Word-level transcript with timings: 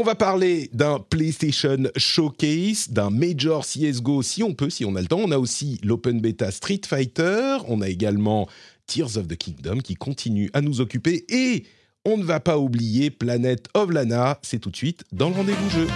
On 0.00 0.04
va 0.04 0.14
parler 0.14 0.70
d'un 0.72 1.00
PlayStation 1.00 1.76
Showcase, 1.96 2.90
d'un 2.90 3.10
Major 3.10 3.66
CSGO 3.66 4.22
si 4.22 4.44
on 4.44 4.54
peut, 4.54 4.70
si 4.70 4.84
on 4.84 4.94
a 4.94 5.00
le 5.00 5.08
temps. 5.08 5.18
On 5.18 5.32
a 5.32 5.38
aussi 5.38 5.80
l'Open 5.82 6.20
Beta 6.20 6.52
Street 6.52 6.82
Fighter. 6.86 7.56
On 7.66 7.80
a 7.80 7.88
également 7.88 8.48
Tears 8.86 9.16
of 9.16 9.26
the 9.26 9.34
Kingdom 9.34 9.78
qui 9.78 9.96
continue 9.96 10.50
à 10.52 10.60
nous 10.60 10.80
occuper. 10.80 11.24
Et 11.28 11.64
on 12.04 12.16
ne 12.16 12.22
va 12.22 12.38
pas 12.38 12.58
oublier 12.60 13.10
Planet 13.10 13.66
of 13.74 13.90
Lana. 13.90 14.38
C'est 14.42 14.60
tout 14.60 14.70
de 14.70 14.76
suite 14.76 15.02
dans 15.10 15.30
le 15.30 15.34
rendez-vous 15.34 15.68
jeu. 15.70 15.88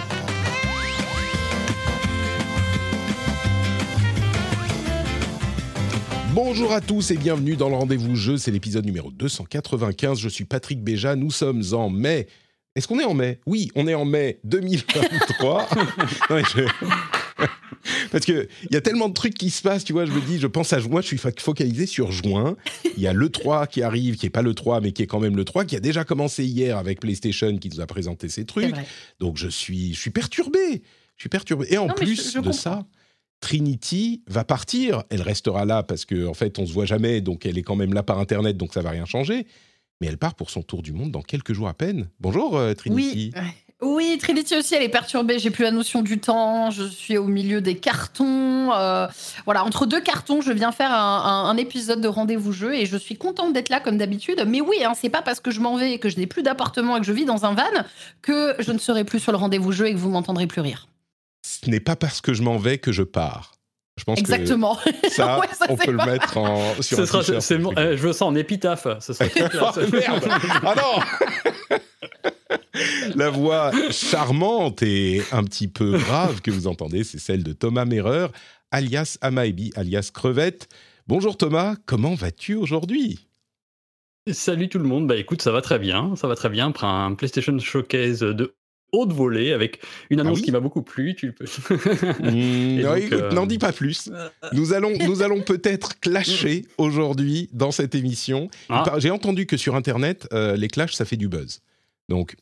Bonjour 6.33 6.73
à 6.73 6.81
tous 6.81 7.11
et 7.11 7.17
bienvenue 7.17 7.55
dans 7.55 7.69
le 7.69 7.75
rendez-vous 7.75 8.15
jeu, 8.15 8.37
c'est 8.37 8.51
l'épisode 8.51 8.85
numéro 8.85 9.11
295. 9.11 10.19
Je 10.19 10.27
suis 10.27 10.45
Patrick 10.45 10.83
Béja, 10.83 11.15
nous 11.15 11.31
sommes 11.31 11.61
en 11.71 11.89
mai. 11.89 12.27
Est-ce 12.75 12.87
qu'on 12.87 12.99
est 12.99 13.03
en 13.05 13.13
mai? 13.13 13.39
Oui, 13.45 13.69
on 13.75 13.87
est 13.87 13.93
en 13.93 14.05
mai 14.05 14.39
2023. 14.45 15.69
Non, 16.29 16.35
mais 16.37 16.43
je- 16.43 16.63
Parce 18.11 18.25
que 18.25 18.47
il 18.69 18.73
y 18.73 18.77
a 18.77 18.81
tellement 18.81 19.09
de 19.09 19.13
trucs 19.13 19.33
qui 19.33 19.49
se 19.49 19.61
passent, 19.61 19.83
tu 19.83 19.91
vois, 19.93 20.05
je 20.05 20.11
me 20.11 20.21
dis, 20.21 20.39
je 20.39 20.47
pense 20.47 20.71
à 20.73 20.79
juin, 20.79 21.01
je 21.01 21.07
suis 21.07 21.17
focalisé 21.39 21.85
sur 21.85 22.11
juin. 22.11 22.55
Il 22.95 23.03
y 23.03 23.07
a 23.07 23.13
le 23.13 23.29
3 23.29 23.67
qui 23.67 23.83
arrive, 23.83 24.15
qui 24.15 24.25
est 24.25 24.29
pas 24.31 24.41
le 24.41 24.53
3 24.53 24.79
mais 24.81 24.91
qui 24.93 25.03
est 25.03 25.07
quand 25.07 25.19
même 25.19 25.35
le 25.35 25.43
3 25.43 25.65
qui 25.65 25.75
a 25.75 25.79
déjà 25.79 26.03
commencé 26.05 26.45
hier 26.45 26.77
avec 26.77 26.99
PlayStation 27.01 27.57
qui 27.57 27.69
nous 27.69 27.81
a 27.81 27.85
présenté 27.85 28.29
ses 28.29 28.45
trucs. 28.45 28.73
Donc 29.19 29.37
je 29.37 29.47
suis 29.49 29.93
je 29.93 29.99
suis 29.99 30.11
perturbé. 30.11 30.81
Je 31.17 31.21
suis 31.23 31.29
perturbé 31.29 31.67
et 31.69 31.77
en 31.77 31.87
Non, 31.87 31.93
plus 31.93 32.15
je- 32.15 32.21
je 32.21 32.29
de 32.29 32.35
comprends. 32.37 32.53
ça, 32.53 32.85
Trinity 33.41 34.23
va 34.27 34.43
partir. 34.45 35.03
Elle 35.09 35.21
restera 35.21 35.65
là 35.65 35.83
parce 35.83 36.05
qu'en 36.05 36.27
en 36.27 36.33
fait, 36.33 36.57
on 36.59 36.65
se 36.65 36.71
voit 36.73 36.85
jamais, 36.85 37.19
donc 37.21 37.45
elle 37.45 37.57
est 37.57 37.63
quand 37.63 37.75
même 37.75 37.93
là 37.93 38.01
par 38.03 38.19
Internet, 38.19 38.55
donc 38.57 38.73
ça 38.73 38.81
va 38.81 38.91
rien 38.91 39.05
changer. 39.05 39.45
Mais 40.03 40.09
elle 40.09 40.17
part 40.17 40.35
pour 40.35 40.49
son 40.49 40.63
tour 40.63 40.81
du 40.81 40.91
monde 40.91 41.11
dans 41.11 41.21
quelques 41.21 41.53
jours 41.53 41.69
à 41.69 41.73
peine. 41.73 42.09
Bonjour 42.19 42.57
euh, 42.57 42.73
Trinity. 42.73 43.31
Oui, 43.81 44.17
Trinity 44.19 44.53
aussi, 44.57 44.75
elle 44.75 44.83
est 44.83 44.89
perturbée. 44.89 45.39
J'ai 45.39 45.49
plus 45.49 45.63
la 45.63 45.71
notion 45.71 46.01
du 46.01 46.19
temps. 46.19 46.71
Je 46.71 46.83
suis 46.83 47.17
au 47.17 47.23
milieu 47.27 47.61
des 47.61 47.77
cartons. 47.77 48.73
euh, 48.73 49.07
voilà, 49.45 49.63
entre 49.63 49.85
deux 49.85 50.01
cartons, 50.01 50.41
je 50.41 50.51
viens 50.51 50.73
faire 50.73 50.91
un, 50.91 51.21
un- 51.23 51.49
un 51.49 51.55
épisode 51.55 52.01
de 52.01 52.09
rendez-vous 52.09 52.51
jeu 52.51 52.75
et 52.75 52.85
je 52.85 52.97
suis 52.97 53.15
contente 53.17 53.53
d'être 53.53 53.69
là 53.69 53.79
comme 53.79 53.97
d'habitude. 53.97 54.43
Mais 54.45 54.59
oui, 54.59 54.83
hein, 54.83 54.91
c'est 54.93 55.07
pas 55.09 55.21
parce 55.21 55.39
que 55.39 55.51
je 55.51 55.61
m'en 55.61 55.77
vais 55.77 55.93
et 55.93 55.99
que 55.99 56.09
je 56.09 56.17
n'ai 56.17 56.27
plus 56.27 56.43
d'appartement 56.43 56.97
et 56.97 56.99
que 56.99 57.05
je 57.05 57.13
vis 57.13 57.23
dans 57.23 57.45
un 57.45 57.53
van 57.53 57.63
que 58.21 58.55
je 58.59 58.73
ne 58.73 58.79
serai 58.79 59.05
plus 59.05 59.21
sur 59.21 59.31
le 59.31 59.37
rendez-vous 59.37 59.71
jeu 59.71 59.87
et 59.87 59.93
que 59.93 59.99
vous 59.99 60.09
m'entendrez 60.09 60.47
plus 60.47 60.59
rire. 60.59 60.89
Ce 61.47 61.69
n'est 61.69 61.79
pas 61.79 61.95
parce 61.95 62.19
que 62.19 62.33
je 62.33 62.41
m'en 62.41 62.57
vais 62.57 62.77
que 62.77 62.91
je 62.91 63.03
pars. 63.03 63.53
Je 63.97 64.03
pense 64.05 64.17
Exactement. 64.19 64.75
que 65.01 65.09
ça, 65.09 65.39
Ouais, 65.41 65.47
ça, 65.53 65.65
on 65.69 65.75
peut 65.77 65.95
pas- 65.95 66.05
le 66.05 66.11
mettre 66.11 66.37
en, 66.37 66.73
sur 66.81 66.97
Ce 66.97 67.01
un 67.03 67.05
sera, 67.05 67.41
c'est 67.41 67.55
euh, 67.55 67.95
je 67.97 68.01
veux 68.07 68.13
ça 68.13 68.25
en 68.25 68.35
épitaphe. 68.35 68.87
Ce 68.99 69.13
sera. 69.13 69.25
Oh, 69.75 69.79
merde 69.91 70.27
Ah 70.63 70.75
non 70.75 71.77
La 73.15 73.29
voix 73.29 73.71
charmante 73.91 74.81
et 74.83 75.21
un 75.31 75.43
petit 75.43 75.67
peu 75.67 75.97
grave 75.97 76.41
que 76.41 76.49
vous 76.51 76.67
entendez, 76.67 77.03
c'est 77.03 77.19
celle 77.19 77.43
de 77.43 77.53
Thomas 77.53 77.85
Merreur, 77.85 78.31
alias 78.71 79.17
Amaebi, 79.21 79.71
alias 79.75 80.09
Crevette. 80.13 80.67
Bonjour 81.07 81.37
Thomas, 81.37 81.75
comment 81.85 82.15
vas-tu 82.15 82.55
aujourd'hui? 82.55 83.27
Salut 84.31 84.69
tout 84.69 84.79
le 84.79 84.85
monde. 84.85 85.05
Bah 85.07 85.17
écoute, 85.17 85.41
ça 85.41 85.51
va 85.51 85.61
très 85.61 85.79
bien. 85.79 86.15
Ça 86.15 86.27
va 86.27 86.35
très 86.35 86.49
bien. 86.49 86.69
Après 86.69 86.87
un 86.87 87.13
PlayStation 87.13 87.57
Showcase 87.59 88.19
de 88.21 88.55
haute 88.93 89.11
volée 89.11 89.51
avec 89.51 89.81
une 90.09 90.19
annonce 90.21 90.37
Ah 90.37 90.39
oui 90.39 90.45
qui 90.45 90.51
m'a 90.51 90.59
beaucoup 90.61 90.81
plu. 90.81 91.15
Tu 91.15 91.33
peux... 91.33 91.45
Écoute, 91.73 93.13
euh, 93.13 93.31
N'en 93.31 93.45
dis 93.45 93.57
pas 93.57 93.73
plus. 93.73 94.09
Nous 94.53 94.73
allons, 94.73 94.93
nous 95.05 95.21
allons 95.21 95.41
peut-être 95.41 95.99
clasher 95.99 96.65
aujourd'hui 96.77 97.49
dans 97.51 97.71
cette 97.71 97.95
émission. 97.95 98.49
Ah. 98.69 98.93
J'ai 98.97 99.11
entendu 99.11 99.45
que 99.45 99.57
sur 99.57 99.75
Internet, 99.75 100.27
euh, 100.31 100.55
les 100.55 100.67
clashs, 100.67 100.93
ça 100.93 101.05
fait 101.05 101.17
du 101.17 101.27
buzz. 101.27 101.61
Donc, 102.09 102.35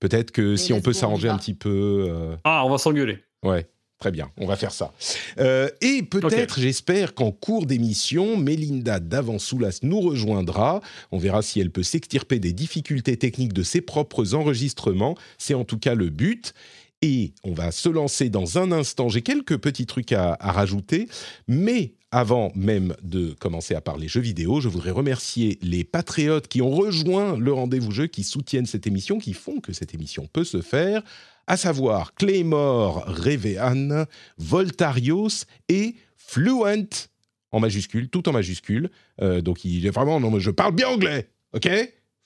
peut-être 0.00 0.30
que 0.32 0.56
si 0.56 0.72
on 0.72 0.80
peut 0.80 0.92
s'arranger 0.92 1.28
un 1.28 1.38
petit 1.38 1.54
peu... 1.54 2.06
euh, 2.08 2.36
Ah, 2.44 2.64
on 2.64 2.70
va 2.70 2.78
s'engueuler. 2.78 3.18
Ouais, 3.44 3.66
très 4.02 4.10
bien, 4.10 4.32
on 4.36 4.46
va 4.46 4.56
faire 4.56 4.72
ça. 4.72 4.92
Euh, 5.38 5.68
et 5.80 6.02
peut-être, 6.02 6.58
j'espère 6.58 7.14
qu'en 7.14 7.30
cours 7.30 7.66
d'émission, 7.66 8.36
Mélinda 8.36 8.98
Davansoulas 8.98 9.78
nous 9.82 10.00
rejoindra. 10.00 10.80
On 11.12 11.18
verra 11.18 11.40
si 11.40 11.60
elle 11.60 11.70
peut 11.70 11.84
s'extirper 11.84 12.40
des 12.40 12.52
difficultés 12.52 13.16
techniques 13.16 13.52
de 13.52 13.62
ses 13.62 13.80
propres 13.80 14.34
enregistrements. 14.34 15.16
C'est 15.38 15.54
en 15.54 15.64
tout 15.64 15.78
cas 15.78 15.94
le 15.94 16.10
but. 16.10 16.52
Et 17.00 17.32
on 17.44 17.52
va 17.52 17.70
se 17.70 17.88
lancer 17.88 18.28
dans 18.28 18.58
un 18.58 18.72
instant. 18.72 19.08
J'ai 19.08 19.22
quelques 19.22 19.58
petits 19.58 19.86
trucs 19.86 20.10
à, 20.10 20.36
à 20.40 20.50
rajouter, 20.50 21.06
mais 21.46 21.94
avant 22.10 22.50
même 22.56 22.96
de 23.02 23.34
commencer 23.38 23.76
à 23.76 23.80
parler 23.80 24.08
jeux 24.08 24.20
vidéo, 24.20 24.60
je 24.60 24.68
voudrais 24.68 24.90
remercier 24.90 25.58
les 25.62 25.84
patriotes 25.84 26.48
qui 26.48 26.60
ont 26.60 26.70
rejoint 26.70 27.36
le 27.36 27.52
rendez-vous 27.52 27.92
jeu, 27.92 28.08
qui 28.08 28.24
soutiennent 28.24 28.66
cette 28.66 28.86
émission, 28.88 29.18
qui 29.18 29.32
font 29.32 29.60
que 29.60 29.72
cette 29.72 29.94
émission 29.94 30.28
peut 30.32 30.44
se 30.44 30.60
faire, 30.60 31.02
à 31.46 31.56
savoir 31.56 32.14
Claymore 32.14 33.04
Revean, 33.06 34.04
Voltarios 34.38 35.44
et 35.68 35.96
Fluent, 36.16 37.08
en 37.50 37.60
majuscule, 37.60 38.08
tout 38.08 38.28
en 38.28 38.32
majuscule. 38.32 38.90
Euh, 39.20 39.40
donc 39.40 39.64
il 39.64 39.86
est 39.86 39.90
vraiment, 39.90 40.20
non, 40.20 40.30
mais 40.30 40.40
je 40.40 40.50
parle 40.50 40.74
bien 40.74 40.88
anglais, 40.88 41.28
ok? 41.52 41.68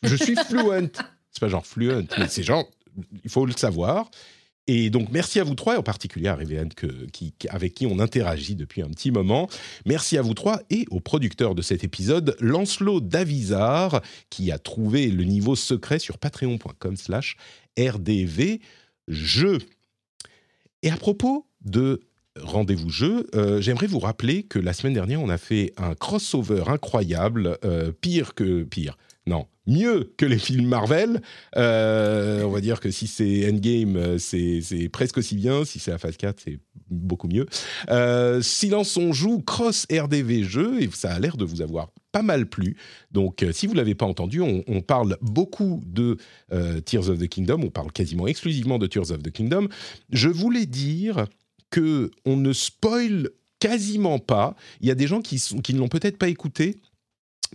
Je 0.03 0.17
suis 0.17 0.37
fluent. 0.37 0.91
C'est 1.33 1.41
pas 1.41 1.49
genre 1.49 1.67
fluent, 1.67 2.07
mais 2.17 2.29
c'est 2.29 2.43
genre, 2.43 2.65
il 3.23 3.29
faut 3.29 3.45
le 3.45 3.53
savoir. 3.53 4.11
Et 4.69 4.91
donc, 4.91 5.11
merci 5.13 5.39
à 5.39 5.45
vous 5.45 5.55
trois, 5.55 5.75
et 5.75 5.77
en 5.77 5.83
particulier 5.83 6.29
à 6.29 6.35
Revean, 6.35 6.69
que, 6.75 6.87
qui, 7.13 7.35
avec 7.51 7.75
qui 7.75 7.87
on 7.87 7.99
interagit 8.01 8.57
depuis 8.57 8.83
un 8.83 8.89
petit 8.89 9.11
moment. 9.11 9.49
Merci 9.85 10.19
à 10.19 10.23
vous 10.23 10.35
trois 10.35 10.61
et 10.71 10.87
au 10.91 10.99
producteur 10.99 11.55
de 11.55 11.63
cet 11.63 11.85
épisode, 11.85 12.37
Lancelot 12.41 13.01
Davizard, 13.01 14.01
qui 14.31 14.51
a 14.51 14.59
trouvé 14.59 15.09
le 15.09 15.25
niveau 15.25 15.55
secret 15.55 15.99
sur 15.99 16.19
patreon.com 16.19 16.97
slash 16.97 17.37
rdvjeux. 19.09 19.59
Et 20.83 20.91
à 20.91 20.97
propos 20.97 21.47
de 21.63 22.01
rendez-vous 22.41 22.91
jeu, 22.91 23.27
euh, 23.35 23.61
j'aimerais 23.61 23.87
vous 23.87 23.99
rappeler 23.99 24.43
que 24.43 24.59
la 24.59 24.73
semaine 24.73 24.95
dernière, 24.95 25.21
on 25.21 25.29
a 25.29 25.39
fait 25.39 25.73
un 25.77 25.95
crossover 25.95 26.65
incroyable, 26.67 27.59
euh, 27.65 27.93
pire 27.93 28.35
que 28.35 28.63
pire. 28.65 28.97
Non, 29.29 29.47
mieux 29.67 30.13
que 30.17 30.25
les 30.25 30.39
films 30.39 30.67
Marvel. 30.67 31.21
Euh, 31.57 32.45
on 32.45 32.51
va 32.51 32.61
dire 32.61 32.79
que 32.79 32.93
si 32.93 33.09
c'est 33.09 33.51
Endgame, 33.51 33.97
euh, 33.97 34.19
c'est 34.19 34.89
presque 34.89 35.19
aussi 35.19 35.35
bien. 35.35 35.65
Si 35.65 35.81
c'est 35.81 35.91
la 35.91 35.99
phase 35.99 36.17
4, 36.17 36.41
c'est 36.45 36.61
beaucoup 36.89 37.27
mieux. 37.27 37.47
Euh, 37.91 38.41
Silence 38.41 38.97
on 38.97 39.13
joue, 39.13 39.41
cross 39.41 39.87
RDV 39.91 40.45
jeu, 40.45 40.81
et 40.81 40.89
ça 40.93 41.13
a 41.13 41.19
l'air 41.19 41.37
de 41.37 41.45
vous 41.45 41.61
avoir 41.61 41.91
pas 42.13 42.23
mal 42.23 42.47
plu. 42.47 42.77
Donc, 43.11 43.43
euh, 43.43 43.51
si 43.53 43.67
vous 43.67 43.75
l'avez 43.75 43.97
pas 43.97 44.07
entendu, 44.07 44.41
on, 44.41 44.63
parle 44.81 45.17
beaucoup 45.21 45.83
de 45.85 46.17
Tears 46.85 47.09
of 47.09 47.19
the 47.19 47.27
Kingdom, 47.27 47.63
on 47.65 47.71
parle 47.71 47.91
quasiment 47.91 48.29
exclusivement 48.29 48.79
de 48.79 48.87
Tears 48.87 49.11
of 49.11 49.23
the 49.23 49.33
Kingdom. 49.33 49.67
Je 50.11 50.29
voulais 50.29 50.67
dire 50.67 51.27
que 51.71 52.13
on 52.25 52.37
ne 52.37 52.53
spoil 52.53 53.31
quasiment 53.59 54.21
pas. 54.21 54.55
Il 54.81 54.87
y 54.87 54.93
a 54.93 54.95
des 54.95 55.09
gens 55.09 55.21
qui 55.21 55.41
ne 55.73 55.79
l'ont 55.79 55.89
peut-être 55.89 56.19
pas 56.19 56.29
écouté. 56.29 56.77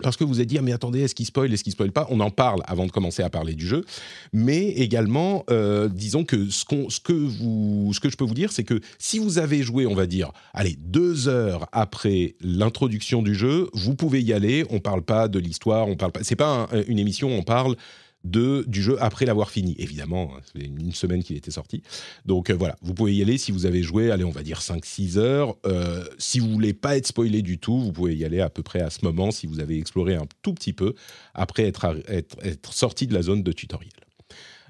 Parce 0.02 0.16
que 0.16 0.24
vous 0.24 0.36
allez 0.36 0.46
dire, 0.46 0.62
mais 0.62 0.72
attendez, 0.72 1.00
est-ce 1.00 1.14
qu'il 1.14 1.26
spoil, 1.26 1.52
est-ce 1.52 1.64
qu'il 1.64 1.72
spoil 1.72 1.92
pas? 1.92 2.06
On 2.10 2.20
en 2.20 2.30
parle 2.30 2.60
avant 2.66 2.86
de 2.86 2.90
commencer 2.90 3.22
à 3.22 3.30
parler 3.30 3.54
du 3.54 3.66
jeu. 3.66 3.84
Mais 4.32 4.68
également, 4.70 5.44
euh, 5.50 5.88
disons 5.88 6.24
que 6.24 6.48
ce, 6.50 6.64
que 7.00 7.12
vous, 7.12 7.90
ce 7.94 8.00
que 8.00 8.10
je 8.10 8.16
peux 8.16 8.24
vous 8.24 8.34
dire, 8.34 8.52
c'est 8.52 8.64
que 8.64 8.80
si 8.98 9.18
vous 9.18 9.38
avez 9.38 9.62
joué, 9.62 9.86
on 9.86 9.94
va 9.94 10.06
dire, 10.06 10.32
allez, 10.52 10.76
deux 10.78 11.28
heures 11.28 11.68
après 11.72 12.34
l'introduction 12.40 13.22
du 13.22 13.34
jeu, 13.34 13.68
vous 13.72 13.94
pouvez 13.94 14.20
y 14.22 14.32
aller. 14.32 14.64
On 14.70 14.80
parle 14.80 15.02
pas 15.02 15.28
de 15.28 15.38
l'histoire, 15.38 15.88
on 15.88 15.96
parle 15.96 16.12
pas. 16.12 16.20
C'est 16.22 16.36
pas 16.36 16.68
un- 16.72 16.82
une 16.88 16.98
émission, 16.98 17.30
on 17.30 17.42
parle 17.42 17.76
du 18.24 18.82
jeu 18.82 18.96
après 19.00 19.26
l'avoir 19.26 19.50
fini. 19.50 19.74
Évidemment, 19.78 20.32
hein, 20.36 20.40
c'est 20.52 20.64
une 20.64 20.92
semaine 20.92 21.22
qu'il 21.22 21.36
était 21.36 21.50
sorti. 21.50 21.82
Donc 22.24 22.50
euh, 22.50 22.54
voilà, 22.54 22.76
vous 22.82 22.94
pouvez 22.94 23.14
y 23.14 23.22
aller 23.22 23.38
si 23.38 23.52
vous 23.52 23.66
avez 23.66 23.82
joué, 23.82 24.10
allez, 24.10 24.24
on 24.24 24.30
va 24.30 24.42
dire 24.42 24.60
5-6 24.60 25.18
heures. 25.18 25.56
Euh, 25.66 26.04
si 26.18 26.38
vous 26.38 26.48
voulez 26.48 26.72
pas 26.72 26.96
être 26.96 27.06
spoilé 27.06 27.42
du 27.42 27.58
tout, 27.58 27.78
vous 27.78 27.92
pouvez 27.92 28.14
y 28.14 28.24
aller 28.24 28.40
à 28.40 28.50
peu 28.50 28.62
près 28.62 28.80
à 28.80 28.90
ce 28.90 29.04
moment 29.04 29.30
si 29.30 29.46
vous 29.46 29.60
avez 29.60 29.78
exploré 29.78 30.14
un 30.14 30.26
tout 30.42 30.54
petit 30.54 30.72
peu 30.72 30.94
après 31.34 31.64
être 31.64 32.72
sorti 32.72 33.06
de 33.06 33.14
la 33.14 33.22
zone 33.22 33.42
de 33.42 33.52
tutoriel. 33.52 33.92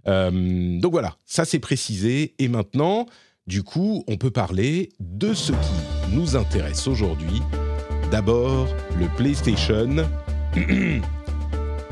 Euh, 0.08 0.81
donc 0.81 0.93
voilà, 0.93 1.16
ça 1.26 1.44
c'est 1.44 1.60
précisé. 1.60 2.34
Et 2.38 2.49
maintenant, 2.49 3.06
du 3.46 3.62
coup, 3.62 4.04
on 4.06 4.16
peut 4.16 4.31
parler 4.31 4.90
de 5.00 5.34
ce 5.34 5.52
qui 5.52 6.14
nous 6.14 6.37
intéresse 6.37 6.87
aujourd'hui. 6.87 7.40
D'abord, 8.10 8.69
le 8.99 9.08
PlayStation 9.16 10.08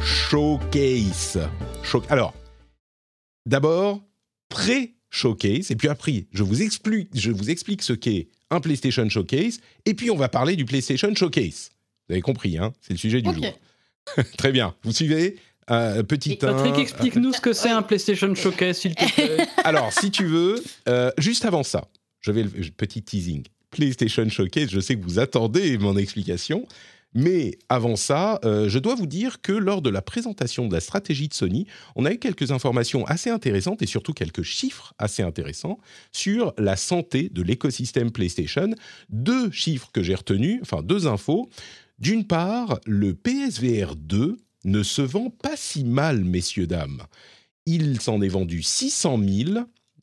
Showcase. 0.03 1.39
Show. 1.83 2.03
Alors, 2.09 2.35
d'abord, 3.47 4.01
pré-showcase, 4.49 5.71
et 5.71 5.77
puis 5.77 5.89
après, 5.89 6.27
je 6.33 6.43
vous 6.43 6.63
explique, 6.63 7.09
je 7.15 7.31
vous 7.31 7.51
explique 7.51 7.83
ce 7.83 7.93
qu'est 7.93 8.29
un 8.51 8.61
PlayStation 8.61 9.09
Showcase, 9.09 9.61
et 9.87 9.95
puis 9.95 10.11
on 10.11 10.17
va 10.17 10.29
parler 10.29 10.57
du 10.57 10.65
PlayStation 10.65 11.15
Showcase. 11.15 11.71
Vous 12.09 12.15
avez 12.15 12.23
compris, 12.23 12.59
hein 12.59 12.73
C'est 12.81 12.95
le 12.95 12.99
sujet 12.99 13.21
du 13.23 13.33
jour. 13.35 13.45
Très 14.39 14.53
bien. 14.53 14.75
Vous 14.83 14.93
suivez 14.93 15.37
Euh, 15.71 16.03
Petit 16.03 16.35
Patrick, 16.37 16.75
un- 16.75 16.79
explique-nous 16.79 17.33
ce 17.33 17.41
que 17.41 17.53
c'est 17.53 17.71
un 17.71 17.83
PlayStation 17.89 18.35
Showcase, 18.35 18.79
s'il 18.79 18.95
te 18.95 19.13
plaît. 19.15 19.47
Alors, 19.65 19.93
si 19.93 20.11
tu 20.11 20.25
veux, 20.27 20.63
euh, 20.89 21.13
juste 21.19 21.45
avant 21.45 21.63
ça, 21.63 21.87
je 22.21 22.33
vais 22.33 22.43
le 22.43 22.51
petit 22.77 23.03
teasing. 23.03 23.45
PlayStation 23.71 24.29
Showcase, 24.29 24.71
je 24.71 24.81
sais 24.81 24.97
que 24.97 25.03
vous 25.05 25.19
attendez 25.21 25.79
mon 25.79 25.97
explication, 25.97 26.67
mais 27.15 27.59
avant 27.69 27.97
ça, 27.97 28.39
euh, 28.45 28.69
je 28.69 28.79
dois 28.79 28.95
vous 28.95 29.07
dire 29.07 29.41
que 29.43 29.53
lors 29.53 29.83
de 29.83 29.91
la 29.91 30.01
présentation 30.03 30.69
de 30.69 30.73
la 30.75 30.81
stratégie 30.81 31.29
de 31.29 31.35
Sony, 31.35 31.67
on 31.97 32.05
a 32.05 32.13
eu 32.13 32.19
quelques 32.19 32.53
informations 32.53 33.05
assez 33.07 33.31
intéressantes 33.31 33.83
et 33.83 33.87
surtout 33.87 34.13
quelques 34.13 34.43
chiffres 34.43 34.95
assez 34.99 35.23
intéressants 35.23 35.79
sur 36.13 36.55
la 36.57 36.77
santé 36.77 37.29
de 37.29 37.43
l'écosystème 37.43 38.13
PlayStation. 38.13 38.71
Deux 39.09 39.51
chiffres 39.51 39.91
que 39.93 40.03
j'ai 40.03 40.15
retenus, 40.15 40.61
enfin 40.63 40.83
deux 40.83 41.07
infos. 41.09 41.49
D'une 41.99 42.27
part, 42.27 42.79
le 42.87 43.15
PSVR 43.15 43.97
2 43.97 44.37
ne 44.65 44.83
se 44.83 45.03
vend 45.03 45.31
pas 45.31 45.57
si 45.57 45.85
mal, 45.85 46.25
messieurs, 46.25 46.67
dames. 46.67 47.03
Il 47.67 48.01
s'en 48.01 48.23
est 48.23 48.29
vendu 48.29 48.63
600 48.63 49.19
000 49.19 49.51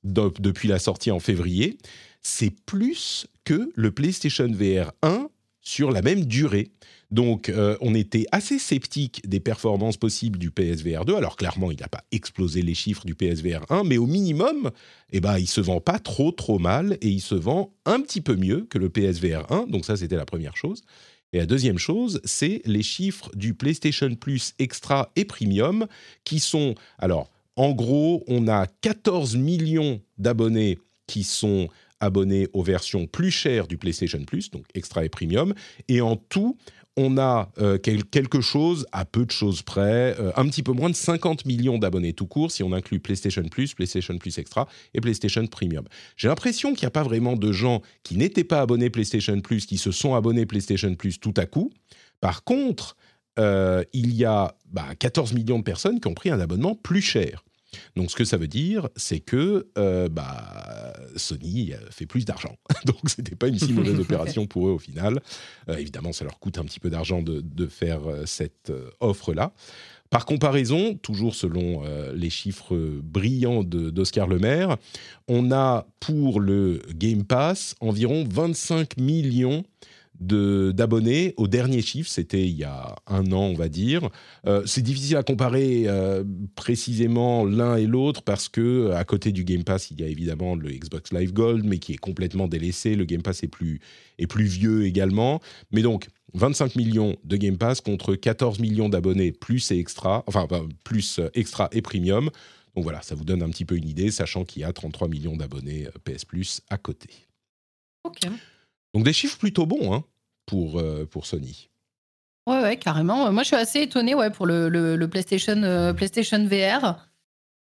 de- 0.04 0.32
depuis 0.40 0.68
la 0.68 0.80
sortie 0.80 1.12
en 1.12 1.20
février. 1.20 1.78
C'est 2.22 2.54
plus 2.66 3.28
que 3.46 3.72
le 3.76 3.92
PlayStation 3.92 4.48
VR 4.52 4.92
1 5.04 5.28
sur 5.62 5.92
la 5.92 6.02
même 6.02 6.26
durée. 6.26 6.72
Donc, 7.10 7.48
euh, 7.48 7.78
on 7.80 7.96
était 7.96 8.26
assez 8.32 8.60
sceptique 8.60 9.28
des 9.28 9.40
performances 9.40 9.98
possibles 9.98 10.38
du 10.38 10.52
PSVR 10.52 11.06
2. 11.06 11.16
Alors, 11.16 11.38
clairement, 11.38 11.72
il 11.72 11.80
n'a 11.80 11.88
pas 11.88 12.04
explosé 12.12 12.62
les 12.62 12.74
chiffres 12.74 13.06
du 13.06 13.16
PSVR 13.16 13.66
1, 13.70 13.84
mais 13.86 13.98
au 13.98 14.08
minimum, 14.08 14.72
eh 15.12 15.22
ben, 15.22 15.38
il 15.38 15.48
se 15.48 15.62
vend 15.62 15.80
pas 15.80 16.00
trop, 16.00 16.32
trop 16.32 16.60
mal 16.60 16.98
et 17.02 17.08
il 17.08 17.22
se 17.22 17.36
vend 17.36 17.74
un 17.86 18.02
petit 18.02 18.20
peu 18.20 18.36
mieux 18.36 18.68
que 18.70 18.78
le 18.78 18.90
PSVR 18.90 19.50
1. 19.52 19.68
Donc, 19.68 19.86
ça, 19.86 19.96
c'était 19.96 20.18
la 20.18 20.26
première 20.26 20.58
chose. 20.58 20.84
Et 21.34 21.38
la 21.38 21.46
deuxième 21.46 21.78
chose, 21.78 22.20
c'est 22.24 22.62
les 22.66 22.84
chiffres 22.84 23.30
du 23.36 23.54
PlayStation 23.54 24.14
Plus 24.16 24.54
Extra 24.60 25.12
et 25.16 25.26
Premium 25.26 25.88
qui 26.24 26.40
sont. 26.40 26.76
Alors, 27.00 27.30
en 27.56 27.72
gros, 27.72 28.24
on 28.28 28.48
a 28.48 28.68
14 28.82 29.36
millions 29.36 30.02
d'abonnés 30.18 30.78
qui 31.06 31.24
sont 31.24 31.70
abonnés 32.00 32.48
aux 32.54 32.64
versions 32.64 33.08
plus 33.08 33.32
chères 33.32 33.68
du 33.68 33.78
PlayStation 33.78 34.24
Plus, 34.24 34.52
donc 34.52 34.66
Extra 34.74 35.04
et 35.04 35.10
Premium. 35.10 35.54
Et 35.88 36.02
en 36.02 36.16
tout, 36.16 36.58
on 36.98 37.18
a 37.18 37.52
euh, 37.60 37.78
quel- 37.78 38.04
quelque 38.04 38.42
chose, 38.42 38.86
à 38.92 39.06
peu 39.06 39.26
de 39.26 39.32
choses 39.32 39.62
près, 39.62 40.16
euh, 40.20 40.32
un 40.36 40.46
petit 40.48 40.64
peu 40.64 40.72
moins 40.74 40.90
de 40.90 40.96
50 40.96 41.46
millions 41.46 41.78
d'abonnés 41.78 42.14
tout 42.14 42.26
court, 42.28 42.52
si 42.52 42.64
on 42.64 42.74
inclut 42.74 43.00
PlayStation 43.00 43.44
Plus, 43.44 43.74
PlayStation 43.76 44.18
Plus 44.18 44.38
Extra 44.40 44.68
et 44.94 45.00
PlayStation 45.02 45.46
Premium. 45.48 45.86
J'ai 46.18 46.28
l'impression 46.28 46.74
qu'il 46.74 46.84
n'y 46.84 46.88
a 46.88 46.92
pas 46.92 47.04
vraiment 47.04 47.36
de 47.36 47.52
gens 47.52 47.82
qui 48.04 48.18
n'étaient 48.18 48.44
pas 48.44 48.62
abonnés 48.62 48.90
PlayStation 48.90 49.40
Plus, 49.40 49.66
qui 49.66 49.78
se 49.78 49.92
sont 49.92 50.16
abonnés 50.16 50.46
PlayStation 50.46 50.94
Plus 50.96 51.20
tout 51.20 51.34
à 51.38 51.46
coup. 51.46 51.72
Par 52.20 52.44
contre, 52.44 52.98
euh, 53.40 53.84
il 53.94 54.14
y 54.16 54.26
a 54.26 54.56
bah, 54.72 54.88
14 54.98 55.34
millions 55.34 55.60
de 55.60 55.64
personnes 55.64 56.00
qui 56.00 56.08
ont 56.08 56.16
pris 56.16 56.32
un 56.32 56.40
abonnement 56.40 56.74
plus 56.76 57.02
cher. 57.02 57.44
Donc, 57.96 58.12
ce 58.12 58.16
que 58.16 58.26
ça 58.26 58.38
veut 58.38 58.48
dire, 58.48 58.90
c'est 58.96 59.20
que 59.20 59.68
euh, 59.78 60.10
bah, 60.10 60.94
Sony 61.16 61.74
euh, 61.74 61.78
fait 61.92 62.06
plus 62.06 62.26
d'argent. 62.26 62.56
Donc, 62.86 63.10
ce 63.10 63.22
n'était 63.22 63.36
pas 63.36 63.48
une 63.48 63.60
si 63.60 63.74
mauvaise 63.74 64.00
opération 64.00 64.48
pour 64.48 64.68
eux 64.68 64.72
au 64.72 64.80
final. 64.80 65.22
Euh, 65.70 65.78
évidemment, 65.78 66.14
ça 66.14 66.24
leur 66.24 66.40
coûte 66.40 66.58
un 66.58 66.66
petit 66.66 66.80
peu 66.80 66.90
d'argent 66.90 67.22
de, 67.22 67.42
de 67.42 67.68
faire 67.68 68.02
cette 68.26 68.72
offre-là. 69.00 69.54
Par 70.10 70.26
comparaison, 70.26 70.96
toujours 70.96 71.36
selon 71.36 71.84
euh, 71.84 72.14
les 72.16 72.30
chiffres 72.30 72.78
brillants 73.04 73.64
d'Oscar 73.64 74.28
Lemaire, 74.28 74.78
on 75.28 75.52
a 75.52 75.86
pour 76.00 76.40
le 76.40 76.82
Game 76.94 77.26
Pass 77.26 77.76
environ 77.82 78.24
25 78.30 78.98
millions 78.98 79.64
d'abonnés. 80.20 81.34
Au 81.38 81.48
dernier 81.48 81.82
chiffre, 81.82 82.10
c'était 82.10 82.48
il 82.48 82.56
y 82.56 82.64
a 82.64 82.96
un 83.08 83.32
an, 83.32 83.44
on 83.44 83.54
va 83.54 83.70
dire. 83.70 84.10
Euh, 84.46 84.64
c'est 84.66 84.82
difficile 84.82 85.18
à 85.18 85.24
comparer 85.24 85.84
euh, 85.88 86.24
précisément 86.56 87.46
l'un 87.46 87.76
et 87.76 87.86
l'autre 87.86 88.24
parce 88.24 88.50
que 88.50 88.92
à 88.92 89.04
côté 89.04 89.32
du 89.32 89.44
Game 89.44 89.64
Pass, 89.64 89.92
il 89.92 90.00
y 90.00 90.04
a 90.04 90.08
évidemment 90.08 90.56
le 90.56 90.70
Xbox 90.70 91.12
Live 91.14 91.34
Gold, 91.34 91.66
mais 91.66 91.80
qui 91.80 91.94
est 91.94 91.98
complètement 91.98 92.48
délaissé. 92.48 92.96
Le 92.96 93.06
Game 93.06 93.22
Pass 93.22 93.44
est 93.44 93.48
plus, 93.48 93.80
est 94.18 94.28
plus 94.28 94.46
vieux 94.46 94.86
également. 94.86 95.40
Mais 95.72 95.82
donc, 95.82 96.08
25 96.34 96.76
millions 96.76 97.16
de 97.24 97.38
Game 97.38 97.58
Pass 97.58 97.82
contre 97.82 98.16
14 98.16 98.60
millions 98.60 98.90
d'abonnés 98.90 99.32
plus 99.32 99.72
et 99.72 99.80
extra, 99.80 100.24
enfin 100.28 100.48
plus 100.84 101.20
euh, 101.20 101.30
extra 101.34 101.70
et 101.72 101.82
premium. 101.82 102.30
Donc 102.76 102.84
voilà, 102.84 103.02
ça 103.02 103.16
vous 103.16 103.26
donne 103.26 103.42
un 103.42 103.50
petit 103.50 103.66
peu 103.66 103.76
une 103.76 103.88
idée, 103.88 104.12
sachant 104.12 104.46
qu'il 104.46 104.62
y 104.62 104.66
a 104.66 104.72
33 104.72 105.08
millions 105.08 105.36
d'abonnés 105.36 105.88
PS 106.04 106.26
Plus 106.26 106.62
à 106.70 106.78
côté. 106.78 107.10
Ok. 108.04 108.20
Donc 108.94 109.04
des 109.04 109.14
chiffres 109.14 109.38
plutôt 109.38 109.66
bons 109.66 109.94
hein, 109.94 110.04
pour, 110.46 110.80
euh, 110.80 111.06
pour 111.06 111.26
Sony. 111.26 111.70
Ouais, 112.48 112.62
ouais, 112.62 112.78
carrément. 112.78 113.32
Moi, 113.32 113.44
je 113.44 113.48
suis 113.48 113.56
assez 113.56 113.82
étonnée 113.82 114.16
ouais, 114.16 114.30
pour 114.30 114.46
le, 114.46 114.70
le- 114.70 115.08
PlayStation, 115.10 115.62
euh, 115.64 115.94
PlayStation 115.94 116.44
VR. 116.46 116.96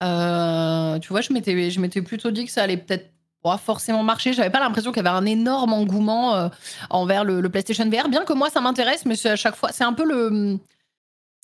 Euh, 0.03 0.99
tu 0.99 1.09
vois, 1.09 1.23
je 1.23 1.33
m'étais, 1.33 1.71
je 1.71 1.81
m'étais 1.81 2.03
plutôt 2.03 2.31
dit 2.31 2.45
que 2.45 2.51
ça 2.53 2.63
allait 2.63 2.77
peut-être 2.77 3.11
pas 3.43 3.57
forcément 3.57 4.03
marcher. 4.03 4.33
J'avais 4.35 4.51
pas 4.51 4.61
l'impression 4.61 4.93
qu'il 4.93 5.03
y 5.03 5.07
avait 5.07 5.17
un 5.17 5.25
énorme 5.27 5.73
engouement 5.73 6.51
envers 6.91 7.25
le 7.25 7.49
PlayStation 7.49 7.89
VR, 7.89 8.09
bien 8.09 8.25
que 8.25 8.33
moi, 8.35 8.51
ça 8.51 8.61
m'intéresse, 8.61 9.05
mais 9.07 9.17
c'est 9.17 9.31
à 9.31 9.37
chaque 9.37 9.57
fois, 9.57 9.71
c'est 9.73 9.85
un 9.85 9.93
peu 9.95 10.05
le. 10.05 10.59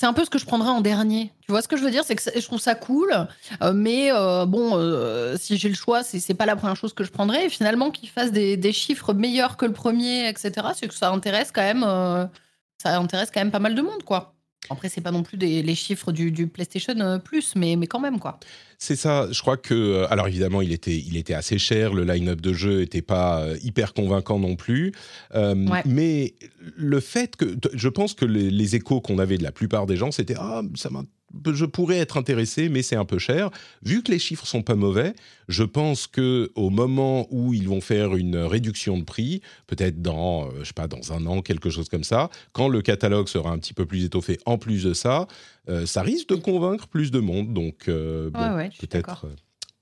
C'est 0.00 0.06
un 0.06 0.14
peu 0.14 0.24
ce 0.24 0.30
que 0.30 0.38
je 0.38 0.46
prendrais 0.46 0.70
en 0.70 0.80
dernier. 0.80 1.30
Tu 1.42 1.52
vois 1.52 1.60
ce 1.60 1.68
que 1.68 1.76
je 1.76 1.82
veux 1.82 1.90
dire? 1.90 2.04
C'est 2.04 2.16
que 2.16 2.22
je 2.34 2.46
trouve 2.46 2.58
ça 2.58 2.74
cool, 2.74 3.12
euh, 3.60 3.74
mais 3.74 4.10
euh, 4.10 4.46
bon, 4.46 4.78
euh, 4.78 5.36
si 5.36 5.58
j'ai 5.58 5.68
le 5.68 5.74
choix, 5.74 6.02
c'est 6.02 6.20
c'est 6.20 6.32
pas 6.32 6.46
la 6.46 6.56
première 6.56 6.74
chose 6.74 6.94
que 6.94 7.04
je 7.04 7.10
prendrais. 7.10 7.44
Et 7.44 7.48
finalement, 7.50 7.90
qu'ils 7.90 8.08
fassent 8.08 8.32
des, 8.32 8.56
des 8.56 8.72
chiffres 8.72 9.12
meilleurs 9.12 9.58
que 9.58 9.66
le 9.66 9.74
premier, 9.74 10.26
etc., 10.26 10.68
c'est 10.74 10.88
que 10.88 10.94
ça 10.94 11.10
intéresse 11.10 11.52
quand 11.52 11.60
même. 11.60 11.82
ça 12.78 12.96
intéresse 12.98 13.30
quand 13.30 13.40
même 13.40 13.50
pas 13.50 13.58
mal 13.58 13.74
de 13.74 13.82
monde, 13.82 14.02
quoi. 14.02 14.32
Après, 14.68 14.88
c'est 14.88 15.00
pas 15.00 15.10
non 15.10 15.22
plus 15.22 15.36
des, 15.38 15.62
les 15.62 15.74
chiffres 15.74 16.12
du, 16.12 16.30
du 16.30 16.46
PlayStation 16.46 16.94
euh, 17.00 17.18
Plus, 17.18 17.54
mais, 17.56 17.76
mais 17.76 17.86
quand 17.86 17.98
même, 17.98 18.20
quoi. 18.20 18.38
C'est 18.78 18.94
ça, 18.96 19.26
je 19.32 19.40
crois 19.40 19.56
que... 19.56 19.74
euh, 19.74 20.06
Alors 20.10 20.28
évidemment, 20.28 20.60
il 20.60 20.72
était, 20.72 20.96
il 20.96 21.16
était 21.16 21.34
assez 21.34 21.58
cher, 21.58 21.92
le 21.92 22.04
line-up 22.04 22.40
de 22.40 22.52
jeu 22.52 22.78
n'était 22.80 23.02
pas 23.02 23.40
euh, 23.40 23.56
hyper 23.62 23.94
convaincant 23.94 24.38
non 24.38 24.56
plus. 24.56 24.92
Euh, 25.34 25.54
Ouais. 25.66 25.82
Mais 25.86 26.34
le 26.76 27.00
fait 27.00 27.36
que... 27.36 27.56
Je 27.74 27.88
pense 27.88 28.14
que 28.14 28.24
les, 28.24 28.50
les 28.50 28.76
échos 28.76 29.00
qu'on 29.00 29.18
avait 29.18 29.38
de 29.38 29.42
la 29.42 29.52
plupart 29.52 29.86
des 29.86 29.96
gens, 29.96 30.12
c'était 30.12 30.34
«Ah, 30.38 30.62
ça 30.76 30.88
m'a- 30.90 31.04
je 31.52 31.64
pourrais 31.64 31.98
être 31.98 32.16
intéressé, 32.16 32.68
mais 32.68 32.82
c'est 32.82 32.96
un 32.96 33.04
peu 33.04 33.18
cher.» 33.18 33.50
Vu 33.82 34.02
que 34.02 34.10
les 34.10 34.18
chiffres 34.18 34.46
sont 34.46 34.62
pas 34.62 34.74
mauvais, 34.74 35.14
je 35.48 35.64
pense 35.64 36.06
que 36.06 36.50
au 36.54 36.70
moment 36.70 37.26
où 37.30 37.54
ils 37.54 37.68
vont 37.68 37.80
faire 37.80 38.16
une 38.16 38.36
réduction 38.36 38.98
de 38.98 39.04
prix, 39.04 39.40
peut-être 39.66 40.02
dans, 40.02 40.46
euh, 40.46 40.50
je 40.60 40.64
sais 40.64 40.72
pas, 40.72 40.88
dans 40.88 41.12
un 41.12 41.26
an, 41.26 41.42
quelque 41.42 41.70
chose 41.70 41.88
comme 41.88 42.04
ça, 42.04 42.30
quand 42.52 42.68
le 42.68 42.82
catalogue 42.82 43.28
sera 43.28 43.50
un 43.50 43.58
petit 43.58 43.74
peu 43.74 43.86
plus 43.86 44.04
étoffé 44.04 44.38
en 44.46 44.58
plus 44.58 44.84
de 44.84 44.94
ça, 44.94 45.26
euh, 45.68 45.86
ça 45.86 46.02
risque 46.02 46.28
de 46.28 46.36
convaincre 46.36 46.88
plus 46.88 47.10
de 47.10 47.20
monde. 47.20 47.52
Donc, 47.52 47.88
euh, 47.88 48.30
bon, 48.30 48.56
Ouais, 48.56 48.70
peut-être 48.80 49.26
euh, 49.26 49.34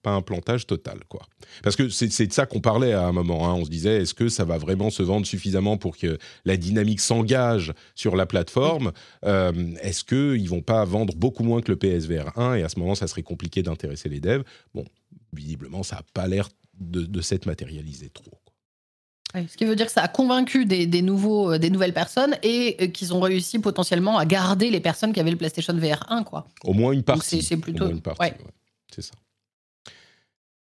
pas 0.03 0.13
un 0.13 0.23
plantage 0.23 0.67
total, 0.67 1.01
quoi. 1.09 1.27
Parce 1.63 1.75
que 1.77 1.89
c'est 1.89 2.27
de 2.27 2.33
ça 2.33 2.47
qu'on 2.47 2.61
parlait 2.61 2.93
à 2.93 3.07
un 3.07 3.13
moment. 3.13 3.49
hein. 3.49 3.55
On 3.55 3.65
se 3.65 3.71
disait, 3.71 4.03
est-ce 4.03 4.15
que 4.15 4.29
ça 4.29 4.45
va 4.45 4.57
vraiment 4.59 4.91
se 4.91 5.03
vendre 5.03 5.27
suffisamment 5.27 5.77
pour 5.77 5.97
que 5.97 6.19
la 6.45 6.57
dynamique 6.57 7.01
s'engage 7.01 7.73
sur 7.95 8.15
la 8.15 8.25
plateforme? 8.27 8.93
Euh, 9.25 9.53
Est-ce 9.83 10.05
qu'ils 10.05 10.49
vont 10.49 10.63
pas 10.63 10.85
vendre 10.85 11.15
beaucoup 11.17 11.43
moins 11.43 11.61
que 11.63 11.73
le 11.73 11.77
PSVR 11.79 12.39
1 12.39 12.55
Et 12.55 12.63
à 12.63 12.69
ce 12.69 12.79
moment, 12.79 12.95
ça 12.95 13.09
serait 13.09 13.23
compliqué 13.23 13.63
d'intéresser 13.63 14.09
les 14.09 14.21
devs? 14.21 14.45
Bon, 14.75 14.85
visiblement, 15.33 15.83
ça 15.83 15.97
n'a 15.97 16.03
pas 16.15 16.29
l'air 16.29 16.49
de, 16.79 17.03
de 17.03 17.21
s'être 17.21 17.47
matérialisé 17.47 18.09
trop. 18.11 18.31
ce 19.35 19.57
qui 19.57 19.65
veut 19.65 19.75
dire 19.77 19.87
que 19.87 19.93
ça 19.93 20.03
a 20.03 20.09
convaincu 20.09 20.65
des, 20.65 20.87
des 20.87 21.03
nouveaux, 21.03 21.53
euh, 21.55 21.59
des 21.59 21.71
nouvelles 21.71 21.93
personnes 21.93 22.37
et 22.45 22.77
euh, 22.81 22.87
qu'ils 22.87 23.13
ont 23.15 23.21
réussi 23.21 23.59
potentiellement 23.59 24.17
à 24.17 24.25
garder 24.27 24.71
les 24.71 24.81
personnes 24.81 25.13
qui 25.13 25.19
avaient 25.19 25.33
le 25.33 25.37
PlayStation 25.37 25.75
VR 25.75 26.07
1, 26.11 26.23
quoi. 26.23 26.47
Au 26.63 26.73
moins 26.73 26.93
une 26.93 27.03
partie. 27.03 27.29
c'est- 27.29 27.43
c'est 27.43 27.57
plutôt- 27.57 27.83
Au 27.83 27.87
moins 27.89 27.97
une 27.97 28.01
partie, 28.03 28.23
ouais. 28.23 28.31
ouais. 28.39 28.53
C'est 28.95 29.03
ça. 29.03 29.13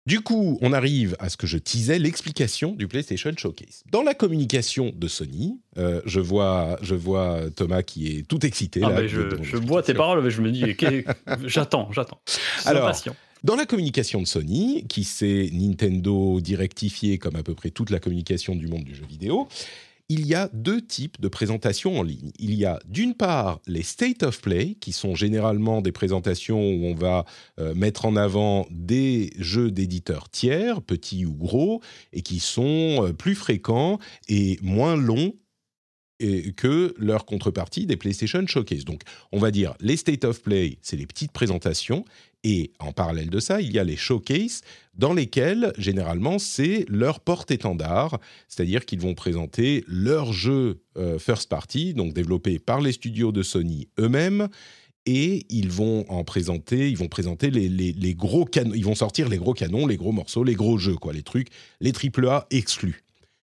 Du 0.06 0.20
coup, 0.20 0.56
on 0.62 0.72
arrive 0.72 1.16
à 1.18 1.28
ce 1.28 1.36
que 1.36 1.48
je 1.48 1.58
teasais, 1.58 1.98
l'explication 1.98 2.72
du 2.72 2.86
PlayStation 2.86 3.32
Showcase. 3.36 3.82
Dans 3.90 4.02
la 4.02 4.14
communication 4.14 4.92
de 4.94 5.08
Sony, 5.08 5.58
euh, 5.78 6.00
je, 6.06 6.20
vois, 6.20 6.78
je 6.80 6.94
vois 6.94 7.50
Thomas 7.54 7.82
qui 7.82 8.16
est 8.16 8.22
tout 8.26 8.46
excité. 8.46 8.80
Ah, 8.84 8.90
là, 8.90 9.02
mais 9.02 9.08
de- 9.08 9.38
je, 9.42 9.56
bois 9.56 9.82
tes 9.82 9.94
paroles, 9.94 10.22
mais 10.22 10.30
je 10.30 10.42
me 10.42 10.52
dis, 10.52 10.76
j'attends, 11.46 11.90
j'attends. 11.92 12.20
Alors. 12.64 12.92
Dans 13.44 13.54
la 13.54 13.66
communication 13.66 14.20
de 14.20 14.26
Sony, 14.26 14.86
qui 14.88 15.04
s'est 15.04 15.50
Nintendo 15.52 16.40
directifié 16.40 17.18
comme 17.18 17.36
à 17.36 17.44
peu 17.44 17.54
près 17.54 17.70
toute 17.70 17.90
la 17.90 18.00
communication 18.00 18.56
du 18.56 18.66
monde 18.66 18.82
du 18.82 18.94
jeu 18.94 19.04
vidéo, 19.08 19.46
il 20.08 20.26
y 20.26 20.34
a 20.34 20.48
deux 20.52 20.80
types 20.80 21.20
de 21.20 21.28
présentations 21.28 21.98
en 21.98 22.02
ligne. 22.02 22.30
Il 22.38 22.54
y 22.54 22.64
a 22.64 22.78
d'une 22.86 23.14
part 23.14 23.60
les 23.66 23.82
State 23.82 24.22
of 24.22 24.40
Play, 24.40 24.76
qui 24.80 24.92
sont 24.92 25.14
généralement 25.14 25.82
des 25.82 25.92
présentations 25.92 26.60
où 26.60 26.84
on 26.84 26.94
va 26.94 27.24
euh, 27.58 27.74
mettre 27.74 28.04
en 28.04 28.14
avant 28.14 28.66
des 28.70 29.32
jeux 29.38 29.70
d'éditeurs 29.70 30.28
tiers, 30.28 30.80
petits 30.80 31.26
ou 31.26 31.34
gros, 31.34 31.82
et 32.12 32.22
qui 32.22 32.38
sont 32.38 33.04
euh, 33.04 33.12
plus 33.12 33.34
fréquents 33.34 33.98
et 34.28 34.58
moins 34.62 34.96
longs 34.96 35.34
que 36.56 36.94
leur 36.96 37.26
contrepartie 37.26 37.84
des 37.84 37.98
PlayStation 37.98 38.46
Showcase. 38.46 38.86
Donc, 38.86 39.02
on 39.32 39.38
va 39.38 39.50
dire 39.50 39.74
les 39.80 39.98
State 39.98 40.24
of 40.24 40.40
Play, 40.40 40.78
c'est 40.80 40.96
les 40.96 41.06
petites 41.06 41.32
présentations, 41.32 42.06
et 42.48 42.70
en 42.78 42.92
parallèle 42.92 43.28
de 43.28 43.40
ça, 43.40 43.60
il 43.60 43.72
y 43.72 43.78
a 43.80 43.82
les 43.82 43.96
showcases 43.96 44.60
dans 44.94 45.12
lesquels, 45.12 45.72
généralement, 45.78 46.38
c'est 46.38 46.84
leur 46.88 47.18
porte-étendard, 47.18 48.20
c'est-à-dire 48.46 48.86
qu'ils 48.86 49.00
vont 49.00 49.14
présenter 49.14 49.82
leurs 49.88 50.32
jeux 50.32 50.80
euh, 50.96 51.18
first 51.18 51.48
party, 51.48 51.92
donc 51.92 52.14
développés 52.14 52.60
par 52.60 52.80
les 52.80 52.92
studios 52.92 53.32
de 53.32 53.42
Sony 53.42 53.88
eux-mêmes, 53.98 54.46
et 55.06 55.44
ils 55.50 55.70
vont 55.70 56.08
en 56.08 56.22
présenter, 56.22 56.88
ils 56.88 56.96
vont 56.96 57.08
présenter 57.08 57.50
les, 57.50 57.68
les 57.68 58.14
gros 58.14 58.44
canons, 58.44 58.74
ils 58.74 58.84
vont 58.84 58.94
sortir 58.94 59.28
les 59.28 59.38
gros 59.38 59.52
canons, 59.52 59.88
les 59.88 59.96
gros 59.96 60.12
morceaux, 60.12 60.44
les 60.44 60.54
gros 60.54 60.78
jeux, 60.78 60.96
quoi, 60.96 61.12
les 61.12 61.24
trucs, 61.24 61.48
les 61.80 61.92
AAA 61.92 62.46
exclus. 62.52 63.02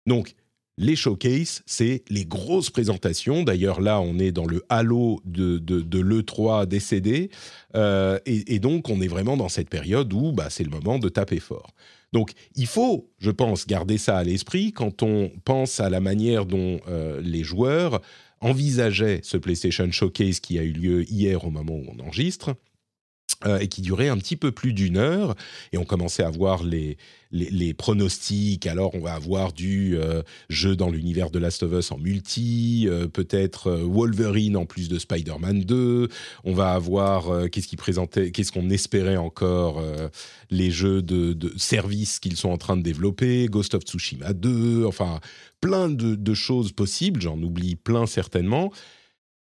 Donc, 0.06 0.36
les 0.78 0.96
showcases, 0.96 1.62
c'est 1.66 2.04
les 2.10 2.26
grosses 2.26 2.70
présentations. 2.70 3.44
D'ailleurs, 3.44 3.80
là, 3.80 4.00
on 4.00 4.18
est 4.18 4.32
dans 4.32 4.46
le 4.46 4.64
halo 4.70 5.22
de, 5.26 5.60
de, 5.60 6.00
l'E3 6.00 6.66
décédé. 6.66 7.30
Euh, 7.76 8.20
et, 8.26 8.60
donc, 8.60 8.90
on 8.90 9.02
est 9.02 9.08
vraiment 9.08 9.38
dans 9.38 9.50
cette 9.50 9.70
période 9.70 10.12
où 10.14 10.32
bah, 10.32 10.48
c'est 10.50 10.64
le 10.64 10.72
moment 10.72 10.98
de 10.98 11.10
taper 11.10 11.40
fort. 11.40 11.74
Donc, 12.12 12.32
il 12.56 12.68
faut, 12.68 13.10
je 13.20 13.32
pense, 13.32 13.68
garder 13.68 13.98
ça 13.98 14.18
à 14.18 14.24
l'esprit 14.24 14.72
quand 14.72 15.04
on 15.04 15.32
pense 15.46 15.80
à 15.80 15.90
la 15.90 16.00
manière 16.00 16.46
dont 16.46 16.80
euh, 16.88 17.22
les 17.22 17.44
joueurs 17.44 18.02
envisageaient 18.42 19.22
ce 19.24 19.38
PlayStation 19.38 19.90
Showcase 19.92 20.40
qui 20.40 20.60
a 20.60 20.64
eu 20.64 20.74
lieu 20.74 21.10
hier 21.10 21.46
au 21.46 21.50
moment 21.50 21.74
où 21.74 21.86
on 21.96 22.04
enregistre. 22.04 22.56
Euh, 23.46 23.60
et 23.60 23.68
qui 23.68 23.82
durait 23.82 24.08
un 24.08 24.18
petit 24.18 24.36
peu 24.36 24.52
plus 24.52 24.74
d'une 24.74 24.98
heure. 24.98 25.36
Et 25.74 25.78
on 25.78 25.84
commençait 25.84 26.24
à 26.24 26.30
voir 26.30 26.64
les, 26.64 26.98
les, 27.32 27.74
pronostics. 27.74 28.66
Alors, 28.68 28.96
on 28.96 29.00
va 29.00 29.14
avoir 29.14 29.52
du 29.52 29.98
euh, 29.98 30.22
jeu 30.50 30.76
dans 30.78 30.90
l'univers 30.90 31.30
de 31.30 31.40
Last 31.40 31.64
of 31.64 31.74
Us 31.74 31.92
en 31.92 31.98
multi, 31.98 32.86
euh, 32.88 33.08
peut-être 33.08 33.72
Wolverine 33.72 34.56
en 34.56 34.66
plus 34.66 34.88
de 34.88 34.98
Spider-Man 34.98 35.62
2. 35.62 36.08
On 36.46 36.54
va 36.54 36.72
avoir, 36.72 37.50
qu'est-ce 37.50 37.68
qui 37.68 37.76
présentait, 37.76 38.32
qu'est-ce 38.32 38.52
qu'on 38.52 38.70
espérait 38.70 39.18
encore, 39.18 39.84
les 40.50 40.72
jeux 40.72 41.02
de, 41.02 41.34
de 41.34 41.54
services 41.58 42.20
qu'ils 42.20 42.38
sont 42.38 42.50
en 42.50 42.58
train 42.58 42.78
de 42.78 42.84
développer, 42.84 43.48
Ghost 43.48 43.76
of 43.76 43.84
Tsushima 43.84 44.34
2, 44.34 44.86
enfin, 44.86 45.20
plein 45.60 45.90
de, 45.90 46.16
de 46.16 46.34
choses 46.34 46.72
possibles. 46.72 47.22
J'en 47.22 47.42
oublie 47.42 47.76
plein 47.76 48.06
certainement. 48.06 48.72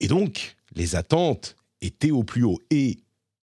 Et 0.01 0.07
donc, 0.07 0.55
les 0.75 0.95
attentes 0.95 1.55
étaient 1.81 2.11
au 2.11 2.23
plus 2.23 2.43
haut. 2.43 2.59
Et 2.71 2.97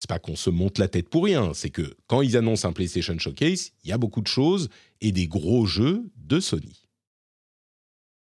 c'est 0.04 0.08
pas 0.10 0.18
qu'on 0.18 0.36
se 0.36 0.50
monte 0.50 0.78
la 0.78 0.86
tête 0.86 1.08
pour 1.08 1.24
rien, 1.24 1.54
c'est 1.54 1.70
que 1.70 1.96
quand 2.08 2.20
ils 2.20 2.36
annoncent 2.36 2.68
un 2.68 2.74
PlayStation 2.74 3.18
Showcase, 3.18 3.70
il 3.84 3.88
y 3.88 3.92
a 3.92 3.96
beaucoup 3.96 4.20
de 4.20 4.26
choses 4.26 4.68
et 5.00 5.12
des 5.12 5.26
gros 5.26 5.64
jeux 5.64 6.04
de 6.18 6.40
Sony. 6.40 6.84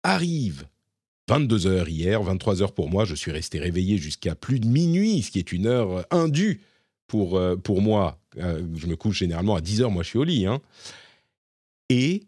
Arrive 0.04 0.68
22h 1.30 1.88
hier, 1.88 2.22
23h 2.22 2.74
pour 2.74 2.90
moi, 2.90 3.06
je 3.06 3.16
suis 3.16 3.32
resté 3.32 3.60
réveillé 3.60 3.98
jusqu'à 3.98 4.36
plus 4.36 4.60
de 4.60 4.68
minuit, 4.68 5.22
ce 5.22 5.32
qui 5.32 5.40
est 5.40 5.54
une 5.54 5.68
heure 5.68 6.06
indue 6.12 6.60
pour, 7.08 7.38
euh, 7.38 7.56
pour 7.56 7.82
moi. 7.82 8.20
Euh, 8.36 8.62
je 8.76 8.86
me 8.88 8.98
couche 8.98 9.20
généralement 9.20 9.56
à 9.56 9.62
10h, 9.62 9.90
moi 9.90 10.04
je 10.04 10.10
suis 10.10 10.20
au 10.20 10.26
lit. 10.26 10.48
Hein. 10.48 10.60
Et 11.88 12.28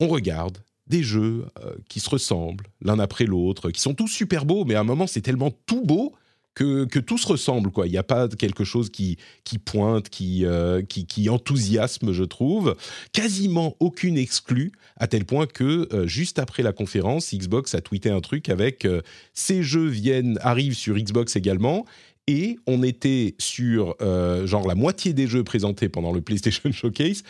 on 0.00 0.08
regarde 0.08 0.64
des 0.86 1.02
jeux 1.02 1.44
euh, 1.62 1.74
qui 1.90 2.00
se 2.00 2.08
ressemblent 2.08 2.64
l'un 2.80 2.98
après 2.98 3.26
l'autre, 3.26 3.70
qui 3.70 3.82
sont 3.82 3.92
tous 3.92 4.08
super 4.08 4.46
beaux, 4.46 4.64
mais 4.64 4.76
à 4.76 4.80
un 4.80 4.84
moment 4.84 5.06
c'est 5.06 5.20
tellement 5.20 5.50
tout 5.66 5.84
beau 5.84 6.14
que, 6.54 6.98
tout 6.98 7.18
se 7.18 7.26
ressemble. 7.26 7.70
Il 7.84 7.90
n'y 7.90 7.98
a 7.98 8.02
pas 8.02 8.28
quelque 8.28 8.64
chose 8.64 8.90
qui, 8.90 9.16
pointe, 9.64 10.08
qui, 10.08 10.44
euh, 10.44 10.82
qui, 10.82 11.06
qui, 11.06 11.28
enthousiasme, 11.28 12.12
je 12.12 12.24
trouve. 12.24 12.76
Quasiment 13.12 13.76
aucune 13.80 14.18
exclue, 14.18 14.72
à 14.96 15.06
tel 15.06 15.24
point 15.24 15.46
que 15.46 15.88
euh, 15.92 16.06
juste 16.06 16.38
après 16.38 16.62
la 16.62 16.72
conférence, 16.72 17.32
Xbox 17.32 17.74
a 17.74 17.80
tweeté 17.80 18.10
un 18.10 18.20
truc 18.20 18.48
avec 18.48 18.84
euh, 18.84 19.02
ces 19.34 19.62
jeux 19.62 19.86
viennent, 19.86 20.38
arrivent 20.42 20.76
sur 20.76 20.96
Xbox 20.96 21.36
également. 21.36 21.84
Et 22.26 22.58
on 22.66 22.82
était 22.82 23.34
sur 23.38 23.96
genre 24.44 24.68
la 24.68 24.74
moitié 24.74 25.14
des 25.14 25.26
jeux 25.26 25.44
présentés 25.44 25.88
pendant 25.88 26.12
le 26.12 26.20
PlayStation 26.20 26.70
Showcase, 26.72 27.22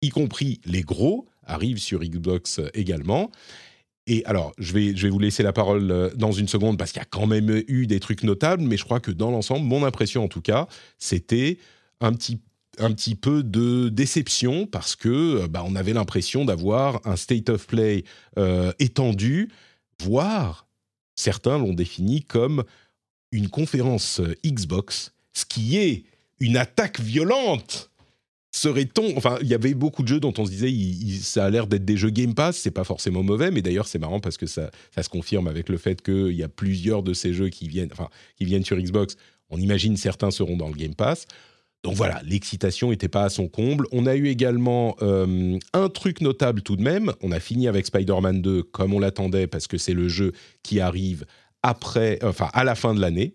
y 0.00 0.08
compris 0.08 0.60
les 0.64 0.80
gros, 0.80 1.26
arrivent 1.44 1.78
sur 1.78 2.00
Xbox 2.00 2.62
également. 2.72 3.30
Et 4.06 4.24
alors, 4.24 4.52
je 4.58 4.72
vais, 4.72 4.96
je 4.96 5.02
vais 5.02 5.10
vous 5.10 5.18
laisser 5.18 5.42
la 5.42 5.52
parole 5.52 5.90
euh, 5.90 6.10
dans 6.14 6.32
une 6.32 6.48
seconde 6.48 6.78
parce 6.78 6.92
qu'il 6.92 7.00
y 7.00 7.02
a 7.02 7.08
quand 7.08 7.26
même 7.26 7.62
eu 7.66 7.86
des 7.86 7.98
trucs 7.98 8.22
notables, 8.22 8.62
mais 8.62 8.76
je 8.76 8.84
crois 8.84 9.00
que 9.00 9.10
dans 9.10 9.30
l'ensemble, 9.30 9.66
mon 9.66 9.84
impression 9.84 10.24
en 10.24 10.28
tout 10.28 10.40
cas, 10.40 10.68
c'était 10.98 11.58
un 12.00 12.12
petit, 12.12 12.40
un 12.78 12.92
petit 12.92 13.16
peu 13.16 13.42
de 13.42 13.88
déception 13.88 14.66
parce 14.66 14.94
que 14.94 15.08
euh, 15.42 15.48
bah, 15.48 15.64
on 15.66 15.74
avait 15.74 15.92
l'impression 15.92 16.44
d'avoir 16.44 17.00
un 17.04 17.16
state 17.16 17.48
of 17.48 17.66
play 17.66 18.04
euh, 18.38 18.72
étendu, 18.78 19.50
voire 20.00 20.68
certains 21.16 21.58
l'ont 21.58 21.72
défini 21.72 22.22
comme 22.22 22.62
une 23.32 23.48
conférence 23.48 24.20
Xbox, 24.44 25.12
ce 25.32 25.44
qui 25.44 25.78
est 25.78 26.04
une 26.38 26.56
attaque 26.56 27.00
violente 27.00 27.90
serait-on 28.56 29.16
Enfin, 29.16 29.38
il 29.42 29.48
y 29.48 29.54
avait 29.54 29.74
beaucoup 29.74 30.02
de 30.02 30.08
jeux 30.08 30.20
dont 30.20 30.32
on 30.38 30.46
se 30.46 30.50
disait, 30.50 30.72
ça 31.20 31.44
a 31.44 31.50
l'air 31.50 31.66
d'être 31.66 31.84
des 31.84 31.96
jeux 31.96 32.10
Game 32.10 32.34
Pass. 32.34 32.56
C'est 32.56 32.70
pas 32.70 32.84
forcément 32.84 33.22
mauvais, 33.22 33.50
mais 33.50 33.62
d'ailleurs 33.62 33.86
c'est 33.86 33.98
marrant 33.98 34.20
parce 34.20 34.36
que 34.36 34.46
ça, 34.46 34.70
se 35.00 35.08
confirme 35.08 35.46
avec 35.46 35.68
le 35.68 35.76
fait 35.76 36.02
qu'il 36.02 36.32
y 36.32 36.42
a 36.42 36.48
plusieurs 36.48 37.02
de 37.02 37.12
ces 37.12 37.34
jeux 37.34 37.48
qui 37.48 37.68
viennent, 37.68 37.90
enfin, 37.92 38.08
qui 38.36 38.44
viennent 38.44 38.64
sur 38.64 38.76
Xbox. 38.76 39.16
On 39.50 39.58
imagine 39.58 39.96
certains 39.96 40.30
seront 40.30 40.56
dans 40.56 40.68
le 40.68 40.74
Game 40.74 40.94
Pass. 40.94 41.26
Donc 41.84 41.94
voilà, 41.94 42.20
l'excitation 42.24 42.90
n'était 42.90 43.08
pas 43.08 43.24
à 43.24 43.28
son 43.28 43.46
comble. 43.46 43.86
On 43.92 44.06
a 44.06 44.16
eu 44.16 44.28
également 44.28 44.96
euh, 45.02 45.58
un 45.72 45.88
truc 45.88 46.20
notable 46.20 46.62
tout 46.62 46.76
de 46.76 46.82
même. 46.82 47.12
On 47.22 47.30
a 47.30 47.38
fini 47.38 47.68
avec 47.68 47.86
Spider-Man 47.86 48.42
2 48.42 48.62
comme 48.64 48.94
on 48.94 48.98
l'attendait 48.98 49.46
parce 49.46 49.68
que 49.68 49.78
c'est 49.78 49.92
le 49.92 50.08
jeu 50.08 50.32
qui 50.62 50.80
arrive 50.80 51.26
après, 51.62 52.18
enfin 52.22 52.48
à 52.54 52.64
la 52.64 52.74
fin 52.74 52.94
de 52.94 53.00
l'année. 53.00 53.34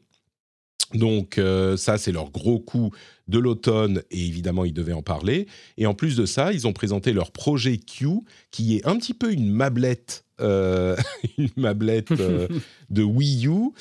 Donc 0.94 1.38
euh, 1.38 1.78
ça, 1.78 1.98
c'est 1.98 2.12
leur 2.12 2.32
gros 2.32 2.60
coup 2.60 2.92
de 3.28 3.40
l'automne 3.40 4.02
et 4.12 4.26
évidemment, 4.26 4.66
ils 4.66 4.74
devaient 4.74 4.94
en 4.94 5.02
parler. 5.02 5.48
Et 5.78 5.86
en 5.86 5.94
plus 5.94 6.16
de 6.16 6.26
ça, 6.26 6.52
ils 6.54 6.68
ont 6.68 6.74
présenté 6.74 7.14
leur 7.14 7.32
projet 7.32 7.78
Q, 7.78 8.08
qui 8.52 8.78
est 8.78 8.86
un 8.86 8.98
petit 8.98 9.14
peu 9.14 9.32
une 9.32 9.50
mablette, 9.50 10.26
euh, 10.42 10.96
une 11.38 11.50
mablette 11.56 12.12
euh, 12.12 12.48
de 12.90 13.04
Wii 13.04 13.48
U. 13.48 13.72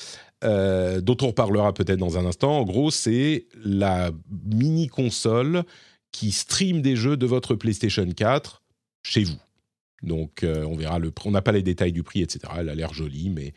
dont 0.41 1.17
on 1.21 1.27
reparlera 1.27 1.73
peut-être 1.73 1.99
dans 1.99 2.17
un 2.17 2.25
instant. 2.25 2.59
En 2.59 2.63
gros, 2.63 2.91
c'est 2.91 3.47
la 3.63 4.11
mini 4.45 4.87
console 4.87 5.63
qui 6.11 6.31
stream 6.31 6.81
des 6.81 6.95
jeux 6.95 7.17
de 7.17 7.25
votre 7.25 7.55
PlayStation 7.55 8.09
4 8.09 8.61
chez 9.03 9.23
vous. 9.23 9.39
Donc, 10.03 10.43
on 10.43 10.75
verra 10.75 10.97
le. 10.97 11.11
On 11.25 11.31
n'a 11.31 11.43
pas 11.43 11.51
les 11.51 11.61
détails 11.61 11.91
du 11.91 12.01
prix, 12.01 12.21
etc. 12.21 12.51
Elle 12.57 12.69
a 12.69 12.75
l'air 12.75 12.91
jolie, 12.91 13.29
mais 13.29 13.53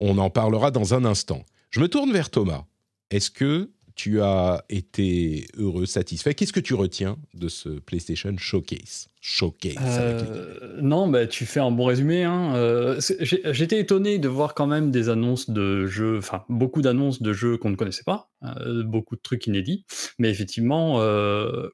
on 0.00 0.18
en 0.18 0.30
parlera 0.30 0.70
dans 0.70 0.94
un 0.94 1.04
instant. 1.04 1.44
Je 1.70 1.80
me 1.80 1.88
tourne 1.88 2.12
vers 2.12 2.30
Thomas. 2.30 2.64
Est-ce 3.10 3.30
que 3.30 3.70
tu 3.96 4.20
as 4.20 4.62
été 4.68 5.46
heureux, 5.56 5.86
satisfait? 5.86 6.34
Qu'est-ce 6.34 6.52
que 6.52 6.60
tu 6.60 6.74
retiens 6.74 7.16
de 7.34 7.48
ce 7.48 7.70
PlayStation 7.70 8.36
Showcase? 8.36 9.08
Showcase. 9.20 9.74
Euh, 9.80 10.80
non, 10.82 11.08
bah, 11.08 11.26
tu 11.26 11.46
fais 11.46 11.60
un 11.60 11.70
bon 11.70 11.86
résumé. 11.86 12.22
Hein. 12.22 12.54
Euh, 12.54 13.00
j'étais 13.00 13.80
étonné 13.80 14.18
de 14.18 14.28
voir 14.28 14.54
quand 14.54 14.66
même 14.66 14.90
des 14.90 15.08
annonces 15.08 15.48
de 15.48 15.86
jeux, 15.86 16.18
enfin 16.18 16.44
beaucoup 16.50 16.82
d'annonces 16.82 17.22
de 17.22 17.32
jeux 17.32 17.56
qu'on 17.56 17.70
ne 17.70 17.76
connaissait 17.76 18.04
pas, 18.04 18.30
euh, 18.42 18.84
beaucoup 18.84 19.16
de 19.16 19.22
trucs 19.22 19.46
inédits. 19.46 19.86
Mais 20.18 20.30
effectivement, 20.30 21.00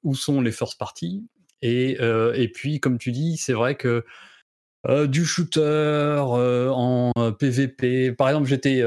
où 0.02 0.14
sont 0.14 0.40
les 0.40 0.52
first 0.52 0.78
parties? 0.78 1.26
Et, 1.60 1.98
et 2.34 2.48
puis, 2.48 2.78
comme 2.78 2.98
tu 2.98 3.10
dis, 3.10 3.36
c'est 3.36 3.52
vrai 3.52 3.74
que 3.74 4.04
euh, 4.88 5.06
du 5.06 5.24
shooter 5.24 5.60
euh, 5.60 6.68
en 6.70 7.12
PVP. 7.38 8.08
Euh, 8.08 8.14
Par 8.14 8.28
exemple, 8.28 8.48
j'étais 8.48 8.82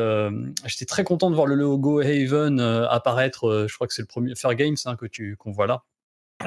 j'étais 0.65 0.85
très 0.85 1.05
content 1.05 1.29
de 1.29 1.35
voir 1.35 1.47
le 1.47 1.55
logo 1.55 2.01
Haven 2.01 2.59
apparaître. 2.59 3.65
je 3.69 3.73
crois 3.73 3.87
que 3.87 3.93
c'est 3.93 4.01
le 4.01 4.07
premier 4.07 4.35
Fair 4.35 4.55
Games 4.55 4.75
hein, 4.85 4.97
que 4.97 5.05
tu 5.05 5.37
qu'on 5.37 5.51
voit 5.51 5.67
là. 5.67 5.83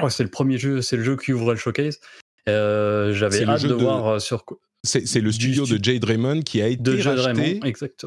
c'est 0.09 0.23
le 0.23 0.29
premier 0.29 0.59
jeu, 0.59 0.81
c'est 0.81 0.97
le 0.97 1.03
jeu 1.03 1.17
qui 1.17 1.33
ouvrait 1.33 1.55
le 1.55 1.59
showcase. 1.59 1.99
J'avais 2.45 3.43
hâte 3.43 3.65
de, 3.65 3.73
voir 3.73 4.21
sur 4.21 4.45
c'est 4.81 5.19
le 5.19 5.31
studio 5.31 5.65
de 5.65 5.83
Jade 5.83 6.05
Raymond 6.05 6.41
qui 6.41 6.61
a 6.61 6.67
été 6.67 7.01
racheté 7.01 7.59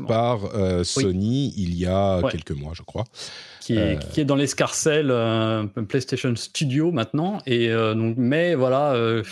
par 0.07 0.41
Sony 0.85 1.53
il 1.57 1.75
y 1.75 1.87
a 1.87 2.23
quelques 2.31 2.53
mois, 2.53 2.73
je 2.75 2.83
crois. 2.83 3.05
Qui 3.61 3.77
est, 3.77 3.99
qui 4.11 4.21
est 4.21 4.25
dans 4.25 4.37
l'escarcelle 4.37 5.13
PlayStation 5.89 6.35
Studio 6.37 6.93
maintenant. 6.93 7.43
Et 7.47 7.69
donc, 7.69 8.15
mais 8.17 8.55
voilà, 8.55 9.23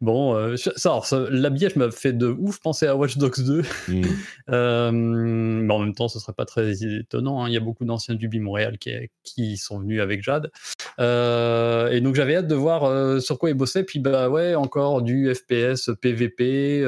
Bon, 0.00 0.34
euh, 0.34 0.56
ça, 0.56 1.00
l'habillage 1.30 1.76
m'a 1.76 1.90
fait 1.90 2.12
de 2.12 2.26
ouf 2.26 2.60
penser 2.60 2.86
à 2.86 2.96
Watch 2.96 3.16
Dogs 3.16 3.40
2. 3.40 3.62
Mm. 3.88 4.02
euh, 4.50 4.90
mais 4.92 5.72
en 5.72 5.78
même 5.78 5.94
temps, 5.94 6.08
ce 6.08 6.18
serait 6.18 6.34
pas 6.34 6.44
très 6.44 6.84
étonnant. 6.84 7.42
Hein. 7.42 7.48
Il 7.48 7.54
y 7.54 7.56
a 7.56 7.60
beaucoup 7.60 7.84
d'anciens 7.84 8.14
du 8.14 8.28
Montréal 8.40 8.78
qui, 8.78 8.92
qui, 9.22 9.56
sont 9.56 9.78
venus 9.80 10.00
avec 10.02 10.22
Jade. 10.22 10.50
Euh, 10.98 11.90
et 11.90 12.00
donc, 12.00 12.14
j'avais 12.14 12.36
hâte 12.36 12.48
de 12.48 12.54
voir 12.54 13.20
sur 13.22 13.38
quoi 13.38 13.50
ils 13.50 13.54
bossaient. 13.54 13.84
Puis, 13.84 13.98
bah 13.98 14.28
ouais, 14.28 14.54
encore 14.54 15.00
du 15.00 15.34
FPS 15.34 15.90
PVP, 16.00 16.86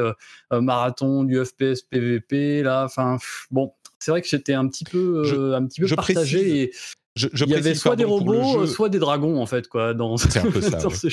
marathon 0.50 1.24
du 1.24 1.42
FPS 1.42 1.82
PVP. 1.82 2.62
Là, 2.62 2.84
enfin, 2.84 3.16
bon, 3.50 3.72
c'est 3.98 4.10
vrai 4.10 4.20
que 4.20 4.28
j'étais 4.28 4.54
un 4.54 4.68
petit 4.68 4.84
peu, 4.84 5.54
un 5.54 5.66
petit 5.66 5.80
peu 5.80 5.94
partagé. 5.94 6.72
Et 7.24 7.28
il 7.32 7.50
y 7.50 7.54
avait 7.54 7.74
soit 7.74 7.96
des 7.96 8.04
robots, 8.04 8.66
soit 8.66 8.88
des 8.88 8.98
dragons 8.98 9.40
en 9.40 9.46
fait 9.46 9.68
quoi 9.68 9.94
dans, 9.94 10.14
un 10.14 10.50
peu 10.50 10.60
ça, 10.60 10.78
ces 10.90 11.10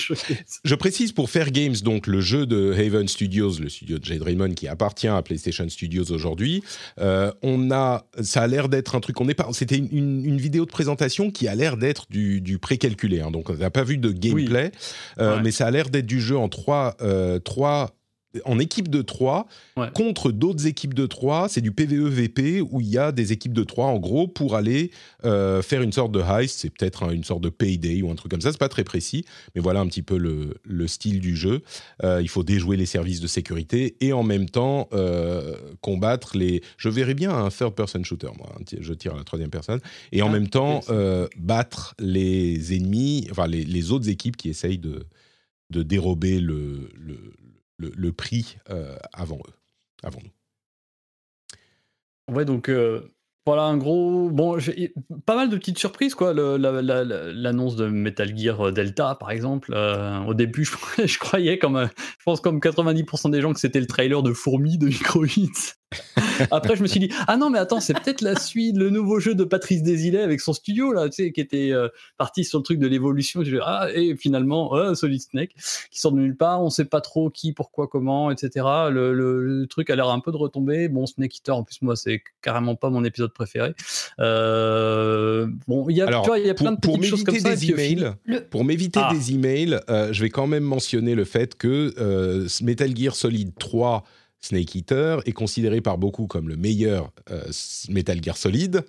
Je 0.64 0.76
précise 0.76 1.12
pour 1.12 1.30
Fair 1.30 1.52
Games 1.52 1.76
donc 1.84 2.08
le 2.08 2.22
jeu 2.22 2.46
de 2.46 2.74
Haven 2.74 3.08
Studios, 3.08 3.60
le 3.60 3.70
studio 3.70 4.00
de 4.00 4.06
Jade 4.06 4.22
Raymond 4.22 4.54
qui 4.54 4.68
appartient 4.68 5.08
à 5.08 5.22
PlayStation 5.22 5.68
Studios 5.70 6.12
aujourd'hui. 6.12 6.64
Euh, 7.00 7.32
on 7.42 7.72
a, 7.72 8.06
ça 8.22 8.42
a 8.42 8.48
l'air 8.48 8.70
d'être 8.70 8.96
un 8.96 9.00
truc. 9.00 9.20
On 9.22 9.28
est 9.30 9.34
pas. 9.34 9.48
C'était 9.52 9.78
une, 9.78 10.38
vidéo 10.38 10.66
de 10.66 10.72
présentation 10.72 11.32
qui 11.32 11.48
a 11.48 11.56
l'air 11.56 11.78
d'être 11.78 12.06
du, 12.10 12.42
du 12.42 12.60
précalculé. 12.60 13.22
Hein, 13.22 13.32
donc 13.32 13.50
on 13.50 13.56
n'a 13.56 13.70
pas 13.70 13.84
vu 13.84 13.98
de 13.98 14.12
gameplay, 14.12 14.72
euh, 15.20 15.40
mais 15.44 15.52
ça 15.52 15.68
a 15.68 15.72
l'air 15.72 15.90
d'être 15.90 16.06
du 16.06 16.22
jeu 16.22 16.38
en 16.38 16.50
trois, 16.50 16.96
euh, 17.02 17.40
trois 17.40 17.95
en 18.44 18.60
équipe 18.60 18.90
de 18.90 19.02
3 19.02 19.48
contre 19.94 20.32
d'autres 20.32 20.68
équipes 20.68 20.94
de 20.94 21.06
3. 21.06 21.50
C'est 21.50 21.62
du 21.62 21.72
PVE-VP 21.72 22.62
où 22.62 22.82
il 22.82 22.88
y 22.88 22.98
a 22.98 23.12
des 23.12 23.32
équipes 23.32 23.54
de 23.54 23.64
3 23.64 23.86
en 23.86 24.00
gros 24.00 24.28
pour 24.28 24.56
aller 24.56 24.92
euh, 25.24 25.62
faire 25.62 25.82
une 25.82 25.92
sorte 25.92 26.12
de 26.12 26.22
heist. 26.22 26.60
C'est 26.60 26.70
peut-être 26.70 27.12
une 27.12 27.24
sorte 27.24 27.42
de 27.42 27.50
payday 27.50 28.02
ou 28.02 28.12
un 28.12 28.16
truc 28.16 28.32
comme 28.32 28.42
ça. 28.42 28.52
C'est 28.52 28.58
pas 28.58 28.70
très 28.70 28.84
précis, 28.84 29.26
mais 29.56 29.62
voilà 29.62 29.80
un 29.80 29.88
petit 29.88 30.02
peu 30.02 30.18
le, 30.18 30.88
style 30.88 31.20
du 31.20 31.36
jeu. 31.36 31.62
Euh, 32.04 32.22
il 32.22 32.30
faut 32.30 32.44
déjouer 32.44 32.78
les 32.78 32.86
services 32.86 33.20
de 33.20 33.28
sécurité 33.28 33.96
et 34.02 34.14
en 34.14 34.24
même 34.24 34.50
temps 34.50 34.88
euh, 34.94 35.56
combattre 35.82 36.38
les. 36.38 36.62
Je 36.78 36.90
verrais 36.90 37.16
bien 37.16 37.32
un 37.32 37.50
third-person 37.50 38.04
shooter, 38.04 38.30
moi. 38.38 38.56
Hein, 38.56 38.64
je 38.80 38.94
tire 38.94 39.16
à 39.16 39.18
la 39.18 39.24
troisième 39.24 39.50
personne 39.50 39.80
et 40.12 40.22
en 40.22 40.30
ah, 40.30 40.32
même 40.32 40.48
temps 40.48 40.82
battre 41.38 41.96
les 42.00 42.76
ennemis, 42.76 43.28
enfin 43.32 43.48
les, 43.48 43.92
autres 43.92 44.10
équipes 44.10 44.38
qui 44.38 44.50
essayent 44.50 44.78
de, 44.78 45.06
de 45.70 45.84
dérober 45.84 46.40
le 46.40 46.90
le, 46.96 47.34
prix 48.12 48.58
euh, 48.70 48.98
avant 49.14 49.40
eux, 49.48 49.54
avant 50.04 50.20
nous. 50.24 50.32
Ouais, 52.34 52.46
donc 52.46 52.70
euh, 52.70 53.16
voilà 53.46 53.64
un 53.64 53.78
gros. 53.78 54.30
Bon, 54.32 54.58
pas 55.26 55.36
mal 55.36 55.50
de 55.50 55.58
petites 55.58 55.78
surprises, 55.78 56.16
quoi. 56.16 56.34
L'annonce 56.34 57.76
de 57.76 57.88
Metal 57.88 58.36
Gear 58.36 58.72
Delta, 58.72 59.16
par 59.20 59.30
exemple. 59.30 59.72
Euh, 59.74 60.24
au 60.24 60.34
début, 60.34 60.66
je, 61.06 61.20
croyais, 61.20 61.60
comme 61.60 61.88
je 61.96 62.24
pense 62.24 62.42
comme 62.42 62.60
90% 62.60 63.30
des 63.30 63.42
gens, 63.42 63.54
que 63.54 63.60
c'était 63.60 63.80
le 63.80 63.86
trailer 63.86 64.24
de 64.24 64.34
Fourmi 64.34 64.78
de 64.78 64.88
Microhits. 64.88 65.76
Après, 66.52 66.76
je 66.76 66.82
me 66.82 66.88
suis 66.88 67.00
dit, 67.00 67.10
ah 67.28 67.38
non, 67.38 67.50
mais 67.50 67.60
attends, 67.60 67.80
c'est 67.80 67.94
peut-être 67.94 68.22
la 68.22 68.38
suite, 68.38 68.78
le 68.78 68.90
nouveau 68.90 69.20
jeu 69.20 69.36
de 69.36 69.44
Patrice 69.44 69.84
Desilets 69.84 70.22
avec 70.22 70.42
son 70.42 70.54
studio, 70.54 70.94
là, 70.94 71.10
tu 71.10 71.24
sais, 71.24 71.32
qui 71.32 71.42
était 71.42 71.72
euh, 71.72 71.90
parti 72.18 72.44
sur 72.44 72.60
le 72.60 72.64
truc 72.64 72.80
de 72.80 72.88
l'évolution. 72.88 73.42
Ah, 73.64 73.88
et 73.94 74.16
finalement, 74.16 74.96
Solid 74.96 75.22
Snake, 75.22 75.56
qui 75.92 76.00
sort 76.00 76.12
de 76.12 76.20
nulle 76.20 76.36
part, 76.36 76.62
on 76.62 76.70
sait 76.70 76.86
pas 76.86 77.02
trop 77.02 77.30
qui, 77.30 77.54
pourquoi, 77.54 77.88
comment, 77.88 78.32
etc. 78.32 78.66
Le, 78.92 79.66
truc 79.70 79.90
a 79.90 79.96
l'air 79.96 80.10
un 80.10 80.20
peu 80.20 80.32
de 80.32 80.38
retomber. 80.38 80.88
Bon, 80.88 81.06
Snake 81.06 81.38
Eater, 81.38 81.56
en 81.56 81.64
plus, 81.64 81.82
moi, 81.82 81.96
c'est 81.96 82.22
carrément 82.42 82.76
pas 82.76 82.90
mon 82.90 83.04
épisode 83.04 83.34
préféré. 83.34 83.74
Euh, 84.20 85.48
bon, 85.68 85.88
il 85.90 85.98
y 85.98 86.02
a, 86.02 86.10
y 86.38 86.50
a 86.50 86.54
plein 86.54 86.74
de 86.74 86.80
pour 86.80 87.04
choses 87.04 87.24
comme 87.24 87.38
ça. 87.38 87.56
Des 87.56 87.72
emails, 87.72 88.14
Pour 88.50 88.64
m'éviter 88.64 89.00
ah. 89.02 89.14
des 89.14 89.34
emails, 89.34 89.80
euh, 89.90 90.12
je 90.12 90.22
vais 90.22 90.30
quand 90.30 90.48
même 90.48 90.64
mentionner 90.64 91.16
le 91.16 91.26
fait 91.26 91.56
que 91.56 91.94
Metal 92.64 92.96
Gear 92.96 93.16
Solid 93.16 93.52
3 93.58 94.04
Snake 94.46 94.76
Eater 94.76 95.18
est 95.26 95.32
considéré 95.32 95.82
par 95.82 95.98
beaucoup 95.98 96.28
comme 96.28 96.48
le 96.48 96.56
meilleur 96.56 97.12
euh, 97.32 97.42
Metal 97.90 98.24
Gear 98.24 98.38
Solid. 98.38 98.86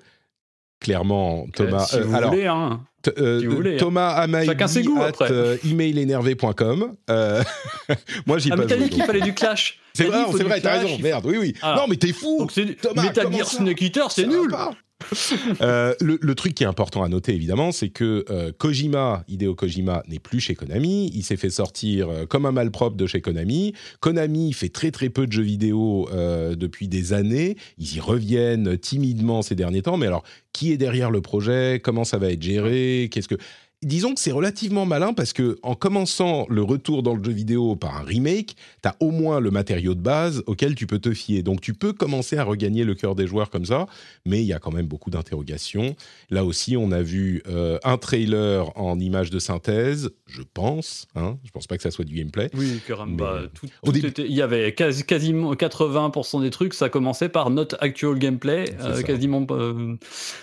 Clairement, 0.81 1.47
Thomas. 1.55 1.87
Si 1.87 2.01
vous 2.01 2.15
alors, 2.15 2.31
voulez, 2.31 2.47
hein. 2.47 2.83
Euh, 3.19 3.41
si 3.41 3.47
vous 3.47 3.57
voulez, 3.57 3.75
hein. 3.77 3.79
Thomas 3.79 4.11
Amaï 4.11 4.49
at 4.51 5.23
euh, 5.23 5.57
emailénervé.com. 5.65 6.97
moi, 8.27 8.39
j'y 8.39 8.51
ah, 8.53 8.57
pas. 8.57 8.65
dit 8.67 8.91
qu'il 8.91 9.03
fallait 9.05 9.23
du 9.23 9.33
clash. 9.33 9.81
C'est 9.95 10.05
vrai, 10.05 10.25
c'est 10.37 10.45
vrai, 10.45 10.61
t'as 10.61 10.79
raison. 10.79 10.99
Merde, 11.01 11.25
oui, 11.25 11.39
oui. 11.39 11.55
Ah. 11.63 11.77
Non, 11.79 11.87
mais 11.89 11.97
t'es 11.97 12.13
fou. 12.13 12.47
Thomas, 12.83 13.05
Metal 13.05 13.33
Gear 13.33 13.49
Snake 13.49 13.81
Eater, 13.81 14.11
c'est 14.11 14.27
nul. 14.27 14.55
Euh, 15.63 15.95
le, 16.01 16.35
truc 16.35 16.55
qui 16.55 16.65
est 16.65 16.67
important 16.67 17.03
à 17.03 17.09
noter, 17.09 17.35
évidemment, 17.35 17.73
c'est 17.73 17.89
que 17.89 18.25
euh, 18.31 18.53
Kojima, 18.57 19.25
Hideo 19.29 19.55
Kojima, 19.55 20.03
n'est 20.09 20.19
plus 20.19 20.41
chez 20.41 20.55
Konami. 20.55 21.11
Il 21.15 21.23
s'est 21.23 21.37
fait 21.37 21.51
sortir 21.51 22.09
euh, 22.09 22.27
comme 22.27 22.47
un 22.47 22.53
malpropre 22.53 22.97
de 22.97 23.07
chez 23.07 23.21
Konami. 23.21 23.73
Konami 24.01 24.53
fait 24.53 24.69
très 24.69 24.91
très 24.91 25.09
peu 25.09 25.27
de 25.27 25.33
jeux 25.33 25.43
vidéo 25.43 26.09
depuis 26.13 26.89
des 26.89 27.13
années. 27.13 27.57
Ils 27.79 27.97
y 27.97 28.01
reviennent 28.01 28.77
timidement 28.79 29.43
ces 29.43 29.55
derniers 29.55 29.83
temps. 29.83 29.97
Mais 29.97 30.07
alors, 30.07 30.25
qui 30.53 30.73
est 30.73 30.77
derrière 30.77 31.11
le 31.11 31.21
projet? 31.21 31.81
Comment 31.83 32.05
ça 32.05 32.19
va 32.19 32.31
être 32.31 32.43
géré? 32.43 33.09
Qu'est-ce 33.11 33.29
que 33.29 33.37
disons 33.83 34.15
que 34.15 34.21
c'est 34.21 34.33
relativement 34.33 34.87
malin 34.87 35.13
parce 35.13 35.33
que 35.33 35.59
en 35.63 35.75
commençant 35.75 36.47
le 36.49 36.63
retour 36.63 37.03
dans 37.03 37.15
le 37.15 37.23
jeu 37.23 37.33
vidéo 37.33 37.77
par 37.77 37.97
un 37.97 38.03
remake, 38.03 38.57
tu 38.83 38.89
as 38.89 38.97
au 39.01 39.11
moins 39.11 39.41
le 39.41 39.51
matériau 39.51 39.95
de 39.95 40.01
base 40.01 40.43
auquel 40.47 40.75
tu 40.75 40.87
peux 40.87 40.99
te 40.99 41.13
fier. 41.13 41.43
Donc 41.43 41.61
tu 41.61 41.75
peux 41.75 41.93
commencer 41.93 42.39
à 42.39 42.45
regagner 42.45 42.85
le 42.85 42.95
cœur 42.95 43.15
des 43.15 43.27
joueurs 43.27 43.51
comme 43.51 43.67
ça, 43.67 43.87
mais 44.25 44.41
il 44.41 44.47
y 44.47 44.53
a 44.53 44.59
quand 44.59 44.73
même 44.73 44.87
beaucoup 44.87 45.11
d'interrogations. 45.11 45.95
Là 46.31 46.45
aussi, 46.45 46.77
on 46.77 46.91
a 46.91 47.03
vu 47.03 47.43
euh, 47.49 47.79
un 47.85 47.99
trailer 47.99 48.77
en 48.79 48.99
image 48.99 49.31
de 49.31 49.39
synthèse, 49.39 50.11
je 50.27 50.43
pense. 50.43 51.07
Hein 51.15 51.39
je 51.45 51.51
pense 51.51 51.67
pas 51.67 51.77
que 51.77 51.83
ça 51.83 51.91
soit 51.91 52.05
du 52.05 52.15
gameplay. 52.15 52.51
Oui, 52.55 52.81
caramba. 52.87 53.43
tout, 53.55 53.67
il 53.85 54.33
y 54.33 54.43
avait 54.43 54.75
quasiment 54.75 55.55
80% 55.55 56.43
des 56.43 56.51
trucs, 56.51 56.75
ça 56.75 56.89
commençait 56.89 57.29
par 57.29 57.51
not 57.51 57.69
actual 57.81 58.19
gameplay, 58.19 58.75
euh, 58.81 59.03
quasiment. 59.03 59.47
Euh, 59.51 59.97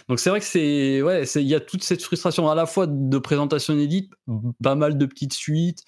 donc 0.08 0.20
c'est 0.20 0.30
vrai 0.30 0.40
que 0.40 0.46
c'est 0.46 1.02
ouais, 1.02 1.24
il 1.36 1.48
y 1.48 1.56
a 1.56 1.60
toute 1.60 1.84
cette 1.84 2.04
frustration 2.04 2.50
à 2.50 2.56
la 2.56 2.66
fois 2.66 2.86
de 2.88 3.18
présentation 3.24 3.74
inédite, 3.74 4.12
pas 4.62 4.76
mal 4.76 4.98
de 4.98 5.06
petites 5.06 5.34
suites, 5.34 5.84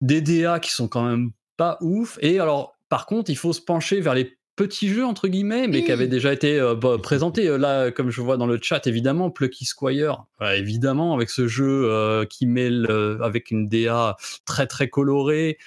des 0.00 0.20
DA 0.20 0.60
qui 0.60 0.70
sont 0.70 0.88
quand 0.88 1.04
même 1.04 1.30
pas 1.56 1.78
ouf. 1.80 2.18
Et 2.20 2.38
alors, 2.38 2.76
par 2.88 3.06
contre, 3.06 3.30
il 3.30 3.36
faut 3.36 3.52
se 3.52 3.60
pencher 3.60 4.00
vers 4.00 4.14
les 4.14 4.36
petits 4.56 4.88
jeux 4.88 5.04
entre 5.04 5.28
guillemets, 5.28 5.68
mais 5.68 5.84
qui 5.84 5.92
avaient 5.92 6.08
déjà 6.08 6.32
été 6.32 6.58
euh, 6.58 6.74
bah, 6.74 6.96
présentés. 7.00 7.46
Euh, 7.46 7.58
là, 7.58 7.90
comme 7.90 8.10
je 8.10 8.20
vois 8.22 8.38
dans 8.38 8.46
le 8.46 8.58
chat, 8.60 8.86
évidemment, 8.86 9.30
Plucky 9.30 9.66
Squire, 9.66 10.24
évidemment, 10.54 11.14
avec 11.14 11.30
ce 11.30 11.46
jeu 11.46 11.90
euh, 11.90 12.24
qui 12.24 12.46
mêle 12.46 12.88
avec 13.22 13.50
une 13.50 13.68
DA 13.68 14.16
très 14.44 14.66
très 14.66 14.88
colorée, 14.88 15.58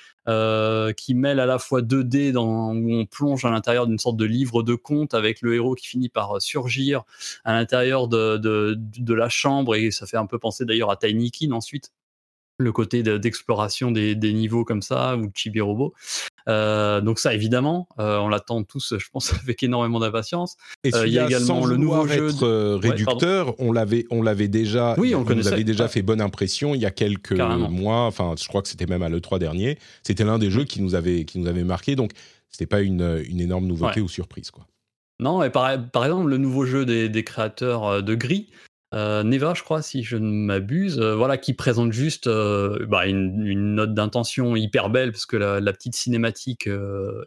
qui 0.97 1.15
mêle 1.15 1.39
à 1.39 1.45
la 1.45 1.59
fois 1.59 1.81
2D 1.81 2.31
dans, 2.31 2.73
où 2.73 2.93
on 2.93 3.05
plonge 3.05 3.45
à 3.45 3.51
l'intérieur 3.51 3.87
d'une 3.87 3.99
sorte 3.99 4.17
de 4.17 4.25
livre 4.25 4.63
de 4.63 4.75
conte 4.75 5.13
avec 5.13 5.41
le 5.41 5.55
héros 5.55 5.75
qui 5.75 5.87
finit 5.87 6.09
par 6.09 6.41
surgir 6.41 7.03
à 7.43 7.53
l'intérieur 7.53 8.07
de, 8.07 9.13
la 9.13 9.29
chambre 9.29 9.75
et 9.75 9.91
ça 9.91 10.05
fait 10.05 10.17
un 10.17 10.25
peu 10.25 10.39
penser 10.39 10.65
d'ailleurs 10.65 10.91
à 10.91 10.97
Tiny 10.97 11.31
Kin 11.31 11.51
ensuite 11.51 11.91
le 12.57 12.71
côté 12.73 13.03
d'exploration 13.03 13.89
des, 13.89 14.15
des, 14.15 14.33
niveaux 14.33 14.65
comme 14.65 14.81
ça 14.81 15.15
ou 15.15 15.31
Chibi 15.33 15.61
Robo. 15.61 15.93
Euh, 16.47 17.01
donc 17.01 17.19
ça, 17.19 17.33
évidemment, 17.33 17.87
euh, 17.99 18.17
on 18.19 18.29
l'attend 18.29 18.63
tous, 18.63 18.95
je 18.97 19.09
pense, 19.11 19.33
avec 19.43 19.61
énormément 19.63 19.99
d'impatience. 19.99 20.57
Et 20.83 20.93
euh, 20.93 21.07
il 21.07 21.13
y 21.13 21.19
a 21.19 21.25
également 21.25 21.65
le 21.65 21.77
nouveau 21.77 22.07
jeu 22.07 22.31
de... 22.31 22.73
réducteur. 22.75 23.55
on 23.59 23.71
l'avait, 23.71 24.05
on 24.09 24.21
l'avait 24.21 24.47
déjà, 24.47 24.95
oui, 24.97 25.15
on, 25.15 25.25
avait 25.27 25.63
déjà 25.63 25.87
fait 25.87 26.01
bonne 26.01 26.21
impression 26.21 26.75
il 26.75 26.81
y 26.81 26.85
a 26.85 26.91
quelques 26.91 27.39
mois. 27.39 28.05
Enfin, 28.05 28.35
je 28.39 28.47
crois 28.47 28.61
que 28.61 28.67
c'était 28.67 28.87
même 28.87 29.03
à 29.03 29.09
le 29.09 29.21
3 29.21 29.39
dernier. 29.39 29.77
C'était 30.03 30.23
l'un 30.23 30.39
des 30.39 30.51
jeux 30.51 30.65
qui 30.65 30.81
nous 30.81 30.95
avait, 30.95 31.25
qui 31.25 31.39
nous 31.39 31.47
avait 31.47 31.63
marqué. 31.63 31.95
Donc, 31.95 32.11
c'était 32.49 32.65
pas 32.65 32.81
une, 32.81 33.23
une, 33.27 33.39
énorme 33.39 33.67
nouveauté 33.67 34.01
ou 34.01 34.07
surprise, 34.07 34.51
quoi. 34.51 34.65
Non, 35.21 35.43
et 35.43 35.49
par, 35.49 35.69
par, 35.91 36.05
exemple, 36.05 36.29
le 36.29 36.37
nouveau 36.37 36.65
jeu 36.65 36.85
des, 36.85 37.09
des 37.09 37.23
créateurs 37.25 38.01
de 38.01 38.15
Gris, 38.15 38.47
euh, 38.93 39.23
Neva, 39.23 39.53
je 39.53 39.61
crois, 39.63 39.81
si 39.81 40.03
je 40.03 40.17
ne 40.17 40.31
m'abuse, 40.31 40.99
euh, 40.99 41.15
voilà, 41.15 41.37
qui 41.37 41.53
présente 41.53 41.91
juste 41.91 42.25
euh, 42.25 42.85
bah, 42.87 43.05
une, 43.05 43.75
note 43.75 43.93
d'intention 43.93 44.55
hyper 44.55 44.89
belle 44.89 45.11
parce 45.11 45.27
que 45.27 45.37
la, 45.37 45.73
petite 45.73 45.95
cinématique 45.95 46.67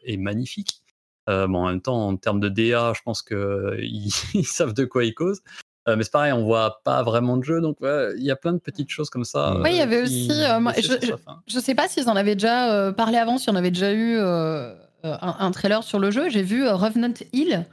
est 0.04 0.16
magnifique. 0.16 0.82
bon, 1.28 1.54
en 1.54 1.68
même 1.68 1.80
temps, 1.80 2.08
en 2.08 2.16
termes 2.16 2.40
de 2.40 2.48
DA, 2.48 2.92
je 2.96 3.02
pense 3.04 3.22
qu'ils 3.22 4.10
ils 4.34 4.46
savent 4.46 4.74
de 4.74 4.84
quoi 4.84 5.04
ils 5.04 5.14
causent. 5.14 5.42
mais 5.86 6.02
c'est 6.02 6.12
pareil, 6.12 6.32
on 6.32 6.44
voit 6.44 6.80
pas 6.84 7.02
vraiment 7.04 7.36
de 7.36 7.44
jeu, 7.44 7.60
donc 7.60 7.78
il 7.80 8.24
y 8.24 8.30
a 8.30 8.36
plein 8.36 8.52
de 8.52 8.58
petites 8.58 8.90
choses 8.90 9.08
comme 9.08 9.24
ça. 9.24 9.56
Oui, 9.60 9.70
il 9.70 9.76
y 9.76 9.80
avait 9.80 10.02
aussi. 10.02 10.28
je, 10.28 11.56
ne 11.56 11.60
sais 11.60 11.74
pas 11.76 11.86
s'ils 11.86 12.08
en 12.08 12.16
avaient 12.16 12.34
déjà 12.34 12.92
parlé 12.92 13.18
avant, 13.18 13.38
si 13.38 13.48
on 13.50 13.54
avait 13.54 13.70
déjà 13.70 13.92
eu 13.92 14.18
un, 14.18 14.74
un, 15.04 15.50
trailer 15.52 15.84
sur 15.84 16.00
le 16.00 16.10
jeu. 16.10 16.28
J'ai 16.28 16.42
vu 16.42 16.68
Revenant 16.68 17.14
Hill, 17.32 17.66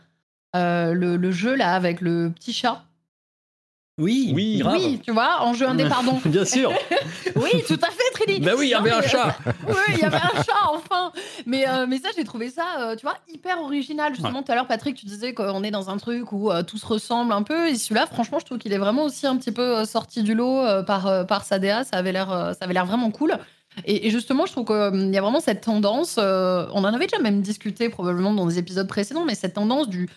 le, 0.54 1.16
le, 1.16 1.32
jeu 1.32 1.56
là 1.56 1.74
avec 1.74 2.02
le 2.02 2.30
petit 2.30 2.54
chat. 2.54 2.84
Oui, 4.00 4.32
oui, 4.34 4.64
oui, 4.66 5.02
tu 5.04 5.12
vois, 5.12 5.42
en 5.42 5.54
jeu 5.54 5.68
indé, 5.68 5.88
pardon. 5.88 6.20
Bien 6.26 6.46
sûr. 6.46 6.72
oui, 7.36 7.64
tout 7.68 7.80
à 7.82 7.92
fait, 7.92 8.12
Trini. 8.14 8.40
Ben 8.40 8.56
oui, 8.58 8.68
il 8.68 8.70
y 8.70 8.74
avait 8.74 8.92
un 8.92 9.02
chat. 9.02 9.36
oui, 9.68 9.76
il 9.90 10.00
y 10.00 10.04
avait 10.04 10.16
un 10.16 10.42
chat, 10.42 10.70
enfin. 10.70 11.12
Mais, 11.46 11.68
euh, 11.68 11.86
mais 11.86 11.98
ça, 11.98 12.08
j'ai 12.16 12.24
trouvé 12.24 12.50
ça, 12.50 12.64
euh, 12.80 12.96
tu 12.96 13.02
vois, 13.06 13.18
hyper 13.28 13.62
original. 13.62 14.14
Justement, 14.16 14.42
tout 14.42 14.52
à 14.54 14.56
l'heure, 14.56 14.68
Patrick, 14.68 14.96
tu 14.96 15.06
disais 15.06 15.34
qu'on 15.34 15.64
est 15.64 15.72
dans 15.72 15.90
un 15.90 15.98
truc 15.98 16.32
où 16.32 16.50
euh, 16.50 16.64
tout 16.64 16.78
se 16.78 16.86
ressemble 16.86 17.34
un 17.34 17.44
peu. 17.44 17.68
Et 17.68 17.76
celui-là, 17.76 18.08
franchement, 18.08 18.40
je 18.40 18.46
trouve 18.46 18.58
qu'il 18.58 18.72
est 18.72 18.78
vraiment 18.78 19.04
aussi 19.04 19.28
un 19.28 19.36
petit 19.36 19.52
peu 19.52 19.84
sorti 19.84 20.24
du 20.24 20.34
lot 20.34 20.64
par, 20.86 21.28
par 21.28 21.44
sa 21.44 21.60
DA. 21.60 21.84
Ça 21.84 21.98
avait 21.98 22.14
l'air 22.14 22.86
vraiment 22.86 23.12
cool. 23.12 23.38
Et, 23.86 24.10
justement, 24.10 24.46
je 24.46 24.54
trouve 24.54 24.66
qu'il 24.66 25.14
y 25.14 25.18
a 25.18 25.22
vraiment 25.22 25.42
cette 25.42 25.62
tendance, 25.62 26.18
on 26.18 26.22
en 26.22 26.86
avait 26.86 27.08
déjà 27.08 27.22
même 27.22 27.42
discuté 27.42 27.90
probablement 27.90 28.34
dans 28.34 28.46
des 28.46 28.60
épisodes 28.60 28.88
précédents, 28.88 29.26
mais 29.26 29.36
cette 29.36 29.56
tendance 29.56 29.90
du, 29.90 30.10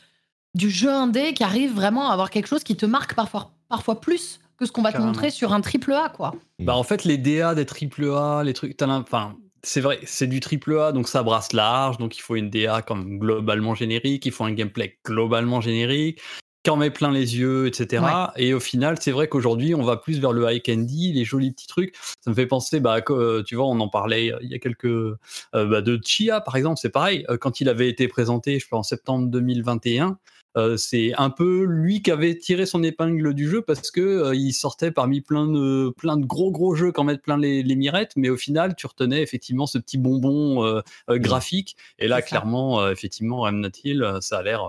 du 0.55 0.71
jeu 0.71 0.91
indé 0.91 1.35
qui 1.35 1.43
arrive 1.43 1.75
vraiment 1.75 2.11
à 2.11 2.13
avoir 2.13 2.31
quelque 2.31 2.47
chose 2.47 2.63
qui 2.63 2.77
te 2.77 2.87
marque 2.87 3.15
parfois 3.15 3.51
parfois 3.73 4.03
plus 4.03 4.39
que 4.59 4.67
ce 4.67 4.71
qu'on 4.71 4.83
va 4.83 4.93
te 4.93 4.99
montrer 4.99 5.31
sur 5.31 5.55
un 5.55 5.63
triple 5.63 5.95
A, 5.95 6.11
quoi. 6.11 6.35
Bah 6.59 6.77
en 6.77 6.83
fait, 6.83 7.05
les 7.05 7.17
DA 7.17 7.55
des 7.55 7.65
triple 7.65 8.05
A, 8.11 8.43
les 8.45 8.53
trucs, 8.53 8.77
enfin, 8.83 9.35
c'est 9.63 9.81
vrai, 9.81 9.99
c'est 10.05 10.27
du 10.27 10.41
triple 10.41 10.79
A, 10.79 10.93
donc 10.93 11.09
ça 11.09 11.23
brasse 11.23 11.55
large, 11.55 11.97
donc 11.97 12.19
il 12.19 12.21
faut 12.21 12.37
une 12.37 12.51
DA 12.51 12.83
comme 12.83 13.19
globalement 13.19 13.75
générique, 13.75 14.27
il 14.27 14.33
faut 14.33 14.45
un 14.45 14.53
gameplay 14.53 14.99
globalement 15.07 15.63
générique. 15.63 16.21
qui 16.65 16.71
en 16.71 16.77
met 16.77 16.91
plein 16.91 17.11
les 17.11 17.39
yeux, 17.39 17.67
etc. 17.67 18.05
Et 18.37 18.53
au 18.53 18.61
final, 18.61 18.97
c'est 19.01 19.11
vrai 19.11 19.27
qu'aujourd'hui, 19.27 19.75
on 19.75 19.83
va 19.83 19.97
plus 19.97 20.21
vers 20.21 20.33
le 20.33 20.49
high 20.49 20.63
candy, 20.63 21.15
les 21.15 21.25
jolis 21.25 21.51
petits 21.51 21.67
trucs. 21.67 21.97
Ça 22.21 22.31
me 22.31 22.35
fait 22.35 22.47
penser, 22.47 22.79
bah, 22.79 23.01
que, 23.01 23.43
tu 23.43 23.57
vois, 23.57 23.67
on 23.67 23.81
en 23.81 23.89
parlait 23.89 24.33
il 24.43 24.51
y 24.51 24.55
a 24.55 24.59
quelques. 24.59 24.85
Euh, 24.85 25.17
bah, 25.55 25.81
de 25.81 25.99
Chia, 26.05 26.41
par 26.43 26.57
exemple, 26.57 26.79
c'est 26.81 26.91
pareil. 26.91 27.27
Quand 27.41 27.61
il 27.61 27.69
avait 27.71 27.89
été 27.89 28.07
présenté, 28.07 28.61
je 28.61 28.67
crois, 28.67 28.79
en 28.79 28.85
septembre 28.85 29.29
2021, 29.29 30.19
euh, 30.57 30.77
c'est 30.77 31.13
un 31.17 31.31
peu 31.31 31.65
lui 31.65 32.03
qui 32.03 32.11
avait 32.11 32.37
tiré 32.37 32.67
son 32.67 32.83
épingle 32.83 33.33
du 33.33 33.49
jeu 33.49 33.63
parce 33.63 33.91
que 33.91 34.01
euh, 34.01 34.35
il 34.35 34.53
sortait 34.53 34.91
parmi 34.91 35.23
plein 35.23 35.47
de, 35.47 35.91
plein 35.97 36.19
de 36.19 36.27
gros 36.27 36.51
gros 36.51 36.75
jeux 36.75 36.93
qu'en 36.93 37.05
mettent 37.05 37.23
plein 37.23 37.39
les, 37.39 37.63
les, 37.63 37.75
mirettes, 37.75 38.13
mais 38.17 38.29
au 38.29 38.37
final 38.37 38.75
tu 38.77 38.87
retenais 38.87 39.23
effectivement 39.23 39.67
ce 39.67 39.79
petit 39.79 39.97
bonbon 39.97 40.65
euh, 40.65 40.83
mmh. 41.09 41.17
graphique. 41.19 41.77
Et 41.99 42.07
là, 42.07 42.21
clairement, 42.21 42.89
effectivement, 42.91 43.47
M. 43.49 43.71
Hill, 43.83 44.07
ça 44.21 44.39
a 44.39 44.43
l'air. 44.43 44.63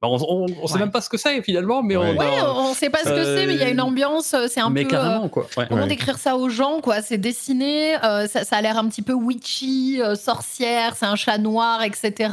Bah, 0.00 0.08
on, 0.08 0.46
ne 0.46 0.66
sait 0.66 0.78
même 0.78 0.90
pas 0.90 1.00
ce 1.00 1.10
que 1.10 1.16
c'est 1.16 1.42
finalement, 1.42 1.82
mais 1.82 1.96
on. 1.96 2.16
on, 2.16 2.74
sait 2.74 2.90
pas 2.90 3.00
ce 3.00 3.10
que 3.10 3.24
c'est, 3.24 3.46
mais 3.46 3.54
il 3.54 3.60
y 3.60 3.64
a 3.64 3.68
une 3.68 3.80
ambiance. 3.80 4.34
C'est 4.48 4.60
un 4.60 4.70
mais 4.70 4.84
peu. 4.84 4.90
carrément 4.90 5.28
quoi. 5.28 5.46
Comment 5.68 5.86
décrire 5.86 6.18
ça 6.18 6.36
aux 6.36 6.48
gens 6.48 6.80
quoi? 6.80 7.02
C'est 7.02 7.18
dessiné, 7.18 7.96
ça, 8.00 8.44
ça, 8.44 8.56
a 8.56 8.62
l'air 8.62 8.78
un 8.78 8.88
petit 8.88 9.02
peu 9.02 9.12
witchy, 9.12 10.00
sorcière, 10.14 10.96
c'est 10.96 11.06
un 11.06 11.16
chat 11.16 11.38
noir, 11.38 11.82
etc. 11.82 12.30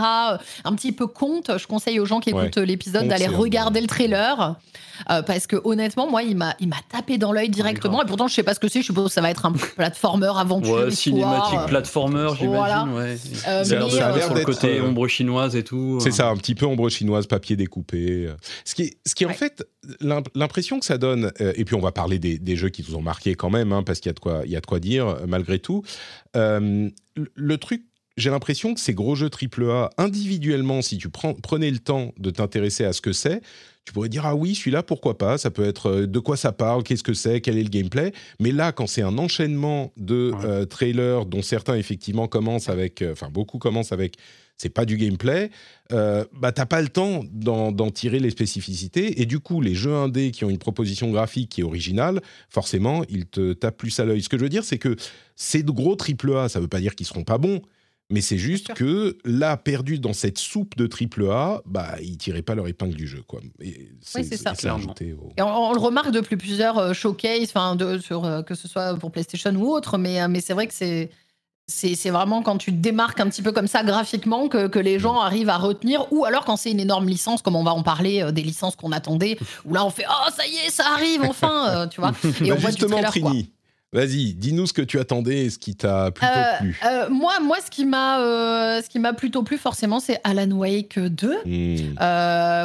un 0.63 0.75
petit 0.75 0.91
peu 0.91 1.07
conte. 1.07 1.57
Je 1.57 1.67
conseille 1.67 1.99
aux 1.99 2.05
gens 2.05 2.19
qui 2.19 2.29
écoutent 2.29 2.57
l'épisode 2.57 2.92
d'aller 3.01 3.27
regarder 3.27 3.81
le 3.81 3.87
trailer. 3.87 4.57
Euh, 5.09 5.21
parce 5.21 5.47
que 5.47 5.55
honnêtement, 5.63 6.09
moi, 6.09 6.23
il 6.23 6.37
m'a, 6.37 6.55
il 6.59 6.67
m'a 6.67 6.79
tapé 6.89 7.17
dans 7.17 7.31
l'œil 7.31 7.49
directement. 7.49 8.03
Et 8.03 8.05
pourtant, 8.05 8.27
je 8.27 8.35
sais 8.35 8.43
pas 8.43 8.53
ce 8.53 8.59
que 8.59 8.67
c'est. 8.67 8.81
Je 8.81 8.85
suppose 8.85 9.07
que 9.07 9.13
ça 9.13 9.21
va 9.21 9.31
être 9.31 9.45
un 9.45 9.51
platformer 9.51 10.31
aventure. 10.35 10.85
Ouais, 10.85 10.91
cinématique 10.91 11.59
platformer, 11.67 12.29
j'imagine. 12.37 12.47
Voilà. 12.47 12.85
Ouais. 12.85 13.17
Euh, 13.47 13.63
ça, 13.63 13.75
a 13.75 14.11
l'air 14.11 14.25
sur 14.25 14.35
le 14.35 14.45
côté 14.45 14.79
euh, 14.79 14.83
ombre 14.83 15.07
chinoise 15.07 15.55
et 15.55 15.63
tout. 15.63 15.99
C'est 16.01 16.11
ça, 16.11 16.29
un 16.29 16.37
petit 16.37 16.55
peu 16.55 16.65
ombre 16.65 16.89
chinoise, 16.89 17.27
papier 17.27 17.55
découpé. 17.55 18.29
Ce 18.65 18.75
qui, 18.75 18.95
ce 19.05 19.15
qui 19.15 19.25
en 19.25 19.33
fait, 19.33 19.65
l'impression 20.35 20.79
que 20.79 20.85
ça 20.85 20.97
donne. 20.97 21.31
et 21.39 21.65
puis, 21.65 21.75
on 21.75 21.81
va 21.81 21.91
parler 21.91 22.19
des, 22.19 22.37
des, 22.37 22.55
jeux 22.55 22.69
qui 22.69 22.81
vous 22.81 22.95
ont 22.95 23.01
marqué 23.01 23.35
quand 23.35 23.49
même, 23.49 23.73
hein, 23.73 23.83
parce 23.83 23.99
qu'il 23.99 24.09
y 24.09 24.11
a 24.11 24.13
de 24.13 24.19
quoi, 24.19 24.41
il 24.45 24.51
y 24.51 24.55
a 24.55 24.61
de 24.61 24.65
quoi 24.65 24.79
dire 24.79 25.17
malgré 25.27 25.59
tout. 25.59 25.83
le 26.35 27.57
truc 27.57 27.83
j'ai 28.17 28.29
l'impression 28.29 28.73
que 28.73 28.79
ces 28.79 28.93
gros 28.93 29.15
jeux 29.15 29.29
AAA, 29.29 29.89
individuellement, 29.97 30.81
si 30.81 30.97
tu 30.97 31.09
prends, 31.09 31.33
prenais 31.33 31.71
le 31.71 31.79
temps 31.79 32.13
de 32.17 32.29
t'intéresser 32.29 32.85
à 32.85 32.93
ce 32.93 33.01
que 33.01 33.11
c'est, 33.11 33.41
tu 33.85 33.91
pourrais 33.91 34.09
dire 34.09 34.25
ah 34.25 34.35
oui, 34.35 34.55
celui-là, 34.55 34.81
pourquoi 34.81 35.17
pas 35.17 35.37
Ça 35.37 35.51
peut 35.51 35.65
être 35.65 35.87
euh, 35.87 36.07
de 36.07 36.19
quoi 36.19 36.37
ça 36.37 36.51
parle, 36.51 36.83
qu'est-ce 36.83 37.03
que 37.03 37.13
c'est, 37.13 37.41
quel 37.41 37.57
est 37.57 37.63
le 37.63 37.69
gameplay. 37.69 38.13
Mais 38.39 38.51
là, 38.51 38.71
quand 38.71 38.87
c'est 38.87 39.01
un 39.01 39.17
enchaînement 39.17 39.91
de 39.97 40.31
euh, 40.45 40.65
trailers, 40.65 41.25
dont 41.25 41.41
certains 41.41 41.75
effectivement 41.75 42.27
commencent 42.27 42.69
avec, 42.69 43.01
euh, 43.01 43.11
enfin 43.11 43.29
beaucoup 43.29 43.57
commencent 43.57 43.91
avec, 43.91 44.15
c'est 44.55 44.69
pas 44.69 44.85
du 44.85 44.97
gameplay, 44.97 45.49
euh, 45.91 46.23
bah 46.31 46.51
t'as 46.51 46.65
pas 46.65 46.81
le 46.81 46.87
temps 46.87 47.23
d'en 47.33 47.89
tirer 47.89 48.19
les 48.19 48.29
spécificités. 48.29 49.21
Et 49.21 49.25
du 49.25 49.39
coup, 49.39 49.59
les 49.59 49.75
jeux 49.75 49.95
indés 49.95 50.31
qui 50.31 50.45
ont 50.45 50.49
une 50.49 50.59
proposition 50.59 51.11
graphique 51.11 51.49
qui 51.49 51.61
est 51.61 51.65
originale, 51.65 52.21
forcément, 52.49 53.03
ils 53.09 53.25
te 53.25 53.53
tapent 53.53 53.77
plus 53.77 53.99
à 53.99 54.05
l'œil. 54.05 54.21
Ce 54.21 54.29
que 54.29 54.37
je 54.37 54.43
veux 54.43 54.49
dire, 54.49 54.63
c'est 54.63 54.77
que 54.77 54.95
ces 55.35 55.63
gros 55.63 55.97
AAA, 55.97 56.49
ça 56.49 56.59
veut 56.59 56.67
pas 56.67 56.79
dire 56.79 56.95
qu'ils 56.95 57.07
seront 57.07 57.23
pas 57.23 57.37
bons 57.37 57.61
mais 58.13 58.21
c'est 58.21 58.37
juste 58.37 58.75
que 58.75 59.17
là, 59.25 59.57
perdu 59.57 59.97
dans 59.97 60.13
cette 60.13 60.37
soupe 60.37 60.77
de 60.77 60.85
triple 60.85 61.27
A, 61.31 61.63
bah, 61.65 61.95
ils 61.99 62.15
tiraient 62.15 62.43
pas 62.43 62.53
leur 62.53 62.67
épingle 62.67 62.93
du 62.93 63.07
jeu. 63.07 63.23
Quoi. 63.27 63.39
Et 63.59 63.89
oui, 64.13 64.23
c'est 64.23 64.37
ça. 64.37 64.53
Et 64.61 65.41
on, 65.41 65.73
le 65.73 65.79
remarque 65.79 66.11
depuis 66.11 66.37
plusieurs 66.37 66.77
euh, 66.77 66.93
showcases, 66.93 67.51
de, 67.75 67.97
sur, 67.97 68.23
euh, 68.23 68.43
que 68.43 68.53
ce 68.53 68.67
soit 68.67 68.93
pour 68.99 69.11
PlayStation 69.11 69.49
ou 69.55 69.73
autre, 69.73 69.97
mais, 69.97 70.21
euh, 70.21 70.27
mais 70.27 70.41
c'est 70.41 70.53
vrai 70.53 70.67
que 70.67 70.75
c'est. 70.75 71.09
C'est 71.65 72.09
vraiment 72.09 72.43
quand 72.43 72.57
tu 72.57 72.71
te 72.71 72.77
démarques 72.77 73.21
un 73.21 73.29
petit 73.29 73.41
peu 73.41 73.53
comme 73.53 73.67
ça 73.67 73.83
graphiquement 73.83 74.49
que, 74.49 74.67
que 74.67 74.79
les 74.79 74.99
gens 74.99 75.21
arrivent 75.21 75.47
à 75.47 75.57
retenir, 75.57 76.05
ou 76.11 76.25
alors 76.25 76.43
quand 76.43 76.57
c'est 76.57 76.69
une 76.69 76.81
énorme 76.81 77.07
licence, 77.07 77.41
comme 77.41 77.55
on 77.55 77.63
va 77.63 77.73
en 77.73 77.83
parler, 77.83 78.29
des 78.33 78.41
licences 78.41 78.75
qu'on 78.75 78.91
attendait, 78.91 79.39
où 79.63 79.73
là 79.73 79.85
on 79.85 79.89
fait 79.89 80.03
Oh, 80.09 80.29
ça 80.35 80.45
y 80.45 80.67
est, 80.67 80.69
ça 80.69 80.83
arrive 80.93 81.21
enfin, 81.23 81.87
tu 81.89 82.01
vois. 82.01 82.11
Et 82.43 82.51
on 82.51 82.55
bah, 82.55 82.61
justement, 82.67 82.99
voit 82.99 83.09
du 83.09 83.21
trailer, 83.21 83.43
Vas-y, 83.93 84.33
dis-nous 84.33 84.65
ce 84.65 84.73
que 84.73 84.81
tu 84.81 84.99
attendais 84.99 85.45
et 85.45 85.49
ce 85.51 85.59
qui 85.59 85.75
t'a 85.75 86.09
plutôt 86.09 86.33
euh, 86.33 86.57
plu. 86.57 86.79
Euh, 86.83 87.09
moi, 87.11 87.39
moi, 87.39 87.57
ce 87.63 87.69
qui 87.69 87.85
m'a, 87.85 88.21
euh, 88.21 88.81
ce 88.81 88.89
qui 88.89 88.97
m'a 88.97 89.13
plutôt 89.13 89.43
plu 89.43 89.59
forcément, 89.59 89.99
c'est 89.99 90.19
Alan 90.23 90.49
Wake 90.49 90.97
2. 90.97 91.37
Hmm. 91.45 91.93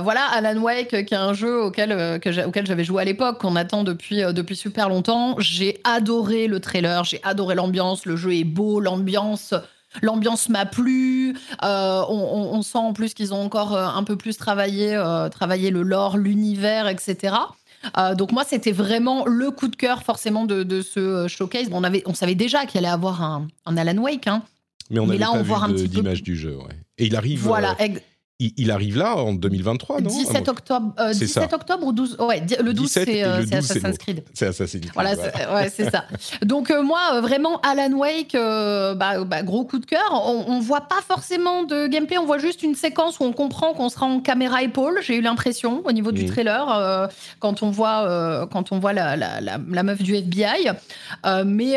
voilà, 0.03 0.25
Alan 0.33 0.59
Wake, 0.59 1.05
qui 1.05 1.15
est 1.15 1.19
un 1.19 1.35
jeu 1.35 1.65
auquel, 1.65 2.19
auquel 2.47 2.67
j'avais 2.67 2.85
joué 2.85 3.03
à 3.03 3.05
l'époque, 3.05 3.41
qu'on 3.41 3.57
attend 3.57 3.85
depuis, 3.85 4.23
depuis 4.33 4.57
super 4.57 4.89
longtemps. 4.89 5.37
J'ai 5.39 5.79
adoré 5.85 6.47
le 6.47 6.61
trailer, 6.61 7.05
j'ai 7.05 7.21
adoré 7.23 7.55
l'ambiance. 7.55 8.07
Le 8.07 8.17
jeu 8.17 8.35
est 8.35 8.45
beau, 8.45 8.81
l'ambiance. 8.81 9.53
L'ambiance 10.01 10.49
m'a 10.49 10.65
plu. 10.65 11.37
On, 11.63 12.63
sent 12.63 12.79
en 12.79 12.95
plus 12.95 13.13
qu'ils 13.13 13.35
ont 13.35 13.43
encore 13.43 13.77
un 13.77 14.03
peu 14.03 14.17
plus 14.17 14.39
travaillé, 14.39 14.99
travaillé 15.31 15.71
le 15.71 15.83
lore, 15.83 16.17
l'univers, 16.17 16.89
etc. 16.89 17.35
Euh, 17.97 18.15
donc 18.15 18.33
moi, 18.33 18.45
c'était 18.45 18.73
vraiment 18.73 19.25
le 19.27 19.51
coup 19.51 19.69
de 19.69 19.77
cœur 19.77 20.03
forcément 20.03 20.45
de, 20.45 20.83
ce 20.83 21.01
euh, 21.01 21.29
showcase. 21.29 21.69
on, 21.73 21.85
avait, 21.85 22.03
on 22.07 22.15
savait 22.15 22.35
déjà 22.35 22.67
qu'il 22.67 22.79
allait 22.79 22.89
avoir 22.89 23.23
un, 23.23 23.49
Alan 23.67 23.97
Wake. 24.03 24.27
Hein. 24.27 24.43
Mais 24.91 25.01
on 25.01 25.07
n'avait 25.07 25.19
pas 25.19 25.67
vu 25.69 25.89
d'image 25.89 26.23
du 26.23 26.37
jeu. 26.37 26.57
Ouais. 26.57 26.75
Et 26.99 27.07
il 27.07 27.17
arrive. 27.17 27.41
Voilà, 27.41 27.77
euh, 27.81 27.89
il, 28.41 28.71
arrive 28.71 28.97
là 28.97 29.17
en 29.17 29.33
2023, 29.33 30.01
non? 30.01 30.11
17 30.11 30.45
ah, 30.47 30.51
octobre, 30.53 30.95
17 31.13 31.53
octobre 31.53 31.85
ou 31.85 31.93
12 31.93 32.19
Ouais, 32.21 32.41
le 32.63 32.73
12 32.73 32.89
c'est 32.89 33.23
Assassin's 33.23 33.99
Creed. 33.99 34.23
C'est 34.33 34.47
Assassin's 34.47 34.81
Creed. 34.81 34.93
Voilà, 34.95 35.15
ouais, 35.55 35.69
c'est 35.75 35.91
ça. 35.91 36.05
Donc 36.43 36.71
moi, 36.71 37.21
vraiment, 37.21 37.61
Alan 37.63 37.93
Wake, 37.97 38.35
bah, 38.35 39.25
bah, 39.25 39.43
gros 39.43 39.65
coup 39.65 39.81
de 39.81 39.87
cœur. 39.87 40.09
On, 40.13 40.57
ne 40.59 40.63
voit 40.63 40.83
pas 40.83 41.01
forcément 41.07 41.65
de 41.65 41.89
gameplay, 41.89 42.17
on 42.17 42.27
voit 42.27 42.39
juste 42.39 42.63
une 42.63 42.77
séquence 42.77 43.19
où 43.19 43.25
on 43.25 43.33
comprend 43.33 43.73
qu'on 43.73 43.89
sera 43.89 44.07
en 44.07 44.21
caméra 44.21 44.63
épaule. 44.63 45.01
J'ai 45.03 45.17
eu 45.17 45.21
l'impression 45.21 45.83
au 45.85 45.91
niveau 45.91 46.13
du 46.13 46.25
mm. 46.25 46.29
trailer 46.29 47.09
quand 47.41 47.65
on 47.65 47.71
voit 47.71 48.47
quand 48.53 48.71
on 48.71 48.79
voit 48.79 48.93
la, 48.93 49.17
la, 49.17 49.41
la, 49.41 49.83
meuf 49.83 50.01
du 50.01 50.15
FBI. 50.15 50.71
mais 51.45 51.77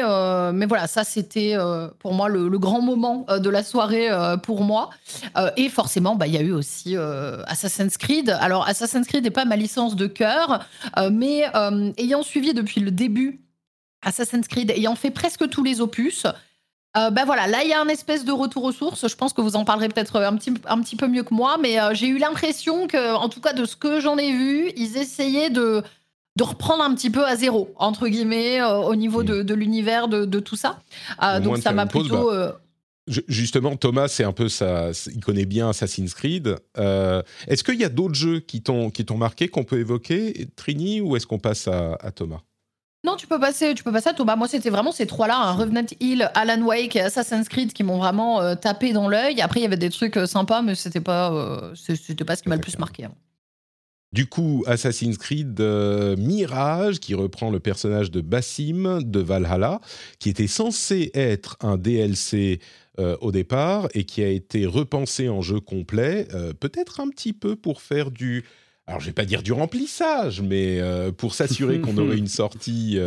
mais 0.54 0.66
voilà, 0.68 0.86
ça 0.86 1.04
c'était 1.04 1.56
pour 1.98 2.14
moi 2.14 2.30
le, 2.30 2.50
le, 2.50 2.60
grand 2.60 2.82
moment 2.82 3.26
de 3.36 3.50
la 3.50 3.64
soirée 3.64 4.10
pour 4.44 4.62
moi. 4.64 4.92
et 5.58 5.68
forcément, 5.68 6.16
bah 6.16 6.28
il 6.28 6.34
y 6.34 6.38
a 6.38 6.42
eu 6.42 6.51
aussi 6.52 6.96
euh, 6.96 7.44
Assassin's 7.46 7.98
Creed. 7.98 8.30
Alors, 8.30 8.68
Assassin's 8.68 9.08
Creed 9.08 9.24
n'est 9.24 9.32
pas 9.32 9.46
ma 9.46 9.56
licence 9.56 9.96
de 9.96 10.08
cœur, 10.08 10.66
euh, 10.98 11.10
mais 11.12 11.46
euh, 11.56 11.92
ayant 11.98 12.24
suivi 12.24 12.54
depuis 12.54 12.82
le 12.82 12.92
début 12.92 13.42
Assassin's 14.04 14.48
Creed, 14.48 14.72
ayant 14.72 14.96
fait 14.96 15.12
presque 15.12 15.48
tous 15.50 15.64
les 15.64 15.80
opus, 15.82 16.26
ben 16.94 17.24
voilà, 17.24 17.48
là 17.48 17.64
il 17.64 17.70
y 17.70 17.74
a 17.74 17.80
un 17.80 17.88
espèce 17.88 18.26
de 18.26 18.34
retour 18.34 18.66
aux 18.66 18.72
sources. 18.74 19.08
Je 19.08 19.16
pense 19.16 19.32
que 19.32 19.40
vous 19.40 19.56
en 19.56 19.64
parlerez 19.64 19.88
peut-être 19.88 20.18
un 20.18 20.36
petit, 20.36 20.54
un 20.66 20.82
petit 20.82 20.98
peu 20.98 21.08
mieux 21.08 21.24
que 21.24 21.34
moi, 21.34 21.58
mais 21.58 21.78
j'ai 21.94 22.08
eu 22.08 22.18
l'impression 22.18 22.88
que, 22.88 23.16
en 23.16 23.30
tout 23.30 23.40
cas 23.40 23.54
de 23.54 23.64
ce 23.64 23.78
que 23.78 24.02
j'en 24.02 24.18
ai 24.18 24.32
vu, 24.32 24.72
ils 24.76 24.98
essayaient 24.98 25.52
de, 25.52 25.84
de 26.36 26.44
reprendre 26.44 26.84
un 26.84 26.94
petit 26.94 27.10
peu 27.10 27.26
à 27.26 27.38
zéro, 27.38 27.72
entre 27.78 28.08
guillemets, 28.08 28.62
au 28.64 28.96
niveau 28.96 29.24
de, 29.24 29.42
de 29.42 29.54
l'univers, 29.54 30.10
de, 30.10 30.26
de, 30.26 30.40
tout 30.40 30.58
ça. 30.58 30.80
donc 31.42 31.60
ça 31.60 31.72
m'a 31.72 31.86
plutôt... 31.86 32.30
Bah, 32.32 32.60
Justement, 33.08 33.76
Thomas, 33.78 34.08
c'est 34.08 34.24
un 34.24 34.32
peu 34.32 34.48
ça. 34.48 34.92
Il 35.08 35.22
connaît 35.22 35.46
bien 35.46 35.70
Assassin's 35.70 36.14
Creed. 36.14 36.56
Euh, 36.78 37.24
est-ce 37.48 37.64
qu'il 37.64 37.80
y 37.80 37.84
a 37.84 37.90
d'autres 37.90 38.14
jeux 38.14 38.40
qui 38.40 38.62
t'ont 38.62 38.92
qui 38.92 39.06
t'ont 39.06 39.18
marqué 39.18 39.48
qu'on 39.48 39.64
peut 39.64 39.80
évoquer, 39.80 40.48
Trini, 40.56 41.02
ou 41.02 41.16
est-ce 41.16 41.26
qu'on 41.26 41.40
passe 41.40 41.68
à, 41.68 41.98
Thomas? 42.12 42.42
Non, 43.04 43.16
tu 43.16 43.26
peux 43.26 43.40
passer, 43.40 43.74
tu 43.74 43.84
peux 43.84 43.92
passer 43.92 44.10
à 44.10 44.14
Thomas. 44.14 44.36
Moi, 44.36 44.48
c'était 44.48 44.70
vraiment 44.70 44.92
ces 44.92 45.08
trois-là, 45.08 45.36
hein. 45.36 45.54
Revenant 45.54 45.86
Hill, 46.00 46.30
Alan 46.36 46.62
Wake 46.62 46.96
et 46.96 47.02
Assassin's 47.02 47.50
Creed, 47.50 47.74
qui 47.74 47.84
m'ont 47.84 47.98
vraiment 47.98 48.40
euh, 48.40 48.54
tapé 48.54 48.94
dans 48.94 49.10
l'œil. 49.10 49.42
Après, 49.42 49.60
il 49.60 49.64
y 49.64 49.66
avait 49.66 49.78
des 49.78 49.90
trucs 49.90 50.18
euh, 50.18 50.28
sympas, 50.28 50.62
mais 50.62 50.76
c'était 50.76 51.02
pas, 51.02 51.72
c'était 51.74 52.24
pas 52.24 52.36
ce 52.36 52.44
qui 52.44 52.50
m'a 52.50 52.56
le 52.56 52.62
plus 52.62 52.78
marqué. 52.78 53.06
Hein. 53.06 53.14
Du 54.14 54.28
coup, 54.28 54.64
Assassin's 54.68 55.18
Creed 55.18 55.60
Mirage, 55.60 57.00
qui 57.00 57.16
reprend 57.16 57.50
le 57.50 57.60
personnage 57.60 58.12
de 58.12 58.22
Bassim 58.22 59.00
de 59.02 59.20
Valhalla, 59.20 59.80
qui 60.20 60.30
était 60.30 60.48
censé 60.48 61.12
être 61.14 61.58
un 61.62 61.78
DLC 61.78 62.60
euh, 63.00 63.16
au 63.22 63.32
départ 63.32 63.88
et 63.94 64.04
qui 64.04 64.22
a 64.22 64.28
été 64.28 64.66
repensé 64.66 65.30
en 65.30 65.42
jeu 65.42 65.62
complet, 65.62 66.28
euh, 66.34 66.52
peut-être 66.52 67.00
un 67.00 67.08
petit 67.08 67.32
peu 67.32 67.56
pour 67.56 67.82
faire 67.82 68.12
du... 68.12 68.44
Alors, 68.86 69.00
je 69.00 69.06
vais 69.06 69.14
pas 69.14 69.24
dire 69.24 69.44
du 69.44 69.54
remplissage, 69.54 70.42
mais 70.42 70.82
euh, 70.82 71.14
pour 71.14 71.34
s'assurer 71.34 71.80
qu'on 71.80 71.98
aurait 71.98 72.18
une 72.18 72.28
sortie 72.28 73.00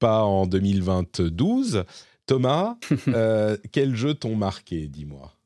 pas 0.00 0.24
en 0.24 0.46
2022. 0.46 1.84
Thomas, 2.26 2.76
quel 3.72 3.94
jeu 3.94 4.14
t'ont 4.14 4.34
marqué, 4.34 4.88
dis-moi? 4.88 5.37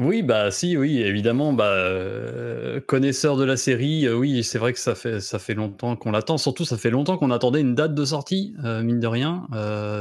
Oui, 0.00 0.22
bah 0.22 0.52
si, 0.52 0.76
oui, 0.76 1.02
évidemment, 1.02 1.52
bah, 1.52 1.72
euh, 1.72 2.80
connaisseur 2.80 3.36
de 3.36 3.44
la 3.44 3.56
série, 3.56 4.06
euh, 4.06 4.14
oui, 4.14 4.44
c'est 4.44 4.58
vrai 4.58 4.72
que 4.72 4.78
ça 4.78 4.94
fait, 4.94 5.20
ça 5.20 5.40
fait 5.40 5.54
longtemps 5.54 5.96
qu'on 5.96 6.12
l'attend. 6.12 6.38
Surtout, 6.38 6.64
ça 6.64 6.78
fait 6.78 6.90
longtemps 6.90 7.18
qu'on 7.18 7.32
attendait 7.32 7.60
une 7.60 7.74
date 7.74 7.94
de 7.96 8.04
sortie, 8.04 8.54
euh, 8.64 8.82
mine 8.82 9.00
de 9.00 9.06
rien, 9.08 9.46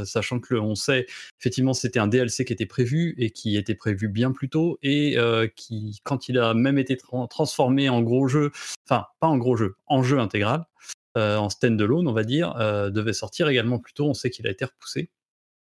sachant 0.06 0.40
que 0.40 0.54
on 0.54 0.76
sait, 0.76 1.08
effectivement, 1.40 1.74
c'était 1.74 1.98
un 2.00 2.08
DLC 2.08 2.46
qui 2.46 2.54
était 2.54 2.68
prévu 2.68 3.16
et 3.18 3.32
qui 3.32 3.58
était 3.58 3.74
prévu 3.74 4.08
bien 4.08 4.32
plus 4.32 4.50
tôt 4.50 4.78
et 4.84 5.18
qui, 5.56 6.00
quand 6.04 6.30
il 6.30 6.38
a 6.38 6.54
même 6.54 6.78
été 6.78 6.98
transformé 7.30 7.90
en 7.90 8.02
gros 8.02 8.28
jeu, 8.28 8.52
enfin, 8.88 9.06
pas 9.20 9.28
en 9.28 9.38
gros 9.38 9.56
jeu, 9.56 9.76
en 9.88 10.04
jeu 10.04 10.20
intégral, 10.20 10.66
en 11.16 11.50
stand-alone, 11.50 12.08
on 12.08 12.14
va 12.14 12.24
dire, 12.24 12.54
devait 12.92 13.14
sortir 13.14 13.48
également 13.48 13.80
plus 13.80 13.94
tôt. 13.94 14.06
On 14.06 14.14
sait 14.14 14.30
qu'il 14.30 14.46
a 14.48 14.52
été 14.52 14.66
repoussé. 14.66 15.10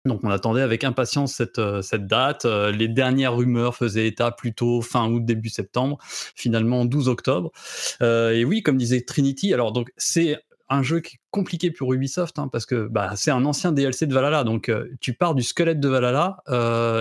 Donc 0.04 0.20
on 0.24 0.30
attendait 0.30 0.62
avec 0.62 0.84
impatience 0.84 1.34
cette, 1.34 1.60
cette 1.82 2.06
date. 2.06 2.44
Les 2.44 2.88
dernières 2.88 3.36
rumeurs 3.36 3.76
faisaient 3.76 4.06
état 4.06 4.30
plutôt 4.32 4.82
fin 4.82 5.08
août, 5.08 5.24
début 5.24 5.48
septembre, 5.48 5.98
finalement 6.02 6.84
12 6.84 7.08
octobre. 7.08 7.52
et 8.00 8.44
oui, 8.44 8.62
comme 8.62 8.76
disait 8.76 9.02
Trinity, 9.02 9.54
alors 9.54 9.72
donc 9.72 9.92
c'est 9.96 10.38
un 10.68 10.82
jeu 10.82 11.00
qui 11.00 11.16
est 11.16 11.20
compliqué 11.30 11.70
pour 11.70 11.92
Ubisoft 11.92 12.38
hein, 12.38 12.48
parce 12.50 12.66
que 12.66 12.88
bah, 12.88 13.12
c'est 13.14 13.30
un 13.30 13.44
ancien 13.44 13.72
DLC 13.72 14.06
de 14.06 14.14
Valhalla. 14.14 14.42
Donc 14.42 14.72
tu 15.00 15.14
pars 15.14 15.34
du 15.34 15.42
squelette 15.42 15.80
de 15.80 15.88
Valhalla 15.88 16.42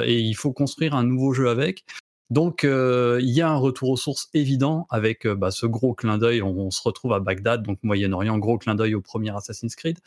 et 0.06 0.20
il 0.20 0.36
faut 0.36 0.54
construire 0.54 0.94
un 0.94 1.04
nouveau 1.04 1.34
jeu 1.34 1.50
avec. 1.50 1.86
Donc, 2.32 2.64
euh, 2.64 3.20
il 3.22 3.30
y 3.30 3.42
a 3.42 3.50
un 3.50 3.58
retour 3.58 3.90
aux 3.90 3.98
sources 3.98 4.30
évident 4.34 4.88
avec 4.90 5.28
euh, 5.28 5.36
bah, 5.36 5.52
ce 5.52 5.66
gros 5.66 5.94
clin 5.94 6.18
d'œil. 6.18 6.42
On, 6.42 6.72
se 6.72 6.82
retrouve 6.82 7.12
à 7.12 7.20
Bagdad, 7.20 7.62
donc 7.62 7.78
Moyen-Orient, 7.84 8.38
gros 8.38 8.58
clin 8.58 8.74
d'œil 8.74 8.96
au 8.96 9.02
premier 9.02 9.36
Assassin's 9.36 9.76
Creed. 9.76 9.98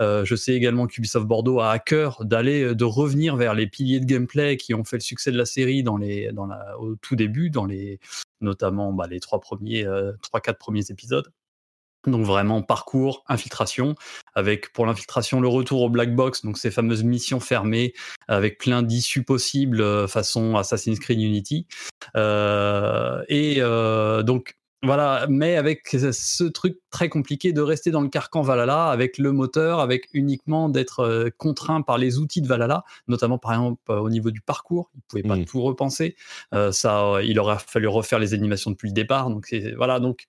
Euh, 0.00 0.24
je 0.24 0.34
sais 0.34 0.54
également 0.54 0.86
qu'Ubisoft 0.86 1.26
Bordeaux 1.26 1.60
a 1.60 1.68
à 1.68 1.78
cœur 1.78 2.24
d'aller, 2.24 2.74
de 2.74 2.84
revenir 2.84 3.36
vers 3.36 3.52
les 3.52 3.66
piliers 3.66 4.00
de 4.00 4.06
gameplay 4.06 4.56
qui 4.56 4.72
ont 4.72 4.82
fait 4.82 4.96
le 4.96 5.02
succès 5.02 5.30
de 5.30 5.36
la 5.36 5.44
série 5.44 5.84
au 6.78 6.96
tout 6.96 7.16
début, 7.16 7.52
notamment 8.40 8.94
bah, 8.94 9.06
les 9.06 9.20
trois 9.20 9.40
premiers, 9.40 9.86
trois 10.22 10.40
quatre 10.40 10.58
premiers 10.58 10.90
épisodes. 10.90 11.30
Donc 12.06 12.24
vraiment 12.24 12.62
parcours, 12.62 13.24
infiltration, 13.28 13.94
avec 14.34 14.72
pour 14.72 14.86
l'infiltration 14.86 15.40
le 15.40 15.48
retour 15.48 15.82
au 15.82 15.88
black 15.88 16.14
box, 16.14 16.44
donc 16.44 16.58
ces 16.58 16.70
fameuses 16.70 17.04
missions 17.04 17.40
fermées 17.40 17.94
avec 18.28 18.58
plein 18.58 18.82
d'issues 18.82 19.24
possibles 19.24 19.80
euh, 19.80 20.06
façon 20.06 20.56
Assassin's 20.56 20.98
Creed 20.98 21.20
Unity. 21.20 21.66
Euh, 22.16 23.22
et 23.28 23.56
euh, 23.58 24.22
donc 24.22 24.56
voilà, 24.84 25.26
mais 25.28 25.56
avec 25.56 25.88
ce 25.88 26.44
truc 26.44 26.78
très 26.90 27.08
compliqué 27.08 27.52
de 27.52 27.60
rester 27.60 27.90
dans 27.90 28.00
le 28.00 28.08
carcan 28.08 28.42
Valhalla, 28.42 28.86
avec 28.86 29.18
le 29.18 29.32
moteur, 29.32 29.80
avec 29.80 30.08
uniquement 30.12 30.68
d'être 30.68 31.00
euh, 31.00 31.30
contraint 31.36 31.82
par 31.82 31.98
les 31.98 32.18
outils 32.18 32.40
de 32.40 32.46
Valhalla, 32.46 32.84
notamment 33.08 33.38
par 33.38 33.52
exemple 33.52 33.80
euh, 33.90 33.98
au 33.98 34.10
niveau 34.10 34.30
du 34.30 34.40
parcours, 34.40 34.90
il 34.94 35.00
pouvait 35.08 35.22
pas 35.22 35.36
mmh. 35.36 35.44
tout 35.46 35.62
repenser. 35.62 36.16
Euh, 36.52 36.70
ça, 36.70 37.18
il 37.22 37.38
aurait 37.40 37.56
fallu 37.66 37.88
refaire 37.88 38.18
les 38.18 38.34
animations 38.34 38.70
depuis 38.70 38.88
le 38.88 38.94
départ. 38.94 39.30
Donc 39.30 39.54
voilà, 39.76 40.00
donc 40.00 40.26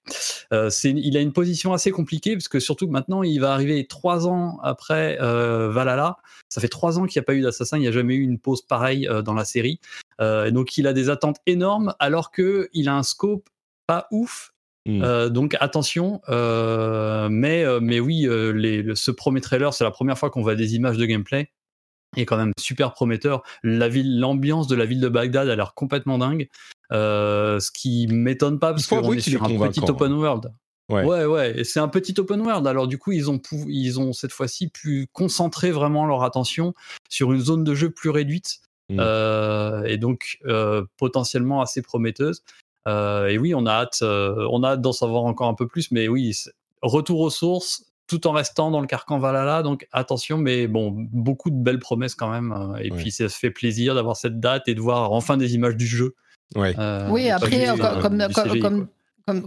il 0.51 1.17
a 1.17 1.21
une 1.21 1.33
position 1.33 1.73
assez 1.73 1.91
compliquée 1.91 2.33
parce 2.33 2.47
que 2.47 2.59
surtout 2.59 2.87
maintenant, 2.87 3.23
il 3.23 3.39
va 3.39 3.53
arriver 3.53 3.85
trois 3.87 4.27
ans 4.27 4.57
après 4.63 5.17
Valhalla. 5.17 6.17
Ça 6.49 6.61
fait 6.61 6.67
trois 6.67 6.99
ans 6.99 7.05
qu'il 7.05 7.19
n'y 7.19 7.23
a 7.23 7.25
pas 7.25 7.35
eu 7.35 7.41
d'assassin, 7.41 7.77
il 7.77 7.81
n'y 7.81 7.87
a 7.87 7.91
jamais 7.91 8.15
eu 8.15 8.21
une 8.21 8.39
pause 8.39 8.61
pareille 8.61 9.07
dans 9.23 9.33
la 9.33 9.45
série. 9.45 9.79
donc 10.19 10.77
il 10.77 10.87
a 10.87 10.93
des 10.93 11.09
attentes 11.09 11.37
énormes 11.45 11.93
alors 11.99 12.31
que 12.31 12.69
il 12.73 12.89
a 12.89 12.95
un 12.95 13.03
scope 13.03 13.49
pas 13.87 14.07
ouf. 14.11 14.51
Mmh. 14.87 15.01
Euh, 15.01 15.29
donc 15.29 15.55
attention, 15.59 16.21
euh, 16.29 17.27
mais, 17.29 17.63
euh, 17.63 17.79
mais 17.81 17.99
oui, 17.99 18.27
les, 18.29 18.95
ce 18.95 19.11
premier 19.11 19.41
trailer, 19.41 19.73
c'est 19.73 19.83
la 19.83 19.91
première 19.91 20.17
fois 20.17 20.29
qu'on 20.29 20.41
voit 20.41 20.55
des 20.55 20.75
images 20.75 20.97
de 20.97 21.05
gameplay. 21.05 21.51
Est 22.15 22.25
quand 22.25 22.37
même 22.37 22.53
super 22.57 22.93
prometteur. 22.93 23.43
La 23.63 23.89
ville, 23.89 24.19
l'ambiance 24.19 24.67
de 24.67 24.75
la 24.75 24.85
ville 24.85 25.01
de 25.01 25.09
Bagdad 25.09 25.49
a 25.49 25.55
l'air 25.55 25.73
complètement 25.73 26.17
dingue. 26.17 26.47
ce 26.91 27.71
qui 27.71 28.07
m'étonne 28.07 28.59
pas 28.59 28.71
parce 28.71 28.87
qu'on 28.87 29.11
est 29.11 29.19
sur 29.19 29.43
un 29.43 29.49
petit 29.67 29.81
open 29.81 30.13
world. 30.13 30.53
Ouais, 30.87 31.03
ouais, 31.03 31.25
ouais. 31.25 31.63
c'est 31.63 31.79
un 31.79 31.87
petit 31.87 32.13
open 32.17 32.41
world. 32.41 32.67
Alors 32.67 32.87
du 32.87 32.97
coup, 32.97 33.11
ils 33.11 33.29
ont, 33.29 33.41
ils 33.67 33.99
ont 33.99 34.13
cette 34.13 34.31
fois-ci 34.31 34.69
pu 34.69 35.07
concentrer 35.11 35.71
vraiment 35.71 36.05
leur 36.05 36.23
attention 36.23 36.73
sur 37.09 37.33
une 37.33 37.41
zone 37.41 37.63
de 37.63 37.73
jeu 37.73 37.89
plus 37.89 38.11
réduite. 38.11 38.59
Mmh. 38.87 39.01
et 39.87 39.97
donc 39.97 40.37
potentiellement 40.95 41.59
assez 41.59 41.81
prometteuse. 41.81 42.43
Euh, 42.87 43.27
et 43.27 43.37
oui, 43.37 43.53
on 43.55 43.65
a 43.65 43.71
hâte, 43.71 43.99
euh, 44.01 44.47
on 44.51 44.63
a 44.63 44.71
hâte 44.71 44.81
d'en 44.81 44.91
savoir 44.91 45.23
encore 45.23 45.47
un 45.47 45.53
peu 45.53 45.67
plus. 45.67 45.91
Mais 45.91 46.07
oui, 46.07 46.37
retour 46.81 47.19
aux 47.19 47.29
sources, 47.29 47.85
tout 48.07 48.27
en 48.27 48.31
restant 48.31 48.71
dans 48.71 48.81
le 48.81 48.87
carcan 48.87 49.19
Valhalla. 49.19 49.63
Donc 49.63 49.87
attention, 49.91 50.37
mais 50.37 50.67
bon, 50.67 50.93
beaucoup 50.95 51.49
de 51.49 51.55
belles 51.61 51.79
promesses 51.79 52.15
quand 52.15 52.29
même. 52.29 52.51
Euh, 52.51 52.77
et 52.77 52.89
puis 52.89 53.11
ça 53.11 53.29
se 53.29 53.37
fait 53.37 53.51
plaisir 53.51 53.95
d'avoir 53.95 54.15
cette 54.15 54.39
date 54.39 54.67
et 54.67 54.75
de 54.75 54.81
voir 54.81 55.11
enfin 55.11 55.37
des 55.37 55.55
images 55.55 55.75
du 55.75 55.87
jeu. 55.87 56.15
Ouais. 56.55 56.75
oui, 57.09 57.29
après, 57.29 57.65
comme, 58.01 58.27
comme, 58.33 58.59
comme, 58.59 58.87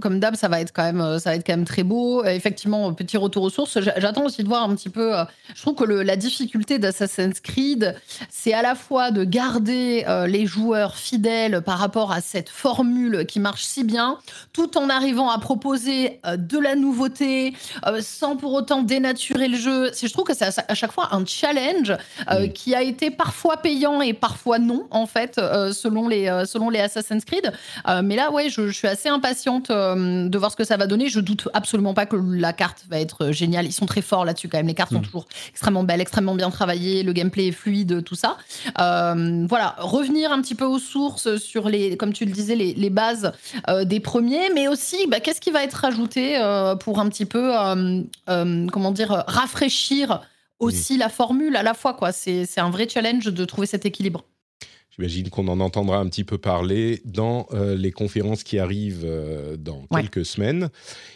comme 0.01 0.19
d'hab, 0.19 0.35
ça 0.35 0.49
va 0.49 0.61
être 0.61 0.73
quand 0.73 0.83
même, 0.83 1.01
euh, 1.01 1.21
ça 1.21 1.31
va 1.31 1.37
être 1.37 1.47
quand 1.47 1.53
même 1.53 1.65
très 1.65 1.85
beau. 1.85 2.25
Euh, 2.25 2.31
effectivement, 2.31 2.93
petit 2.95 3.17
retour 3.17 3.45
aux 3.45 3.51
sources. 3.51 3.79
J'attends 3.81 4.25
aussi 4.25 4.43
de 4.43 4.49
voir 4.49 4.69
un 4.69 4.75
petit 4.75 4.89
peu. 4.89 5.17
Euh, 5.17 5.25
je 5.55 5.63
trouve 5.63 5.77
que 5.77 5.85
le, 5.85 6.03
la 6.03 6.17
difficulté 6.17 6.81
d'Assassin's 6.81 7.39
Creed, 7.39 7.95
c'est 8.29 8.53
à 8.53 8.63
la 8.63 8.75
fois 8.75 9.13
de 9.13 9.23
garder 9.23 10.05
les 10.27 10.47
joueurs 10.47 10.97
fidèles 10.97 11.63
par 11.63 11.79
rapport 11.79 12.13
à 12.13 12.21
cette 12.21 12.49
formule 12.49 13.25
qui 13.27 13.41
marche 13.41 13.63
si 13.63 13.85
bien, 13.85 14.19
tout 14.53 14.77
en 14.77 14.89
arrivant 14.89 15.31
à 15.31 15.39
proposer 15.39 16.21
de 16.37 16.59
la 16.59 16.75
nouveauté, 16.75 17.55
sans 18.01 18.37
pour 18.37 18.53
autant 18.53 18.83
dénaturer 18.83 19.49
le 19.49 19.57
jeu. 19.57 19.91
Je 19.95 20.13
trouve 20.13 20.25
que 20.25 20.35
c'est 20.35 20.47
à, 20.69 20.75
chaque 20.75 20.93
fois 20.93 21.15
un 21.15 21.25
challenge 21.25 21.97
qui 22.55 22.75
a 22.75 22.83
été 22.83 23.11
parfois 23.11 23.59
payant 23.59 24.01
et 24.01 24.13
parfois 24.13 24.59
non, 24.59 24.87
en 24.91 25.07
fait, 25.07 25.37
selon 25.73 26.09
les 26.09 26.45
selon 26.47 26.71
les 26.71 26.81
Assassin's 26.81 27.25
Creed. 27.25 27.53
mais 28.03 28.17
là, 28.17 28.31
ouais, 28.31 28.51
je, 28.51 28.69
je 28.69 28.73
suis 28.73 28.89
assez 28.89 29.09
impatiente 29.09 29.68
euh, 29.71 30.29
de 30.29 30.39
voir 30.39 30.51
ce 30.51 30.57
que 30.57 30.65
ça 30.65 30.77
va 30.77 30.87
donner. 30.87 31.09
Je 31.09 31.21
doute 31.21 31.49
absolument 31.53 31.95
pas 31.95 32.07
que 32.07 32.17
la 32.17 32.53
carte 32.53 32.85
va 32.91 33.01
être 33.01 33.31
géniale. 33.33 33.67
Ils 33.67 33.73
sont 33.73 33.87
très 33.87 34.03
forts 34.03 34.25
là-dessus 34.25 34.49
quand 34.49 34.59
même. 34.59 34.67
Les 34.67 34.75
cartes 34.75 34.93
sont 34.93 34.99
hmm. 34.99 35.05
toujours 35.05 35.27
extrêmement 35.51 35.85
belles, 35.85 36.01
extrêmement 36.01 36.35
bien 36.35 36.51
travaillées. 36.51 37.03
Le 37.03 37.13
gameplay 37.13 37.49
est 37.49 37.53
fluide, 37.53 38.05
tout 38.05 38.15
ça. 38.15 38.37
Euh, 38.79 39.47
voilà, 39.49 39.77
revenir 39.79 40.33
un 40.33 40.41
petit 40.41 40.55
peu 40.55 40.65
aux 40.65 40.79
sources 40.79 41.37
sur 41.37 41.69
les, 41.69 41.97
comme 41.97 42.13
tu 42.13 42.25
le 42.25 42.33
disais, 42.33 42.55
les, 42.55 42.91
bases 42.91 43.33
euh, 43.69 43.85
des 43.85 44.01
premiers, 44.01 44.51
mais 44.55 44.69
aussi 44.69 45.07
bah, 45.09 45.21
qu'est-ce 45.21 45.41
qui 45.41 45.51
va 45.51 45.63
être 45.63 45.75
rajouté 45.75 46.39
pour 46.81 47.01
un 47.01 47.09
petit 47.09 47.27
peu, 47.27 47.53
comment 48.27 48.91
dire, 48.93 49.25
rafraîchir 49.27 50.23
aussi 50.59 50.97
la 50.97 51.09
formule 51.09 51.57
à 51.57 51.63
la 51.63 51.75
fois. 51.75 51.95
quoi. 51.95 52.13
C'est 52.13 52.59
un 52.59 52.71
vrai 52.71 52.89
challenge 52.89 53.27
de 53.27 53.45
trouver 53.45 53.67
cet 53.67 53.87
équilibre. 53.87 54.25
J'imagine 54.99 55.31
qu'on 55.31 55.47
en 55.47 55.61
entendra 55.61 55.99
un 55.99 56.07
petit 56.09 56.25
peu 56.25 56.39
parler 56.39 57.01
dans 57.05 57.47
euh, 57.53 57.77
les 57.77 57.93
conférences 57.93 58.43
qui 58.43 58.59
arrivent 58.59 59.05
euh, 59.05 59.57
dans 59.57 59.87
quelques 59.95 60.27
semaines. 60.27 60.71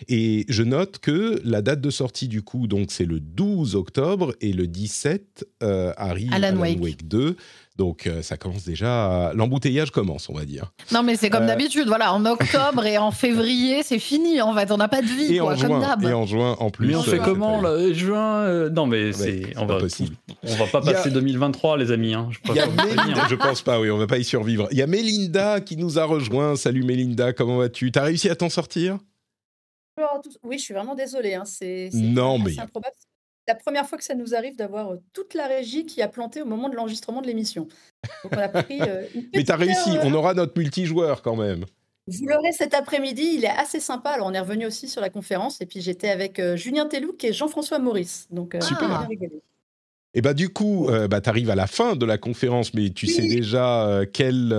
Et 0.08 0.44
je 0.48 0.62
note 0.62 0.98
que 0.98 1.40
la 1.44 1.62
date 1.62 1.80
de 1.80 1.90
sortie 1.90 2.28
du 2.28 2.42
coup, 2.42 2.68
donc 2.68 2.92
c'est 2.92 3.04
le 3.04 3.18
12 3.18 3.74
octobre 3.74 4.36
et 4.40 4.52
le 4.52 4.68
17 4.68 5.44
euh, 5.64 5.92
arrive 5.96 6.32
Alan, 6.32 6.56
Wake 6.56 7.08
2. 7.08 7.36
Donc 7.76 8.06
euh, 8.06 8.20
ça 8.20 8.36
commence 8.36 8.64
déjà, 8.64 9.32
l'embouteillage 9.34 9.90
commence, 9.90 10.28
on 10.28 10.34
va 10.34 10.44
dire. 10.44 10.72
Non 10.92 11.02
mais 11.02 11.16
c'est 11.16 11.30
comme 11.30 11.44
euh, 11.44 11.46
d'habitude, 11.46 11.86
voilà, 11.86 12.12
en 12.12 12.26
octobre 12.26 12.84
et 12.84 12.98
en 12.98 13.10
février, 13.10 13.82
c'est 13.82 13.98
fini 13.98 14.42
en 14.42 14.54
fait, 14.54 14.70
on 14.70 14.76
n'a 14.76 14.88
pas 14.88 15.00
de 15.00 15.06
vie, 15.06 15.36
et 15.36 15.40
en 15.40 15.54
juin, 15.54 15.96
Et 16.02 16.12
en 16.12 16.26
juin 16.26 16.56
en 16.58 16.70
plus. 16.70 16.88
Mais 16.88 16.94
on 16.94 17.02
fait 17.02 17.20
euh, 17.20 17.24
comment 17.24 17.62
là 17.62 17.92
Juin 17.92 18.68
Non 18.68 18.86
mais 18.86 19.12
c'est, 19.12 19.54
on 19.56 19.64
va, 19.64 19.78
possible. 19.78 20.14
on 20.42 20.54
va 20.56 20.66
pas 20.66 20.82
passer 20.82 21.10
2023 21.10 21.78
les 21.78 21.90
amis. 21.92 22.12
Hein. 22.12 22.28
Je, 22.30 22.38
pense 22.40 22.58
je 23.30 23.34
pense 23.34 23.62
pas, 23.62 23.80
oui, 23.80 23.90
on 23.90 23.96
va 23.98 24.06
pas 24.06 24.18
y 24.18 24.24
survivre. 24.24 24.68
Il 24.70 24.76
y 24.76 24.82
a 24.82 24.86
Mélinda 24.86 25.60
qui 25.60 25.78
nous 25.78 25.98
a 25.98 26.04
rejoint. 26.04 26.56
Salut 26.56 26.82
Mélinda, 26.82 27.32
comment 27.32 27.56
vas-tu? 27.56 27.90
T'as 27.90 28.02
réussi 28.02 28.28
à 28.28 28.36
t'en 28.36 28.50
sortir? 28.50 28.98
Oui, 30.42 30.58
je 30.58 30.64
suis 30.64 30.74
vraiment 30.74 30.94
désolée. 30.94 31.34
Hein. 31.34 31.44
C'est 31.46 31.90
non, 31.94 32.38
mais 32.38 32.58
improbable 32.58 32.94
la 33.48 33.54
première 33.54 33.88
fois 33.88 33.98
que 33.98 34.04
ça 34.04 34.14
nous 34.14 34.34
arrive 34.34 34.56
d'avoir 34.56 34.94
toute 35.12 35.34
la 35.34 35.46
régie 35.46 35.86
qui 35.86 36.02
a 36.02 36.08
planté 36.08 36.42
au 36.42 36.44
moment 36.44 36.68
de 36.68 36.76
l'enregistrement 36.76 37.22
de 37.22 37.26
l'émission. 37.26 37.68
Donc 38.24 38.32
on 38.36 38.38
a 38.38 38.48
pris. 38.48 38.78
Mais 39.34 39.44
t'as 39.44 39.56
réussi, 39.56 39.90
on 40.02 40.12
aura 40.14 40.34
notre 40.34 40.58
multijoueur 40.58 41.22
quand 41.22 41.36
même. 41.36 41.64
Vous 42.08 42.26
l'aurez 42.26 42.52
cet 42.52 42.74
après-midi, 42.74 43.34
il 43.36 43.44
est 43.44 43.48
assez 43.48 43.78
sympa. 43.78 44.10
Alors 44.10 44.26
on 44.26 44.34
est 44.34 44.40
revenu 44.40 44.66
aussi 44.66 44.88
sur 44.88 45.00
la 45.00 45.10
conférence 45.10 45.60
et 45.60 45.66
puis 45.66 45.80
j'étais 45.80 46.10
avec 46.10 46.40
Julien 46.56 46.86
Tellouk 46.86 47.22
et 47.24 47.32
Jean-François 47.32 47.78
Maurice. 47.78 48.26
Donc 48.30 48.56
super. 48.60 49.08
Et 50.14 50.20
bah 50.20 50.34
du 50.34 50.50
coup, 50.50 50.90
bah, 51.08 51.22
tu 51.22 51.28
arrives 51.30 51.48
à 51.48 51.54
la 51.54 51.66
fin 51.66 51.96
de 51.96 52.04
la 52.04 52.18
conférence, 52.18 52.74
mais 52.74 52.90
tu 52.90 53.06
sais 53.06 53.26
déjà 53.26 54.02
quel, 54.12 54.54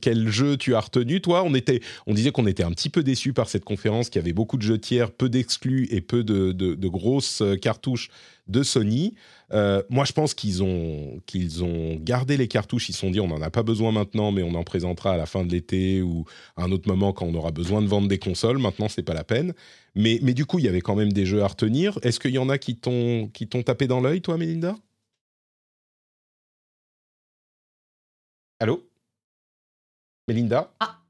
quel 0.00 0.28
jeu 0.30 0.56
tu 0.56 0.74
as 0.74 0.80
retenu. 0.80 1.20
Toi, 1.20 1.42
on, 1.44 1.54
était, 1.54 1.80
on 2.06 2.14
disait 2.14 2.30
qu'on 2.30 2.46
était 2.46 2.62
un 2.62 2.70
petit 2.70 2.88
peu 2.88 3.02
déçus 3.02 3.34
par 3.34 3.50
cette 3.50 3.64
conférence, 3.64 4.08
qu'il 4.08 4.22
y 4.22 4.24
avait 4.24 4.32
beaucoup 4.32 4.56
de 4.56 4.62
jeux 4.62 4.78
tiers, 4.78 5.10
peu 5.10 5.28
d'exclus 5.28 5.86
et 5.90 6.00
peu 6.00 6.24
de, 6.24 6.52
de, 6.52 6.88
grosses 6.88 7.42
cartouches 7.60 8.08
de 8.48 8.62
Sony. 8.62 9.12
moi, 9.50 10.06
je 10.06 10.12
pense 10.12 10.32
qu'ils 10.32 10.62
ont, 10.62 11.20
qu'ils 11.26 11.62
ont 11.62 11.96
gardé 12.00 12.38
les 12.38 12.48
cartouches. 12.48 12.88
Ils 12.88 12.94
se 12.94 13.00
sont 13.00 13.10
dit, 13.10 13.20
on 13.20 13.28
n'en 13.28 13.42
a 13.42 13.50
pas 13.50 13.62
besoin 13.62 13.92
maintenant, 13.92 14.32
mais 14.32 14.42
on 14.42 14.54
en 14.54 14.64
présentera 14.64 15.12
à 15.12 15.16
la 15.18 15.26
fin 15.26 15.44
de 15.44 15.52
l'été 15.52 16.00
ou 16.00 16.24
à 16.56 16.64
un 16.64 16.72
autre 16.72 16.88
moment 16.88 17.12
quand 17.12 17.26
on 17.26 17.34
aura 17.34 17.50
besoin 17.50 17.82
de 17.82 17.86
vendre 17.86 18.08
des 18.08 18.18
consoles. 18.18 18.56
Maintenant, 18.56 18.88
c'est 18.88 19.02
pas 19.02 19.14
la 19.14 19.24
peine. 19.24 19.52
Mais, 19.94 20.20
mais 20.22 20.32
du 20.32 20.46
coup, 20.46 20.58
il 20.58 20.64
y 20.64 20.68
avait 20.68 20.80
quand 20.80 20.94
même 20.94 21.12
des 21.12 21.26
jeux 21.26 21.42
à 21.42 21.48
retenir. 21.48 21.98
Est-ce 22.00 22.18
qu'il 22.18 22.32
y 22.32 22.38
en 22.38 22.48
a 22.48 22.56
qui 22.56 22.76
t'ont 22.76 23.28
tapé 23.62 23.86
dans 23.86 24.00
l'œil, 24.00 24.22
toi, 24.22 24.38
Melinda 24.38 24.74
Allô? 28.60 28.82
Mélinda 30.28 30.72
Ah 30.80 31.00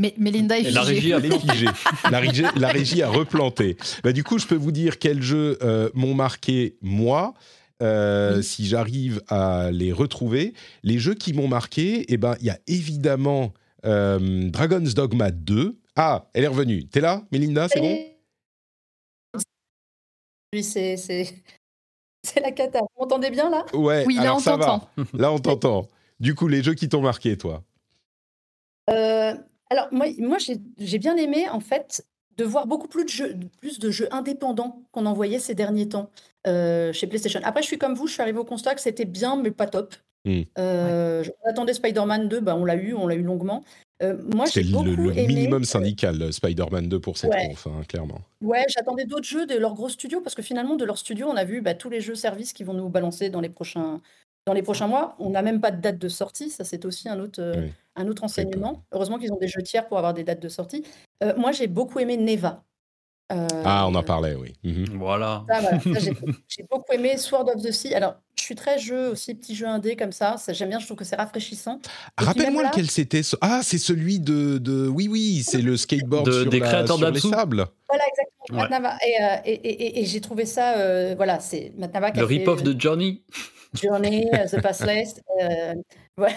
mais 0.00 0.12
Mélinda 0.18 0.58
est 0.58 0.70
La 0.72 0.82
régie 0.82 1.12
a 1.12 1.20
figé. 1.20 1.66
la, 2.10 2.18
régie, 2.18 2.42
la 2.56 2.68
régie 2.68 3.02
a 3.02 3.08
replanté. 3.08 3.76
Bah, 4.02 4.12
du 4.12 4.24
coup, 4.24 4.38
je 4.38 4.46
peux 4.46 4.56
vous 4.56 4.72
dire 4.72 4.98
quels 4.98 5.22
jeux 5.22 5.56
euh, 5.62 5.88
m'ont 5.94 6.14
marqué 6.14 6.76
moi. 6.82 7.34
Euh, 7.82 8.42
si 8.42 8.66
j'arrive 8.66 9.22
à 9.28 9.70
les 9.70 9.92
retrouver, 9.92 10.54
les 10.82 10.98
jeux 10.98 11.14
qui 11.14 11.32
m'ont 11.32 11.46
marqué, 11.46 12.04
eh 12.08 12.16
ben, 12.16 12.34
il 12.40 12.46
y 12.46 12.50
a 12.50 12.58
évidemment 12.66 13.52
euh, 13.84 14.48
Dragon's 14.50 14.94
Dogma 14.94 15.30
2. 15.30 15.78
Ah, 15.94 16.28
elle 16.34 16.44
est 16.44 16.48
revenue. 16.48 16.88
T'es 16.88 17.00
là, 17.00 17.24
Mélinda, 17.30 17.68
c'est 17.68 17.80
bon? 17.80 17.98
Oui, 20.52 20.62
c'est 20.64 20.96
la 22.40 22.50
cata. 22.50 22.80
Vous 22.80 23.02
m'entendez 23.02 23.30
bien 23.30 23.48
là? 23.50 23.64
Ouais, 23.74 24.04
Oui, 24.06 24.16
là, 24.16 24.22
alors 24.22 24.38
on 24.38 24.40
t'entend. 24.40 24.90
Là, 25.12 25.30
on 25.32 25.38
t'entend. 25.38 25.88
Du 26.20 26.34
coup, 26.34 26.48
les 26.48 26.62
jeux 26.62 26.74
qui 26.74 26.88
t'ont 26.88 27.00
marqué, 27.00 27.36
toi? 27.36 27.62
Euh, 28.90 29.34
alors, 29.70 29.88
moi, 29.92 30.06
moi 30.18 30.38
j'ai 30.78 30.98
bien 30.98 31.16
aimé, 31.16 31.48
en 31.48 31.60
fait, 31.60 32.06
de 32.36 32.44
voir 32.44 32.66
beaucoup 32.66 32.88
plus 32.88 33.04
de 33.04 33.08
jeux, 33.10 33.34
plus 33.60 33.78
de 33.78 33.90
jeux 33.90 34.08
indépendants 34.12 34.82
qu'on 34.92 35.06
envoyait 35.06 35.38
ces 35.38 35.54
derniers 35.54 35.88
temps 35.88 36.10
euh, 36.46 36.92
chez 36.92 37.06
PlayStation. 37.06 37.40
Après, 37.44 37.62
je 37.62 37.66
suis 37.68 37.78
comme 37.78 37.94
vous, 37.94 38.06
je 38.06 38.12
suis 38.12 38.22
arrivé 38.22 38.38
au 38.38 38.44
constat 38.44 38.74
que 38.74 38.80
c'était 38.80 39.04
bien, 39.04 39.36
mais 39.36 39.50
pas 39.50 39.66
top. 39.66 39.94
Hmm. 40.24 40.42
Euh, 40.58 41.22
On 41.44 41.50
attendait 41.50 41.74
Spider-Man 41.74 42.28
2, 42.28 42.40
bah, 42.40 42.56
on 42.56 42.64
l'a 42.64 42.76
eu, 42.76 42.94
on 42.94 43.06
l'a 43.06 43.14
eu 43.14 43.22
longuement. 43.22 43.62
Euh, 44.02 44.16
moi, 44.34 44.46
j'ai 44.52 44.62
le, 44.62 44.72
beaucoup 44.72 44.84
le 44.84 45.12
aimé. 45.12 45.26
minimum 45.28 45.64
syndical, 45.64 46.32
Spider-Man 46.32 46.88
2 46.88 46.98
pour 47.00 47.16
cette 47.16 47.30
Ouais. 47.30 47.48
conf, 47.48 47.66
hein, 47.68 47.82
clairement. 47.86 48.20
Ouais, 48.40 48.64
j'attendais 48.68 49.04
d'autres 49.04 49.26
jeux 49.26 49.46
de 49.46 49.54
leur 49.54 49.74
gros 49.74 49.88
studio 49.88 50.20
parce 50.20 50.34
que 50.34 50.42
finalement, 50.42 50.76
de 50.76 50.84
leur 50.84 50.98
studio, 50.98 51.28
on 51.28 51.36
a 51.36 51.44
vu 51.44 51.60
bah, 51.60 51.74
tous 51.74 51.90
les 51.90 52.00
jeux 52.00 52.14
services 52.16 52.52
qui 52.52 52.64
vont 52.64 52.74
nous 52.74 52.88
balancer 52.88 53.30
dans 53.30 53.40
les 53.40 53.48
prochains, 53.48 54.00
dans 54.46 54.52
les 54.52 54.62
prochains 54.62 54.86
mois. 54.86 55.16
On 55.18 55.30
n'a 55.30 55.42
même 55.42 55.60
pas 55.60 55.70
de 55.70 55.80
date 55.80 55.98
de 55.98 56.08
sortie, 56.08 56.50
ça 56.50 56.64
c'est 56.64 56.84
aussi 56.84 57.08
un 57.08 57.18
autre, 57.18 57.40
euh, 57.40 57.54
Oui. 57.56 57.72
un 57.96 58.06
autre 58.08 58.24
enseignement. 58.24 58.84
Heureusement 58.92 59.18
qu'ils 59.18 59.32
ont 59.32 59.38
des 59.38 59.48
jeux 59.48 59.62
tiers 59.62 59.86
pour 59.88 59.98
avoir 59.98 60.14
des 60.14 60.24
dates 60.24 60.40
de 60.42 60.48
sortie. 60.48 60.84
Euh, 61.22 61.32
moi, 61.36 61.52
j'ai 61.52 61.66
beaucoup 61.66 61.98
aimé 61.98 62.16
Neva. 62.16 62.62
Euh, 63.32 63.48
Ah, 63.64 63.86
on 63.88 63.94
en 63.94 64.02
parlait, 64.02 64.34
oui. 64.34 64.52
Mhm. 64.64 64.98
Voilà. 64.98 65.44
ça, 65.48 65.60
voilà, 65.60 65.80
ça, 65.80 65.90
j'ai 65.98 66.12
j'ai 66.48 66.62
beaucoup 66.70 66.92
aimé 66.92 67.16
Sword 67.16 67.48
of 67.54 67.62
the 67.62 67.72
Sea. 67.72 67.94
Alors, 67.94 68.16
je 68.38 68.42
suis 68.42 68.54
très 68.54 68.78
jeu 68.78 69.08
aussi, 69.08 69.34
petit 69.34 69.54
jeu 69.54 69.66
indé 69.66 69.96
comme 69.96 70.12
ça. 70.12 70.36
ça 70.36 70.52
J'aime 70.52 70.68
bien, 70.68 70.78
je 70.78 70.84
trouve 70.84 70.98
que 70.98 71.04
c'est 71.04 71.16
rafraîchissant. 71.16 71.80
Rappelle-moi 72.18 72.64
lequel 72.64 72.90
c'était. 72.90 73.22
ce- 73.22 73.36
Ah, 73.40 73.60
c'est 73.62 73.78
celui 73.78 74.20
de, 74.20 74.58
de. 74.58 74.86
Oui, 74.88 75.08
oui, 75.10 75.42
c'est 75.42 75.62
le 75.62 75.78
skateboard 75.78 76.26
De- 76.26 76.42
sur, 76.42 76.50
des 76.50 76.58
la- 76.60 76.66
créateurs 76.66 76.98
sur 76.98 77.10
les 77.10 77.18
sables. 77.20 77.66
Voilà, 77.88 78.04
exactement. 78.08 78.90
Ouais. 78.90 79.08
Et, 79.08 79.22
euh, 79.22 79.36
et, 79.46 79.52
et- 79.52 79.82
et- 79.86 80.00
et 80.02 80.04
j'ai 80.04 80.20
trouvé 80.20 80.44
ça, 80.44 80.76
euh, 80.76 81.14
voilà, 81.16 81.40
c'est 81.40 81.72
Matt 81.78 81.94
Nava 81.94 82.10
qui 82.10 82.18
Le 82.18 82.26
rip-off 82.26 82.62
de 82.62 82.78
Journey. 82.78 83.22
Journey, 83.74 84.28
euh, 84.34 84.46
The 84.46 84.60
Past 84.62 84.86
List. 84.86 85.22
euh, 85.42 85.74
voilà, 86.16 86.34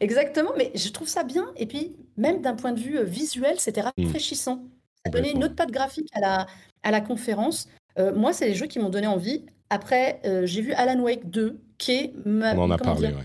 exactement, 0.00 0.50
mais 0.56 0.70
je 0.74 0.88
trouve 0.90 1.08
ça 1.08 1.24
bien. 1.24 1.46
Et 1.56 1.66
puis, 1.66 1.96
même 2.16 2.42
d'un 2.42 2.54
point 2.54 2.72
de 2.72 2.80
vue 2.80 2.98
euh, 2.98 3.04
visuel, 3.04 3.58
c'était 3.58 3.82
rafraîchissant. 3.82 4.62
Ça 5.04 5.10
donnait 5.10 5.32
une 5.32 5.44
autre 5.44 5.54
patte 5.54 5.70
graphique 5.70 6.08
à 6.14 6.20
la, 6.20 6.46
à 6.82 6.90
la 6.90 7.00
conférence. 7.00 7.68
Euh, 7.98 8.14
moi, 8.14 8.32
c'est 8.32 8.46
les 8.48 8.54
jeux 8.54 8.66
qui 8.66 8.78
m'ont 8.78 8.90
donné 8.90 9.06
envie. 9.06 9.44
Après, 9.70 10.20
euh, 10.24 10.46
j'ai 10.46 10.60
vu 10.62 10.72
Alan 10.72 11.00
Wake 11.00 11.28
2, 11.30 11.58
qui 11.78 11.92
est 11.92 12.12
ma- 12.24 12.54
On 12.54 12.62
en 12.64 12.70
a 12.70 12.78
comment 12.78 12.92
parlé, 12.92 13.08
dire, 13.08 13.16
ouais. 13.18 13.24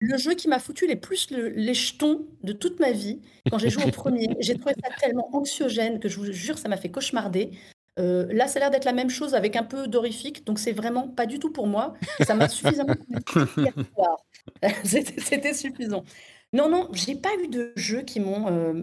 le 0.00 0.18
jeu 0.18 0.34
qui 0.34 0.48
m'a 0.48 0.58
foutu 0.58 0.86
les 0.86 0.96
plus 0.96 1.30
le- 1.30 1.48
les 1.48 1.74
jetons 1.74 2.26
de 2.42 2.52
toute 2.52 2.80
ma 2.80 2.92
vie 2.92 3.20
quand 3.50 3.58
j'ai 3.58 3.70
joué 3.70 3.84
au 3.84 3.90
premier. 3.90 4.28
J'ai 4.40 4.54
trouvé 4.56 4.74
ça 4.82 4.90
tellement 5.00 5.28
anxiogène 5.34 6.00
que 6.00 6.08
je 6.08 6.16
vous 6.18 6.30
jure, 6.32 6.58
ça 6.58 6.68
m'a 6.68 6.76
fait 6.76 6.90
cauchemarder. 6.90 7.50
Euh, 8.00 8.26
là, 8.32 8.48
ça 8.48 8.58
a 8.58 8.60
l'air 8.60 8.70
d'être 8.70 8.84
la 8.86 8.92
même 8.92 9.10
chose 9.10 9.34
avec 9.34 9.54
un 9.56 9.62
peu 9.62 9.86
d'horrifique, 9.86 10.44
donc 10.46 10.58
c'est 10.58 10.72
vraiment 10.72 11.06
pas 11.06 11.26
du 11.26 11.38
tout 11.38 11.50
pour 11.52 11.66
moi. 11.66 11.94
Ça 12.26 12.34
m'a 12.34 12.48
suffisamment. 12.48 12.94
C'était 14.84 15.54
suffisant. 15.54 16.04
Non, 16.52 16.68
non, 16.68 16.88
j'ai 16.92 17.14
pas 17.14 17.30
eu 17.44 17.48
de 17.48 17.72
jeux 17.76 18.02
qui 18.02 18.20
m'ont 18.20 18.48
euh, 18.50 18.82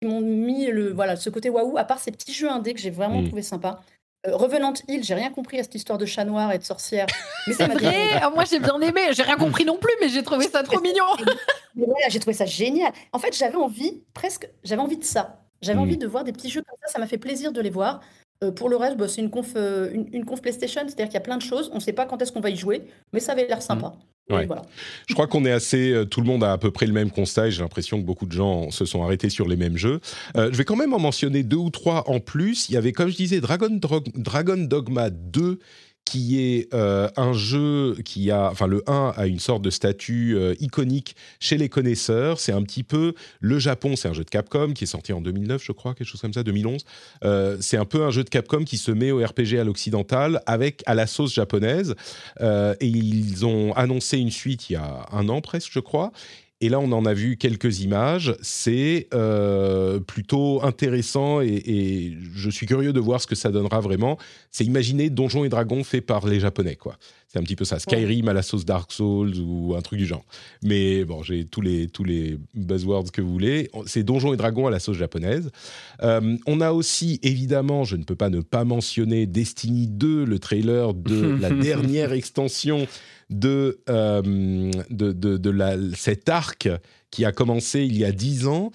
qui 0.00 0.08
m'ont 0.08 0.20
mis 0.20 0.66
le 0.66 0.92
voilà 0.92 1.16
ce 1.16 1.30
côté 1.30 1.50
waouh. 1.50 1.78
À 1.78 1.84
part 1.84 1.98
ces 1.98 2.12
petits 2.12 2.32
jeux 2.32 2.50
indés 2.50 2.74
que 2.74 2.80
j'ai 2.80 2.90
vraiment 2.90 3.22
Mm. 3.22 3.26
trouvé 3.28 3.42
sympa. 3.42 3.80
Euh, 4.26 4.36
Revenant 4.36 4.72
Hill, 4.88 5.02
j'ai 5.04 5.14
rien 5.14 5.30
compris 5.30 5.58
à 5.58 5.62
cette 5.62 5.74
histoire 5.74 5.98
de 5.98 6.06
chat 6.06 6.24
noir 6.24 6.52
et 6.52 6.58
de 6.58 6.64
sorcière. 6.64 7.06
Mais 7.46 7.52
C'est 7.54 7.66
vrai, 7.66 7.94
Ah, 8.20 8.30
moi 8.30 8.44
j'ai 8.44 8.60
bien 8.60 8.80
aimé, 8.80 9.00
j'ai 9.12 9.22
rien 9.22 9.36
compris 9.36 9.64
non 9.64 9.78
plus, 9.78 9.92
mais 10.00 10.08
j'ai 10.08 10.22
trouvé 10.22 10.46
ça 10.48 10.62
trop 10.62 10.80
mignon. 10.80 11.04
Mais 11.74 11.84
voilà, 11.84 12.08
j'ai 12.08 12.20
trouvé 12.20 12.32
ça 12.34 12.46
génial. 12.46 12.90
En 13.12 13.18
fait, 13.18 13.36
j'avais 13.36 13.56
envie, 13.56 14.02
presque, 14.14 14.48
j'avais 14.64 14.80
envie 14.80 14.96
de 14.96 15.04
ça. 15.04 15.42
J'avais 15.60 15.78
Mm. 15.78 15.82
envie 15.82 15.96
de 15.98 16.06
voir 16.06 16.24
des 16.24 16.32
petits 16.32 16.48
jeux 16.50 16.62
comme 16.62 16.78
ça. 16.84 16.92
Ça 16.92 16.98
m'a 16.98 17.06
fait 17.06 17.18
plaisir 17.18 17.52
de 17.52 17.60
les 17.60 17.68
voir. 17.70 18.00
Euh, 18.44 18.50
pour 18.50 18.68
le 18.68 18.76
reste, 18.76 18.96
bah, 18.96 19.08
c'est 19.08 19.20
une 19.22 19.30
conf, 19.30 19.52
euh, 19.56 19.90
une, 19.92 20.06
une 20.12 20.24
conf 20.24 20.42
PlayStation, 20.42 20.82
c'est-à-dire 20.86 21.06
qu'il 21.06 21.14
y 21.14 21.16
a 21.16 21.20
plein 21.20 21.38
de 21.38 21.42
choses. 21.42 21.70
On 21.72 21.76
ne 21.76 21.80
sait 21.80 21.92
pas 21.94 22.04
quand 22.06 22.20
est-ce 22.20 22.32
qu'on 22.32 22.40
va 22.40 22.50
y 22.50 22.56
jouer, 22.56 22.82
mais 23.12 23.20
ça 23.20 23.32
avait 23.32 23.46
l'air 23.46 23.62
sympa. 23.62 23.94
Ouais. 24.28 24.44
voilà. 24.44 24.62
Je 25.06 25.14
crois 25.14 25.26
qu'on 25.28 25.44
est 25.44 25.52
assez. 25.52 25.92
euh, 25.92 26.04
tout 26.04 26.20
le 26.20 26.26
monde 26.26 26.42
a 26.42 26.52
à 26.52 26.58
peu 26.58 26.70
près 26.72 26.86
le 26.86 26.92
même 26.92 27.10
constat 27.12 27.46
et 27.46 27.50
j'ai 27.52 27.62
l'impression 27.62 27.98
que 28.00 28.04
beaucoup 28.04 28.26
de 28.26 28.32
gens 28.32 28.70
se 28.72 28.84
sont 28.84 29.02
arrêtés 29.04 29.30
sur 29.30 29.46
les 29.48 29.56
mêmes 29.56 29.76
jeux. 29.76 30.00
Je 30.34 30.50
vais 30.50 30.64
quand 30.64 30.74
même 30.76 30.92
en 30.92 30.98
mentionner 30.98 31.44
deux 31.44 31.56
ou 31.56 31.70
trois 31.70 32.10
en 32.10 32.18
plus. 32.20 32.68
Il 32.68 32.72
y 32.72 32.76
avait, 32.76 32.92
comme 32.92 33.08
je 33.08 33.16
disais, 33.16 33.40
Dragon, 33.40 33.68
Dro- 33.70 34.02
Dragon 34.16 34.56
Dogma 34.58 35.10
2 35.10 35.60
qui 36.06 36.40
est 36.40 36.72
euh, 36.72 37.08
un 37.16 37.32
jeu 37.32 37.96
qui 38.04 38.30
a, 38.30 38.48
enfin 38.50 38.68
le 38.68 38.82
1 38.86 39.12
a 39.16 39.26
une 39.26 39.40
sorte 39.40 39.60
de 39.60 39.70
statut 39.70 40.36
euh, 40.36 40.54
iconique 40.60 41.16
chez 41.40 41.58
les 41.58 41.68
connaisseurs. 41.68 42.38
C'est 42.38 42.52
un 42.52 42.62
petit 42.62 42.84
peu 42.84 43.12
le 43.40 43.58
Japon, 43.58 43.96
c'est 43.96 44.08
un 44.08 44.12
jeu 44.12 44.24
de 44.24 44.30
Capcom 44.30 44.72
qui 44.72 44.84
est 44.84 44.86
sorti 44.86 45.12
en 45.12 45.20
2009, 45.20 45.62
je 45.62 45.72
crois, 45.72 45.94
quelque 45.94 46.06
chose 46.06 46.20
comme 46.20 46.32
ça, 46.32 46.44
2011. 46.44 46.84
Euh, 47.24 47.56
c'est 47.60 47.76
un 47.76 47.84
peu 47.84 48.04
un 48.04 48.10
jeu 48.10 48.22
de 48.22 48.30
Capcom 48.30 48.64
qui 48.64 48.78
se 48.78 48.92
met 48.92 49.10
au 49.10 49.18
RPG 49.18 49.58
à 49.58 49.64
l'occidental 49.64 50.40
avec 50.46 50.82
à 50.86 50.94
la 50.94 51.08
sauce 51.08 51.34
japonaise. 51.34 51.94
Et 52.40 52.86
ils 52.86 53.44
ont 53.44 53.72
annoncé 53.74 54.18
une 54.18 54.30
suite 54.30 54.70
il 54.70 54.74
y 54.74 54.76
a 54.76 55.06
un 55.10 55.28
an 55.28 55.40
presque, 55.40 55.70
je 55.72 55.80
crois. 55.80 56.12
Et 56.62 56.70
là, 56.70 56.80
on 56.80 56.90
en 56.92 57.04
a 57.04 57.12
vu 57.12 57.36
quelques 57.36 57.80
images. 57.80 58.34
C'est 58.40 59.08
euh, 59.12 60.00
plutôt 60.00 60.62
intéressant 60.64 61.40
et, 61.42 62.16
je 62.34 62.50
suis 62.50 62.66
curieux 62.66 62.92
de 62.92 63.00
voir 63.00 63.20
ce 63.20 63.26
que 63.26 63.34
ça 63.34 63.50
donnera 63.50 63.80
vraiment. 63.80 64.16
C'est 64.50 64.64
imaginer 64.64 65.10
Donjons 65.10 65.44
et 65.44 65.48
Dragons 65.50 65.84
fait 65.84 66.00
par 66.00 66.26
les 66.26 66.40
Japonais, 66.40 66.76
quoi. 66.76 66.96
C'est 67.28 67.38
un 67.40 67.42
petit 67.42 67.56
peu 67.56 67.64
ça. 67.64 67.78
Skyrim 67.78 68.28
à 68.28 68.32
la 68.32 68.42
sauce 68.42 68.64
Dark 68.64 68.92
Souls 68.92 69.34
ou 69.40 69.74
un 69.76 69.82
truc 69.82 69.98
du 69.98 70.06
genre. 70.06 70.24
Mais 70.62 71.04
bon, 71.04 71.22
j'ai 71.22 71.44
tous 71.44 71.60
les, 71.60 71.88
tous 71.88 72.04
les 72.04 72.38
buzzwords 72.54 73.10
que 73.10 73.20
vous 73.20 73.32
voulez. 73.32 73.68
C'est 73.86 74.04
Donjons 74.04 74.32
et 74.32 74.36
Dragons 74.36 74.66
à 74.66 74.70
la 74.70 74.78
sauce 74.78 74.96
japonaise. 74.96 75.50
Euh, 76.02 76.36
on 76.46 76.60
a 76.60 76.72
aussi, 76.72 77.18
évidemment, 77.22 77.84
je 77.84 77.96
ne 77.96 78.04
peux 78.04 78.14
pas 78.14 78.30
ne 78.30 78.40
pas 78.40 78.64
mentionner 78.64 79.26
Destiny 79.26 79.88
2, 79.88 80.24
le 80.24 80.38
trailer 80.38 80.94
de 80.94 81.36
la 81.40 81.50
dernière 81.50 82.12
extension 82.12 82.86
de, 83.28 83.80
euh, 83.88 84.22
de, 84.90 85.12
de, 85.12 85.36
de 85.36 85.50
la, 85.50 85.76
cet 85.96 86.28
arc 86.28 86.68
qui 87.10 87.24
a 87.24 87.32
commencé 87.32 87.84
il 87.84 87.96
y 87.96 88.04
a 88.04 88.12
dix 88.12 88.46
ans. 88.46 88.70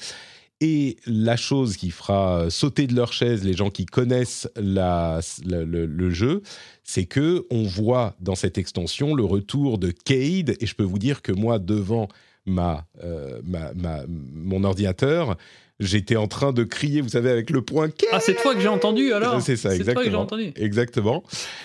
Et 0.64 0.98
la 1.08 1.38
chose 1.38 1.76
qui 1.76 1.90
fera 1.90 2.52
sauter 2.52 2.86
de 2.86 2.96
leur 2.96 3.14
chaise 3.14 3.44
les 3.44 3.54
gens 3.54 3.72
qui 3.72 3.88
connaissent 3.88 4.48
le, 4.56 6.10
jeu, 6.12 6.44
c'est 6.84 7.06
que 7.06 7.48
on 7.50 7.64
voit 7.64 8.16
dans 8.20 8.36
cette 8.36 8.60
extension 8.60 9.16
le 9.16 9.26
retour 9.26 9.80
de 9.80 9.90
Cade. 9.90 10.56
Et 10.60 10.68
je 10.68 10.76
peux 10.76 10.84
vous 10.84 11.00
dire 11.00 11.24
que 11.24 11.32
moi, 11.32 11.58
devant 11.58 12.08
euh, 12.48 13.42
mon 14.08 14.64
ordinateur, 14.64 15.36
j'étais 15.82 16.16
en 16.16 16.28
train 16.28 16.54
de 16.54 16.64
crier, 16.64 17.02
vous 17.02 17.10
savez, 17.10 17.30
avec 17.30 17.50
le 17.50 17.62
point 17.62 17.90
Cade. 17.90 18.10
Ah, 18.14 18.20
c'est 18.22 18.36
toi 18.36 18.54
que 18.56 18.62
j'ai 18.62 18.68
entendu 18.70 19.12
alors 19.12 19.42
C'est 19.42 19.56
ça, 19.58 19.72
C'est 19.72 19.78
toi 19.84 19.86
que 19.96 20.00
exactement. 20.00 20.22
entendu. 20.22 20.52
Exactement. 20.56 21.24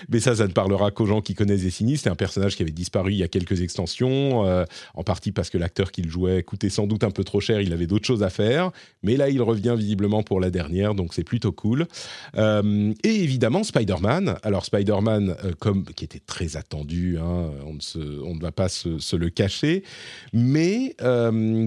Mais 0.09 0.19
ça, 0.19 0.35
ça 0.35 0.47
ne 0.49 0.53
parlera 0.53 0.91
qu'aux 0.91 1.07
gens 1.07 1.21
qui 1.21 1.35
connaissent 1.35 1.63
Destiny. 1.63 1.97
C'était 1.99 2.11
un 2.11 2.17
personnage 2.17 2.57
qui 2.57 2.63
avait 2.63 2.73
disparu 2.73 3.13
il 3.13 3.19
y 3.19 3.23
a 3.23 3.29
quelques 3.29 3.61
extensions, 3.61 4.45
euh, 4.47 4.65
en 4.95 5.03
partie 5.05 5.31
parce 5.33 5.51
que 5.51 5.59
l'acteur 5.59 5.93
qu'il 5.93 6.11
jouait 6.11 6.43
coûtait 6.43 6.71
sans 6.71 6.87
doute 6.87 7.05
un 7.05 7.11
peu 7.11 7.23
trop 7.23 7.41
cher. 7.41 7.61
Il 7.61 7.73
avait 7.73 7.87
d'autres 7.87 8.07
choses 8.07 8.23
à 8.23 8.31
faire. 8.31 8.71
Mais 9.03 9.17
là, 9.17 9.29
il 9.29 9.41
revient 9.43 9.75
visiblement 9.77 10.23
pour 10.23 10.41
la 10.41 10.51
dernière, 10.51 10.95
donc 10.95 11.13
c'est 11.15 11.23
plutôt 11.25 11.53
cool. 11.53 11.87
Euh, 12.37 12.93
et 13.05 13.23
évidemment, 13.23 13.63
Spider-Man. 13.63 14.37
Alors, 14.43 14.65
Spider-Man, 14.65 15.37
euh, 15.45 15.53
comme, 15.59 15.85
qui 15.85 16.05
était 16.05 16.23
très 16.27 16.57
attendu, 16.57 17.19
hein, 17.19 17.51
on, 17.67 17.75
ne 17.75 17.81
se- 17.81 18.23
on 18.25 18.35
ne 18.35 18.41
va 18.41 18.53
pas 18.53 18.69
se, 18.69 18.99
se 18.99 19.15
le 19.17 19.29
cacher, 19.31 19.83
mais 20.33 20.97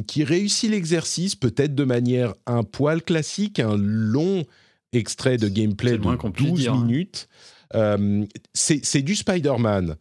qui 0.07 0.23
réussit 0.23 0.69
l'exercice 0.71 1.35
peut-être 1.35 1.75
de 1.75 1.83
manière 1.83 2.33
un 2.45 2.63
poil 2.63 3.01
classique, 3.01 3.59
un 3.59 3.77
long 3.77 4.45
extrait 4.93 5.37
de 5.37 5.47
gameplay 5.47 5.97
de 5.97 6.15
qu'on 6.15 6.31
puisse 6.31 6.49
12 6.49 6.59
dire, 6.59 6.73
hein. 6.73 6.83
minutes. 6.85 7.27
Euh, 7.75 8.25
c'est 8.53 9.01
du 9.01 9.15
Spider-Man 9.15 9.95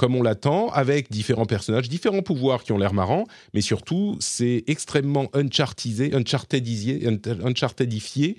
comme 0.00 0.16
on 0.16 0.22
l'attend, 0.22 0.68
avec 0.70 1.10
différents 1.10 1.44
personnages, 1.44 1.90
différents 1.90 2.22
pouvoirs 2.22 2.62
qui 2.62 2.72
ont 2.72 2.78
l'air 2.78 2.94
marrants, 2.94 3.26
mais 3.52 3.60
surtout, 3.60 4.16
c'est 4.18 4.64
extrêmement 4.66 5.28
unchartisé, 5.34 6.14
unchartedisé, 6.14 7.06
un- 7.06 7.46
unchartedifié. 7.46 8.38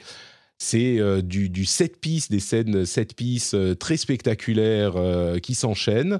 C'est 0.58 1.00
euh, 1.00 1.22
du, 1.22 1.50
du 1.50 1.66
set 1.66 2.02
piece, 2.02 2.30
des 2.30 2.40
scènes 2.40 2.84
set 2.88 3.16
piece 3.16 3.54
euh, 3.54 3.76
très 3.76 3.98
spectaculaires 3.98 4.96
euh, 4.96 5.38
qui 5.38 5.54
s'enchaînent. 5.54 6.20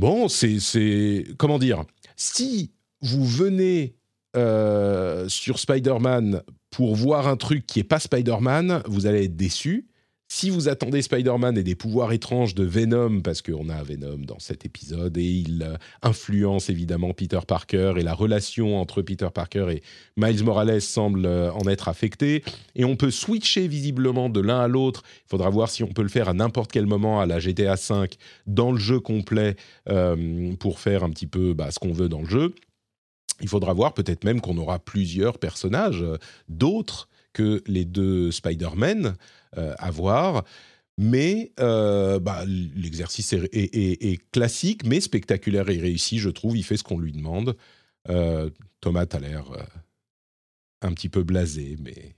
Bon, 0.00 0.26
c'est, 0.26 0.58
c'est. 0.58 1.26
Comment 1.38 1.60
dire? 1.60 1.84
Si 2.16 2.72
vous 3.02 3.24
venez 3.24 3.94
euh, 4.36 5.28
sur 5.28 5.58
Spider-Man 5.58 6.42
pour 6.70 6.96
voir 6.96 7.28
un 7.28 7.36
truc 7.36 7.66
qui 7.66 7.78
n'est 7.78 7.84
pas 7.84 8.00
Spider-Man, 8.00 8.82
vous 8.86 9.06
allez 9.06 9.24
être 9.24 9.36
déçu. 9.36 9.86
Si 10.26 10.50
vous 10.50 10.68
attendez 10.68 11.02
Spider-Man 11.02 11.56
et 11.58 11.62
des 11.62 11.76
pouvoirs 11.76 12.12
étranges 12.12 12.54
de 12.54 12.64
Venom, 12.64 13.20
parce 13.20 13.42
qu'on 13.42 13.68
a 13.68 13.82
Venom 13.84 14.18
dans 14.18 14.40
cet 14.40 14.64
épisode, 14.64 15.16
et 15.18 15.22
il 15.22 15.62
euh, 15.62 15.76
influence 16.02 16.70
évidemment 16.70 17.12
Peter 17.12 17.38
Parker, 17.46 17.94
et 17.98 18.02
la 18.02 18.14
relation 18.14 18.80
entre 18.80 19.02
Peter 19.02 19.28
Parker 19.32 19.66
et 19.70 19.82
Miles 20.16 20.42
Morales 20.42 20.80
semble 20.80 21.26
euh, 21.26 21.52
en 21.52 21.68
être 21.68 21.88
affectée, 21.88 22.42
et 22.74 22.84
on 22.84 22.96
peut 22.96 23.12
switcher 23.12 23.68
visiblement 23.68 24.28
de 24.28 24.40
l'un 24.40 24.60
à 24.60 24.66
l'autre. 24.66 25.02
Il 25.26 25.30
faudra 25.30 25.50
voir 25.50 25.68
si 25.68 25.84
on 25.84 25.92
peut 25.92 26.02
le 26.02 26.08
faire 26.08 26.28
à 26.28 26.34
n'importe 26.34 26.72
quel 26.72 26.86
moment 26.86 27.20
à 27.20 27.26
la 27.26 27.38
GTA 27.38 27.74
V 27.74 28.08
dans 28.46 28.72
le 28.72 28.78
jeu 28.78 28.98
complet 28.98 29.56
pour 30.58 30.80
faire 30.80 31.04
un 31.04 31.10
petit 31.10 31.26
peu 31.26 31.54
bah, 31.54 31.70
ce 31.70 31.78
qu'on 31.78 31.92
veut 31.92 32.08
dans 32.08 32.22
le 32.22 32.28
jeu. 32.28 32.54
Il 33.40 33.48
faudra 33.48 33.72
voir 33.72 33.94
peut-être 33.94 34.24
même 34.24 34.40
qu'on 34.40 34.56
aura 34.58 34.78
plusieurs 34.78 35.38
personnages, 35.38 36.02
euh, 36.02 36.16
d'autres 36.48 37.08
que 37.32 37.62
les 37.66 37.84
deux 37.84 38.30
Spider-Man 38.30 39.16
euh, 39.58 39.74
à 39.78 39.90
voir. 39.90 40.44
Mais 40.96 41.52
euh, 41.58 42.20
bah, 42.20 42.44
l'exercice 42.46 43.32
est, 43.32 43.44
est- 43.52 43.74
est- 43.76 44.04
est 44.12 44.30
classique, 44.30 44.86
mais 44.86 45.00
spectaculaire 45.00 45.68
et 45.68 45.78
réussi, 45.78 46.18
je 46.18 46.30
trouve. 46.30 46.56
Il 46.56 46.62
fait 46.62 46.76
ce 46.76 46.84
qu'on 46.84 46.98
lui 46.98 47.10
demande. 47.12 47.56
Euh, 48.08 48.50
Thomas 48.80 49.06
a 49.10 49.18
l'air 49.18 49.44
un 50.82 50.92
petit 50.92 51.08
peu 51.08 51.22
blasé, 51.22 51.76
mais... 51.80 52.14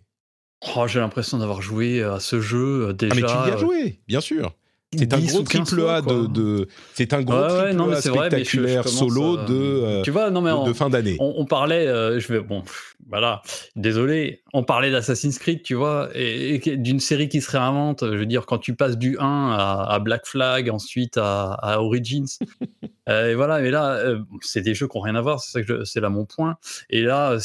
Oh, 0.74 0.86
J'ai 0.88 0.98
l'impression 1.00 1.38
d'avoir 1.38 1.62
joué 1.62 2.02
à 2.02 2.18
ce 2.20 2.40
jeu 2.40 2.92
déjà. 2.92 3.14
Ah 3.14 3.44
mais 3.44 3.44
tu 3.44 3.50
y 3.50 3.54
as 3.54 3.56
joué, 3.58 4.00
bien 4.08 4.20
sûr. 4.20 4.54
C'est 4.96 5.12
un 5.12 5.18
10 5.18 5.26
gros 5.32 5.40
ou 5.40 5.44
15 5.44 5.66
triple 5.66 5.88
A 5.88 6.00
de, 6.00 6.68
c'est 6.94 7.12
un 7.12 7.22
gros 7.22 7.36
ouais, 7.36 7.48
triple 7.48 7.72
non, 7.76 7.90
A 7.90 8.00
c'est 8.00 8.08
vrai, 8.08 8.28
mais 8.30 8.38
je- 8.38 8.44
je 8.44 8.48
spectaculaire 8.50 8.88
solo 8.88 9.38
à- 9.38 9.44
de, 9.44 9.54
euh, 9.54 10.02
Tu 10.02 10.10
vois, 10.12 10.30
non 10.30 10.40
mais 10.40 10.52
de, 10.68 10.72
fin 10.72 10.88
d'année. 10.88 11.16
on, 11.18 11.34
on 11.38 11.44
parlait, 11.44 11.88
euh, 11.88 12.20
je 12.20 12.32
vais 12.32 12.40
bon, 12.40 12.62
voilà, 13.08 13.42
désolé, 13.74 14.42
on 14.54 14.62
parlait 14.62 14.92
d'Assassin's 14.92 15.38
Creed, 15.40 15.62
tu 15.64 15.74
vois, 15.74 16.08
et, 16.14 16.58
d'une 16.76 17.00
série 17.00 17.28
qui 17.28 17.40
se 17.40 17.50
réinvente. 17.50 18.04
Je 18.06 18.16
veux 18.16 18.26
dire, 18.26 18.46
quand 18.46 18.58
tu 18.58 18.74
passes 18.76 18.96
du 18.96 19.18
1 19.18 19.50
à, 19.58 19.86
à 19.92 19.98
Black 19.98 20.24
Flag, 20.24 20.70
ensuite 20.70 21.16
à, 21.18 21.52
à 21.54 21.78
Origins, 21.80 22.26
euh, 23.08 23.32
et 23.32 23.34
voilà, 23.34 23.60
mais 23.60 23.70
là, 23.72 24.00
c'est 24.40 24.62
des 24.62 24.74
jeux 24.74 24.86
qui 24.86 24.96
n'ont 24.96 25.02
rien 25.02 25.16
à 25.16 25.20
voir, 25.20 25.40
c'est 25.40 25.50
ça 25.50 25.62
que 25.62 25.66
je- 25.80 25.84
c'est 25.84 26.00
là 26.00 26.10
mon 26.10 26.24
point. 26.26 26.56
Et 26.90 27.02
là, 27.02 27.36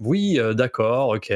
oui, 0.00 0.38
d'accord, 0.54 1.10
ok. 1.10 1.32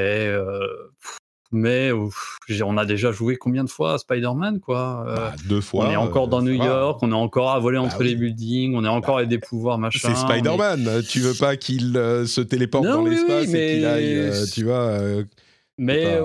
Euh, 1.52 1.56
mais 1.56 1.92
ouf, 1.92 2.38
j'ai- 2.48 2.62
on 2.62 2.76
a 2.76 2.84
déjà 2.86 3.12
joué 3.12 3.36
combien 3.36 3.64
de 3.64 3.70
fois 3.70 3.94
à 3.94 3.98
Spider-Man, 3.98 4.60
quoi 4.60 5.04
euh, 5.08 5.16
Bah, 5.16 5.32
deux 5.48 5.60
fois. 5.60 5.86
on 5.86 5.90
est 5.90 5.96
encore 5.96 6.26
euh, 6.26 6.30
dans 6.30 6.42
New 6.42 6.56
va. 6.58 6.64
York, 6.64 6.98
on 7.02 7.10
est 7.10 7.14
encore 7.14 7.50
à 7.50 7.58
voler 7.58 7.78
Bah 7.78 7.84
entre 7.84 8.00
oui. 8.00 8.08
les 8.08 8.14
buildings, 8.16 8.74
on 8.74 8.84
est 8.84 8.88
encore 8.88 9.18
avec 9.18 9.28
des 9.28 9.38
pouvoirs 9.38 9.78
machin. 9.78 10.08
C'est 10.08 10.16
Spider-Man. 10.16 11.02
Tu 11.08 11.20
veux 11.20 11.34
pas 11.34 11.56
qu'il 11.56 11.96
euh, 11.96 12.26
se 12.26 12.40
téléporte 12.40 12.84
Non, 12.84 12.96
dans 12.96 13.02
oui, 13.04 13.10
l'espace 13.10 13.46
oui, 13.48 13.56
et 13.56 13.72
qu'il 13.72 13.80
mais- 13.82 13.84
aille, 13.86 14.14
euh, 14.16 14.44
tu 14.52 14.64
vois. 14.64 14.74
euh, 14.74 15.24
Mais, 15.78 16.04
euh, 16.06 16.22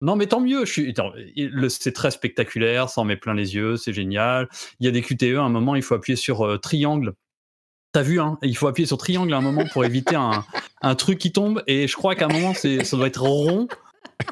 non, 0.00 0.14
mais 0.16 0.26
tant 0.26 0.40
mieux. 0.40 0.64
Suis, 0.64 0.94
c'est 1.68 1.92
très 1.92 2.10
spectaculaire, 2.10 2.88
ça 2.88 3.00
en 3.00 3.04
met 3.04 3.16
plein 3.16 3.34
les 3.34 3.54
yeux, 3.54 3.76
c'est 3.76 3.92
génial. 3.92 4.48
Il 4.80 4.86
y 4.86 4.88
a 4.88 4.92
des 4.92 5.02
QTE, 5.02 5.36
à 5.38 5.42
un 5.42 5.48
moment, 5.48 5.74
il 5.74 5.82
faut 5.82 5.94
appuyer 5.94 6.16
sur 6.16 6.46
euh, 6.46 6.56
triangle. 6.58 7.14
T'as 7.92 8.02
vu, 8.02 8.20
hein 8.20 8.38
Il 8.42 8.56
faut 8.56 8.66
appuyer 8.68 8.86
sur 8.86 8.98
triangle 8.98 9.32
à 9.32 9.38
un 9.38 9.40
moment 9.40 9.64
pour 9.72 9.84
éviter 9.84 10.14
un, 10.14 10.44
un 10.82 10.94
truc 10.94 11.18
qui 11.18 11.32
tombe. 11.32 11.62
Et 11.66 11.88
je 11.88 11.96
crois 11.96 12.14
qu'à 12.14 12.26
un 12.26 12.28
moment, 12.28 12.52
ça 12.54 12.96
doit 12.96 13.06
être 13.06 13.22
rond. 13.22 13.66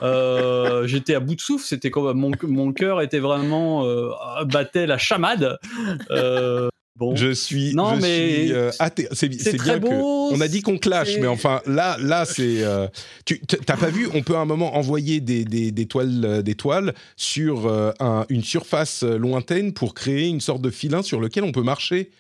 Euh, 0.02 0.86
j'étais 0.86 1.14
à 1.14 1.20
bout 1.20 1.34
de 1.34 1.40
souffle. 1.40 1.64
C'était 1.66 1.90
comme 1.90 2.16
mon, 2.18 2.32
mon 2.42 2.72
cœur 2.72 3.00
était 3.02 3.18
vraiment 3.20 3.86
euh, 3.86 4.10
battait 4.44 4.86
la 4.86 4.98
chamade. 4.98 5.58
Euh, 6.10 6.68
bon, 6.96 7.14
Je 7.16 7.30
suis, 7.32 7.74
Non, 7.74 7.94
je 7.96 8.02
mais 8.02 8.46
euh, 8.50 8.70
athée. 8.78 9.08
C'est 9.12 9.28
bien 9.28 9.78
que. 9.78 9.78
beau, 9.78 10.30
On 10.32 10.40
a 10.40 10.48
dit 10.48 10.60
qu'on 10.62 10.76
clash, 10.78 11.16
mais 11.20 11.26
enfin 11.26 11.62
là, 11.66 11.96
là 12.00 12.24
c'est. 12.24 12.62
tu 13.24 13.40
t'as 13.40 13.76
pas 13.76 13.88
vu 13.90 14.08
On 14.12 14.22
peut 14.22 14.34
à 14.36 14.40
un 14.40 14.44
moment 14.44 14.76
envoyer 14.76 15.20
des, 15.20 15.44
des, 15.44 15.70
des 15.70 15.86
toiles, 15.86 16.42
des 16.42 16.54
toiles 16.56 16.92
sur 17.16 17.66
un- 18.00 18.26
une 18.28 18.42
surface 18.44 19.02
lointaine 19.02 19.72
pour 19.72 19.94
créer 19.94 20.26
une 20.28 20.40
sorte 20.40 20.62
de 20.62 20.70
filin 20.70 21.02
sur 21.02 21.20
lequel 21.20 21.44
on 21.44 21.52
peut 21.52 21.62
marcher. 21.62 22.10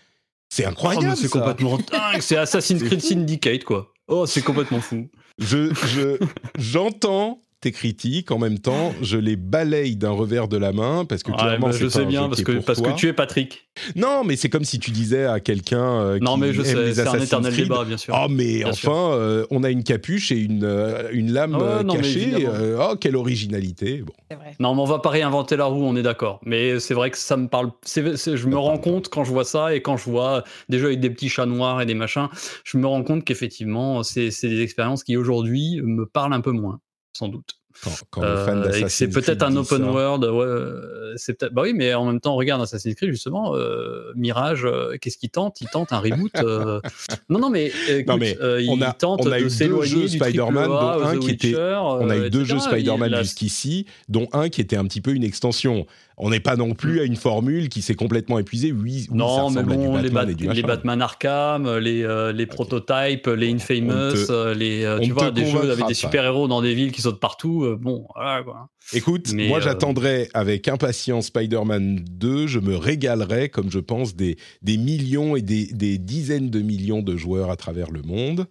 C'est 0.48 0.64
Oh, 0.64 0.70
incroyable. 0.70 1.16
c'est 1.16 1.28
complètement 1.28 1.76
dingue. 1.76 2.20
C'est 2.20 2.36
Assassin's 2.36 2.82
Creed. 2.84 3.00
Syndicate, 3.00 3.64
quoi. 3.64 3.92
Oh, 4.06 4.24
c'est 4.26 4.42
complètement 4.42 4.80
fou. 4.80 5.08
Je, 5.38 5.74
je, 5.74 6.18
j'entends 6.58 7.45
tes 7.60 7.72
critiques 7.72 8.30
en 8.30 8.38
même 8.38 8.58
temps, 8.58 8.92
je 9.02 9.16
les 9.16 9.36
balaye 9.36 9.96
d'un 9.96 10.10
revers 10.10 10.46
de 10.48 10.56
la 10.58 10.72
main 10.72 11.04
parce 11.04 11.22
que 11.22 11.30
Ouais, 11.32 11.36
clairement 11.38 11.68
bah, 11.68 11.72
je 11.78 11.88
sais 11.88 12.04
bien 12.04 12.28
parce 12.28 12.42
que 12.42 12.52
parce 12.60 12.82
toi. 12.82 12.92
que 12.92 12.98
tu 12.98 13.08
es 13.08 13.12
Patrick. 13.12 13.68
Non, 13.94 14.24
mais 14.24 14.36
c'est 14.36 14.48
comme 14.48 14.64
si 14.64 14.78
tu 14.78 14.90
disais 14.90 15.24
à 15.24 15.40
quelqu'un 15.40 16.00
euh, 16.00 16.18
Non, 16.20 16.34
qui 16.34 16.40
mais 16.40 16.52
je 16.52 16.60
aime 16.60 16.66
sais, 16.66 16.74
les 16.84 16.94
c'est 16.94 17.00
un 17.02 17.04
Assassin's 17.08 17.24
éternel 17.26 17.52
Creed, 17.52 17.64
débat, 17.64 17.84
bien 17.84 17.96
sûr. 17.96 18.14
Oh 18.18 18.26
mais 18.30 18.58
Bien 18.58 18.68
enfin, 18.70 19.10
euh, 19.12 19.46
on 19.50 19.64
a 19.64 19.70
une 19.70 19.84
capuche 19.84 20.32
et 20.32 20.38
une, 20.38 20.64
euh, 20.64 21.08
une 21.12 21.32
lame 21.32 21.54
Ouais, 21.56 21.82
non, 21.84 21.94
mais 21.94 22.00
cachée. 22.00 22.46
euh, 22.46 22.78
oh 22.90 22.96
quelle 23.00 23.16
originalité. 23.16 24.02
Bon. 24.02 24.12
Vrai. 24.36 24.54
Non, 24.60 24.74
mais 24.74 24.80
on 24.82 24.86
va 24.86 24.98
pas 24.98 25.10
réinventer 25.10 25.56
la 25.56 25.64
roue, 25.66 25.82
on 25.84 25.96
est 25.96 26.02
d'accord. 26.02 26.40
Mais 26.44 26.78
c'est 26.80 26.94
vrai 26.94 27.10
que 27.10 27.18
ça 27.18 27.36
me 27.36 27.48
parle. 27.48 27.70
je 27.86 28.46
me 28.46 28.56
rends 28.58 28.78
compte 28.78 29.08
quand 29.08 29.24
je 29.24 29.30
vois 29.30 29.44
ça 29.44 29.74
et 29.74 29.80
quand 29.82 29.96
je 29.96 30.04
vois 30.10 30.44
des 30.68 30.78
jeux 30.78 30.86
avec 30.86 31.00
des 31.00 31.10
petits 31.10 31.28
chats 31.28 31.46
noirs 31.46 31.80
et 31.80 31.86
des 31.86 31.94
machins, 31.94 32.28
je 32.64 32.78
me 32.78 32.86
rends 32.86 33.02
compte 33.02 33.24
qu'effectivement, 33.24 34.02
c'est 34.02 34.30
c'est 34.30 34.48
des 34.48 34.60
expériences 34.62 35.04
qui 35.04 35.16
aujourd'hui 35.16 35.80
me 35.82 36.06
parlent 36.06 36.32
un 36.34 36.40
peu 36.40 36.50
moins, 36.52 36.80
sans 37.16 37.28
doute. 37.28 37.54
Quand, 37.84 37.90
quand 38.08 38.22
Euh, 38.22 38.86
c'est 38.88 39.08
peut-être 39.08 39.42
un 39.42 39.54
open 39.54 39.84
ça. 39.84 39.90
world. 39.92 40.24
Ouais, 40.24 40.44
euh, 40.46 41.12
c'est 41.16 41.34
peut-être. 41.34 41.52
Bah 41.52 41.60
oui, 41.62 41.74
mais 41.74 41.92
en 41.92 42.06
même 42.06 42.20
temps, 42.20 42.34
regarde 42.34 42.62
Assassin's 42.62 42.94
Creed 42.94 43.10
justement. 43.10 43.54
euh, 43.54 44.12
Mirage, 44.14 44.64
euh, 44.64 44.96
qu'est-ce 44.98 45.18
qu'il 45.18 45.28
tente? 45.28 45.60
Il 45.60 45.68
tente 45.68 45.92
un 45.92 45.98
reboot. 45.98 46.32
Non, 47.28 47.38
non, 47.38 47.50
mais, 47.50 47.70
écoute, 47.88 48.06
Non, 48.08 48.16
mais 48.16 48.38
euh, 48.40 48.62
il 48.62 48.70
on 48.70 48.80
a- 48.80 48.92
tente 48.92 49.26
on 49.26 49.30
a 49.30 49.38
eu 49.40 49.44
de 49.44 49.48
deux 49.66 49.82
jeux 49.82 50.00
du 50.02 50.08
Spider-Man, 50.08 50.68
dont 50.68 51.02
un 51.04 51.18
qui 51.18 51.30
était- 51.32 51.54
On 51.56 52.08
a 52.08 52.16
eu 52.16 52.30
deux 52.30 52.44
jeux 52.44 52.58
Spider-Man 52.60 53.14
jusqu'ici, 53.16 53.84
dont 54.08 54.26
un 54.32 54.48
qui 54.48 54.60
était 54.62 54.76
un 54.76 54.84
petit 54.84 55.00
peu 55.02 55.12
une 55.12 55.24
extension. 55.24 55.86
On 56.18 56.30
n'est 56.30 56.40
pas 56.40 56.56
non 56.56 56.72
plus 56.72 57.00
à 57.00 57.04
une 57.04 57.14
formule 57.16 57.68
qui 57.68 57.82
s'est 57.82 57.94
complètement 57.94 58.38
épuisée. 58.38 58.72
Oui, 58.72 58.80
oui, 58.82 59.00
ça 59.02 59.14
Non, 59.14 59.26
mais 59.50 59.60
ressemble 59.60 59.72
à 59.72 59.76
du 59.76 59.86
bon, 59.86 59.96
les, 59.96 60.02
Batman 60.04 60.24
Bat- 60.24 60.30
et 60.30 60.34
du 60.34 60.42
les 60.44 60.48
machin. 60.48 60.66
Batman 60.66 61.02
Arkham, 61.02 61.76
les, 61.76 62.02
euh, 62.04 62.32
les 62.32 62.46
prototypes, 62.46 63.26
les 63.26 63.52
Infamous, 63.52 63.90
te- 63.90 64.32
euh, 64.32 64.54
les, 64.54 64.84
euh, 64.84 64.98
tu 65.00 65.12
vois, 65.12 65.30
des 65.30 65.44
jeux 65.44 65.70
avec 65.70 65.86
des 65.86 65.92
super-héros 65.94 66.48
dans 66.48 66.62
des 66.62 66.74
villes 66.74 66.90
qui 66.92 67.02
sautent 67.02 67.20
partout. 67.20 67.64
euh, 67.64 67.76
bon, 67.78 68.06
voilà 68.14 68.42
quoi. 68.42 68.70
Écoute, 68.94 69.30
Mais, 69.34 69.48
moi 69.48 69.58
euh, 69.58 69.60
j'attendrai 69.60 70.28
avec 70.32 70.68
impatience 70.68 71.26
Spider-Man 71.26 72.02
2, 72.08 72.46
je 72.46 72.60
me 72.60 72.76
régalerai 72.76 73.48
comme 73.50 73.70
je 73.70 73.80
pense 73.80 74.14
des, 74.16 74.36
des 74.62 74.78
millions 74.78 75.36
et 75.36 75.42
des, 75.42 75.66
des 75.66 75.98
dizaines 75.98 76.48
de 76.50 76.60
millions 76.60 77.02
de 77.02 77.16
joueurs 77.16 77.50
à 77.50 77.56
travers 77.56 77.90
le 77.90 78.00
monde. 78.02 78.46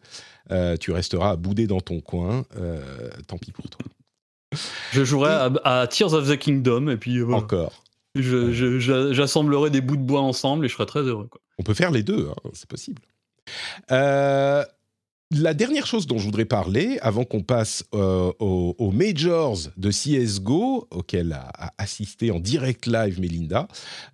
Euh, 0.52 0.78
tu 0.78 0.92
resteras 0.92 1.32
à 1.32 1.36
bouder 1.36 1.66
dans 1.66 1.82
ton 1.82 2.00
coin, 2.02 2.46
euh, 2.60 2.80
tant 3.28 3.38
pis 3.40 3.52
pour 3.52 3.68
toi. 3.70 3.80
Je 4.92 5.04
jouerai 5.04 5.32
à, 5.32 5.52
à 5.64 5.88
Tears 5.88 6.14
of 6.14 6.30
the 6.30 6.38
Kingdom 6.38 6.90
et 6.90 6.98
puis 6.98 7.18
euh, 7.18 7.24
voilà. 7.24 7.44
Encore. 7.44 7.84
J'assemblerai 8.16 9.70
des 9.70 9.82
bouts 9.82 9.98
de 9.98 10.02
bois 10.02 10.22
ensemble 10.22 10.66
et 10.66 10.70
je 10.70 10.74
serai 10.74 10.86
très 10.86 11.02
heureux. 11.02 11.28
Quoi. 11.30 11.42
On 11.58 11.64
peut 11.64 11.74
faire 11.74 11.92
les 11.92 12.04
deux, 12.04 12.30
hein, 12.30 12.50
c'est 12.54 12.68
possible. 12.68 13.02
Euh, 13.92 14.64
la 15.32 15.54
dernière 15.54 15.86
chose 15.86 16.08
dont 16.08 16.18
je 16.18 16.26
voudrais 16.26 16.46
parler, 16.46 16.98
avant 17.02 17.24
qu'on 17.24 17.42
passe 17.42 17.84
euh, 17.94 18.32
aux, 18.40 18.76
aux 18.78 18.92
majors 18.92 19.58
de 19.76 19.90
CSGO, 19.90 20.88
auquel 20.92 21.34
a, 21.34 21.50
a 21.58 21.74
assisté 21.78 22.32
en 22.32 22.40
direct 22.40 22.86
live 22.86 23.20
Melinda, 23.20 23.68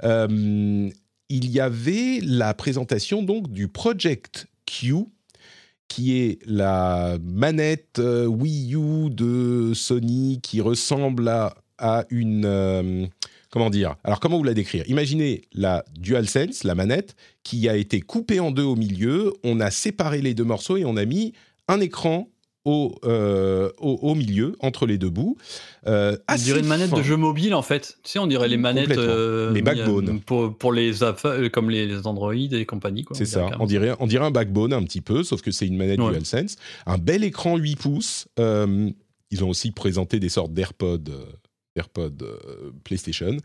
euh, 0.03 0.89
il 1.29 1.49
y 1.49 1.59
avait 1.59 2.19
la 2.23 2.53
présentation 2.53 3.23
donc 3.23 3.51
du 3.51 3.67
Project 3.67 4.47
Q, 4.65 5.05
qui 5.91 6.17
est 6.21 6.39
la 6.45 7.17
manette 7.21 7.99
euh, 7.99 8.25
Wii 8.25 8.75
U 8.75 9.09
de 9.09 9.73
Sony 9.73 10.39
qui 10.41 10.61
ressemble 10.61 11.27
à, 11.27 12.05
une... 12.09 12.45
euh, 12.45 13.05
comment 13.49 13.69
dire 13.69 13.97
Alors, 14.05 14.21
comment 14.21 14.37
vous 14.37 14.45
la 14.45 14.53
décrire? 14.53 14.85
Imaginez 14.87 15.41
la 15.51 15.83
DualSense, 15.99 16.63
la 16.63 16.75
manette, 16.75 17.17
qui 17.43 17.67
a 17.67 17.75
été 17.75 17.99
coupée 17.99 18.39
en 18.39 18.51
deux 18.51 18.63
au 18.63 18.77
milieu. 18.77 19.33
On 19.43 19.59
a 19.59 19.69
séparé 19.69 20.21
les 20.21 20.33
deux 20.33 20.45
morceaux 20.45 20.77
et 20.77 20.85
on 20.85 20.95
a 20.95 21.03
mis 21.03 21.33
un 21.67 21.81
écran 21.81 22.29
au, 22.65 22.95
euh, 23.05 23.71
au, 23.79 23.99
au 24.03 24.15
milieu, 24.15 24.55
entre 24.59 24.85
les 24.85 24.97
deux 24.97 25.09
bouts. 25.09 25.35
Euh, 25.87 26.15
On 26.29 26.33
assez 26.33 26.43
dirait 26.45 26.59
une 26.59 26.67
manette 26.67 26.91
fin. 26.91 26.97
de 26.97 27.03
jeu 27.03 27.17
mobile 27.17 27.53
en 27.55 27.61
fait. 27.63 27.97
Tu 28.03 28.11
sais, 28.11 28.19
on 28.19 28.27
dirait 28.27 28.47
les 28.47 28.57
manettes 28.57 28.87
Complètement. 28.89 29.05
euh, 29.13 29.51
Les 29.53 29.61
backbone. 29.61 30.19
pour, 30.21 30.55
pour 30.57 30.71
les 30.73 31.01
euh, 31.03 31.49
comme 31.49 31.69
les 31.69 32.05
Android 32.05 32.33
et 32.35 32.65
compagnie. 32.65 33.03
C'est 33.13 33.23
dirait 33.25 33.49
ça, 33.49 33.57
on 33.59 33.65
dirait, 33.65 33.95
on 33.99 34.07
dirait 34.07 34.25
un 34.25 34.31
backbone 34.31 34.73
un 34.73 34.83
petit 34.83 35.01
peu, 35.01 35.23
sauf 35.23 35.41
que 35.41 35.51
c'est 35.51 35.65
une 35.67 35.77
manette 35.77 35.99
Ouais. 35.99 36.11
DualSense. 36.11 36.55
Un 36.85 36.97
bel 36.97 37.23
écran 37.23 37.57
8 37.57 37.75
pouces. 37.77 38.27
Euh, 38.39 38.89
ils 39.31 39.43
ont 39.43 39.49
aussi 39.49 39.71
présenté 39.71 40.19
des 40.19 40.29
sortes 40.29 40.53
d'AirPods 40.53 40.97
euh, 41.09 41.25
AirPod 41.77 42.21
euh, 42.21 42.71
PlayStation. 42.83 43.37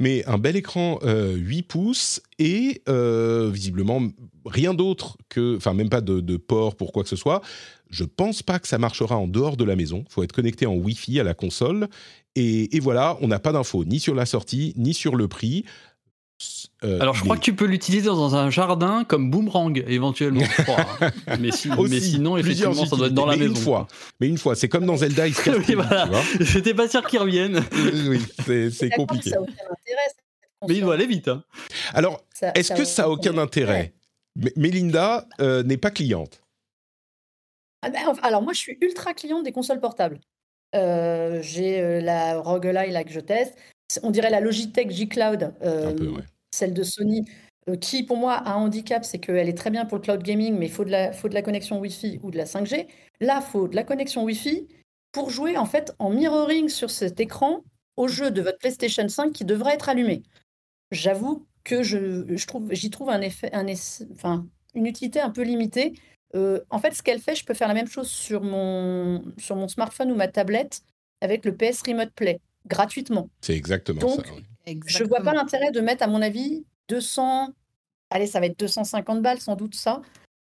Mais 0.00 0.24
un 0.26 0.38
bel 0.38 0.56
écran 0.56 0.98
euh, 1.04 1.34
8 1.36 1.62
pouces 1.64 2.22
et 2.38 2.80
euh, 2.88 3.50
visiblement 3.52 4.00
rien 4.46 4.72
d'autre 4.72 5.18
que, 5.28 5.56
enfin 5.56 5.74
même 5.74 5.90
pas 5.90 6.00
de, 6.00 6.20
de 6.20 6.36
port 6.38 6.74
pour 6.74 6.90
quoi 6.92 7.02
que 7.02 7.08
ce 7.10 7.16
soit. 7.16 7.42
Je 7.90 8.04
pense 8.04 8.42
pas 8.42 8.58
que 8.58 8.66
ça 8.68 8.78
marchera 8.78 9.16
en 9.16 9.28
dehors 9.28 9.56
de 9.56 9.64
la 9.64 9.76
maison. 9.76 10.04
Il 10.08 10.12
faut 10.12 10.22
être 10.22 10.32
connecté 10.32 10.66
en 10.66 10.74
Wi-Fi 10.74 11.20
à 11.20 11.24
la 11.24 11.34
console. 11.34 11.88
Et, 12.34 12.76
et 12.76 12.80
voilà, 12.80 13.16
on 13.20 13.28
n'a 13.28 13.38
pas 13.38 13.52
d'infos 13.52 13.84
ni 13.84 14.00
sur 14.00 14.14
la 14.14 14.26
sortie, 14.26 14.74
ni 14.76 14.92
sur 14.94 15.16
le 15.16 15.28
prix. 15.28 15.64
Euh, 16.84 17.00
Alors 17.00 17.14
je 17.14 17.22
crois 17.22 17.36
que 17.36 17.42
tu 17.42 17.54
peux 17.54 17.64
l'utiliser 17.64 18.06
dans 18.08 18.34
un 18.36 18.50
jardin 18.50 19.04
comme 19.04 19.30
boomerang 19.30 19.82
éventuellement. 19.88 20.42
je 20.44 20.62
crois, 20.64 20.84
hein. 21.00 21.10
mais, 21.40 21.50
si- 21.50 21.70
Aussi, 21.70 21.90
mais 21.94 22.00
sinon 22.00 22.36
effectivement 22.36 22.84
ça 22.84 22.94
doit 22.96 23.06
être 23.06 23.14
dans 23.14 23.24
la 23.24 23.36
mais 23.36 23.44
maison. 23.48 23.54
Une 23.54 23.60
fois, 23.62 23.88
mais 24.20 24.28
une 24.28 24.36
fois, 24.36 24.54
c'est 24.54 24.68
comme 24.68 24.84
dans 24.84 24.98
Zelda 24.98 25.26
Is 25.28 25.34
Oui, 25.46 25.74
voilà. 25.74 26.10
J'étais 26.40 26.74
pas 26.74 26.88
sûr 26.88 27.06
qu'il 27.06 27.20
revienne, 27.20 27.64
oui, 28.08 28.20
c'est 28.46 28.90
compliqué. 28.90 29.30
Ça 29.30 29.38
mais 30.68 30.74
il 30.74 30.80
doit 30.82 30.94
aller 30.94 31.06
vite. 31.06 31.28
hein. 31.28 31.42
Alors, 31.94 32.20
est-ce 32.54 32.74
que 32.74 32.84
ça 32.84 33.04
a 33.04 33.08
aucun 33.08 33.38
intérêt 33.38 33.94
Mélinda 34.56 35.26
euh, 35.40 35.62
n'est 35.62 35.76
pas 35.78 35.90
cliente. 35.90 36.42
Ah 37.86 37.90
ben, 37.90 38.00
alors 38.22 38.42
moi, 38.42 38.52
je 38.52 38.58
suis 38.58 38.78
ultra 38.80 39.14
cliente 39.14 39.44
des 39.44 39.52
consoles 39.52 39.78
portables. 39.78 40.18
Euh, 40.74 41.40
J'ai 41.40 41.80
euh, 41.80 42.00
la 42.00 42.40
ROG 42.40 42.66
Ally 42.66 42.90
là 42.90 43.04
que 43.04 43.12
je 43.12 43.20
teste. 43.20 43.56
On 44.02 44.10
dirait 44.10 44.30
la 44.30 44.40
Logitech 44.40 44.90
G 44.90 45.06
Cloud, 45.06 45.54
euh, 45.62 45.94
ouais. 45.96 46.22
celle 46.50 46.74
de 46.74 46.82
Sony, 46.82 47.24
qui 47.80 48.02
pour 48.02 48.16
moi 48.16 48.34
a 48.34 48.54
un 48.54 48.56
handicap, 48.56 49.04
c'est 49.04 49.18
qu'elle 49.18 49.48
est 49.48 49.56
très 49.56 49.70
bien 49.70 49.86
pour 49.86 49.98
le 49.98 50.02
cloud 50.02 50.20
gaming, 50.24 50.58
mais 50.58 50.66
il 50.66 50.72
faut 50.72 50.84
de 50.84 50.90
la, 50.90 51.12
faut 51.12 51.28
de 51.28 51.34
la 51.34 51.42
connexion 51.42 51.78
Wi-Fi 51.78 52.18
ou 52.24 52.32
de 52.32 52.36
la 52.36 52.44
5G. 52.46 52.88
Là, 53.20 53.40
il 53.40 53.48
faut 53.48 53.68
de 53.68 53.76
la 53.76 53.84
connexion 53.84 54.24
Wi-Fi 54.24 54.66
pour 55.12 55.30
jouer 55.30 55.56
en 55.56 55.66
fait 55.66 55.94
en 56.00 56.10
mirroring 56.10 56.68
sur 56.68 56.90
cet 56.90 57.20
écran 57.20 57.62
au 57.96 58.08
jeu 58.08 58.32
de 58.32 58.42
votre 58.42 58.58
PlayStation 58.58 59.08
5 59.08 59.32
qui 59.32 59.44
devrait 59.44 59.74
être 59.74 59.88
allumé. 59.88 60.24
J'avoue 60.90 61.46
que 61.62 61.84
je, 61.84 62.24
je 62.36 62.46
trouve, 62.46 62.72
j'y 62.72 62.90
trouve 62.90 63.10
un 63.10 63.20
effet, 63.20 63.50
un 63.52 63.66
enfin, 64.12 64.46
une 64.74 64.86
utilité 64.86 65.20
un 65.20 65.30
peu 65.30 65.42
limitée. 65.42 65.94
Euh, 66.36 66.60
en 66.70 66.78
fait, 66.78 66.92
ce 66.92 67.02
qu'elle 67.02 67.20
fait, 67.20 67.34
je 67.34 67.44
peux 67.44 67.54
faire 67.54 67.68
la 67.68 67.74
même 67.74 67.88
chose 67.88 68.08
sur 68.08 68.42
mon, 68.42 69.24
sur 69.38 69.56
mon 69.56 69.68
smartphone 69.68 70.12
ou 70.12 70.14
ma 70.14 70.28
tablette 70.28 70.82
avec 71.22 71.44
le 71.44 71.56
PS 71.56 71.82
Remote 71.86 72.10
Play, 72.12 72.40
gratuitement. 72.66 73.30
C'est 73.40 73.54
exactement 73.56 74.00
Donc, 74.00 74.26
ça. 74.26 74.32
oui. 74.34 74.80
Je 74.86 75.04
vois 75.04 75.20
pas 75.22 75.32
l'intérêt 75.32 75.70
de 75.70 75.80
mettre, 75.80 76.02
à 76.02 76.08
mon 76.08 76.20
avis, 76.20 76.64
200, 76.88 77.48
allez, 78.10 78.26
ça 78.26 78.40
va 78.40 78.46
être 78.46 78.58
250 78.58 79.22
balles 79.22 79.40
sans 79.40 79.56
doute 79.56 79.74
ça. 79.74 80.02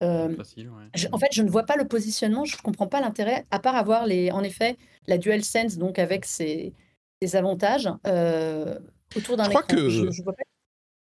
Euh, 0.03 0.36
Facile, 0.36 0.69
ouais. 0.69 0.84
je- 0.95 1.07
en 1.11 1.17
fait, 1.17 1.29
je 1.31 1.41
ne 1.43 1.49
vois 1.49 1.63
pas 1.63 1.75
le 1.75 1.86
positionnement, 1.88 2.45
je 2.45 2.55
ne 2.57 2.61
comprends 2.61 2.88
pas 2.88 2.99
l'intérêt, 3.01 3.45
à 3.51 3.59
part 3.59 3.75
avoir 3.75 4.05
les, 4.05 4.31
en 4.31 4.43
effet 4.43 4.77
la 5.07 5.17
DualSense, 5.17 5.77
donc 5.77 5.97
avec 5.99 6.25
ses, 6.25 6.73
ses 7.21 7.36
avantages 7.36 7.89
euh, 8.07 8.77
autour 9.15 9.38
d'un 9.38 9.45
Je 9.45 9.49
crois 9.49 9.61
écran. 9.63 9.75
que- 9.75 9.89
Je, 9.89 10.11
je 10.11 10.21
vois 10.23 10.34
pas- 10.34 10.43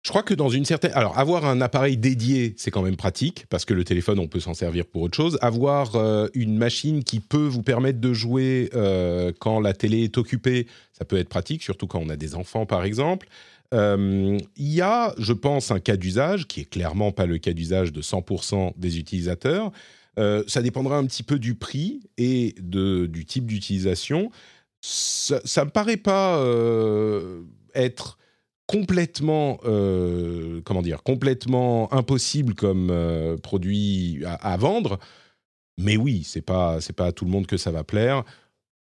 Je 0.03 0.09
crois 0.09 0.23
que 0.23 0.33
dans 0.33 0.49
une 0.49 0.65
certaine... 0.65 0.93
Alors, 0.95 1.19
avoir 1.19 1.45
un 1.45 1.61
appareil 1.61 1.99
dédié, 1.99 2.55
c'est 2.57 2.71
quand 2.71 2.81
même 2.83 2.97
pratique, 2.97 3.45
parce 3.51 3.67
que 3.67 3.75
le 3.75 3.85
téléphone, 3.85 4.19
on 4.19 4.29
peut 4.29 4.41
s'en 4.41 4.55
servir 4.55 4.87
pour 4.87 5.03
autre 5.03 5.17
chose. 5.17 5.39
Avoir 5.43 5.95
euh, 5.97 6.27
une 6.33 6.57
machine 6.57 7.05
qui 7.05 7.21
peut 7.21 7.47
vous 7.47 7.63
permettre 7.63 8.01
de 8.01 8.15
jouer 8.15 8.71
euh, 8.75 9.31
quand 9.41 9.61
la 9.61 9.75
télé 9.75 10.05
est 10.05 10.17
occupée, 10.17 10.67
ça 10.95 11.05
peut 11.05 11.19
être 11.19 11.29
pratique, 11.29 11.63
surtout 11.63 11.87
quand 11.87 12.01
on 12.01 12.09
a 12.09 12.17
des 12.17 12.35
enfants, 12.35 12.65
par 12.65 12.85
exemple. 12.85 13.29
Euh, 13.75 14.39
Il 14.57 14.73
y 14.73 14.81
a, 14.81 15.15
je 15.19 15.35
pense, 15.35 15.71
un 15.71 15.81
cas 15.81 15.97
d'usage, 15.97 16.47
qui 16.47 16.63
est 16.63 16.71
clairement 16.71 17.13
pas 17.13 17.27
le 17.27 17.37
cas 17.37 17.53
d'usage 17.53 17.93
de 17.93 18.01
100% 18.01 18.73
des 18.79 18.99
utilisateurs. 18.99 19.71
Ça 20.49 20.61
dépendra 20.61 20.99
un 20.99 21.07
petit 21.07 21.23
peu 21.23 21.39
du 21.39 21.55
prix 21.55 22.03
et 22.19 22.55
de, 22.61 23.07
du 23.07 23.25
type 23.25 23.47
d'utilisation. 23.47 24.31
Ça, 24.83 25.41
ça 25.47 25.65
me 25.65 25.71
paraît 25.71 25.97
pas 25.97 26.45
être 27.75 28.19
complètement, 28.71 29.59
euh, 29.65 30.61
comment 30.65 30.83
dire, 30.83 31.03
complètement 31.03 31.93
impossible 31.93 32.55
comme 32.55 32.91
euh, 32.93 33.37
produit 33.37 34.23
à, 34.25 34.57
vendre. 34.57 35.01
Mais 35.77 35.97
oui, 35.97 36.23
c'est 36.25 36.41
pas, 36.41 36.81
c'est 36.81 36.93
pas 36.93 37.07
à 37.07 37.13
tout 37.13 37.25
le 37.25 37.33
monde 37.33 37.49
que 37.49 37.57
ça 37.57 37.73
va 37.73 37.83
plaire. 37.83 38.23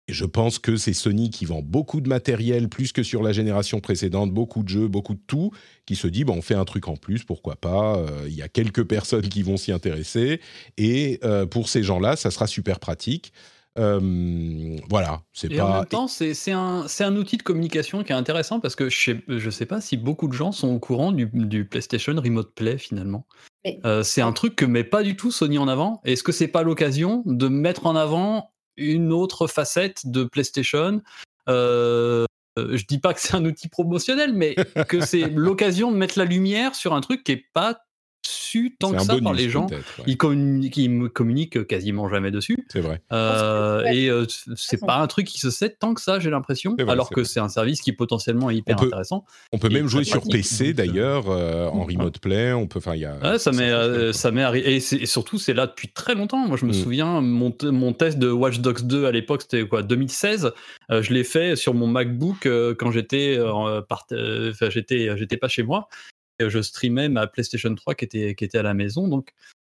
Et 0.09 0.13
je 0.13 0.25
pense 0.25 0.59
que 0.59 0.75
c'est 0.75 0.91
Sony 0.91 1.29
qui 1.29 1.45
vend 1.45 1.61
beaucoup 1.61 2.01
de 2.01 2.09
matériel, 2.09 2.67
plus 2.67 2.91
que 2.91 3.03
sur 3.03 3.23
la 3.23 3.31
génération 3.31 3.79
précédente, 3.79 4.33
beaucoup 4.33 4.63
de 4.63 4.69
jeux, 4.69 4.87
beaucoup 4.89 5.13
de 5.13 5.21
tout, 5.27 5.51
qui 5.85 5.95
se 5.95 6.07
dit, 6.07 6.25
bon, 6.25 6.39
on 6.39 6.41
fait 6.41 6.55
un 6.55 6.65
truc 6.65 6.89
en 6.89 6.97
plus, 6.97 7.23
pourquoi 7.23 7.55
pas. 7.55 7.95
Euh, 7.95 8.25
Il 8.27 8.35
y 8.35 8.41
a 8.41 8.49
quelques 8.49 8.83
personnes 8.83 9.29
qui 9.29 9.43
vont 9.43 9.55
s'y 9.55 9.71
intéresser. 9.71 10.41
Et 10.77 11.21
pour 11.51 11.69
ces 11.69 11.83
gens-là, 11.83 12.17
ça 12.17 12.31
sera 12.31 12.47
super 12.47 12.79
pratique. 12.81 13.31
Euh, 13.77 14.77
voilà, 14.89 15.21
c'est 15.31 15.51
Et 15.51 15.61
en 15.61 15.67
pas... 15.67 15.75
même 15.79 15.85
temps, 15.85 16.07
c'est 16.07 16.33
c'est 16.33 16.51
un, 16.51 16.87
c'est 16.87 17.03
un 17.03 17.15
outil 17.15 17.37
de 17.37 17.43
communication 17.43 18.03
qui 18.03 18.11
est 18.11 18.15
intéressant 18.15 18.59
parce 18.59 18.75
que 18.75 18.89
je 18.89 19.13
ne 19.27 19.49
sais 19.51 19.65
pas 19.65 19.79
si 19.79 19.95
beaucoup 19.95 20.27
de 20.27 20.33
gens 20.33 20.51
sont 20.51 20.69
au 20.69 20.79
courant 20.79 21.11
du, 21.11 21.29
du 21.33 21.65
PlayStation 21.65 22.13
Remote 22.15 22.53
Play 22.55 22.77
finalement. 22.77 23.25
Mais- 23.63 23.79
Euh, 23.85 24.03
c'est 24.03 24.21
un 24.21 24.31
truc 24.33 24.55
que 24.55 24.65
met 24.65 24.83
pas 24.83 25.03
du 25.03 25.15
tout 25.15 25.31
Sony 25.31 25.57
en 25.57 25.67
avant. 25.67 26.01
Est-ce 26.03 26.23
que 26.23 26.31
c'est 26.31 26.47
pas 26.47 26.63
l'occasion 26.63 27.23
de 27.25 27.47
mettre 27.47 27.85
en 27.85 27.95
avant 27.95 28.51
une 28.77 29.11
autre 29.11 29.47
facette 29.47 30.07
de 30.07 30.23
PlayStation? 30.23 31.01
Euh, 31.49 32.25
Je 32.57 32.83
dis 32.85 32.97
pas 32.99 33.13
que 33.13 33.21
c'est 33.21 33.35
un 33.35 33.45
outil 33.45 33.69
promotionnel, 33.69 34.33
mais 34.33 34.55
que 34.89 34.99
c'est 35.05 35.29
l'occasion 35.29 35.91
de 35.91 35.97
mettre 35.97 36.17
la 36.19 36.25
lumière 36.25 36.75
sur 36.75 36.93
un 36.93 36.99
truc 37.01 37.23
qui 37.23 37.31
est 37.33 37.45
pas 37.53 37.79
su 38.25 38.75
tant 38.79 38.91
que 38.91 39.01
ça 39.01 39.17
par 39.23 39.33
les 39.33 39.49
gens. 39.49 39.67
ouais. 39.67 39.77
Ils 40.07 40.17
communiquent, 40.17 40.77
ils 40.77 40.89
me 40.89 41.07
communiquent 41.09 41.65
quasiment 41.67 42.09
jamais 42.09 42.31
dessus. 42.31 42.57
C'est 42.69 42.81
vrai. 42.81 43.01
Euh, 43.13 43.83
et 43.85 44.09
euh, 44.09 44.25
c'est 44.55 44.79
pas 44.85 44.97
un 44.97 45.07
truc 45.07 45.25
qui 45.27 45.39
se 45.39 45.49
sait 45.49 45.69
tant 45.69 45.93
que 45.93 46.01
ça, 46.01 46.19
j'ai 46.19 46.29
l'impression. 46.29 46.75
Alors 46.87 47.09
que 47.09 47.23
c'est 47.23 47.39
un 47.39 47.49
service 47.49 47.81
qui 47.81 47.93
potentiellement 47.93 48.49
est 48.49 48.55
hyper 48.57 48.75
On 48.77 48.79
peut- 48.81 48.85
intéressant. 48.87 49.25
On 49.51 49.57
peut 49.57 49.69
Et 49.71 49.73
même 49.75 49.87
jouer 49.87 50.03
sur 50.03 50.21
PC 50.23 50.69
euh, 50.69 50.73
d'ailleurs, 50.73 51.29
euh, 51.29 51.67
en 51.67 51.83
remote 51.85 52.19
play. 52.19 52.51
On 52.53 52.67
peut, 52.67 52.79
enfin, 52.79 52.95
il 52.95 53.01
y 53.01 53.05
a. 53.05 53.17
Ouais, 53.19 53.39
ça 53.39 53.51
m'est, 53.51 53.69
euh, 53.71 54.13
ça 54.13 54.31
m'est 54.31 54.43
arrivé. 54.43 54.75
Et, 54.75 54.79
surtout, 54.79 55.37
c'est 55.37 55.53
là 55.53 55.67
depuis 55.67 55.87
très 55.89 56.15
longtemps. 56.15 56.45
Moi, 56.47 56.57
je 56.57 56.65
me 56.65 56.71
Mm. 56.71 56.73
souviens, 56.73 57.21
mon, 57.21 57.55
mon 57.63 57.93
test 57.93 58.19
de 58.19 58.29
Watch 58.29 58.59
Dogs 58.59 58.81
2 58.81 59.05
à 59.05 59.11
l'époque, 59.11 59.43
c'était 59.43 59.67
quoi 59.67 59.81
2016. 59.83 60.51
Euh, 60.91 61.01
je 61.01 61.13
l'ai 61.13 61.23
fait 61.23 61.55
sur 61.55 61.73
mon 61.73 61.87
MacBook 61.87 62.45
euh, 62.45 62.75
quand 62.77 62.91
j'étais, 62.91 63.37
euh, 63.37 63.81
euh, 64.11 64.53
j'étais, 64.69 65.09
j'étais 65.17 65.37
pas 65.37 65.47
chez 65.47 65.63
moi. 65.63 65.87
Je 66.47 66.61
streamais 66.61 67.09
ma 67.09 67.27
PlayStation 67.27 67.73
3 67.73 67.95
qui 67.95 68.05
était, 68.05 68.35
qui 68.35 68.45
était 68.45 68.57
à 68.59 68.63
la 68.63 68.73
maison. 68.73 69.07
Donc, 69.07 69.33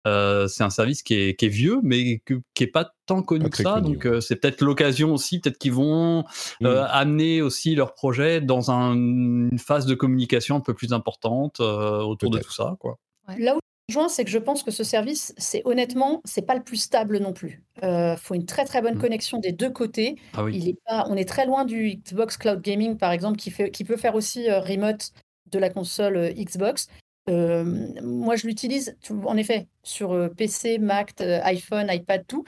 euh, 0.06 0.48
c'est 0.48 0.64
un 0.64 0.70
service 0.70 1.02
qui 1.02 1.14
est, 1.14 1.34
qui 1.36 1.46
est 1.46 1.48
vieux, 1.48 1.78
mais 1.82 2.18
que- 2.24 2.40
qui 2.54 2.64
est 2.64 2.68
pas 2.68 2.92
tant 3.06 3.22
connu 3.22 3.44
Pas 3.44 3.50
que 3.50 3.56
ça. 3.62 3.74
connu, 3.74 3.94
donc, 3.94 4.06
euh, 4.06 4.20
c'est 4.20 4.36
peut-être 4.36 4.60
l'occasion 4.62 5.12
aussi. 5.14 5.40
Peut-être 5.40 5.58
qu'ils 5.58 5.72
vont 5.72 6.24
euh, 6.64 6.84
amener 6.90 7.40
aussi 7.42 7.74
leur 7.74 7.94
projet 7.94 8.40
dans 8.40 8.70
un- 8.70 8.94
une 8.94 9.58
phase 9.58 9.86
de 9.86 9.94
communication 9.94 10.56
un 10.56 10.60
peu 10.60 10.74
plus 10.74 10.92
importante 10.92 11.60
euh, 11.60 12.00
autour 12.00 12.30
de 12.30 12.38
tout 12.38 12.52
ça. 12.52 12.76
Quoi. 12.80 12.98
Là 13.38 13.54
où 13.56 13.60
je 13.88 13.94
rejoins, 13.96 14.08
c'est 14.08 14.24
que 14.24 14.30
je 14.30 14.38
pense 14.38 14.62
que 14.64 14.70
ce 14.72 14.82
service, 14.84 15.34
c'est 15.38 15.62
honnêtement, 15.64 16.20
c'est 16.24 16.42
pas 16.46 16.54
le 16.56 16.62
plus 16.64 16.78
stable 16.78 17.18
non 17.18 17.32
plus. 17.32 17.62
Il 17.82 18.16
faut 18.20 18.34
une 18.34 18.46
très 18.46 18.64
très 18.64 18.82
bonne 18.82 18.96
Mm. 18.96 19.00
connexion 19.00 19.38
des 19.38 19.52
deux 19.52 19.70
côtés. 19.70 20.16
Ah 20.34 20.42
oui. 20.44 20.56
Il 20.56 20.68
est 20.68 20.78
pas, 20.86 21.06
on 21.10 21.16
est 21.16 21.28
très 21.28 21.46
loin 21.46 21.64
du 21.64 21.96
Xbox 22.04 22.36
Cloud 22.36 22.60
Gaming, 22.60 22.96
par 22.96 23.12
exemple, 23.12 23.36
qui, 23.38 23.50
fait, 23.50 23.70
qui 23.70 23.84
peut 23.84 23.96
faire 23.96 24.14
aussi 24.16 24.48
euh, 24.50 24.60
remote 24.60 25.10
de 25.53 25.59
la 25.59 25.70
console 25.70 26.16
euh, 26.16 26.32
Xbox. 26.32 26.88
Euh, 27.30 27.64
moi, 28.03 28.34
je 28.34 28.46
l'utilise, 28.48 28.96
en 29.24 29.36
effet, 29.36 29.68
sur 29.84 30.12
euh, 30.12 30.28
PC, 30.28 30.78
Mac, 30.78 31.12
iPhone, 31.20 31.86
iPad, 31.90 32.24
tout. 32.26 32.44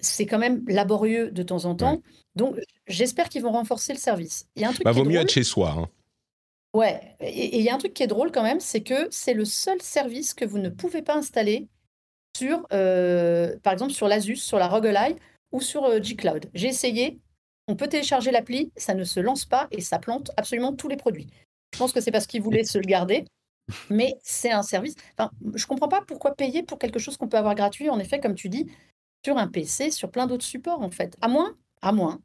C'est 0.00 0.26
quand 0.26 0.38
même 0.38 0.64
laborieux 0.66 1.30
de 1.30 1.42
temps 1.42 1.64
en 1.66 1.74
temps. 1.74 2.02
Donc, 2.34 2.56
j'espère 2.86 3.28
qu'ils 3.28 3.42
vont 3.42 3.52
renforcer 3.52 3.92
le 3.92 3.98
service. 3.98 4.46
Il 4.56 4.62
y 4.62 4.64
a 4.64 4.68
un 4.68 4.72
truc 4.72 4.84
Bah, 4.84 4.92
qui 4.92 4.98
est 4.98 5.02
vaut 5.02 5.08
mieux 5.08 5.14
drôle. 5.16 5.24
être 5.24 5.30
chez 5.32 5.44
soi. 5.44 5.74
hein. 5.76 5.88
Ouais, 6.74 7.16
et 7.20 7.58
il 7.58 7.62
y 7.64 7.70
a 7.70 7.74
un 7.74 7.78
truc 7.78 7.94
qui 7.94 8.02
est 8.02 8.06
drôle 8.08 8.30
quand 8.30 8.42
même, 8.42 8.60
c'est 8.60 8.82
que 8.82 9.08
c'est 9.10 9.32
le 9.34 9.44
seul 9.46 9.80
service 9.80 10.34
que 10.34 10.44
vous 10.44 10.58
ne 10.58 10.68
pouvez 10.68 11.00
pas 11.00 11.16
installer 11.16 11.66
sur, 12.36 12.66
euh, 12.72 13.56
par 13.62 13.72
exemple, 13.72 13.92
sur 13.92 14.06
l'Asus, 14.06 14.36
sur 14.36 14.58
la 14.58 14.68
ROG 14.68 14.86
ou 15.52 15.60
sur 15.62 15.84
euh, 15.84 16.02
G-Cloud. 16.02 16.50
J'ai 16.52 16.68
essayé, 16.68 17.18
on 17.68 17.74
peut 17.76 17.88
télécharger 17.88 18.30
l'appli, 18.30 18.70
ça 18.76 18.94
ne 18.94 19.04
se 19.04 19.18
lance 19.18 19.46
pas 19.46 19.66
et 19.70 19.80
ça 19.80 19.98
plante 19.98 20.30
absolument 20.36 20.74
tous 20.74 20.88
les 20.88 20.96
produits. 20.98 21.28
Je 21.72 21.78
pense 21.78 21.92
que 21.92 22.00
c'est 22.00 22.10
parce 22.10 22.26
qu'ils 22.26 22.42
voulaient 22.42 22.64
se 22.64 22.78
le 22.78 22.84
garder, 22.84 23.24
mais 23.90 24.16
c'est 24.22 24.50
un 24.50 24.62
service. 24.62 24.94
Enfin, 25.16 25.30
je 25.54 25.66
comprends 25.66 25.88
pas 25.88 26.02
pourquoi 26.06 26.34
payer 26.34 26.62
pour 26.62 26.78
quelque 26.78 26.98
chose 26.98 27.16
qu'on 27.16 27.28
peut 27.28 27.36
avoir 27.36 27.54
gratuit, 27.54 27.90
en 27.90 27.98
effet, 27.98 28.20
comme 28.20 28.34
tu 28.34 28.48
dis, 28.48 28.66
sur 29.24 29.36
un 29.36 29.48
PC, 29.48 29.90
sur 29.90 30.10
plein 30.10 30.26
d'autres 30.26 30.44
supports, 30.44 30.82
en 30.82 30.90
fait. 30.90 31.16
À 31.20 31.28
moins, 31.28 31.54
à 31.82 31.92
moins, 31.92 32.20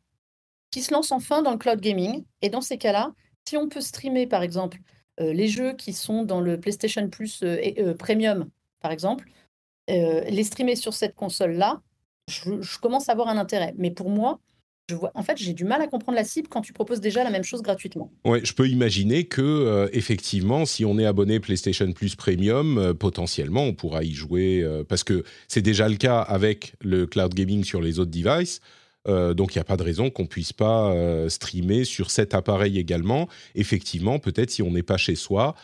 qu'ils 0.72 0.84
se 0.84 0.94
lancent 0.94 1.12
enfin 1.12 1.41
dans 1.41 1.52
le 1.52 1.58
cloud 1.58 1.82
gaming. 1.82 2.24
Et 2.41 2.50
dans 2.50 2.62
ces 2.62 2.78
cas-là, 2.78 3.14
si 3.48 3.58
on 3.58 3.70
peut 3.70 3.82
streamer, 3.82 4.28
par 4.28 4.44
exemple, 4.44 4.80
euh, 5.20 5.34
les 5.34 5.48
jeux 5.48 5.74
qui 5.74 5.94
sont 5.94 6.24
dans 6.24 6.41
le 6.41 6.60
PlayStation 6.60 7.08
Plus 7.10 7.44
euh, 7.44 7.60
euh, 7.78 7.94
Premium, 7.94 8.50
par 8.80 8.91
exemple, 8.91 9.30
les 9.89 10.44
streamer 10.46 10.78
sur 10.78 10.94
cette 10.94 11.14
console-là, 11.14 11.82
je 12.30 12.80
commence 12.80 13.10
à 13.10 13.12
avoir 13.12 13.28
un 13.28 13.38
intérêt. 13.38 13.74
Mais 13.78 13.91
pour 13.91 14.10
moi, 14.10 14.39
je 14.89 14.95
vois, 14.95 15.11
en 15.15 15.23
fait, 15.23 15.38
j'ai 15.38 15.53
du 15.53 15.63
mal 15.63 15.81
à 15.81 15.88
comprendre 15.88 16.17
la 16.17 16.25
cible 16.25 16.49
quand 16.49 16.61
tu 16.61 16.73
proposes 16.73 16.99
déjà 16.99 17.23
la 17.23 17.29
même 17.29 17.43
chose 17.43 17.61
gratuitement. 17.61 18.11
Ouais, 18.25 18.43
je 18.43 18.53
peux 18.53 18.67
imaginer 18.67 19.25
que 19.25 19.41
euh, 19.41 19.88
effectivement, 19.93 20.65
si 20.65 20.84
on 20.84 20.99
est 20.99 21.05
abonné 21.05 21.39
PlayStation 21.39 21.89
Plus 21.93 22.15
Premium, 22.15 22.77
euh, 22.77 22.93
potentiellement, 22.93 23.63
on 23.63 23.73
pourra 23.73 24.03
y 24.03 24.11
jouer 24.11 24.61
euh, 24.61 24.84
parce 24.84 25.05
que 25.05 25.23
c'est 25.47 25.61
déjà 25.61 25.88
le 25.88 25.95
cas 25.95 26.19
avec 26.19 26.75
le 26.81 27.05
cloud 27.05 27.34
gaming 27.34 27.63
sur 27.63 27.81
les 27.81 27.99
autres 27.99 28.11
devices. 28.11 28.59
Donc 29.05 29.53
il 29.53 29.57
n'y 29.57 29.61
a 29.61 29.65
pas 29.65 29.75
de 29.75 29.84
raison 29.84 30.09
qu'on 30.09 30.27
puisse 30.27 30.53
pas 30.53 30.95
streamer 31.27 31.84
sur 31.84 32.09
cet 32.09 32.34
appareil 32.34 32.79
également. 32.79 33.27
Effectivement, 33.53 34.17
peut-être 34.17 34.49
si 34.49 34.61
on 34.61 34.71
n'est 34.71 34.81
pas 34.81 34.95
chez 34.95 35.15
soi, 35.15 35.55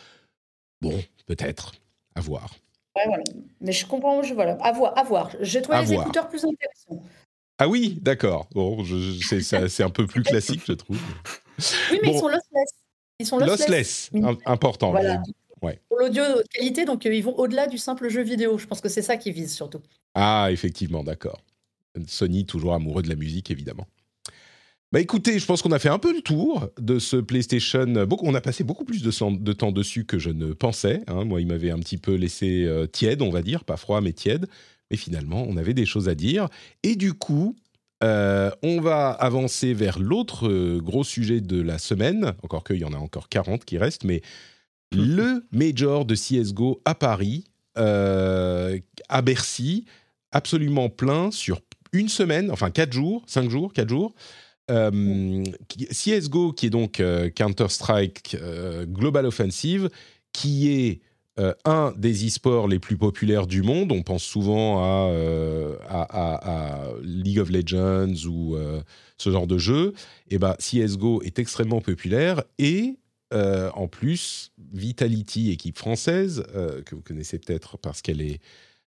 bon, 0.82 1.02
peut-être, 1.24 1.72
à 2.14 2.20
voir. 2.20 2.54
Ouais, 2.96 3.04
voilà. 3.06 3.22
Mais 3.62 3.72
je 3.72 3.86
comprends, 3.86 4.22
je, 4.22 4.34
voilà, 4.34 4.58
à 4.60 4.72
voir. 4.72 4.98
À 4.98 5.04
voir. 5.04 5.30
J'ai 5.40 5.62
trouvé 5.62 5.78
À 5.78 5.82
les 5.82 5.86
voir. 5.86 6.02
écouteurs 6.02 6.28
plus 6.28 6.44
intéressants. 6.44 7.02
Ah 7.60 7.68
oui, 7.68 7.98
d'accord. 8.00 8.48
Bon, 8.54 8.82
c'est 9.22 9.82
un 9.82 9.90
peu 9.90 10.06
plus 10.06 10.22
classique, 10.22 10.62
je 10.66 10.72
trouve. 10.72 10.98
Oui, 11.92 11.98
mais 12.02 12.08
Bon. 12.08 12.12
ils 12.14 12.18
sont 12.18 12.28
lossless. 12.28 12.70
Ils 13.18 13.26
sont 13.26 13.38
lossless. 13.38 14.10
Important. 14.46 14.90
Voilà. 14.92 15.22
Ouais. 15.62 15.78
Pour 15.90 15.98
l'audio 15.98 16.22
qualité, 16.54 16.86
donc 16.86 17.04
euh, 17.04 17.14
ils 17.14 17.22
vont 17.22 17.36
au-delà 17.38 17.66
du 17.66 17.76
simple 17.76 18.08
jeu 18.08 18.22
vidéo. 18.22 18.56
Je 18.56 18.66
pense 18.66 18.80
que 18.80 18.88
c'est 18.88 19.02
ça 19.02 19.18
qu'ils 19.18 19.34
visent 19.34 19.54
surtout. 19.54 19.80
Ah, 20.14 20.48
effectivement, 20.50 21.04
d'accord. 21.04 21.42
Sony, 22.06 22.46
toujours 22.46 22.72
amoureux 22.72 23.02
de 23.02 23.10
la 23.10 23.14
musique, 23.16 23.50
évidemment. 23.50 23.86
Bah 24.92 25.00
écoutez, 25.00 25.38
je 25.38 25.44
pense 25.46 25.60
qu'on 25.62 25.70
a 25.72 25.78
fait 25.78 25.88
un 25.90 25.98
peu 25.98 26.12
le 26.14 26.22
tour 26.22 26.68
de 26.78 26.98
ce 26.98 27.16
PlayStation. 27.16 27.84
Beaucoup, 28.06 28.26
on 28.26 28.34
a 28.34 28.40
passé 28.40 28.64
beaucoup 28.64 28.84
plus 28.84 29.02
de 29.02 29.52
temps 29.52 29.70
dessus 29.70 30.04
que 30.06 30.18
je 30.18 30.30
ne 30.30 30.52
pensais. 30.54 31.02
hein. 31.08 31.24
Moi, 31.24 31.42
il 31.42 31.46
m'avait 31.46 31.70
un 31.70 31.78
petit 31.78 31.98
peu 31.98 32.14
laissé 32.14 32.64
euh, 32.64 32.86
tiède, 32.86 33.20
on 33.22 33.30
va 33.30 33.42
dire, 33.42 33.64
pas 33.64 33.76
froid, 33.76 34.00
mais 34.00 34.12
tiède. 34.12 34.46
Mais 34.90 34.96
finalement, 34.96 35.44
on 35.48 35.56
avait 35.56 35.74
des 35.74 35.86
choses 35.86 36.08
à 36.08 36.14
dire. 36.14 36.48
Et 36.82 36.96
du 36.96 37.14
coup, 37.14 37.56
euh, 38.02 38.50
on 38.62 38.80
va 38.80 39.10
avancer 39.10 39.74
vers 39.74 39.98
l'autre 39.98 40.48
euh, 40.48 40.80
gros 40.80 41.04
sujet 41.04 41.40
de 41.40 41.60
la 41.60 41.78
semaine. 41.78 42.34
Encore 42.42 42.64
qu'il 42.64 42.78
y 42.78 42.84
en 42.84 42.92
a 42.92 42.98
encore 42.98 43.28
40 43.28 43.64
qui 43.64 43.78
restent, 43.78 44.04
mais 44.04 44.22
le 44.92 45.44
Major 45.52 46.04
de 46.04 46.14
CSGO 46.14 46.80
à 46.84 46.94
Paris, 46.94 47.44
euh, 47.78 48.78
à 49.08 49.22
Bercy, 49.22 49.84
absolument 50.32 50.88
plein 50.88 51.30
sur 51.30 51.60
une 51.92 52.08
semaine, 52.08 52.50
enfin 52.50 52.70
quatre 52.70 52.92
jours, 52.92 53.24
cinq 53.26 53.50
jours, 53.50 53.72
quatre 53.72 53.88
jours. 53.88 54.14
euh, 54.70 55.44
CSGO, 55.90 56.52
qui 56.52 56.66
est 56.66 56.70
donc 56.70 57.02
Counter-Strike 57.34 58.36
Global 58.86 59.26
Offensive, 59.26 59.90
qui 60.32 60.70
est 60.70 61.00
euh, 61.38 61.54
un 61.64 61.94
des 61.96 62.26
e-sports 62.26 62.66
les 62.66 62.80
plus 62.80 62.96
populaires 62.96 63.46
du 63.46 63.62
monde. 63.62 63.92
On 63.92 64.02
pense 64.02 64.24
souvent 64.24 64.82
à, 64.82 65.10
euh, 65.10 65.76
League 67.02 67.38
of 67.38 67.50
Legends 67.50 68.26
ou 68.26 68.56
euh, 68.56 68.82
ce 69.16 69.30
genre 69.30 69.46
de 69.46 69.56
jeu. 69.56 69.92
Et 70.28 70.38
ben, 70.38 70.56
CSGO 70.58 71.22
est 71.22 71.38
extrêmement 71.38 71.80
populaire 71.80 72.42
et 72.58 72.96
en 73.32 73.86
plus, 73.86 74.50
Vitality, 74.72 75.52
équipe 75.52 75.78
française, 75.78 76.42
que 76.84 76.96
vous 76.96 77.00
connaissez 77.00 77.38
peut-être 77.38 77.78
parce 77.78 78.02
qu'elle 78.02 78.20
est 78.20 78.40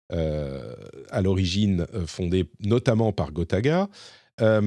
à 0.08 1.20
l'origine 1.20 1.86
fondée 2.06 2.46
notamment 2.60 3.12
par 3.12 3.32
Gotaga, 3.32 3.90
a, 4.38 4.62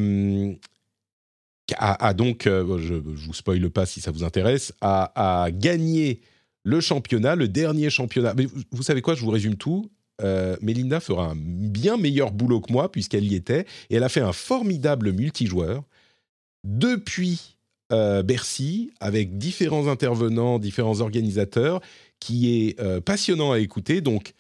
donc, 2.14 2.44
je 2.44 2.94
ne 2.94 3.00
vous 3.00 3.34
spoile 3.34 3.68
pas 3.72 3.88
si 3.88 4.00
ça 4.00 4.12
vous 4.12 4.24
intéresse, 4.24 4.74
a 4.82 5.48
gagné 5.52 6.22
le 6.64 6.80
championnat, 6.80 7.36
le 7.36 7.48
dernier 7.48 7.90
championnat. 7.90 8.34
Mais 8.36 8.48
vous, 8.72 8.84
savez 8.84 9.02
quoi, 9.02 9.16
je 9.16 9.22
vous 9.22 9.32
résume 9.32 9.56
tout. 9.56 9.92
Euh, 10.22 10.56
Melinda 10.62 11.00
fera 11.00 11.32
un 11.32 11.36
bien 11.36 11.98
meilleur 11.98 12.32
boulot 12.32 12.62
que 12.62 12.72
moi 12.72 12.92
puisqu'elle 12.92 13.26
y 13.26 13.34
était 13.34 13.66
et 13.90 13.96
elle 13.96 14.04
a 14.04 14.10
fait 14.10 14.22
un 14.22 14.32
formidable 14.32 15.12
multijoueur 15.12 15.84
depuis 16.64 17.58
euh, 17.92 18.22
Bercy 18.22 18.92
avec 19.00 19.38
différents 19.38 19.88
intervenants, 19.88 20.60
différents 20.60 21.02
organisateurs 21.02 21.82
qui 22.20 22.68
est 22.68 22.80
euh, 22.80 23.02
passionnant 23.02 23.52
à 23.52 23.60
écouter. 23.60 24.02
Donc, 24.02 24.34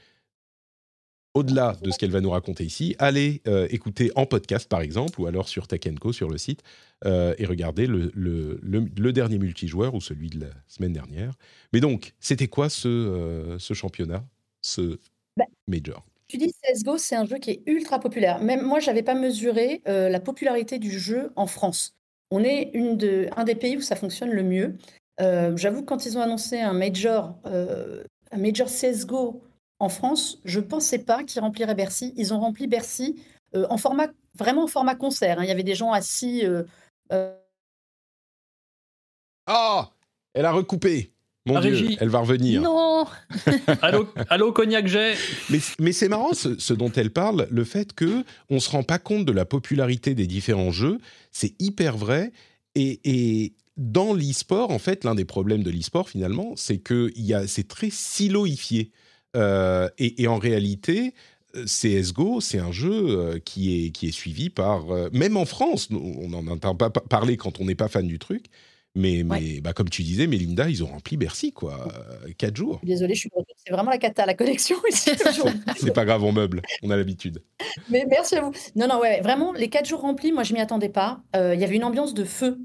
au-delà 1.33 1.75
de 1.81 1.89
ce 1.91 1.97
qu'elle 1.97 2.11
va 2.11 2.21
nous 2.21 2.29
raconter 2.29 2.63
ici, 2.63 2.95
allez 2.99 3.41
euh, 3.47 3.67
écouter 3.71 4.11
en 4.15 4.25
podcast 4.25 4.69
par 4.69 4.81
exemple 4.81 5.19
ou 5.19 5.25
alors 5.27 5.47
sur 5.49 5.67
Tech 5.67 5.81
Co 5.99 6.13
sur 6.13 6.29
le 6.29 6.37
site 6.37 6.61
euh, 7.05 7.33
et 7.37 7.45
regardez 7.45 7.87
le, 7.87 8.11
le- 8.13 8.59
le- 8.61 8.85
le 8.97 9.13
dernier 9.13 9.39
multijoueur 9.39 9.95
ou 9.95 10.01
celui 10.01 10.29
de 10.29 10.39
la 10.41 10.51
semaine 10.67 10.93
dernière. 10.93 11.33
Mais 11.73 11.79
donc, 11.79 12.13
c'était 12.19 12.47
quoi 12.47 12.69
ce, 12.69 12.87
euh, 12.87 13.57
ce 13.59 13.73
championnat, 13.73 14.23
ce 14.61 14.99
Bah, 15.37 15.45
major? 15.67 16.05
Tu 16.27 16.37
dis 16.37 16.53
CSGO, 16.63 16.97
c'est 16.97 17.15
un 17.15 17.25
jeu 17.25 17.37
qui 17.37 17.51
est 17.51 17.63
ultra 17.65 17.99
populaire. 17.99 18.41
Même 18.41 18.61
moi, 18.65 18.79
je 18.79 18.87
n'avais 18.87 19.03
pas 19.03 19.13
mesuré 19.15 19.81
la 19.85 20.19
popularité 20.19 20.79
du 20.79 20.97
jeu 20.97 21.31
en 21.35 21.45
France. 21.47 21.95
On 22.31 22.43
est 22.43 22.71
une 22.73 22.97
de, 22.97 23.27
un 23.35 23.43
des 23.43 23.53
pays 23.55 23.77
où 23.77 23.81
ça 23.81 23.95
fonctionne 23.95 24.31
le 24.31 24.41
mieux. 24.41 24.75
J'avoue 25.19 25.81
que 25.81 25.85
quand 25.85 26.05
ils 26.07 26.17
ont 26.17 26.21
annoncé 26.21 26.59
un 26.59 26.73
major, 26.73 27.35
un 27.45 28.37
major 28.37 28.67
CSGO 28.67 29.43
en 29.83 29.89
France, 29.89 30.39
je 30.45 30.59
ne 30.59 30.65
pensais 30.65 30.99
pas 30.99 31.23
qu'ils 31.23 31.41
rempliraient 31.41 31.75
Bercy. 31.75 32.13
Ils 32.17 32.33
ont 32.33 32.39
rempli 32.39 32.67
Bercy 32.67 33.15
euh, 33.55 33.65
en 33.69 33.77
format, 33.77 34.07
vraiment 34.35 34.63
en 34.63 34.67
format 34.67 34.95
concert. 34.95 35.39
hein. 35.39 35.43
Il 35.43 35.47
y 35.47 35.51
avait 35.51 35.63
des 35.63 35.75
gens 35.75 35.91
assis. 35.91 36.45
euh, 36.45 36.63
euh, 37.11 37.35
Ah 39.47 39.91
Elle 40.33 40.45
a 40.45 40.51
recoupé 40.51 41.11
Mon 41.45 41.55
La 41.55 41.61
Dieu, 41.61 41.71
régie. 41.71 41.97
elle 41.99 42.09
va 42.09 42.19
revenir. 42.19 42.61
Non 42.61 43.05
Allô, 43.81 44.07
allô 44.29 44.51
Cognac 44.53 44.87
J 44.87 44.97
Mais, 45.49 45.59
mais 45.79 45.91
c'est 45.91 46.07
marrant 46.09 46.33
ce, 46.33 46.57
ce 46.57 46.73
dont 46.73 46.91
elle 46.91 47.11
parle, 47.11 47.47
le 47.51 47.63
fait 47.63 47.93
que 47.93 48.23
on 48.49 48.59
se 48.59 48.69
rend 48.69 48.83
pas 48.83 48.99
compte 48.99 49.25
de 49.25 49.31
la 49.33 49.45
popularité 49.45 50.15
des 50.15 50.27
différents 50.27 50.71
jeux, 50.71 50.99
c'est 51.31 51.53
hyper 51.61 51.97
vrai. 51.97 52.31
Et, 52.75 53.01
et 53.03 53.53
dans 53.77 54.13
l'e-sport, 54.13 54.71
en 54.71 54.79
fait, 54.79 55.03
l'un 55.03 55.15
des 55.15 55.25
problèmes 55.25 55.63
de 55.63 55.69
l'e-sport 55.71 56.07
finalement, 56.09 56.53
c'est 56.55 56.77
que 56.77 57.11
il 57.15 57.25
y 57.25 57.33
a, 57.33 57.45
c'est 57.47 57.67
très 57.67 57.89
siloifié. 57.89 58.91
Euh, 59.35 59.89
et, 59.97 60.21
et 60.23 60.27
en 60.27 60.37
réalité, 60.37 61.13
CS:GO, 61.65 62.41
c'est 62.41 62.59
un 62.59 62.71
jeu 62.71 62.91
euh, 63.09 63.39
qui 63.39 63.85
est 63.85 63.91
qui 63.91 64.07
est 64.07 64.11
suivi 64.11 64.49
par 64.49 64.91
euh, 64.91 65.09
même 65.13 65.37
en 65.37 65.45
France, 65.45 65.89
on 65.91 66.27
n'en 66.29 66.45
entend 66.47 66.75
pas 66.75 66.89
pa- 66.89 67.01
parler 67.01 67.37
quand 67.37 67.59
on 67.59 67.65
n'est 67.65 67.75
pas 67.75 67.87
fan 67.87 68.07
du 68.07 68.19
truc. 68.19 68.45
Mais, 68.95 69.23
mais 69.25 69.59
bah, 69.59 69.73
comme 69.73 69.89
tu 69.89 70.03
disais, 70.03 70.27
Mélinda, 70.27 70.69
ils 70.69 70.83
ont 70.83 70.87
rempli 70.87 71.17
Bercy, 71.17 71.51
quoi. 71.51 71.87
Euh, 72.27 72.31
Quatre 72.37 72.55
jours. 72.55 72.79
Désolée, 72.83 73.15
je 73.15 73.21
suis. 73.21 73.29
C'est 73.65 73.73
vraiment 73.73 73.89
la 73.89 73.97
cata, 73.97 74.23
la 74.27 74.35
ici. 74.51 74.75
toujours. 75.17 75.49
C'est 75.77 75.93
pas 75.95 76.05
grave, 76.05 76.23
on 76.23 76.31
meuble. 76.31 76.61
On 76.83 76.91
a 76.91 76.95
l'habitude. 76.95 77.41
Mais 77.89 78.05
merci 78.07 78.35
à 78.35 78.41
vous. 78.41 78.51
Non, 78.75 78.87
non, 78.87 78.99
ouais, 78.99 79.19
vraiment, 79.21 79.51
les 79.51 79.67
quatre 79.67 79.87
jours 79.87 80.01
remplis, 80.01 80.31
moi, 80.31 80.43
je 80.43 80.53
m'y 80.53 80.59
attendais 80.59 80.89
pas. 80.89 81.23
Il 81.33 81.59
y 81.59 81.63
avait 81.63 81.75
une 81.75 81.83
ambiance 81.85 82.13
de 82.13 82.23
feu. 82.23 82.59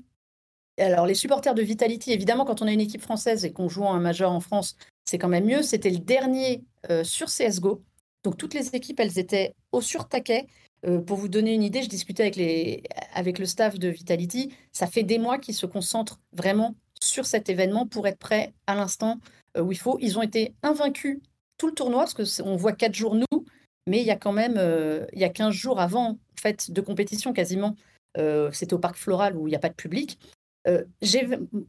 Alors, 0.79 1.07
les 1.07 1.15
supporters 1.15 1.55
de 1.55 1.63
Vitality, 1.63 2.13
évidemment, 2.13 2.45
quand 2.45 2.61
on 2.61 2.67
a 2.67 2.73
une 2.73 2.81
équipe 2.83 3.01
française 3.01 3.47
et 3.47 3.53
qu'on 3.53 3.71
joue 3.71 3.85
en 3.85 3.95
un 3.95 4.01
majeur 4.01 4.31
en 4.31 4.41
France, 4.41 4.77
c'est 5.09 5.17
quand 5.17 5.29
même 5.29 5.47
mieux. 5.47 5.63
C'était 5.63 5.91
le 5.91 5.99
dernier 5.99 6.63
euh, 6.91 7.03
sur 7.03 7.29
CSGO. 7.29 7.83
Donc, 8.25 8.37
toutes 8.37 8.53
les 8.53 8.77
équipes, 8.77 9.01
elles 9.01 9.19
étaient 9.19 9.55
au 9.73 9.81
sur-taquet. 9.81 10.47
Euh, 10.87 11.01
pour 11.01 11.17
vous 11.17 11.29
donner 11.29 11.55
une 11.55 11.63
idée, 11.63 11.83
je 11.83 11.89
discutais 11.89 12.25
avec, 12.25 12.37
les, 12.37 12.83
avec 13.15 13.39
le 13.39 13.47
staff 13.47 13.79
de 13.79 13.89
Vitality. 13.89 14.53
Ça 14.71 14.87
fait 14.87 15.05
des 15.05 15.19
mois 15.19 15.39
qu'ils 15.39 15.55
se 15.55 15.65
concentrent 15.65 16.21
vraiment 16.33 16.75
sur 17.01 17.25
cet 17.25 17.49
événement 17.49 17.87
pour 17.87 18.07
être 18.07 18.19
prêts 18.19 18.53
à 18.67 18.75
l'instant 18.75 19.19
euh, 19.57 19.63
où 19.63 19.73
il 19.73 19.79
faut. 19.79 19.99
Ils 20.01 20.19
ont 20.19 20.23
été 20.23 20.53
invaincus 20.63 21.21
tout 21.57 21.69
le 21.69 21.73
tournoi, 21.73 22.05
parce 22.05 22.43
qu'on 22.43 22.57
voit 22.57 22.73
quatre 22.73 22.95
jours 22.95 23.15
nous, 23.15 23.45
mais 23.87 24.01
il 24.01 24.07
y 24.07 24.11
a 24.11 24.17
quand 24.17 24.33
même 24.33 24.57
euh, 24.59 25.07
il 25.15 25.21
y 25.21 25.25
a 25.25 25.31
15 25.31 25.55
jours 25.55 25.81
avant 25.81 26.11
en 26.11 26.19
fait, 26.41 26.71
de 26.71 26.81
compétition 26.83 27.33
quasiment. 27.33 27.77
Euh, 28.19 28.51
C'était 28.53 28.75
au 28.75 28.79
Parc 28.79 28.97
Floral 28.97 29.37
où 29.37 29.49
il 29.49 29.51
n'y 29.51 29.57
a 29.57 29.61
pas 29.61 29.71
de 29.71 29.75
public. 29.75 30.19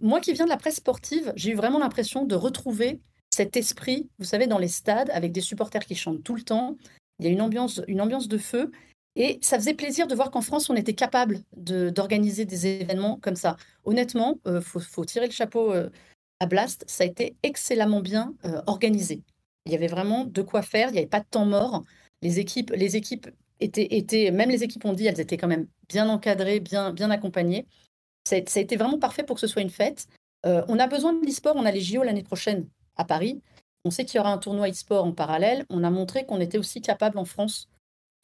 Moi 0.01 0.19
qui 0.19 0.33
viens 0.33 0.43
de 0.43 0.49
la 0.49 0.57
presse 0.57 0.75
sportive, 0.75 1.31
j'ai 1.37 1.51
eu 1.51 1.55
vraiment 1.55 1.79
l'impression 1.79 2.25
de 2.25 2.35
retrouver 2.35 2.99
cet 3.29 3.57
esprit, 3.57 4.09
vous 4.17 4.25
savez, 4.25 4.47
dans 4.47 4.57
les 4.57 4.67
stades, 4.67 5.09
avec 5.11 5.31
des 5.31 5.41
supporters 5.41 5.85
qui 5.85 5.95
chantent 5.95 6.23
tout 6.23 6.35
le 6.35 6.41
temps. 6.41 6.77
Il 7.19 7.25
y 7.25 7.29
a 7.29 7.31
une 7.31 7.41
ambiance, 7.41 7.81
une 7.87 8.01
ambiance 8.01 8.27
de 8.27 8.37
feu. 8.37 8.71
Et 9.15 9.39
ça 9.41 9.57
faisait 9.57 9.73
plaisir 9.73 10.07
de 10.07 10.15
voir 10.15 10.31
qu'en 10.31 10.41
France, 10.41 10.69
on 10.69 10.75
était 10.75 10.93
capable 10.93 11.41
d'organiser 11.55 12.45
des 12.45 12.67
événements 12.67 13.17
comme 13.21 13.35
ça. 13.35 13.57
Honnêtement, 13.83 14.39
il 14.45 14.61
faut, 14.61 14.79
faut 14.79 15.03
tirer 15.03 15.25
le 15.25 15.31
chapeau 15.31 15.73
euh, 15.73 15.89
à 16.39 16.45
Blast. 16.45 16.85
Ça 16.87 17.03
a 17.03 17.07
été 17.07 17.35
excellemment 17.43 18.01
bien 18.01 18.33
euh, 18.45 18.61
organisé. 18.67 19.23
Il 19.65 19.71
y 19.71 19.75
avait 19.75 19.87
vraiment 19.87 20.25
de 20.25 20.41
quoi 20.41 20.61
faire. 20.61 20.89
Il 20.89 20.93
n'y 20.93 20.99
avait 20.99 21.07
pas 21.07 21.19
de 21.19 21.27
temps 21.29 21.45
mort. 21.45 21.83
Les 22.21 22.39
équipes, 22.39 22.71
les 22.75 22.95
équipes 22.95 23.27
étaient, 23.59 23.87
étaient, 23.91 24.31
même 24.31 24.49
les 24.49 24.63
équipes 24.63 24.85
ont 24.85 24.93
dit, 24.93 25.05
elles 25.05 25.19
étaient 25.19 25.37
quand 25.37 25.47
même 25.47 25.67
bien 25.89 26.07
encadrées, 26.09 26.59
bien, 26.59 26.91
bien 26.91 27.11
accompagnées. 27.11 27.67
Ça 28.27 28.37
a, 28.37 28.41
ça 28.47 28.59
a 28.59 28.63
été 28.63 28.77
vraiment 28.77 28.99
parfait 28.99 29.23
pour 29.23 29.35
que 29.35 29.41
ce 29.41 29.47
soit 29.47 29.61
une 29.61 29.69
fête. 29.69 30.07
Euh, 30.45 30.63
on 30.67 30.79
a 30.79 30.87
besoin 30.87 31.13
de 31.13 31.25
l'e-sport. 31.25 31.55
On 31.55 31.65
a 31.65 31.71
les 31.71 31.81
JO 31.81 32.03
l'année 32.03 32.23
prochaine 32.23 32.67
à 32.99 33.05
Paris. 33.05 33.41
On 33.85 33.91
sait 33.91 34.05
qu'il 34.05 34.17
y 34.17 34.19
aura 34.19 34.31
un 34.31 34.37
tournoi 34.37 34.69
e-sport 34.69 35.05
en 35.05 35.13
parallèle. 35.13 35.65
On 35.69 35.83
a 35.83 35.89
montré 35.89 36.25
qu'on 36.25 36.39
était 36.41 36.57
aussi 36.57 36.81
capable 36.81 37.17
en 37.17 37.25
France 37.25 37.69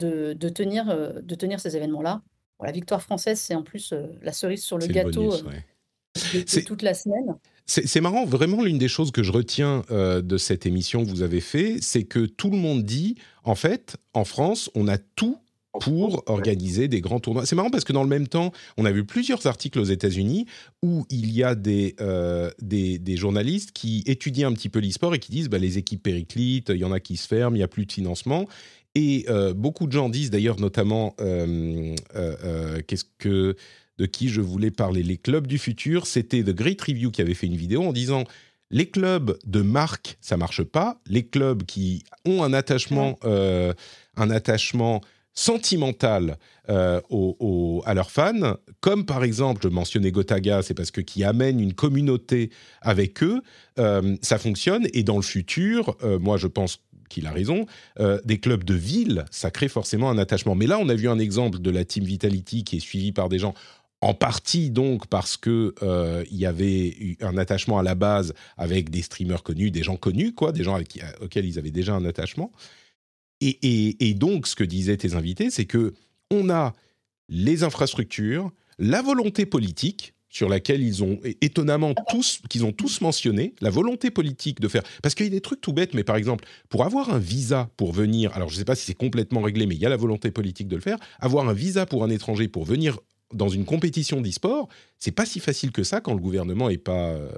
de, 0.00 0.34
de 0.34 0.48
tenir, 0.48 0.90
euh, 0.90 1.20
de 1.22 1.34
tenir 1.34 1.58
ces 1.60 1.76
événements-là. 1.76 2.22
Bon, 2.58 2.66
la 2.66 2.72
victoire 2.72 3.02
française, 3.02 3.40
c'est 3.40 3.54
en 3.54 3.62
plus 3.62 3.92
euh, 3.92 4.06
la 4.22 4.32
cerise 4.32 4.62
sur 4.62 4.78
le 4.78 4.86
le 4.86 4.92
gâteau 4.92 5.28
bonus, 5.30 5.42
euh, 5.42 5.48
ouais. 5.48 6.44
de- 6.44 6.60
toute 6.60 6.82
la 6.82 6.94
semaine. 6.94 7.36
C'est 7.64 7.86
c'est 7.88 8.00
marrant, 8.00 8.24
vraiment 8.26 8.62
l'une 8.62 8.78
des 8.78 8.86
choses 8.88 9.10
que 9.10 9.22
je 9.22 9.32
retiens 9.32 9.82
euh, 9.90 10.22
de 10.22 10.38
cette 10.38 10.66
émission 10.66 11.04
que 11.04 11.10
vous 11.10 11.22
avez 11.22 11.40
fait, 11.40 11.78
c'est 11.80 12.04
que 12.04 12.26
tout 12.26 12.50
le 12.50 12.56
monde 12.58 12.84
dit, 12.84 13.16
en 13.42 13.54
fait, 13.56 13.96
en 14.12 14.24
France, 14.24 14.70
on 14.74 14.86
a 14.88 14.98
tout 14.98 15.38
pour 15.80 16.22
organiser 16.26 16.88
des 16.88 17.00
grands 17.00 17.20
tournois. 17.20 17.46
C'est 17.46 17.56
marrant 17.56 17.70
parce 17.70 17.84
que 17.84 17.92
dans 17.92 18.02
le 18.02 18.08
même 18.08 18.28
temps, 18.28 18.52
on 18.76 18.84
a 18.84 18.92
vu 18.92 19.04
plusieurs 19.04 19.46
articles 19.46 19.78
aux 19.78 19.84
États-Unis 19.84 20.46
où 20.82 21.06
il 21.10 21.30
y 21.32 21.42
a 21.42 21.54
des, 21.54 21.94
euh, 22.00 22.50
des, 22.60 22.98
des 22.98 23.16
journalistes 23.16 23.72
qui 23.72 24.02
étudient 24.06 24.48
un 24.48 24.52
petit 24.52 24.68
peu 24.68 24.80
l'e-sport 24.80 25.14
et 25.14 25.18
qui 25.18 25.30
disent 25.30 25.48
bah, 25.48 25.58
les 25.58 25.78
équipes 25.78 26.02
périclites, 26.02 26.70
il 26.70 26.78
y 26.78 26.84
en 26.84 26.92
a 26.92 27.00
qui 27.00 27.16
se 27.16 27.26
ferment, 27.26 27.54
il 27.54 27.58
n'y 27.58 27.64
a 27.64 27.68
plus 27.68 27.86
de 27.86 27.92
financement. 27.92 28.46
Et 28.94 29.26
euh, 29.28 29.52
beaucoup 29.52 29.86
de 29.86 29.92
gens 29.92 30.08
disent 30.08 30.30
d'ailleurs, 30.30 30.58
notamment, 30.58 31.14
euh, 31.20 31.94
qu'est-ce 32.86 33.04
que 33.18 33.56
de 33.98 34.06
qui 34.06 34.28
je 34.28 34.40
voulais 34.40 34.70
parler, 34.70 35.02
les 35.02 35.16
clubs 35.16 35.46
du 35.46 35.58
futur, 35.58 36.06
c'était 36.06 36.42
The 36.42 36.50
Great 36.50 36.80
Review 36.80 37.10
qui 37.10 37.22
avait 37.22 37.34
fait 37.34 37.46
une 37.46 37.56
vidéo 37.56 37.82
en 37.82 37.92
disant 37.92 38.24
les 38.70 38.90
clubs 38.90 39.38
de 39.46 39.62
marque, 39.62 40.18
ça 40.20 40.36
marche 40.36 40.62
pas. 40.62 41.00
Les 41.06 41.26
clubs 41.26 41.62
qui 41.62 42.04
ont 42.26 42.42
un 42.42 42.52
attachement, 42.52 43.18
un 43.22 44.30
attachement 44.30 45.02
sentimental 45.36 46.38
euh, 46.68 47.00
à 47.84 47.94
leurs 47.94 48.10
fans, 48.10 48.56
comme 48.80 49.04
par 49.06 49.22
exemple, 49.22 49.60
je 49.62 49.68
mentionnais 49.68 50.10
Gotaga, 50.10 50.62
c'est 50.62 50.74
parce 50.74 50.90
que 50.90 51.02
qui 51.02 51.22
amène 51.22 51.60
une 51.60 51.74
communauté 51.74 52.50
avec 52.80 53.22
eux, 53.22 53.42
euh, 53.78 54.16
ça 54.22 54.38
fonctionne. 54.38 54.88
Et 54.94 55.04
dans 55.04 55.16
le 55.16 55.22
futur, 55.22 55.96
euh, 56.02 56.18
moi 56.18 56.38
je 56.38 56.48
pense 56.48 56.80
qu'il 57.08 57.28
a 57.28 57.30
raison, 57.30 57.66
des 58.24 58.38
clubs 58.38 58.64
de 58.64 58.74
ville, 58.74 59.26
ça 59.30 59.52
crée 59.52 59.68
forcément 59.68 60.10
un 60.10 60.18
attachement. 60.18 60.56
Mais 60.56 60.66
là, 60.66 60.76
on 60.80 60.88
a 60.88 60.94
vu 60.94 61.08
un 61.08 61.20
exemple 61.20 61.60
de 61.60 61.70
la 61.70 61.84
Team 61.84 62.02
Vitality 62.02 62.64
qui 62.64 62.78
est 62.78 62.80
suivi 62.80 63.12
par 63.12 63.28
des 63.28 63.38
gens 63.38 63.54
en 64.00 64.12
partie 64.12 64.70
donc 64.70 65.06
parce 65.06 65.36
que 65.36 65.72
il 66.28 66.36
y 66.36 66.46
avait 66.46 66.88
eu 66.98 67.16
un 67.20 67.38
attachement 67.38 67.78
à 67.78 67.84
la 67.84 67.94
base 67.94 68.34
avec 68.56 68.90
des 68.90 69.02
streamers 69.02 69.44
connus, 69.44 69.70
des 69.70 69.84
gens 69.84 69.94
connus, 69.94 70.34
quoi, 70.34 70.50
des 70.50 70.64
gens 70.64 70.74
avec 70.74 71.00
auxquels 71.20 71.44
ils 71.44 71.60
avaient 71.60 71.70
déjà 71.70 71.94
un 71.94 72.04
attachement. 72.04 72.50
Et, 73.40 73.58
et- 73.62 74.08
et 74.10 74.14
donc, 74.14 74.46
ce 74.46 74.54
que 74.56 74.64
disaient 74.64 74.96
tes 74.96 75.14
invités, 75.14 75.50
c'est 75.50 75.66
que 75.66 75.94
on 76.30 76.48
a 76.50 76.72
les 77.28 77.62
infrastructures, 77.64 78.50
la 78.78 79.02
volonté 79.02 79.46
politique 79.46 80.14
sur 80.28 80.48
laquelle 80.48 80.82
ils 80.82 81.02
ont 81.02 81.18
étonnamment 81.40 81.94
tous 82.08 82.40
qu'ils 82.50 82.64
ont 82.64 82.72
tous 82.72 83.00
mentionné 83.00 83.54
la 83.60 83.70
volonté 83.70 84.10
politique 84.10 84.60
de 84.60 84.68
faire 84.68 84.82
parce 85.02 85.14
qu'il 85.14 85.24
y 85.24 85.28
a 85.28 85.30
des 85.30 85.40
trucs 85.40 85.60
tout 85.62 85.72
bêtes 85.72 85.94
mais 85.94 86.04
par 86.04 86.16
exemple 86.16 86.44
pour 86.68 86.84
avoir 86.84 87.14
un 87.14 87.18
visa 87.18 87.70
pour 87.78 87.92
venir 87.92 88.32
alors 88.34 88.48
je 88.50 88.54
ne 88.54 88.58
sais 88.58 88.64
pas 88.66 88.74
si 88.74 88.84
c'est 88.84 88.92
complètement 88.94 89.40
réglé 89.40 89.66
mais 89.66 89.76
il 89.76 89.80
y 89.80 89.86
a 89.86 89.88
la 89.88 89.96
volonté 89.96 90.30
politique 90.30 90.68
de 90.68 90.74
le 90.76 90.82
faire 90.82 90.98
avoir 91.20 91.48
un 91.48 91.54
visa 91.54 91.86
pour 91.86 92.04
un 92.04 92.10
étranger 92.10 92.48
pour 92.48 92.64
venir 92.64 92.98
dans 93.32 93.48
une 93.48 93.64
compétition 93.64 94.20
d'e-sport, 94.20 94.68
c'est 94.98 95.10
pas 95.10 95.26
si 95.26 95.40
facile 95.40 95.72
que 95.72 95.82
ça 95.82 96.00
quand 96.00 96.12
le 96.14 96.20
gouvernement 96.20 96.68
est 96.70 96.76
pas 96.78 97.08
euh, 97.10 97.28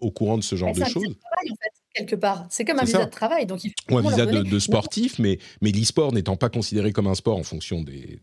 au 0.00 0.10
courant 0.10 0.38
de 0.38 0.42
ce 0.42 0.56
genre 0.56 0.72
de 0.72 0.80
choses. 0.92 1.04
en 1.06 1.54
fait, 1.54 1.75
quelque 1.96 2.16
part. 2.16 2.46
C'est 2.50 2.64
comme 2.64 2.78
un 2.78 2.84
visa 2.84 2.98
ça. 3.00 3.04
de 3.06 3.10
travail. 3.10 3.46
Donc 3.46 3.64
il 3.64 3.72
Ou 3.90 3.98
un 3.98 4.02
visa 4.02 4.26
de, 4.26 4.58
sportif, 4.58 5.18
mais, 5.18 5.38
mais 5.60 5.70
l'e-sport 5.72 6.12
n'étant 6.12 6.36
pas 6.36 6.48
considéré 6.48 6.92
comme 6.92 7.06
un 7.06 7.14
sport 7.14 7.36
en 7.36 7.42
fonction 7.42 7.82
des. 7.82 8.20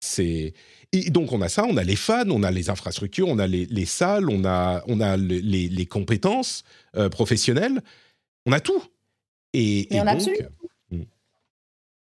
C'est 0.00 0.54
et 0.92 1.10
donc 1.10 1.32
on 1.32 1.42
a 1.42 1.48
ça, 1.48 1.64
on 1.64 1.76
a 1.76 1.82
les 1.82 1.96
fans, 1.96 2.28
on 2.30 2.42
a 2.44 2.50
les 2.52 2.70
infrastructures, 2.70 3.26
on 3.28 3.38
a 3.38 3.46
les, 3.48 3.66
les 3.66 3.84
salles, 3.84 4.30
on 4.30 4.44
a 4.44 4.82
on 4.86 5.00
a 5.00 5.16
le- 5.16 5.38
les, 5.38 5.68
les 5.68 5.86
compétences 5.86 6.62
euh, 6.96 7.08
professionnelles, 7.08 7.82
on 8.46 8.52
a 8.52 8.60
tout. 8.60 8.82
Et, 9.54 9.88
on 9.90 10.06
a 10.06 10.12
absolument 10.12 10.48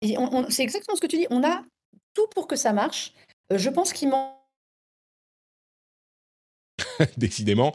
on- 0.03 0.45
on- 0.45 0.51
c'est 0.51 0.63
exactement 0.63 0.97
ce 0.97 1.01
que 1.01 1.07
tu 1.07 1.17
dis. 1.19 1.27
On 1.31 1.43
a 1.45 1.63
tout 2.15 2.27
pour 2.35 2.47
que 2.47 2.57
ça 2.57 2.73
marche. 2.73 3.13
Euh, 3.53 3.59
je 3.59 3.69
pense 3.69 3.93
qu'il 3.93 4.09
manque. 4.09 4.35
décidément. 7.17 7.75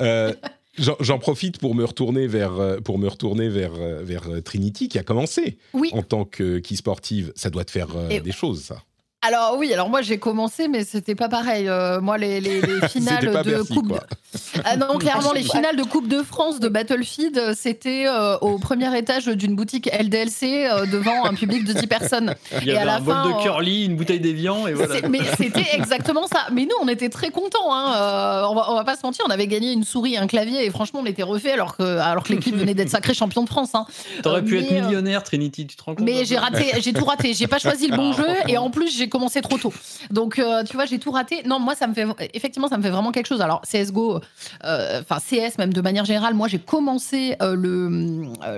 Euh, 0.00 0.34
J'en 0.78 1.18
profite 1.18 1.58
pour 1.58 1.74
me 1.74 1.84
retourner 1.84 2.26
vers, 2.26 2.54
euh, 2.58 2.80
pour 2.80 2.98
me 2.98 3.06
retourner 3.08 3.48
vers, 3.48 3.74
euh, 3.74 4.02
vers 4.02 4.28
euh, 4.28 4.40
Trinity 4.40 4.88
qui 4.88 4.98
a 4.98 5.02
commencé 5.02 5.58
Oui. 5.72 5.90
en 5.92 6.02
tant 6.02 6.24
que 6.24 6.58
qui 6.58 6.76
sportive. 6.76 7.32
Ça 7.36 7.48
doit 7.50 7.64
te 7.64 7.70
faire 7.70 7.88
Et- 8.10 8.20
des 8.20 8.32
choses, 8.32 8.62
ça. 8.62 8.82
Alors 9.26 9.56
oui, 9.58 9.72
alors 9.72 9.88
moi 9.88 10.02
j'ai 10.02 10.18
commencé, 10.18 10.68
mais 10.68 10.84
c'était 10.84 11.14
pas 11.14 11.28
pareil. 11.28 11.66
Euh, 11.68 12.00
moi 12.00 12.18
les, 12.18 12.40
les, 12.40 12.60
les 12.60 12.88
finales 12.88 13.24
de 13.26 13.50
Bercy, 13.50 13.74
coupe, 13.74 13.88
quoi. 13.88 14.00
de- 14.00 14.60
ah 14.64 14.76
non 14.76 14.98
clairement 14.98 15.32
les 15.32 15.42
finales 15.42 15.76
de 15.76 15.82
Coupe 15.84 16.08
de 16.08 16.22
France 16.22 16.60
de 16.60 16.68
Battlefield, 16.68 17.38
euh, 17.38 17.54
c'était 17.56 18.04
euh, 18.06 18.36
au 18.38 18.58
premier 18.58 18.96
étage 18.98 19.26
d'une 19.26 19.54
boutique 19.54 19.88
LDLC 19.98 20.42
euh, 20.70 20.86
devant 20.86 21.24
un 21.24 21.34
public 21.34 21.64
de 21.64 21.72
10 21.72 21.86
personnes. 21.86 22.34
Il 22.60 22.68
y 22.68 22.70
Et 22.70 22.76
à 22.76 22.82
avait 22.82 22.86
la 22.86 22.96
un 22.96 23.00
bol 23.00 23.14
de 23.36 23.42
curly, 23.42 23.84
une 23.86 23.96
bouteille 23.96 24.20
d'évian, 24.20 24.66
et 24.66 24.74
voilà. 24.74 24.96
Mais 25.08 25.20
c'était 25.38 25.66
exactement 25.74 26.26
ça. 26.26 26.46
Mais 26.52 26.62
nous, 26.62 26.76
on 26.82 26.88
était 26.88 27.08
très 27.08 27.30
contents. 27.30 27.72
Hein. 27.72 27.94
Euh, 27.96 28.44
on, 28.50 28.54
va, 28.54 28.70
on 28.70 28.74
va 28.74 28.84
pas 28.84 28.96
se 28.96 29.02
mentir, 29.04 29.24
on 29.26 29.30
avait 29.30 29.46
gagné 29.46 29.72
une 29.72 29.84
souris 29.84 30.16
un 30.18 30.26
clavier 30.26 30.64
et 30.66 30.70
franchement, 30.70 31.00
on 31.02 31.06
était 31.06 31.22
refait 31.22 31.52
alors 31.52 31.76
que, 31.76 31.98
alors 31.98 32.24
que 32.24 32.32
l'équipe 32.32 32.54
venait 32.56 32.74
d'être 32.74 32.90
sacrée 32.90 33.14
champion 33.14 33.42
de 33.44 33.48
France. 33.48 33.74
Hein. 33.74 33.86
T'aurais 34.22 34.40
Euh, 34.40 34.42
pu 34.42 34.54
mais, 34.54 34.64
être 34.66 34.84
millionnaire, 34.84 35.22
Trinity, 35.22 35.66
tu 35.66 35.76
te 35.76 35.82
rends 35.84 35.94
compte 35.94 36.04
Mais 36.04 36.20
un 36.20 36.24
j'ai 36.24 36.36
raté, 36.36 36.72
j'ai 36.80 36.92
tout 36.92 37.04
raté. 37.04 37.32
J'ai 37.34 37.46
pas 37.46 37.58
choisi 37.58 37.86
le 37.88 37.96
bon 37.96 38.12
Ah, 38.12 38.22
jeu 38.22 38.28
et 38.48 38.58
en 38.58 38.70
plus 38.70 38.96
j'ai 38.96 39.08
commencé 39.14 39.40
trop 39.42 39.58
tôt. 39.58 39.72
Donc 40.10 40.40
euh, 40.40 40.64
tu 40.64 40.74
vois, 40.74 40.86
j'ai 40.86 40.98
tout 40.98 41.12
raté. 41.12 41.42
Non, 41.46 41.60
moi 41.60 41.76
ça 41.76 41.86
me 41.86 41.94
fait 41.94 42.04
effectivement 42.34 42.66
ça 42.68 42.76
me 42.78 42.82
fait 42.82 42.90
vraiment 42.90 43.12
quelque 43.12 43.28
chose. 43.28 43.40
Alors 43.40 43.60
CS:GO, 43.62 44.20
euh, 44.64 45.00
enfin 45.02 45.18
CS 45.20 45.56
même 45.58 45.72
de 45.72 45.80
manière 45.80 46.04
générale, 46.04 46.34
moi 46.34 46.48
j'ai 46.48 46.58
commencé 46.58 47.36
euh, 47.40 47.54
le, 47.54 47.88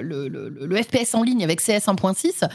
le, 0.00 0.28
le- 0.48 0.82
FPS 0.82 1.14
en 1.14 1.22
ligne 1.22 1.44
avec 1.44 1.60
CS 1.60 1.86
1.6. 1.88 2.48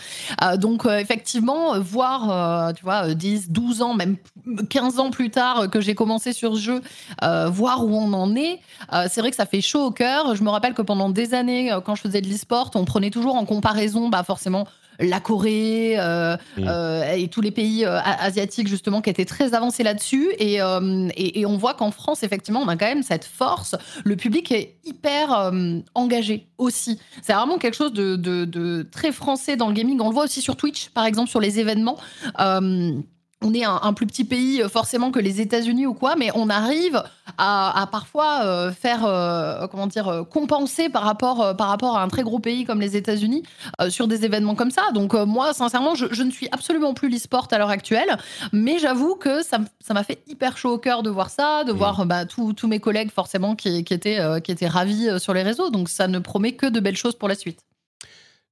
Euh, 0.43 0.57
donc 0.57 0.85
effectivement 0.85 1.79
voir 1.79 2.73
tu 2.73 2.83
vois 2.83 3.09
euh, 3.09 3.13
10, 3.13 3.51
12 3.51 3.81
ans 3.83 3.93
même 3.93 4.15
15 4.69 4.99
ans 4.99 5.11
plus 5.11 5.29
tard 5.29 5.69
que 5.69 5.79
j'ai 5.79 5.93
commencé 5.93 6.33
sur 6.33 6.55
ce 6.55 6.61
jeu, 6.61 6.81
voir 7.21 7.85
où 7.85 7.95
on 7.95 8.13
en 8.13 8.35
est, 8.35 8.59
c'est 9.09 9.21
vrai 9.21 9.29
que 9.29 9.35
ça 9.37 9.45
fait 9.45 9.61
chaud 9.61 9.85
au 9.85 9.91
cœur. 9.91 10.35
Je 10.35 10.43
me 10.43 10.49
rappelle 10.49 10.73
que 10.73 10.81
pendant 10.81 11.09
des 11.09 11.33
années, 11.35 11.71
quand 11.85 11.93
je 11.95 12.01
faisais 12.01 12.21
de 12.21 12.27
l'e-sport, 12.27 12.71
on 12.75 12.85
prenait 12.85 13.11
toujours 13.11 13.35
en 13.35 13.45
comparaison, 13.45 14.09
bah 14.09 14.23
forcément 14.23 14.65
la 15.01 15.19
Corée 15.19 15.95
euh, 15.99 16.35
Mm. 16.57 16.67
euh, 16.67 17.13
et 17.13 17.27
tous 17.27 17.41
les 17.41 17.51
pays 17.51 17.85
euh, 17.85 17.99
asiatiques 18.01 18.67
justement 18.67 19.01
qui 19.01 19.09
étaient 19.09 19.25
très 19.25 19.53
avancés 19.53 19.83
là-dessus. 19.83 20.31
Et, 20.39 20.55
et, 20.57 21.39
et 21.39 21.45
on 21.45 21.57
voit 21.57 21.73
qu'en 21.73 21.91
France 21.91 22.23
effectivement 22.23 22.61
on 22.61 22.67
a 22.67 22.75
quand 22.77 22.85
même 22.87 23.03
cette 23.03 23.25
force. 23.25 23.75
Le 24.03 24.15
public 24.15 24.51
est 24.51 24.75
hyper 24.85 25.51
engagé 25.95 26.47
aussi. 26.57 26.99
C'est 27.21 27.33
vraiment 27.33 27.57
quelque 27.57 27.75
chose 27.75 27.93
de, 27.93 28.15
de- 28.15 28.45
de 28.45 28.87
très 28.91 29.11
français 29.11 29.55
dans 29.55 29.67
le 29.67 29.73
gaming. 29.73 29.99
On 30.01 30.07
le 30.09 30.13
voit 30.13 30.25
aussi 30.25 30.41
sur 30.41 30.55
Twitch 30.55 30.89
par 30.89 31.05
exemple 31.05 31.29
sur 31.29 31.39
les 31.39 31.59
événements 31.59 31.97
on 33.43 33.53
est 33.53 33.63
un, 33.63 33.79
un 33.81 33.93
plus 33.93 34.05
petit 34.07 34.23
pays 34.23 34.61
euh, 34.61 34.69
forcément 34.69 35.11
que 35.11 35.19
les 35.19 35.41
États-Unis 35.41 35.85
ou 35.87 35.93
quoi, 35.93 36.15
mais 36.15 36.29
on 36.35 36.49
arrive 36.49 37.03
à, 37.37 37.81
à 37.81 37.87
parfois 37.87 38.41
euh, 38.43 38.71
faire 38.71 39.05
euh, 39.05 39.67
comment 39.67 39.87
dire 39.87 40.25
compenser 40.29 40.89
par 40.89 41.03
rapport 41.03 41.41
euh, 41.41 41.53
par 41.53 41.69
rapport 41.69 41.97
à 41.97 42.03
un 42.03 42.07
très 42.07 42.23
gros 42.23 42.39
pays 42.39 42.65
comme 42.65 42.79
les 42.81 42.95
États-Unis 42.95 43.43
sur 43.89 44.07
des 44.07 44.25
événements 44.25 44.55
comme 44.55 44.71
ça. 44.71 44.91
Donc 44.93 45.13
moi, 45.13 45.53
sincèrement, 45.53 45.95
je, 45.95 46.05
je 46.11 46.23
ne 46.23 46.31
suis 46.31 46.47
absolument 46.51 46.93
plus 46.93 47.09
l'e-sport 47.09 47.47
à 47.51 47.57
l'heure 47.57 47.69
actuelle, 47.69 48.17
mais 48.51 48.79
j'avoue 48.79 49.15
que 49.15 49.41
ça 49.43 49.59
m'a 49.93 50.03
fait 50.03 50.19
hyper 50.27 50.57
chaud 50.57 50.73
au 50.73 50.77
cœur 50.77 51.03
de 51.03 51.09
voir 51.09 51.29
ça, 51.29 51.63
de 51.63 51.71
Mm. 51.73 51.77
voir 51.77 52.05
bah, 52.05 52.25
tous 52.25 52.67
mes 52.67 52.79
collègues 52.79 53.11
forcément 53.11 53.55
qui, 53.55 53.83
qui 53.83 53.93
étaient 53.93 54.19
qui 54.43 54.51
étaient 54.51 54.67
ravis 54.67 55.19
sur 55.19 55.33
les 55.33 55.41
réseaux. 55.43 55.69
Donc 55.69 55.89
ça 55.89 56.07
ne 56.07 56.19
promet 56.19 56.51
que 56.53 56.67
de 56.67 56.79
belles 56.79 56.97
choses 56.97 57.15
pour 57.15 57.27
la 57.29 57.35
suite. 57.35 57.59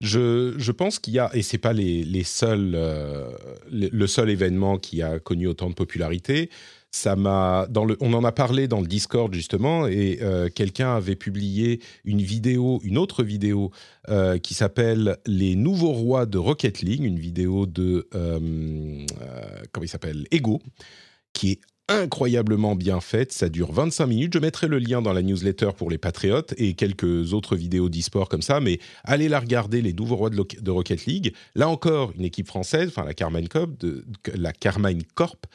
Je, 0.01 0.71
pense 0.71 0.97
qu'il 0.97 1.13
y 1.13 1.19
a, 1.19 1.29
et 1.33 1.41
c'est 1.41 1.57
pas 1.57 1.73
les, 1.73 2.23
seuls, 2.23 2.71
euh, 2.73 3.29
le, 3.69 4.07
seul 4.07 4.29
événement 4.29 4.77
qui 4.77 5.01
a 5.01 5.19
connu 5.19 5.47
autant 5.47 5.69
de 5.69 5.75
popularité. 5.75 6.49
Ça 6.91 7.15
m'a, 7.15 7.67
dans 7.69 7.85
on 7.99 8.13
en 8.13 8.23
a 8.23 8.31
parlé 8.31 8.67
dans 8.67 8.79
le 8.81 8.87
Discord 8.87 9.31
justement, 9.33 9.87
et 9.87 10.19
euh, 10.21 10.49
quelqu'un 10.49 10.95
avait 10.95 11.17
publié 11.17 11.81
une 12.03 12.21
vidéo, 12.21 12.79
une 12.83 12.97
autre 12.97 13.23
vidéo 13.23 13.71
euh, 14.07 14.39
qui 14.39 14.53
s'appelle 14.53 15.17
Les 15.27 15.55
nouveaux 15.55 15.91
rois 15.91 16.25
de 16.25 16.37
Rocket 16.37 16.81
League, 16.81 17.03
une 17.03 17.19
vidéo 17.19 17.65
de 17.67 18.07
comment 18.11 19.83
il 19.83 19.89
s'appelle, 19.89 20.25
Ego, 20.31 20.61
qui 21.33 21.51
est 21.51 21.61
incroyablement 21.89 22.75
bien 22.75 23.01
faite. 23.01 23.33
Ça 23.33 23.49
dure 23.49 23.71
25 23.71 24.05
minutes. 24.05 24.33
Je 24.33 24.39
mettrai 24.39 24.67
le 24.67 24.79
lien 24.79 25.01
dans 25.01 25.11
la 25.11 25.21
newsletter 25.21 25.71
pour 25.75 25.89
les 25.89 25.97
patriotes 25.97 26.53
et 26.57 26.73
quelques 26.75 27.33
autres 27.33 27.55
vidéos 27.55 27.89
d'e-sport 27.89 28.29
comme 28.29 28.41
ça. 28.41 28.59
Mais 28.59 28.79
allez 29.03 29.27
la 29.27 29.39
regarder, 29.39 29.81
les 29.81 29.93
nouveaux 29.93 30.15
rois 30.15 30.29
de, 30.29 30.71
Rocket 30.71 31.05
League. 31.05 31.33
Là 31.55 31.67
encore, 31.67 32.13
une 32.17 32.23
équipe 32.23 32.47
française, 32.47 32.89
enfin 32.89 33.05
la 33.05 33.13
Carmine 33.13 33.47
Corp, 33.47 33.77
de, 33.79 34.05
la 34.35 34.53
Corp 34.53 35.45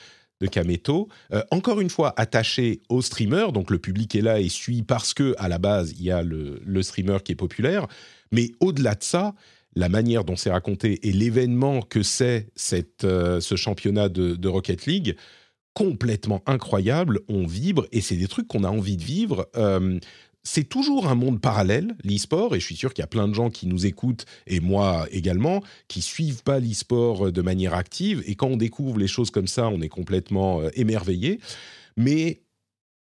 de 0.41 0.47
Kameto, 0.49 1.09
euh, 1.33 1.43
encore 1.53 1.81
une 1.81 1.91
fois 1.91 2.13
attachée 2.17 2.83
au 2.89 3.01
streamer, 3.01 3.47
donc 3.53 3.71
le 3.71 3.79
public 3.79 4.15
est 4.17 4.21
là 4.21 4.41
et 4.41 4.49
suit 4.49 4.83
parce 4.83 5.15
que 5.15 5.35
à 5.39 5.49
la 5.49 5.59
base 5.59 5.93
il 5.93 6.03
y 6.03 6.11
a 6.11 6.23
le, 6.23 6.83
streamer 6.83 7.19
qui 7.25 7.33
est 7.33 7.37
populaire, 7.37 7.87
mais 8.33 8.51
au-delà 8.59 8.97
de 8.97 9.05
ça, 9.05 9.35
la 9.77 9.89
manière 9.89 10.25
dont 10.25 10.37
c'est 10.37 10.51
raconté 10.51 11.07
et 11.09 11.13
l'événement 11.13 11.83
que 11.83 12.03
c'est 12.03 12.49
euh, 13.05 13.41
ce 13.41 13.57
championnat 13.57 14.09
de 14.09 14.49
Rocket 14.49 14.87
League, 14.87 15.17
complètement 15.75 16.43
incroyable, 16.47 17.21
on 17.29 17.47
vibre 17.47 17.87
et 17.93 18.01
c'est 18.01 18.17
des 18.17 18.29
trucs 18.29 18.49
qu'on 18.49 18.65
a 18.65 18.71
envie 18.71 18.97
de 18.97 19.05
vivre. 19.05 19.49
Euh, 19.57 19.99
c'est 20.45 20.65
toujours 20.65 21.09
un 21.09 21.15
monde 21.15 21.41
parallèle, 21.41 21.97
l'e-sport, 22.05 22.55
et 22.55 22.61
je 22.61 22.65
suis 22.67 22.77
sûr 22.77 22.93
qu'il 22.93 23.03
y 23.03 23.05
a 23.05 23.09
plein 23.09 23.27
de 23.29 23.35
gens 23.35 23.49
qui 23.49 23.67
nous 23.67 23.87
écoutent, 23.87 24.27
et 24.47 24.61
moi 24.61 25.07
également, 25.11 25.63
qui 25.89 26.03
suivent 26.03 26.43
pas 26.43 26.61
l'e-sport 26.61 27.33
de 27.33 27.43
manière 27.43 27.73
active, 27.73 28.23
et 28.27 28.35
quand 28.35 28.49
on 28.49 28.59
découvre 28.59 28.99
les 28.99 29.07
choses 29.07 29.31
comme 29.31 29.47
ça, 29.47 29.69
on 29.69 29.81
est 29.81 29.89
complètement 29.89 30.61
euh, 30.61 30.69
émerveillé. 30.75 31.41
Mais 31.97 32.43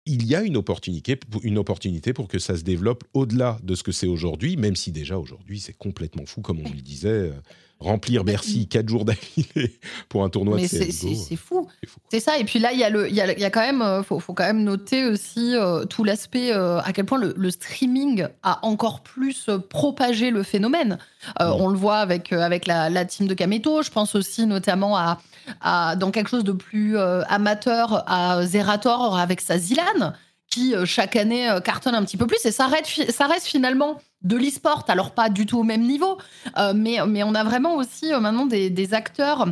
il 0.05 0.27
y 0.27 0.35
a 0.35 0.43
une 0.43 0.57
opportunité, 0.57 1.19
une 1.43 1.59
opportunité 1.59 2.13
pour 2.13 2.29
que 2.29 2.39
ça 2.39 2.57
se 2.57 2.63
développe 2.63 3.05
au-delà 3.15 3.59
de 3.63 3.75
ce 3.75 3.83
que 3.83 3.93
c'est 3.93 4.07
aujourd'hui, 4.07 4.57
même 4.57 4.75
si 4.75 4.91
déjà 4.91 5.19
aujourd'hui 5.19 5.61
c'est 5.61 5.77
complètement 5.77 6.27
fou, 6.27 6.41
comme 6.41 6.61
on 6.61 6.71
le 6.71 6.81
disait, 6.81 7.09
euh, 7.09 7.33
remplir 7.81 8.25
Bercy 8.25 8.67
quatre 8.67 8.89
jours 8.89 9.05
d'affilée 9.05 9.79
pour 10.09 10.25
un 10.25 10.29
tournoi 10.29 10.57
Mais 10.57 10.63
de 10.63 10.67
c'est 10.69 10.87
CSGO. 10.89 11.15
c'est- 11.15 11.37
fou. 11.37 11.69
c'est 12.11 12.19
ça. 12.21 12.37
Et 12.39 12.45
puis 12.45 12.59
là, 12.59 12.73
il 12.73 12.79
y 12.79 12.85
a 12.85 12.91
le, 12.91 13.09
il 13.09 13.15
y 13.15 13.21
a, 13.21 13.39
y 13.39 13.45
a 13.45 13.51
quand 13.51 13.61
même, 13.61 13.83
euh, 13.83 14.03
faut, 14.03 14.19
faut 14.19 14.35
quand 14.35 14.45
même 14.47 14.65
noter 14.65 15.05
aussi 15.05 15.55
euh, 15.55 15.85
tout 15.85 16.03
l'aspect 16.03 16.53
euh, 16.53 16.81
à 16.81 16.93
quel 16.93 17.05
point 17.05 17.19
le, 17.19 17.35
le 17.37 17.51
streaming 17.53 18.27
a 18.43 18.59
encore 18.67 19.03
plus 19.03 19.49
propagé 19.71 20.31
le 20.31 20.43
phénomène. 20.43 20.99
Euh, 21.41 21.49
Mm. 21.49 21.61
On 21.61 21.69
le 21.69 21.77
voit 21.79 21.99
avec 21.99 22.33
avec 22.33 22.67
la, 22.67 22.91
la 22.91 23.05
team 23.05 23.27
de 23.29 23.35
Kameto. 23.35 23.83
Je 23.83 23.91
pense 23.91 24.15
aussi 24.15 24.47
notamment 24.47 24.97
à, 24.97 25.19
à 25.61 25.95
dans 25.97 26.11
quelque 26.11 26.29
chose 26.31 26.45
de 26.45 26.53
plus 26.53 26.97
amateur 26.99 28.05
à 28.11 28.45
Zerator 28.45 29.17
avec 29.19 29.41
sa 29.41 29.59
Zilan 29.59 30.13
qui 30.51 30.75
chaque 30.85 31.15
année 31.17 31.49
cartonne 31.65 31.95
un 31.95 32.03
petit 32.05 32.17
peu 32.17 32.27
plus 32.27 32.45
et 32.47 32.53
ça 32.53 32.67
reste, 32.67 33.11
ça 33.13 33.27
reste 33.27 33.47
finalement 33.47 34.01
de 34.23 34.37
l'e-sport, 34.37 34.85
alors 34.89 35.13
pas 35.13 35.29
du 35.29 35.47
tout 35.47 35.59
au 35.59 35.63
même 35.65 35.83
niveau, 35.83 36.19
euh, 36.59 36.73
mais, 36.75 36.99
mais 37.07 37.23
on 37.23 37.35
a 37.35 37.45
vraiment 37.45 37.77
aussi 37.77 38.13
euh, 38.13 38.21
maintenant 38.21 38.47
des, 38.47 38.69
des 38.71 38.95
acteurs 38.95 39.47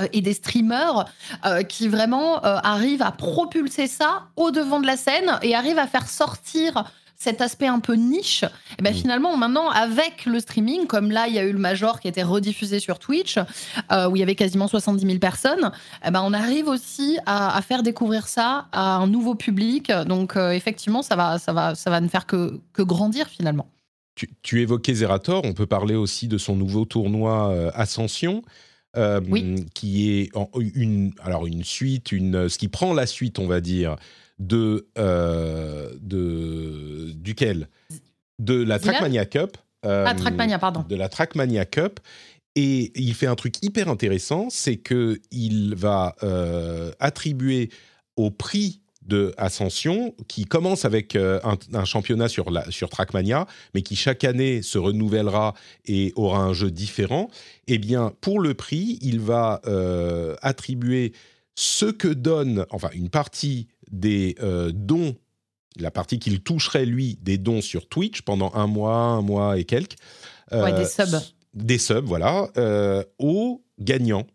euh, 0.00 0.06
et 0.12 0.20
des 0.22 0.32
streamers 0.34 1.04
euh, 1.46 1.62
qui 1.62 1.86
vraiment 1.88 2.44
euh, 2.44 2.58
arrivent 2.64 3.02
à 3.02 3.12
propulser 3.12 3.86
ça 3.86 4.24
au 4.36 4.50
devant 4.50 4.80
de 4.80 4.86
la 4.86 4.96
scène 4.96 5.38
et 5.42 5.54
arrivent 5.54 5.78
à 5.78 5.86
faire 5.86 6.08
sortir 6.08 6.84
cet 7.14 7.40
aspect 7.40 7.68
un 7.68 7.78
peu 7.78 7.94
niche, 7.94 8.42
et 8.80 8.82
ben 8.82 8.92
Mm. 8.92 8.96
finalement 8.96 9.36
maintenant 9.36 9.70
avec 9.70 10.24
le 10.26 10.40
streaming, 10.40 10.88
comme 10.88 11.12
là 11.12 11.28
il 11.28 11.34
y 11.34 11.38
a 11.38 11.44
eu 11.44 11.52
le 11.52 11.58
Major 11.60 12.00
qui 12.00 12.08
était 12.08 12.24
rediffusé 12.24 12.80
sur 12.80 12.98
Twitch, 12.98 13.38
euh, 13.92 14.08
où 14.08 14.16
il 14.16 14.18
y 14.18 14.22
avait 14.24 14.34
quasiment 14.34 14.66
70 14.66 15.06
000 15.06 15.18
personnes, 15.20 15.70
eh 16.04 16.10
ben 16.10 16.20
on 16.24 16.32
arrive 16.32 16.66
aussi 16.66 17.18
à, 17.24 17.56
à 17.56 17.62
faire 17.62 17.84
découvrir 17.84 18.26
ça 18.26 18.66
à 18.72 18.96
un 18.96 19.06
nouveau 19.06 19.36
public. 19.36 19.92
Donc 20.06 20.34
effectivement 20.36 21.02
ça 21.02 21.14
va, 21.14 21.38
ça 21.38 21.52
va, 21.52 21.76
ça 21.76 21.90
va 21.90 22.00
ne 22.00 22.08
faire 22.08 22.26
que, 22.26 22.58
que 22.72 22.82
grandir 22.82 23.28
finalement. 23.28 23.68
Tu, 24.22 24.28
tu 24.42 24.60
évoquais 24.60 24.94
Zerator, 24.94 25.42
on 25.44 25.52
peut 25.52 25.66
parler 25.66 25.96
aussi 25.96 26.28
de 26.28 26.38
son 26.38 26.54
nouveau 26.54 26.84
tournoi 26.84 27.50
euh, 27.50 27.70
Ascension, 27.74 28.42
euh, 28.96 29.20
Oui. 29.28 29.66
qui 29.74 30.12
est 30.12 30.36
en- 30.36 30.48
une, 30.60 31.12
alors 31.24 31.48
une 31.48 31.64
suite, 31.64 32.12
une, 32.12 32.48
ce 32.48 32.56
qui 32.56 32.68
prend 32.68 32.94
la 32.94 33.06
suite, 33.06 33.40
on 33.40 33.48
va 33.48 33.60
dire, 33.60 33.96
de, 34.38 34.86
euh, 34.96 35.90
de 36.00 37.10
duquel? 37.16 37.68
De 38.38 38.54
la 38.62 38.78
Trackmania 38.78 39.24
Cup. 39.26 39.56
euh, 39.84 40.04
Ah, 40.06 40.14
Trackmania, 40.14 40.60
pardon. 40.60 40.84
De 40.88 40.94
la 40.94 41.08
Trackmania 41.08 41.64
Cup. 41.64 41.98
Et 42.54 42.92
il 42.94 43.14
fait 43.14 43.26
un 43.26 43.34
truc 43.34 43.54
hyper 43.62 43.88
intéressant, 43.88 44.50
c'est 44.50 44.76
que 44.76 45.18
il 45.32 45.74
va 45.74 46.14
attribuer 47.00 47.70
au 48.16 48.30
prix 48.30 48.81
de 49.06 49.34
Ascension, 49.36 50.14
qui 50.28 50.44
commence 50.44 50.84
avec 50.84 51.16
euh, 51.16 51.40
un, 51.72 51.84
championnat 51.84 52.28
sur, 52.28 52.50
la, 52.50 52.70
sur 52.70 52.88
Trackmania, 52.88 53.46
mais 53.74 53.82
qui 53.82 53.96
chaque 53.96 54.24
année 54.24 54.62
se 54.62 54.78
renouvellera 54.78 55.54
et 55.84 56.12
aura 56.16 56.40
un 56.40 56.52
jeu 56.52 56.70
différent, 56.70 57.28
eh 57.66 57.78
bien, 57.78 58.12
pour 58.20 58.40
le 58.40 58.54
prix, 58.54 58.98
il 59.02 59.20
va 59.20 59.60
euh, 59.66 60.36
attribuer 60.42 61.12
ce 61.54 61.86
que 61.86 62.08
donne, 62.08 62.66
enfin, 62.70 62.90
une 62.94 63.10
partie 63.10 63.68
des 63.90 64.36
dons, 64.72 65.14
la 65.78 65.90
partie 65.90 66.18
qu'il 66.18 66.40
toucherait, 66.40 66.86
lui, 66.86 67.18
des 67.20 67.36
dons 67.36 67.60
sur 67.60 67.88
Twitch 67.88 68.22
pendant 68.22 68.50
un 68.54 68.66
mois, 68.66 68.96
un 68.96 69.20
mois 69.20 69.58
et 69.58 69.64
quelques. 69.64 69.96
ouais, 70.50 70.72
des 70.72 70.86
subs 70.86 71.20
des 71.54 71.78
subs, 71.78 72.04
voilà, 72.04 72.48
euh, 72.56 73.04
aux 73.18 73.62
gagnants. 73.78 74.26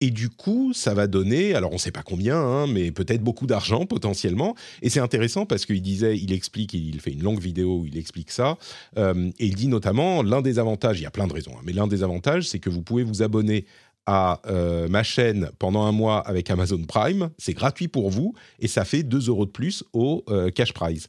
Et 0.00 0.10
du 0.10 0.30
coup, 0.30 0.72
ça 0.74 0.94
va 0.94 1.08
donner, 1.08 1.54
alors 1.54 1.72
on 1.72 1.74
ne 1.74 1.80
sait 1.80 1.90
pas 1.90 2.04
combien, 2.04 2.36
hein, 2.36 2.66
mais 2.68 2.92
peut-être 2.92 3.22
beaucoup 3.22 3.48
d'argent 3.48 3.84
potentiellement. 3.84 4.54
Et 4.80 4.90
c'est 4.90 5.00
intéressant 5.00 5.44
parce 5.44 5.66
qu'il 5.66 5.82
disait, 5.82 6.16
il 6.16 6.32
explique, 6.32 6.72
il 6.72 7.00
fait 7.00 7.10
une 7.10 7.22
longue 7.24 7.40
vidéo 7.40 7.80
où 7.80 7.86
il 7.86 7.98
explique 7.98 8.30
ça. 8.30 8.58
Euh, 8.96 9.30
et 9.40 9.46
il 9.46 9.56
dit 9.56 9.66
notamment, 9.66 10.22
l'un 10.22 10.40
des 10.40 10.60
avantages, 10.60 11.00
il 11.00 11.02
y 11.02 11.06
a 11.06 11.10
plein 11.10 11.26
de 11.26 11.32
raisons, 11.32 11.52
hein, 11.56 11.62
mais 11.64 11.72
l'un 11.72 11.88
des 11.88 12.04
avantages, 12.04 12.48
c'est 12.48 12.60
que 12.60 12.70
vous 12.70 12.82
pouvez 12.82 13.02
vous 13.02 13.22
abonner 13.22 13.66
à 14.06 14.40
euh, 14.46 14.88
ma 14.88 15.02
chaîne 15.02 15.50
pendant 15.58 15.82
un 15.82 15.92
mois 15.92 16.20
avec 16.20 16.48
Amazon 16.48 16.82
Prime. 16.84 17.30
C'est 17.36 17.52
gratuit 17.52 17.88
pour 17.88 18.08
vous 18.08 18.34
et 18.60 18.68
ça 18.68 18.84
fait 18.84 19.02
2 19.02 19.28
euros 19.28 19.46
de 19.46 19.50
plus 19.50 19.84
au 19.92 20.24
euh, 20.30 20.50
cash 20.50 20.72
prize. 20.72 21.08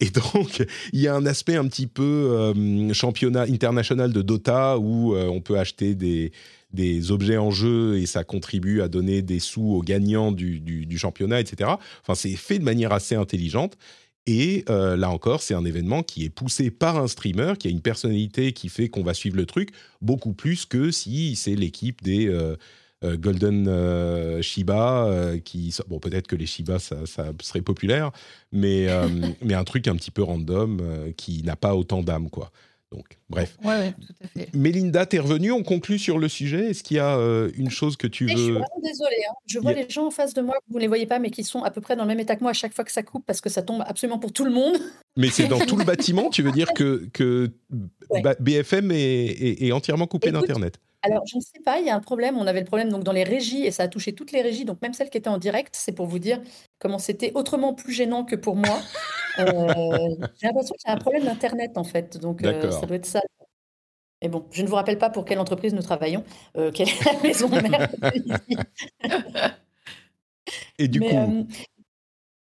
Et 0.00 0.10
donc, 0.10 0.64
il 0.92 1.00
y 1.00 1.08
a 1.08 1.14
un 1.14 1.26
aspect 1.26 1.56
un 1.56 1.66
petit 1.66 1.88
peu 1.88 2.54
championnat 2.92 3.42
international 3.42 4.12
de 4.12 4.22
Dota 4.22 4.78
où 4.78 5.14
on 5.14 5.40
peut 5.40 5.58
acheter 5.58 5.94
des, 5.94 6.32
des 6.72 7.12
objets 7.12 7.38
en 7.38 7.50
jeu 7.50 7.98
et 7.98 8.06
ça 8.06 8.24
contribue 8.24 8.82
à 8.82 8.88
donner 8.88 9.22
des 9.22 9.38
sous 9.38 9.62
aux 9.62 9.82
gagnants 9.82 10.32
du, 10.32 10.60
du 10.60 10.98
championnat, 10.98 11.40
etc. 11.40 11.70
Enfin, 12.02 12.14
c'est 12.14 12.36
fait 12.36 12.58
de 12.58 12.64
manière 12.64 12.92
assez 12.92 13.14
intelligente. 13.14 13.76
Et 14.28 14.66
euh, 14.68 14.94
là 14.94 15.08
encore, 15.08 15.40
c'est 15.40 15.54
un 15.54 15.64
événement 15.64 16.02
qui 16.02 16.26
est 16.26 16.28
poussé 16.28 16.70
par 16.70 16.98
un 16.98 17.08
streamer, 17.08 17.54
qui 17.58 17.66
a 17.66 17.70
une 17.70 17.80
personnalité 17.80 18.52
qui 18.52 18.68
fait 18.68 18.90
qu'on 18.90 19.02
va 19.02 19.14
suivre 19.14 19.38
le 19.38 19.46
truc, 19.46 19.70
beaucoup 20.02 20.34
plus 20.34 20.66
que 20.66 20.90
si 20.90 21.34
c'est 21.34 21.54
l'équipe 21.54 22.02
des 22.02 22.28
euh, 22.28 22.54
euh, 23.04 23.16
Golden 23.16 24.42
Shiba, 24.42 25.32
qui... 25.46 25.74
Bon, 25.88 25.98
peut-être 25.98 26.26
que 26.26 26.36
les 26.36 26.44
Shiba, 26.44 26.78
ça, 26.78 27.06
ça 27.06 27.32
serait 27.40 27.62
populaire, 27.62 28.10
mais, 28.52 28.88
mais 29.42 29.54
un 29.54 29.64
truc 29.64 29.88
un 29.88 29.96
petit 29.96 30.10
peu 30.10 30.22
random 30.22 30.82
qui 31.16 31.42
n'a 31.42 31.56
pas 31.56 31.74
autant 31.74 32.02
d'âme, 32.02 32.28
quoi. 32.28 32.52
Donc, 32.90 33.18
bref. 33.28 33.58
Ouais, 33.62 33.92
tout 33.92 34.14
à 34.24 34.28
fait. 34.28 34.48
Mélinda, 34.54 35.04
t'es 35.04 35.18
revenue, 35.18 35.52
on 35.52 35.62
conclut 35.62 35.98
sur 35.98 36.18
le 36.18 36.26
sujet. 36.26 36.70
Est-ce 36.70 36.82
qu'il 36.82 36.96
y 36.96 37.00
a 37.00 37.18
euh, 37.18 37.50
une 37.54 37.70
chose 37.70 37.98
que 37.98 38.06
tu 38.06 38.24
veux. 38.24 38.30
Je 38.30 38.36
suis 38.36 38.52
vraiment 38.52 38.80
désolée. 38.82 39.24
Hein. 39.28 39.34
Je 39.46 39.58
vois 39.58 39.74
les 39.74 39.88
gens 39.90 40.06
en 40.06 40.10
face 40.10 40.32
de 40.32 40.40
moi, 40.40 40.54
vous 40.68 40.76
ne 40.76 40.80
les 40.80 40.88
voyez 40.88 41.04
pas, 41.04 41.18
mais 41.18 41.30
qui 41.30 41.44
sont 41.44 41.62
à 41.62 41.70
peu 41.70 41.82
près 41.82 41.96
dans 41.96 42.04
le 42.04 42.08
même 42.08 42.20
état 42.20 42.34
que 42.34 42.40
moi 42.40 42.50
à 42.50 42.54
chaque 42.54 42.72
fois 42.72 42.84
que 42.84 42.92
ça 42.92 43.02
coupe 43.02 43.26
parce 43.26 43.42
que 43.42 43.50
ça 43.50 43.62
tombe 43.62 43.84
absolument 43.86 44.18
pour 44.18 44.32
tout 44.32 44.44
le 44.44 44.50
monde. 44.50 44.78
Mais 45.16 45.28
c'est 45.28 45.48
dans 45.48 45.58
tout 45.66 45.76
le 45.76 45.84
bâtiment, 45.84 46.30
tu 46.30 46.42
veux 46.42 46.52
dire 46.52 46.72
que, 46.72 47.08
que 47.12 47.50
BFM 48.40 48.90
est, 48.92 49.72
entièrement 49.72 50.06
coupé 50.06 50.32
d'Internet 50.32 50.78
alors, 51.02 51.22
je 51.26 51.36
ne 51.36 51.40
sais 51.40 51.60
pas, 51.64 51.78
il 51.78 51.86
y 51.86 51.90
a 51.90 51.94
un 51.94 52.00
problème. 52.00 52.36
On 52.38 52.46
avait 52.48 52.58
le 52.58 52.66
problème 52.66 52.88
donc 52.88 53.04
dans 53.04 53.12
les 53.12 53.22
régies 53.22 53.64
et 53.64 53.70
ça 53.70 53.84
a 53.84 53.88
touché 53.88 54.12
toutes 54.14 54.32
les 54.32 54.42
régies, 54.42 54.64
donc 54.64 54.82
même 54.82 54.92
celles 54.92 55.10
qui 55.10 55.16
étaient 55.16 55.28
en 55.28 55.38
direct. 55.38 55.76
C'est 55.78 55.92
pour 55.92 56.06
vous 56.06 56.18
dire 56.18 56.40
comment 56.80 56.98
c'était 56.98 57.30
autrement 57.36 57.72
plus 57.72 57.92
gênant 57.92 58.24
que 58.24 58.34
pour 58.34 58.56
moi. 58.56 58.80
Euh, 59.38 60.16
j'ai 60.40 60.46
l'impression 60.46 60.74
qu'il 60.74 60.88
y 60.88 60.90
a 60.90 60.94
un 60.94 60.98
problème 60.98 61.24
d'internet 61.24 61.72
en 61.76 61.84
fait, 61.84 62.18
donc 62.18 62.44
euh, 62.44 62.70
ça 62.70 62.86
doit 62.86 62.96
être 62.96 63.06
ça. 63.06 63.20
Et 64.20 64.28
bon, 64.28 64.44
je 64.50 64.62
ne 64.62 64.68
vous 64.68 64.74
rappelle 64.74 64.98
pas 64.98 65.10
pour 65.10 65.24
quelle 65.24 65.38
entreprise 65.38 65.74
nous 65.74 65.82
travaillons, 65.82 66.24
euh, 66.56 66.72
quelle 66.72 66.88
est 66.88 67.04
la 67.04 67.20
maison 67.22 67.48
mère. 67.48 67.88
et 70.78 70.88
du 70.88 71.00
coup, 71.00 71.46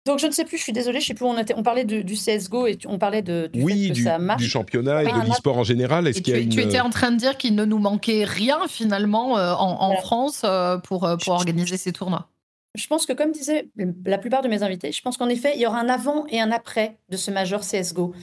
donc 0.06 0.20
je 0.20 0.26
ne 0.26 0.32
sais 0.32 0.46
plus, 0.46 0.58
je 0.58 0.64
suis 0.64 0.74
désolée, 0.74 1.00
je 1.00 1.06
sais 1.06 1.14
plus 1.14 1.26
où 1.26 1.30
on 1.30 1.38
était. 1.38 1.54
On 1.56 1.64
parlait 1.64 1.86
du 1.86 2.16
CSGO 2.16 2.68
et 2.68 2.78
on 2.88 2.98
parlait 2.98 3.22
de, 3.22 3.48
du 3.54 3.62
fait 3.66 3.90
que 3.90 3.94
du, 3.94 4.04
ça 4.04 4.18
marche. 4.18 4.42
du 4.42 4.50
championnat 4.50 5.04
et 5.04 5.06
de 5.06 5.28
l'e-sport 5.28 5.58
en 5.58 5.64
général. 5.64 6.08
Est-ce 6.08 6.22
qu'il 6.22 6.36
y 6.36 6.38
a 6.38 6.42
tu, 6.42 6.50
tu 6.50 6.62
étais 6.62 6.80
en 6.80 6.90
train 6.90 7.12
de 7.12 7.18
dire 7.18 7.38
qu'il 7.38 7.56
ne 7.56 7.66
nous 7.66 7.78
manquait 7.78 8.26
rien 8.26 8.68
finalement 8.68 9.38
euh, 9.38 9.54
en, 9.54 9.96
France 9.98 10.46
pour, 10.84 11.10
pour 11.24 11.34
organiser 11.34 11.78
ces 11.78 11.94
tournois? 11.94 12.28
Je 12.76 12.88
pense 12.88 13.06
que 13.06 13.14
comme 13.14 13.32
disaient 13.32 13.70
la 14.06 14.18
plupart 14.18 14.42
de 14.42 14.48
mes 14.48 14.64
invités, 14.64 14.92
je 14.92 15.02
pense 15.02 15.18
qu'en 15.18 15.30
effet, 15.30 15.54
il 15.56 15.62
y 15.62 15.66
aura 15.66 15.80
un 15.80 15.90
avant 15.90 16.26
et 16.28 16.40
un 16.40 16.52
après 16.52 16.98
de 17.10 17.18
ce 17.18 17.32
major 17.32 17.62
CSGO. 17.62 18.14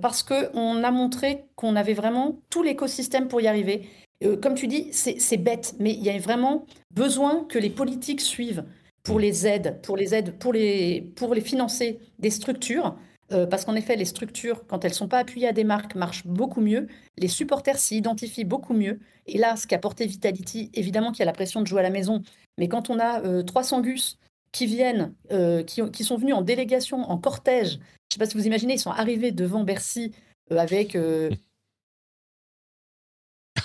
parce 0.00 0.22
qu'on 0.22 0.84
a 0.84 0.90
montré 0.90 1.44
qu'on 1.56 1.76
avait 1.76 1.94
vraiment 1.94 2.40
tout 2.50 2.62
l'écosystème 2.62 3.28
pour 3.28 3.40
y 3.40 3.48
arriver. 3.48 3.88
comme 4.40 4.54
tu 4.54 4.66
dis, 4.66 4.88
c'est 4.92 5.36
bête, 5.36 5.74
mais 5.78 5.92
il 5.92 6.02
y 6.02 6.10
a 6.10 6.18
vraiment 6.18 6.64
besoin 6.90 7.44
que 7.48 7.58
les 7.58 7.70
politiques 7.70 8.20
suivent 8.20 8.64
pour 9.02 9.20
les 9.20 9.46
aides, 9.46 9.80
pour 9.82 9.96
les 9.96 10.14
aides, 10.14 10.36
pour 10.38 10.52
les, 10.52 11.12
pour 11.16 11.34
les 11.34 11.40
financer 11.40 12.00
des 12.18 12.30
structures. 12.30 12.96
Euh, 13.32 13.46
parce 13.46 13.64
qu'en 13.64 13.74
effet, 13.74 13.96
les 13.96 14.04
structures, 14.04 14.66
quand 14.66 14.84
elles 14.84 14.92
ne 14.92 14.96
sont 14.96 15.08
pas 15.08 15.18
appuyées 15.18 15.48
à 15.48 15.52
des 15.52 15.64
marques, 15.64 15.94
marchent 15.94 16.26
beaucoup 16.26 16.60
mieux. 16.60 16.86
Les 17.16 17.28
supporters 17.28 17.78
s'y 17.78 17.96
identifient 17.96 18.44
beaucoup 18.44 18.74
mieux. 18.74 19.00
Et 19.26 19.38
là, 19.38 19.56
ce 19.56 19.66
qu'a 19.66 19.78
porté 19.78 20.06
Vitality, 20.06 20.70
évidemment 20.74 21.10
qu'il 21.10 21.20
y 21.20 21.22
a 21.22 21.26
la 21.26 21.32
pression 21.32 21.60
de 21.60 21.66
jouer 21.66 21.80
à 21.80 21.82
la 21.82 21.90
maison, 21.90 22.22
mais 22.58 22.68
quand 22.68 22.88
on 22.90 22.98
a 23.00 23.42
300 23.42 23.78
euh, 23.78 23.82
gus 23.82 24.18
qui 24.52 24.66
viennent, 24.66 25.12
euh, 25.32 25.64
qui, 25.64 25.82
qui, 25.90 26.04
sont 26.04 26.16
venus 26.16 26.34
en 26.34 26.42
délégation, 26.42 26.98
en 27.10 27.18
cortège, 27.18 27.72
je 27.72 27.74
ne 27.74 27.80
sais 28.14 28.18
pas 28.18 28.26
si 28.26 28.36
vous 28.36 28.46
imaginez, 28.46 28.74
ils 28.74 28.80
sont 28.80 28.90
arrivés 28.90 29.32
devant 29.32 29.64
Bercy 29.64 30.12
avec 30.50 30.96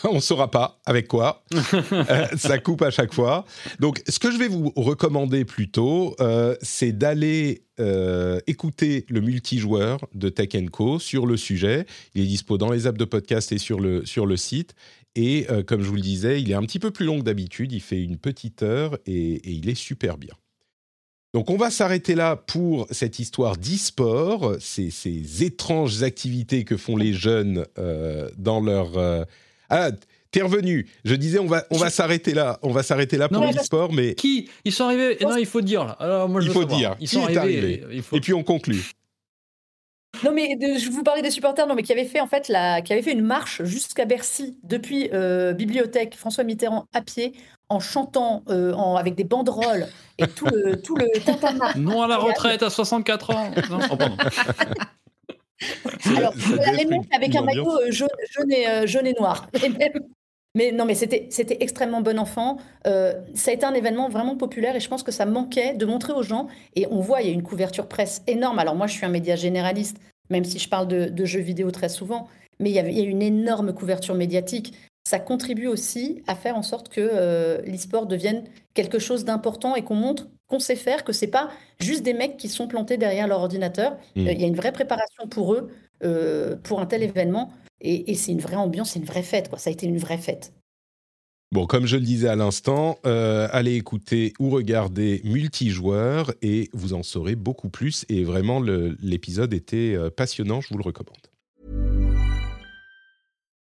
on 0.09 0.15
ne 0.15 0.19
saura 0.19 0.49
pas 0.51 0.79
avec 0.85 1.07
quoi. 1.07 1.43
Euh, 1.91 2.25
ça 2.37 2.57
coupe 2.57 2.81
à 2.81 2.91
chaque 2.91 3.13
fois. 3.13 3.45
Donc, 3.79 4.01
ce 4.07 4.19
que 4.19 4.31
je 4.31 4.37
vais 4.37 4.47
vous 4.47 4.71
recommander 4.75 5.45
plutôt, 5.45 6.15
euh, 6.19 6.55
c'est 6.61 6.91
d'aller 6.91 7.63
euh, 7.79 8.39
écouter 8.47 9.05
le 9.09 9.21
multijoueur 9.21 9.99
de 10.13 10.29
Tech 10.29 10.49
Co 10.71 10.99
sur 10.99 11.25
le 11.25 11.37
sujet. 11.37 11.85
Il 12.15 12.21
est 12.23 12.25
dispo 12.25 12.57
dans 12.57 12.71
les 12.71 12.87
apps 12.87 12.97
de 12.97 13.05
podcast 13.05 13.51
et 13.51 13.57
sur 13.57 13.79
le, 13.79 14.05
sur 14.05 14.25
le 14.25 14.37
site. 14.37 14.73
Et 15.15 15.47
comme 15.67 15.81
je 15.81 15.89
vous 15.89 15.95
le 15.95 16.01
disais, 16.01 16.41
il 16.41 16.51
est 16.51 16.55
un 16.55 16.61
petit 16.61 16.79
peu 16.79 16.91
plus 16.91 17.05
long 17.05 17.19
que 17.19 17.23
d'habitude. 17.23 17.71
Il 17.73 17.81
fait 17.81 18.01
une 18.01 18.17
petite 18.17 18.63
heure 18.63 18.97
et, 19.05 19.49
il 19.49 19.69
est 19.69 19.75
super 19.75 20.17
bien. 20.17 20.33
Donc 21.33 21.49
on 21.49 21.57
va 21.57 21.69
s'arrêter 21.69 22.15
là 22.15 22.35
pour 22.35 22.87
cette 22.91 23.19
histoire 23.19 23.57
d'e-sport, 23.57 24.55
ces, 24.59 24.89
ces, 24.89 25.43
étranges 25.43 26.03
activités 26.03 26.63
que 26.63 26.77
font 26.77 26.95
les 26.95 27.13
jeunes 27.13 27.65
dans 28.37 28.61
leur 28.61 29.25
ah, 29.71 29.89
t'es 30.31 30.41
revenu. 30.41 30.87
Je 31.05 31.15
disais, 31.15 31.39
on 31.39 31.47
va, 31.47 31.65
on 31.71 31.77
va 31.77 31.89
s'arrêter 31.89 32.33
là. 32.33 32.59
On 32.61 32.71
va 32.71 32.83
s'arrêter 32.83 33.17
là 33.17 33.29
pour 33.29 33.43
l'e-sport, 33.43 33.91
mais. 33.93 34.15
Qui? 34.15 34.49
Ils 34.65 34.73
sont 34.73 34.85
arrivés. 34.85 35.17
Non, 35.21 35.37
il 35.37 35.45
faut 35.45 35.61
dire. 35.61 35.95
Alors, 35.99 36.29
moi, 36.29 36.41
je 36.41 36.47
il 36.47 36.53
faut 36.53 36.65
dire. 36.65 36.95
Ils 36.99 37.07
sont 37.07 37.23
arrivés. 37.23 37.83
Et 38.11 38.19
puis 38.19 38.33
on 38.33 38.43
conclut. 38.43 38.91
Non 40.25 40.31
mais 40.33 40.57
je 40.59 40.89
vous 40.89 41.03
parlais 41.03 41.21
des 41.21 41.31
supporters, 41.31 41.65
non 41.65 41.73
mais 41.73 41.83
qui 41.83 41.91
avaient 41.93 42.05
fait 42.05 42.19
en 42.19 42.27
fait 42.27 42.47
la, 42.49 42.81
qui 42.81 42.91
avait 42.91 43.01
fait 43.01 43.13
une 43.13 43.23
marche 43.23 43.63
jusqu'à 43.63 44.05
Bercy 44.05 44.59
depuis 44.63 45.09
euh, 45.13 45.53
bibliothèque 45.53 46.15
François 46.15 46.43
Mitterrand 46.43 46.85
à 46.93 47.01
pied 47.01 47.33
en 47.69 47.79
chantant 47.79 48.43
euh, 48.49 48.73
en, 48.73 48.97
avec 48.97 49.15
des 49.15 49.23
banderoles 49.23 49.87
et 50.17 50.27
tout 50.27 50.45
le 50.45 50.79
tout 50.81 50.95
le 50.95 51.07
Non 51.79 52.03
à 52.03 52.07
la 52.07 52.17
retraite 52.17 52.61
à 52.61 52.69
64 52.69 53.29
ans. 53.31 53.51
Non, 53.69 53.79
oh, 53.89 53.95
pardon. 53.95 54.17
Alors, 56.17 56.33
avec 57.13 57.35
un 57.35 57.41
maillot 57.43 57.69
euh, 57.69 57.91
jaune, 57.91 58.09
jaune, 58.31 58.51
et, 58.51 58.67
euh, 58.67 58.87
jaune 58.87 59.07
et 59.07 59.13
noir. 59.13 59.49
Mais 60.53 60.73
non, 60.73 60.85
mais 60.85 60.95
c'était, 60.95 61.29
extrêmement 61.61 62.01
bon 62.01 62.19
enfant. 62.19 62.57
Euh, 62.85 63.13
ça 63.33 63.51
a 63.51 63.53
été 63.53 63.65
un 63.65 63.73
événement 63.73 64.09
vraiment 64.09 64.35
populaire 64.35 64.75
et 64.75 64.81
je 64.81 64.89
pense 64.89 65.01
que 65.01 65.11
ça 65.11 65.25
manquait 65.25 65.75
de 65.75 65.85
montrer 65.85 66.11
aux 66.11 66.23
gens. 66.23 66.47
Et 66.75 66.87
on 66.91 66.99
voit, 66.99 67.21
il 67.21 67.27
y 67.27 67.29
a 67.29 67.33
une 67.33 67.43
couverture 67.43 67.87
presse 67.87 68.21
énorme. 68.27 68.59
Alors 68.59 68.75
moi, 68.75 68.87
je 68.87 68.93
suis 68.93 69.05
un 69.05 69.09
média 69.09 69.37
généraliste, 69.37 69.97
même 70.29 70.43
si 70.43 70.59
je 70.59 70.67
parle 70.67 70.87
de, 70.87 71.25
jeux 71.25 71.39
vidéo 71.39 71.71
très 71.71 71.87
souvent. 71.87 72.27
Mais 72.59 72.69
il 72.69 72.73
y, 72.73 72.79
avait, 72.79 72.91
il 72.91 72.97
y 72.97 73.01
a 73.01 73.09
une 73.09 73.21
énorme 73.21 73.73
couverture 73.73 74.13
médiatique. 74.13 74.73
Ça 75.05 75.19
contribue 75.19 75.67
aussi 75.67 76.21
à 76.27 76.35
faire 76.35 76.57
en 76.57 76.63
sorte 76.63 76.89
que 76.89 77.01
euh, 77.01 77.61
l'e-sport 77.65 78.05
devienne 78.05 78.43
quelque 78.73 78.99
chose 78.99 79.23
d'important 79.23 79.75
et 79.75 79.83
qu'on 79.83 79.95
montre 79.95 80.27
qu'on 80.51 80.59
sait 80.59 80.75
faire, 80.75 81.03
que 81.03 81.13
c'est 81.13 81.27
pas 81.27 81.49
juste 81.79 82.03
des 82.03 82.13
mecs 82.13 82.37
qui 82.37 82.49
sont 82.49 82.67
plantés 82.67 82.97
derrière 82.97 83.27
leur 83.27 83.39
ordinateur. 83.39 83.93
Mm. 84.15 84.27
Euh, 84.27 84.31
il 84.33 84.41
y 84.41 84.43
a 84.43 84.47
une 84.47 84.55
vraie 84.55 84.73
préparation 84.73 85.27
pour 85.29 85.53
eux, 85.53 85.69
euh, 86.03 86.55
pour 86.61 86.79
un 86.81 86.85
tel 86.85 87.01
événement. 87.01 87.53
Et, 87.79 88.13
c'est 88.13 88.31
une 88.31 88.41
vraie 88.41 88.57
ambiance, 88.57 88.91
c'est 88.91 88.99
une 88.99 89.05
vraie 89.05 89.23
fête. 89.23 89.49
Quoi. 89.49 89.57
Ça 89.57 89.71
a 89.71 89.73
été 89.73 89.87
une 89.87 89.97
vraie 89.97 90.19
fête. 90.19 90.53
Bon, 91.51 91.65
comme 91.65 91.87
je 91.87 91.97
le 91.97 92.03
disais 92.03 92.27
à 92.27 92.35
l'instant, 92.35 92.99
euh, 93.05 93.47
allez 93.51 93.75
écouter 93.75 94.33
ou 94.39 94.51
regarder 94.51 95.21
multijoueur 95.23 96.31
et 96.41 96.69
vous 96.73 96.93
en 96.93 97.01
saurez 97.01 97.35
beaucoup 97.35 97.69
plus. 97.69 98.05
Et 98.07 98.23
vraiment, 98.23 98.61
l'épisode 98.61 99.53
était 99.53 99.97
passionnant, 100.15 100.61
je 100.61 100.69
vous 100.69 100.77
le 100.77 100.83
recommande. 100.83 101.17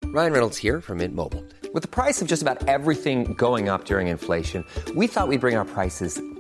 Ryan 0.06 0.32
Reynolds 0.32 0.58
here 0.58 0.80
from 0.80 1.00
Mint 1.00 1.14
Mobile. 1.14 1.44
With 1.74 1.84
the 1.84 1.90
price 1.90 2.22
of 2.22 2.30
just 2.30 2.42
about 2.42 2.68
everything 2.68 3.34
going 3.34 3.68
up 3.68 3.84
during 3.86 4.08
inflation, 4.08 4.64
we 4.96 5.06
thought 5.06 5.28
we'd 5.28 5.42
bring 5.42 5.58
our 5.58 5.66
prices 5.66 6.20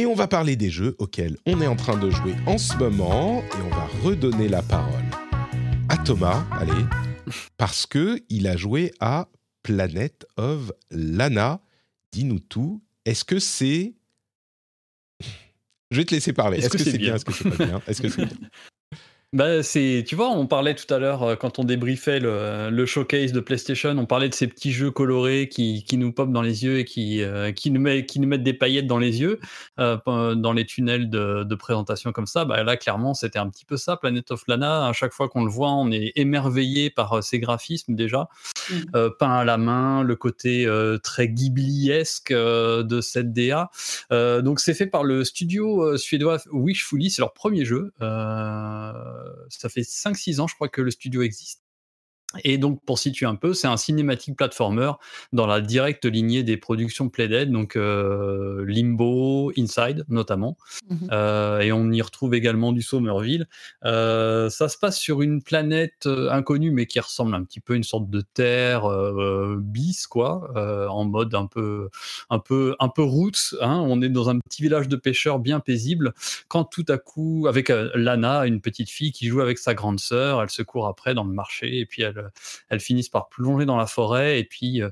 Et 0.00 0.06
on 0.06 0.14
va 0.14 0.28
parler 0.28 0.56
des 0.56 0.70
jeux 0.70 0.96
auxquels 0.98 1.36
on 1.44 1.60
est 1.60 1.66
en 1.66 1.76
train 1.76 1.98
de 1.98 2.08
jouer 2.08 2.34
en 2.46 2.56
ce 2.56 2.74
moment 2.78 3.42
et 3.42 3.62
on 3.66 3.68
va 3.68 3.86
redonner 4.02 4.48
la 4.48 4.62
parole 4.62 5.04
à 5.90 5.98
Thomas, 5.98 6.46
allez, 6.52 6.86
parce 7.58 7.84
que 7.84 8.18
il 8.30 8.46
a 8.46 8.56
joué 8.56 8.92
à 9.00 9.28
Planet 9.62 10.24
of 10.38 10.72
Lana. 10.90 11.60
Dis-nous 12.12 12.38
tout. 12.38 12.82
Est-ce 13.04 13.26
que 13.26 13.38
c'est 13.38 13.92
Je 15.90 15.98
vais 15.98 16.06
te 16.06 16.14
laisser 16.14 16.32
parler. 16.32 16.60
Est-ce 16.60 16.70
que, 16.70 16.78
c'est 16.78 16.96
bien, 16.96 17.16
Est-ce 17.16 17.26
que 17.26 17.34
c'est 17.34 17.50
pas 17.50 17.66
bien? 17.66 17.82
Est-ce 17.86 18.00
que 18.00 18.08
c'est 18.08 18.24
bien? 18.24 18.48
Bah, 19.32 19.62
c'est, 19.62 20.04
tu 20.08 20.16
vois, 20.16 20.28
on 20.28 20.48
parlait 20.48 20.74
tout 20.74 20.92
à 20.92 20.98
l'heure 20.98 21.22
euh, 21.22 21.36
quand 21.36 21.60
on 21.60 21.64
débriefait 21.64 22.18
le, 22.18 22.68
le 22.68 22.84
showcase 22.84 23.30
de 23.30 23.38
PlayStation, 23.38 23.90
on 23.90 24.04
parlait 24.04 24.28
de 24.28 24.34
ces 24.34 24.48
petits 24.48 24.72
jeux 24.72 24.90
colorés 24.90 25.48
qui, 25.48 25.84
qui 25.84 25.98
nous 25.98 26.12
popent 26.12 26.32
dans 26.32 26.42
les 26.42 26.64
yeux 26.64 26.80
et 26.80 26.84
qui, 26.84 27.22
euh, 27.22 27.52
qui, 27.52 27.70
nous 27.70 27.80
met, 27.80 28.06
qui 28.06 28.18
nous 28.18 28.26
mettent 28.26 28.42
des 28.42 28.54
paillettes 28.54 28.88
dans 28.88 28.98
les 28.98 29.20
yeux 29.20 29.38
euh, 29.78 30.34
dans 30.34 30.52
les 30.52 30.66
tunnels 30.66 31.10
de, 31.10 31.44
de 31.44 31.54
présentation 31.54 32.10
comme 32.10 32.26
ça. 32.26 32.44
Bah, 32.44 32.64
là, 32.64 32.76
clairement, 32.76 33.14
c'était 33.14 33.38
un 33.38 33.48
petit 33.48 33.64
peu 33.64 33.76
ça, 33.76 33.96
Planet 33.96 34.28
of 34.32 34.42
Lana. 34.48 34.88
À 34.88 34.92
chaque 34.92 35.12
fois 35.12 35.28
qu'on 35.28 35.44
le 35.44 35.50
voit, 35.50 35.70
on 35.70 35.92
est 35.92 36.10
émerveillé 36.16 36.90
par 36.90 37.22
ses 37.22 37.38
graphismes 37.38 37.94
déjà, 37.94 38.28
Mm. 38.70 38.74
euh, 38.94 39.10
peint 39.10 39.32
à 39.32 39.44
la 39.44 39.58
main, 39.58 40.02
le 40.02 40.16
côté 40.16 40.66
très 41.02 41.28
Ghibli-esque 41.28 42.32
de 42.32 43.00
cette 43.00 43.32
DA. 43.32 43.70
Donc, 44.10 44.60
c'est 44.60 44.74
fait 44.74 44.86
par 44.86 45.04
le 45.04 45.24
studio 45.24 45.96
suédois 45.96 46.38
Wishfully, 46.52 47.10
c'est 47.10 47.22
leur 47.22 47.32
premier 47.32 47.64
jeu. 47.64 47.92
Euh, 48.02 48.92
ça 49.48 49.68
fait 49.68 49.82
5-6 49.82 50.40
ans, 50.40 50.46
je 50.46 50.54
crois, 50.54 50.68
que 50.68 50.80
le 50.82 50.90
studio 50.90 51.22
existe. 51.22 51.62
Et 52.44 52.58
donc, 52.58 52.80
pour 52.84 52.98
situer 52.98 53.26
un 53.26 53.34
peu, 53.34 53.54
c'est 53.54 53.66
un 53.66 53.76
cinématique 53.76 54.36
platformer 54.36 54.92
dans 55.32 55.46
la 55.46 55.60
directe 55.60 56.04
lignée 56.04 56.44
des 56.44 56.56
productions 56.56 57.08
Playdead, 57.08 57.50
donc 57.50 57.74
euh, 57.74 58.64
Limbo, 58.66 59.52
Inside 59.58 60.04
notamment. 60.08 60.56
Mhm. 60.88 61.08
Euh, 61.10 61.58
et 61.60 61.72
on 61.72 61.90
y 61.90 62.00
retrouve 62.00 62.34
également 62.34 62.70
du 62.70 62.82
Somerville. 62.82 63.48
Euh, 63.84 64.48
ça 64.48 64.68
se 64.68 64.78
passe 64.78 64.96
sur 64.96 65.22
une 65.22 65.42
planète 65.42 66.06
inconnue, 66.06 66.70
mais 66.70 66.86
qui 66.86 67.00
ressemble 67.00 67.34
un 67.34 67.42
petit 67.42 67.58
peu 67.58 67.72
à 67.72 67.76
une 67.76 67.84
sorte 67.84 68.08
de 68.08 68.20
terre 68.20 68.82
bis, 69.58 70.06
quoi, 70.06 70.52
en 70.88 71.04
mode 71.04 71.34
un 71.34 71.46
peu, 71.46 71.88
un 72.30 72.38
peu, 72.38 72.76
un 72.78 72.88
peu 72.88 73.02
roots. 73.02 73.56
Hein. 73.60 73.82
On 73.84 74.02
est 74.02 74.08
dans 74.08 74.30
un 74.30 74.38
petit 74.38 74.62
village 74.62 74.88
de 74.88 74.96
pêcheurs 74.96 75.40
bien 75.40 75.58
paisible. 75.58 76.14
Quand 76.46 76.64
tout 76.64 76.84
à 76.88 76.98
coup, 76.98 77.46
avec 77.48 77.72
Lana, 77.94 78.46
une 78.46 78.60
petite 78.60 78.90
fille 78.90 79.10
qui 79.10 79.26
joue 79.26 79.40
avec 79.40 79.58
sa 79.58 79.74
grande 79.74 79.98
sœur, 79.98 80.42
elle 80.42 80.50
se 80.50 80.62
court 80.62 80.86
après 80.86 81.14
dans 81.14 81.24
le 81.24 81.32
marché, 81.32 81.80
et 81.80 81.86
puis 81.86 82.02
elle, 82.02 82.19
elles 82.68 82.80
finissent 82.80 83.08
par 83.08 83.28
plonger 83.28 83.66
dans 83.66 83.76
la 83.76 83.86
forêt, 83.86 84.38
et 84.38 84.44
puis 84.44 84.82
euh, 84.82 84.90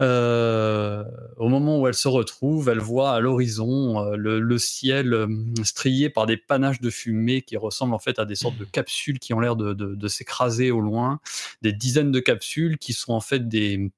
euh, 0.00 1.04
au 1.36 1.48
moment 1.48 1.80
où 1.80 1.88
elle 1.88 1.94
se 1.94 2.08
retrouve, 2.08 2.68
elle 2.68 2.78
voit 2.78 3.12
à 3.12 3.20
l'horizon 3.20 4.00
euh, 4.00 4.16
le, 4.16 4.58
ciel 4.58 5.12
euh, 5.12 5.26
strié 5.64 6.08
par 6.10 6.26
des 6.26 6.36
panaches 6.36 6.80
de 6.80 6.90
fumée 6.90 7.42
qui 7.42 7.56
ressemblent 7.56 7.94
en 7.94 7.98
fait 7.98 8.18
à 8.18 8.24
des 8.24 8.36
sortes 8.36 8.58
de 8.58 8.64
capsules 8.64 9.18
qui 9.18 9.34
ont 9.34 9.40
l'air 9.40 9.56
de, 9.56 10.08
s'écraser 10.08 10.70
au 10.70 10.80
loin, 10.80 11.20
des 11.62 11.72
dizaines 11.72 12.12
de 12.12 12.20
capsules 12.20 12.78
qui 12.78 12.92
sont 12.92 13.12
en 13.12 13.20
fait 13.20 13.48
des 13.48 13.90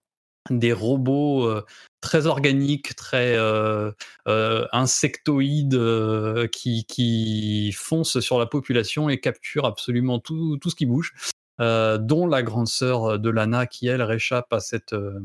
des 0.49 0.73
robots 0.73 1.45
euh, 1.45 1.65
très 2.01 2.27
organiques, 2.27 2.97
très 2.97 3.37
euh, 3.37 3.93
euh, 4.27 4.67
insectoïdes, 4.73 5.75
euh, 5.75 6.47
qui, 6.49 6.85
qui 6.85 7.73
foncent 7.73 8.21
sur 8.21 8.39
la 8.39 8.47
population 8.47 9.09
et 9.09 9.21
capturent 9.21 9.67
absolument 9.67 10.19
tout, 10.19 10.57
tout 10.59 10.71
ce 10.71 10.77
qui 10.77 10.87
bouge. 10.87 11.13
Euh, 11.61 11.99
dont 11.99 12.27
la 12.27 12.43
grande 12.43 12.69
sœur 12.69 13.19
de 13.19 13.31
Lana 13.31 13.67
qui 13.67 13.87
elle 13.87 14.03
réchappe 14.03 14.53
à 14.53 14.61
cette 14.61 14.93
euh, 14.95 15.21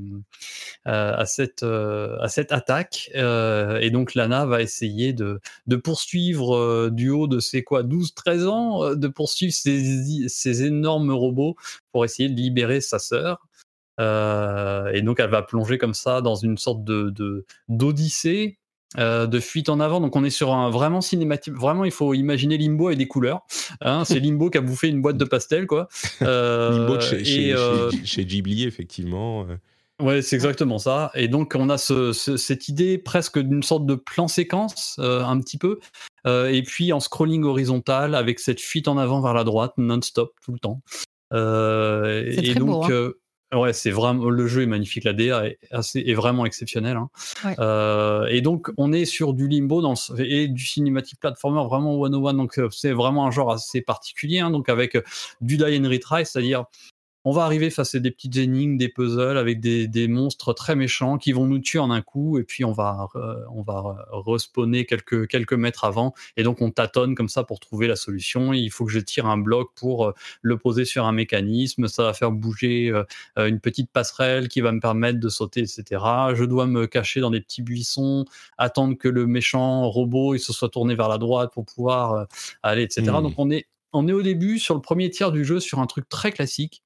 euh, 0.87 1.13
à 1.15 1.25
cette 1.25 1.63
euh, 1.63 2.17
à 2.19 2.27
cette 2.29 2.51
attaque 2.51 3.09
Euh, 3.15 3.79
et 3.79 3.89
donc 3.91 4.15
Lana 4.15 4.45
va 4.45 4.61
essayer 4.61 5.13
de 5.13 5.39
de 5.67 5.75
poursuivre 5.77 6.55
euh, 6.55 6.89
du 6.91 7.09
haut 7.09 7.27
de 7.27 7.39
ses 7.39 7.63
quoi 7.63 7.83
12 7.83 8.13
13 8.15 8.47
ans 8.47 8.83
euh, 8.83 8.95
de 8.95 9.07
poursuivre 9.07 9.53
ces 9.53 10.27
ces 10.29 10.63
énormes 10.63 11.11
robots 11.11 11.55
pour 11.91 12.05
essayer 12.05 12.29
de 12.29 12.35
libérer 12.35 12.81
sa 12.81 12.99
sœur. 12.99 13.47
Euh, 14.01 14.87
et 14.93 15.01
donc 15.01 15.19
elle 15.21 15.29
va 15.29 15.41
plonger 15.41 15.77
comme 15.77 15.93
ça 15.93 16.21
dans 16.21 16.35
une 16.35 16.57
sorte 16.57 16.83
de- 16.83 17.45
d'odyssée 17.69 18.59
euh, 18.97 19.27
de 19.27 19.39
fuite 19.39 19.69
en 19.69 19.79
avant. 19.79 19.99
Donc 20.01 20.15
on 20.15 20.23
est 20.23 20.29
sur 20.29 20.53
un 20.53 20.69
vraiment 20.69 21.01
cinématique. 21.01 21.53
Vraiment, 21.55 21.85
il 21.85 21.91
faut 21.91 22.13
imaginer 22.13 22.57
Limbo 22.57 22.89
et 22.89 22.95
des 22.95 23.07
couleurs. 23.07 23.41
Hein, 23.81 24.03
c'est 24.05 24.19
Limbo 24.19 24.49
qui 24.49 24.57
a 24.57 24.61
bouffé 24.61 24.87
une 24.87 25.01
boîte 25.01 25.17
de 25.17 25.25
pastel, 25.25 25.67
quoi. 25.67 25.87
Euh, 26.21 26.71
Limbo 26.71 26.97
de 26.97 27.01
chez, 27.01 27.19
et, 27.21 27.25
chez, 27.25 27.53
euh, 27.53 27.91
chez- 27.91 28.05
chez 28.05 28.25
Ghibli, 28.25 28.63
effectivement. 28.63 29.45
Ouais, 30.01 30.21
c'est 30.21 30.35
exactement 30.35 30.77
ça. 30.77 31.11
Et 31.15 31.27
donc, 31.29 31.53
on 31.57 31.69
a 31.69 31.77
ce- 31.77 32.11
ce- 32.11 32.35
cette 32.37 32.67
idée 32.67 32.97
presque 32.97 33.39
d'une 33.39 33.63
sorte 33.63 33.85
de 33.85 33.95
plan 33.95 34.27
séquence, 34.27 34.97
euh, 34.99 35.23
un 35.23 35.39
petit 35.39 35.57
peu, 35.57 35.79
euh, 36.27 36.47
et 36.47 36.63
puis 36.63 36.91
en 36.91 36.99
scrolling 36.99 37.43
horizontal 37.45 38.13
avec 38.15 38.39
cette 38.41 38.59
fuite 38.59 38.87
en 38.89 38.97
avant 38.97 39.21
vers 39.21 39.33
la 39.33 39.43
droite, 39.45 39.73
non-stop, 39.77 40.33
tout 40.43 40.51
le 40.51 40.59
temps. 40.59 40.81
Euh, 41.33 42.23
C'est 42.35 42.39
et 42.45 42.49
très 42.51 42.59
donc, 42.59 42.67
beau, 42.69 42.83
hein. 42.83 43.11
Euh, 43.55 43.59
ouais, 43.61 43.73
c'est 43.73 43.91
vraiment 43.91 44.29
le 44.29 44.47
jeu 44.47 44.61
est 44.63 44.65
magnifique, 44.67 45.03
la 45.03 45.13
DA 45.13 45.47
est, 45.47 45.57
assez, 45.71 46.03
est 46.05 46.13
vraiment 46.13 46.45
exceptionnelle. 46.45 46.97
hein. 46.97 47.09
Ouais. 47.43 47.55
Euh, 47.59 48.25
et 48.27 48.41
donc, 48.41 48.71
on 48.77 48.91
est 48.93 49.05
sur 49.05 49.33
du 49.33 49.47
limbo 49.47 49.81
dans 49.81 49.93
le- 49.93 50.25
et 50.31 50.47
du 50.47 50.65
cinématique 50.65 51.19
platformer 51.19 51.63
vraiment 51.67 51.97
101. 52.05 52.33
Donc, 52.33 52.59
euh, 52.59 52.69
c'est 52.71 52.91
vraiment 52.91 53.25
un 53.27 53.31
genre 53.31 53.51
assez 53.51 53.81
particulier. 53.81 54.39
hein, 54.39 54.51
donc, 54.51 54.69
avec 54.69 54.95
euh, 54.95 55.01
du 55.41 55.57
die 55.57 55.63
and 55.79 55.89
retry, 55.89 56.25
c'est-à-dire 56.25 56.65
on 57.27 57.31
va 57.31 57.43
arriver 57.43 57.71
face 57.71 57.95
à 57.95 57.99
des 57.99 58.11
petites 58.11 58.37
énigmes, 58.37 58.77
des 58.77 58.87
puzzles 58.87 59.37
avec 59.37 59.59
des, 59.59 59.87
des 59.87 60.07
monstres 60.07 60.53
très 60.53 60.75
méchants 60.75 61.17
qui 61.17 61.31
vont 61.31 61.47
nous 61.47 61.57
tuer 61.57 61.79
en 61.79 61.89
un 61.89 62.03
coup 62.03 62.37
et 62.37 62.43
puis 62.43 62.63
on 62.63 62.71
va 62.71 63.07
euh, 63.15 63.43
on 63.51 63.63
va 63.63 64.07
respawner 64.11 64.85
quelques 64.85 65.27
quelques 65.27 65.53
mètres 65.53 65.85
avant 65.85 66.13
et 66.37 66.43
donc 66.43 66.61
on 66.61 66.69
tâtonne 66.69 67.15
comme 67.15 67.27
ça 67.27 67.43
pour 67.43 67.59
trouver 67.59 67.87
la 67.87 67.95
solution. 67.95 68.53
Il 68.53 68.69
faut 68.69 68.85
que 68.85 68.91
je 68.91 68.99
tire 68.99 69.25
un 69.25 69.39
bloc 69.39 69.71
pour 69.75 70.05
euh, 70.05 70.13
le 70.43 70.57
poser 70.57 70.85
sur 70.85 71.05
un 71.05 71.11
mécanisme, 71.11 71.87
ça 71.87 72.03
va 72.03 72.13
faire 72.13 72.31
bouger 72.31 72.91
euh, 72.91 73.03
une 73.47 73.59
petite 73.59 73.91
passerelle 73.91 74.47
qui 74.47 74.61
va 74.61 74.71
me 74.71 74.79
permettre 74.79 75.19
de 75.19 75.29
sauter, 75.29 75.61
etc. 75.61 76.03
Je 76.35 76.45
dois 76.45 76.67
me 76.67 76.85
cacher 76.85 77.21
dans 77.21 77.31
des 77.31 77.41
petits 77.41 77.63
buissons, 77.63 78.25
attendre 78.59 78.95
que 78.95 79.07
le 79.07 79.25
méchant 79.25 79.89
robot 79.89 80.35
il 80.35 80.39
se 80.39 80.53
soit 80.53 80.69
tourné 80.69 80.93
vers 80.93 81.09
la 81.09 81.17
droite 81.17 81.51
pour 81.51 81.65
pouvoir 81.65 82.27
aller, 82.61 82.83
etc. 82.83 83.01
Mhm. 83.01 83.23
Donc 83.23 83.33
on 83.37 83.49
est 83.49 83.65
on 83.93 84.07
est 84.07 84.13
au 84.13 84.21
début 84.21 84.59
sur 84.59 84.75
le 84.75 84.81
premier 84.81 85.09
tiers 85.09 85.31
du 85.31 85.43
jeu 85.43 85.59
sur 85.59 85.79
un 85.79 85.87
truc 85.87 86.07
très 86.09 86.31
classique 86.31 86.83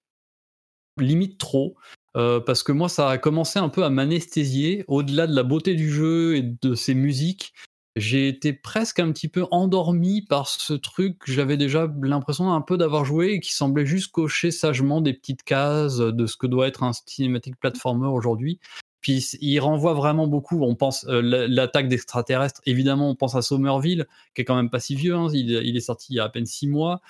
limite 1.02 1.38
trop. 1.38 1.76
euh, 2.18 2.40
parce 2.40 2.64
que 2.64 2.72
moi, 2.72 2.90
ça 2.90 3.10
a 3.10 3.18
commencé 3.18 3.60
un 3.60 3.70
peu 3.70 3.84
à 3.84 3.90
m'anesthésier. 3.90 4.84
Au-delà 4.88 5.28
de 5.28 5.36
la 5.36 5.44
beauté 5.44 5.76
du 5.76 5.92
jeu 5.92 6.36
et 6.36 6.42
de 6.42 6.74
ses 6.76 6.96
musiques, 6.96 7.54
j'ai 7.96 8.28
été 8.28 8.54
presque 8.54 9.00
un 9.00 9.12
petit 9.12 9.28
peu 9.28 9.46
endormi 9.52 10.24
par 10.24 10.48
ce 10.48 10.74
truc 10.74 11.20
que 11.20 11.32
j'avais 11.32 11.58
déjà 11.58 11.92
l'impression 12.02 12.52
un 12.54 12.62
peu 12.62 12.78
d'avoir 12.78 13.06
joué 13.06 13.34
et 13.34 13.40
qui 13.40 13.54
semblait 13.54 13.86
juste 13.86 14.12
cocher 14.12 14.52
sagement 14.52 15.02
des 15.02 15.14
petites 15.14 15.44
cases 15.44 15.98
de 15.98 16.26
ce 16.26 16.38
que 16.38 16.48
doit 16.48 16.68
être 16.68 16.84
un 16.84 16.92
cinématique 16.94 17.60
platformer 17.60 18.08
aujourd'hui. 18.08 18.60
Puis 19.02 19.26
il 19.42 19.60
renvoie 19.60 19.94
vraiment 19.94 20.28
beaucoup. 20.28 20.64
On 20.64 20.76
pense 20.76 21.06
euh, 21.08 21.22
l'attaque 21.48 21.88
d'extraterrestres. 21.88 22.62
Évidemment, 22.66 23.10
on 23.10 23.16
pense 23.16 23.36
à 23.36 23.42
Somerville, 23.42 24.08
qui 24.36 24.42
est 24.42 24.46
quand 24.46 24.56
même 24.56 24.70
pas 24.70 24.80
si 24.80 24.96
vieux. 24.96 25.16
hein. 25.16 25.28
Il, 25.34 25.78
est 25.78 25.80
sorti 25.80 26.14
il 26.14 26.16
y 26.18 26.20
a 26.20 26.26
à 26.26 26.30
peine 26.30 26.46
six 26.46 26.68
mois 26.68 27.02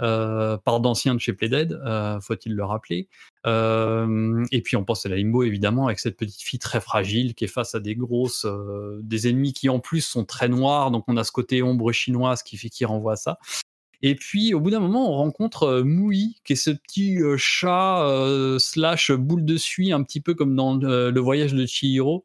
euh, 0.00 0.56
par 0.58 0.80
d'anciens 0.80 1.14
de 1.14 1.20
chez 1.20 1.32
Playdead, 1.32 1.72
euh, 1.72 2.20
faut-il 2.20 2.54
le 2.54 2.64
rappeler. 2.64 3.08
Euh, 3.46 4.44
et 4.50 4.60
puis 4.60 4.76
on 4.76 4.84
pense 4.84 5.06
à 5.06 5.08
la 5.08 5.16
Limbo 5.16 5.44
évidemment 5.44 5.86
avec 5.86 6.00
cette 6.00 6.16
petite 6.16 6.42
fille 6.42 6.58
très 6.58 6.80
fragile 6.80 7.34
qui 7.34 7.44
est 7.44 7.48
face 7.48 7.76
à 7.76 7.80
des 7.80 7.94
grosses, 7.94 8.44
euh, 8.44 8.98
des 9.02 9.28
ennemis 9.28 9.52
qui 9.52 9.68
en 9.68 9.78
plus 9.78 10.00
sont 10.00 10.24
très 10.24 10.48
noirs. 10.48 10.90
Donc 10.90 11.04
on 11.06 11.16
a 11.16 11.24
ce 11.24 11.32
côté 11.32 11.62
ombre 11.62 11.92
chinoise 11.92 12.42
qui 12.42 12.56
fait 12.56 12.70
qui 12.70 12.84
renvoie 12.84 13.12
à 13.12 13.16
ça. 13.16 13.38
Et 14.06 14.14
puis, 14.14 14.54
au 14.54 14.60
bout 14.60 14.70
d'un 14.70 14.78
moment, 14.78 15.10
on 15.10 15.16
rencontre 15.16 15.64
euh, 15.64 15.82
Moui, 15.82 16.36
qui 16.44 16.52
est 16.52 16.56
ce 16.56 16.70
petit 16.70 17.20
euh, 17.20 17.36
chat 17.36 18.06
euh, 18.06 18.56
slash 18.56 19.10
boule 19.10 19.44
de 19.44 19.56
suie, 19.56 19.92
un 19.92 20.04
petit 20.04 20.20
peu 20.20 20.34
comme 20.34 20.54
dans 20.54 20.76
le 20.76 21.18
voyage 21.18 21.54
de 21.54 21.66
Chihiro. 21.66 22.24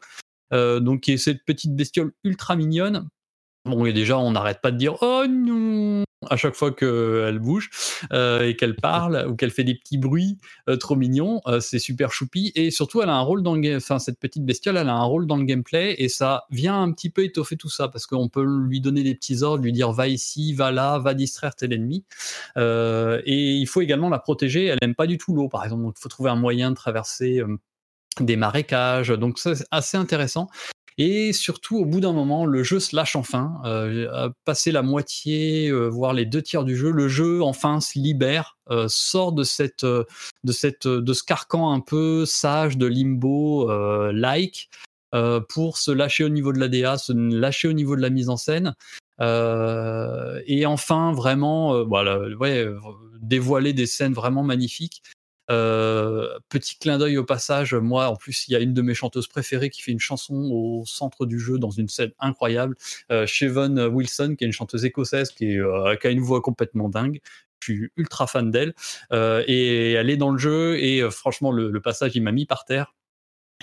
Donc, 0.51 1.01
qui 1.01 1.13
est 1.13 1.17
cette 1.17 1.43
petite 1.43 1.75
bestiole 1.75 2.11
ultra 2.23 2.55
mignonne. 2.55 3.09
Bon, 3.65 3.83
et 3.85 3.93
déjà, 3.93 4.19
on 4.19 4.29
n'arrête 4.29 4.61
pas 4.61 4.69
de 4.69 4.77
dire 4.77 4.97
oh 5.01 5.25
non 5.27 6.03
à 6.31 6.37
chaque 6.37 6.55
fois 6.55 6.71
qu'elle 6.71 7.39
bouge 7.39 7.69
euh, 8.13 8.47
et 8.47 8.55
qu'elle 8.55 8.75
parle 8.75 9.27
ou 9.27 9.35
qu'elle 9.35 9.51
fait 9.51 9.65
des 9.65 9.75
petits 9.75 9.97
bruits 9.97 10.37
euh, 10.69 10.77
trop 10.77 10.95
mignons. 10.95 11.41
Euh, 11.45 11.59
c'est 11.59 11.77
super 11.77 12.13
choupi 12.13 12.53
et 12.55 12.71
surtout, 12.71 13.01
elle 13.01 13.09
a 13.09 13.15
un 13.15 13.21
rôle 13.21 13.43
dans 13.43 13.53
le 13.53 13.59
game. 13.59 13.77
Enfin, 13.77 13.99
cette 13.99 14.17
petite 14.17 14.45
bestiole, 14.45 14.77
elle 14.77 14.87
a 14.87 14.95
un 14.95 15.03
rôle 15.03 15.27
dans 15.27 15.35
le 15.35 15.43
gameplay 15.43 15.95
et 15.97 16.07
ça 16.07 16.45
vient 16.49 16.81
un 16.81 16.91
petit 16.93 17.09
peu 17.09 17.25
étoffer 17.25 17.57
tout 17.57 17.69
ça 17.69 17.89
parce 17.89 18.07
qu'on 18.07 18.29
peut 18.29 18.45
lui 18.45 18.79
donner 18.79 19.03
des 19.03 19.13
petits 19.13 19.43
ordres, 19.43 19.63
lui 19.63 19.73
dire 19.73 19.91
va 19.91 20.07
ici, 20.07 20.53
va 20.53 20.71
là, 20.71 20.99
va 20.99 21.13
distraire 21.13 21.53
tel 21.53 21.73
ennemi. 21.73 22.05
Et 22.55 23.55
il 23.57 23.67
faut 23.67 23.81
également 23.81 24.09
la 24.09 24.19
protéger. 24.19 24.65
Elle 24.65 24.79
aime 24.81 24.95
pas 24.95 25.07
du 25.07 25.17
tout 25.17 25.35
l'eau, 25.35 25.49
par 25.49 25.65
exemple. 25.65 25.83
Donc, 25.83 25.95
il 25.97 26.01
faut 26.01 26.09
trouver 26.09 26.29
un 26.29 26.35
moyen 26.35 26.71
de 26.71 26.75
traverser. 26.75 27.43
des 28.19 28.35
marécages, 28.35 29.09
donc 29.09 29.39
c'est 29.39 29.63
assez 29.71 29.97
intéressant. 29.97 30.49
Et 31.03 31.33
surtout, 31.33 31.79
au 31.79 31.85
bout 31.85 31.99
d'un 31.99 32.13
moment, 32.13 32.45
le 32.45 32.61
jeu 32.61 32.79
se 32.79 32.95
lâche 32.95 33.15
enfin. 33.15 33.59
Euh, 33.65 34.07
à 34.13 34.29
passer 34.45 34.71
la 34.71 34.83
moitié, 34.83 35.67
euh, 35.67 35.87
voire 35.87 36.13
les 36.13 36.27
deux 36.27 36.43
tiers 36.43 36.63
du 36.63 36.77
jeu, 36.77 36.91
le 36.91 37.07
jeu 37.07 37.41
enfin 37.41 37.79
se 37.79 37.97
libère, 37.97 38.59
euh, 38.69 38.85
sort 38.87 39.31
de 39.31 39.41
cette, 39.41 39.83
euh, 39.83 40.03
de 40.43 40.51
cette, 40.51 40.87
de 40.87 41.13
ce 41.13 41.23
carcan 41.23 41.73
un 41.73 41.79
peu 41.79 42.27
sage 42.27 42.77
de 42.77 42.85
limbo 42.85 43.67
like 44.11 44.69
pour 45.49 45.79
se 45.79 45.89
lâcher 45.89 46.23
au 46.23 46.29
niveau 46.29 46.53
de 46.53 46.59
la 46.59 46.67
DA, 46.67 46.99
se 46.99 47.13
lâcher 47.13 47.67
au 47.67 47.73
niveau 47.73 47.95
de 47.95 48.01
la 48.01 48.11
mise 48.11 48.29
en 48.29 48.37
scène. 48.37 48.75
Et 49.19 50.65
enfin, 50.67 51.13
vraiment, 51.13 51.83
voilà, 51.83 52.19
ouais, 52.37 52.67
dévoiler 53.23 53.73
des 53.73 53.87
scènes 53.87 54.13
vraiment 54.13 54.43
magnifiques. 54.43 55.01
Euh, 55.51 56.39
petit 56.49 56.77
clin 56.77 56.97
d'œil 56.97 57.17
au 57.17 57.25
passage, 57.25 57.73
moi 57.73 58.07
en 58.07 58.15
plus 58.15 58.47
il 58.47 58.53
y 58.53 58.55
a 58.55 58.59
une 58.59 58.73
de 58.73 58.81
mes 58.81 58.93
chanteuses 58.93 59.27
préférées 59.27 59.69
qui 59.69 59.81
fait 59.81 59.91
une 59.91 59.99
chanson 59.99 60.33
au 60.51 60.83
centre 60.85 61.25
du 61.25 61.39
jeu 61.39 61.59
dans 61.59 61.71
une 61.71 61.89
scène 61.89 62.11
incroyable, 62.19 62.75
euh, 63.11 63.25
Wilson 63.89 64.35
qui 64.37 64.43
est 64.43 64.47
une 64.47 64.53
chanteuse 64.53 64.85
écossaise 64.85 65.33
euh, 65.41 65.95
qui 65.97 66.07
a 66.07 66.09
une 66.09 66.21
voix 66.21 66.41
complètement 66.41 66.89
dingue. 66.89 67.19
Je 67.59 67.73
suis 67.73 67.91
ultra 67.97 68.27
fan 68.27 68.49
d'elle 68.49 68.73
euh, 69.11 69.43
et 69.45 69.91
elle 69.93 70.09
est 70.09 70.17
dans 70.17 70.31
le 70.31 70.37
jeu 70.37 70.79
et 70.79 71.09
franchement 71.11 71.51
le, 71.51 71.69
le 71.69 71.81
passage 71.81 72.15
il 72.15 72.23
m'a 72.23 72.31
mis 72.31 72.45
par 72.45 72.65
terre. 72.65 72.93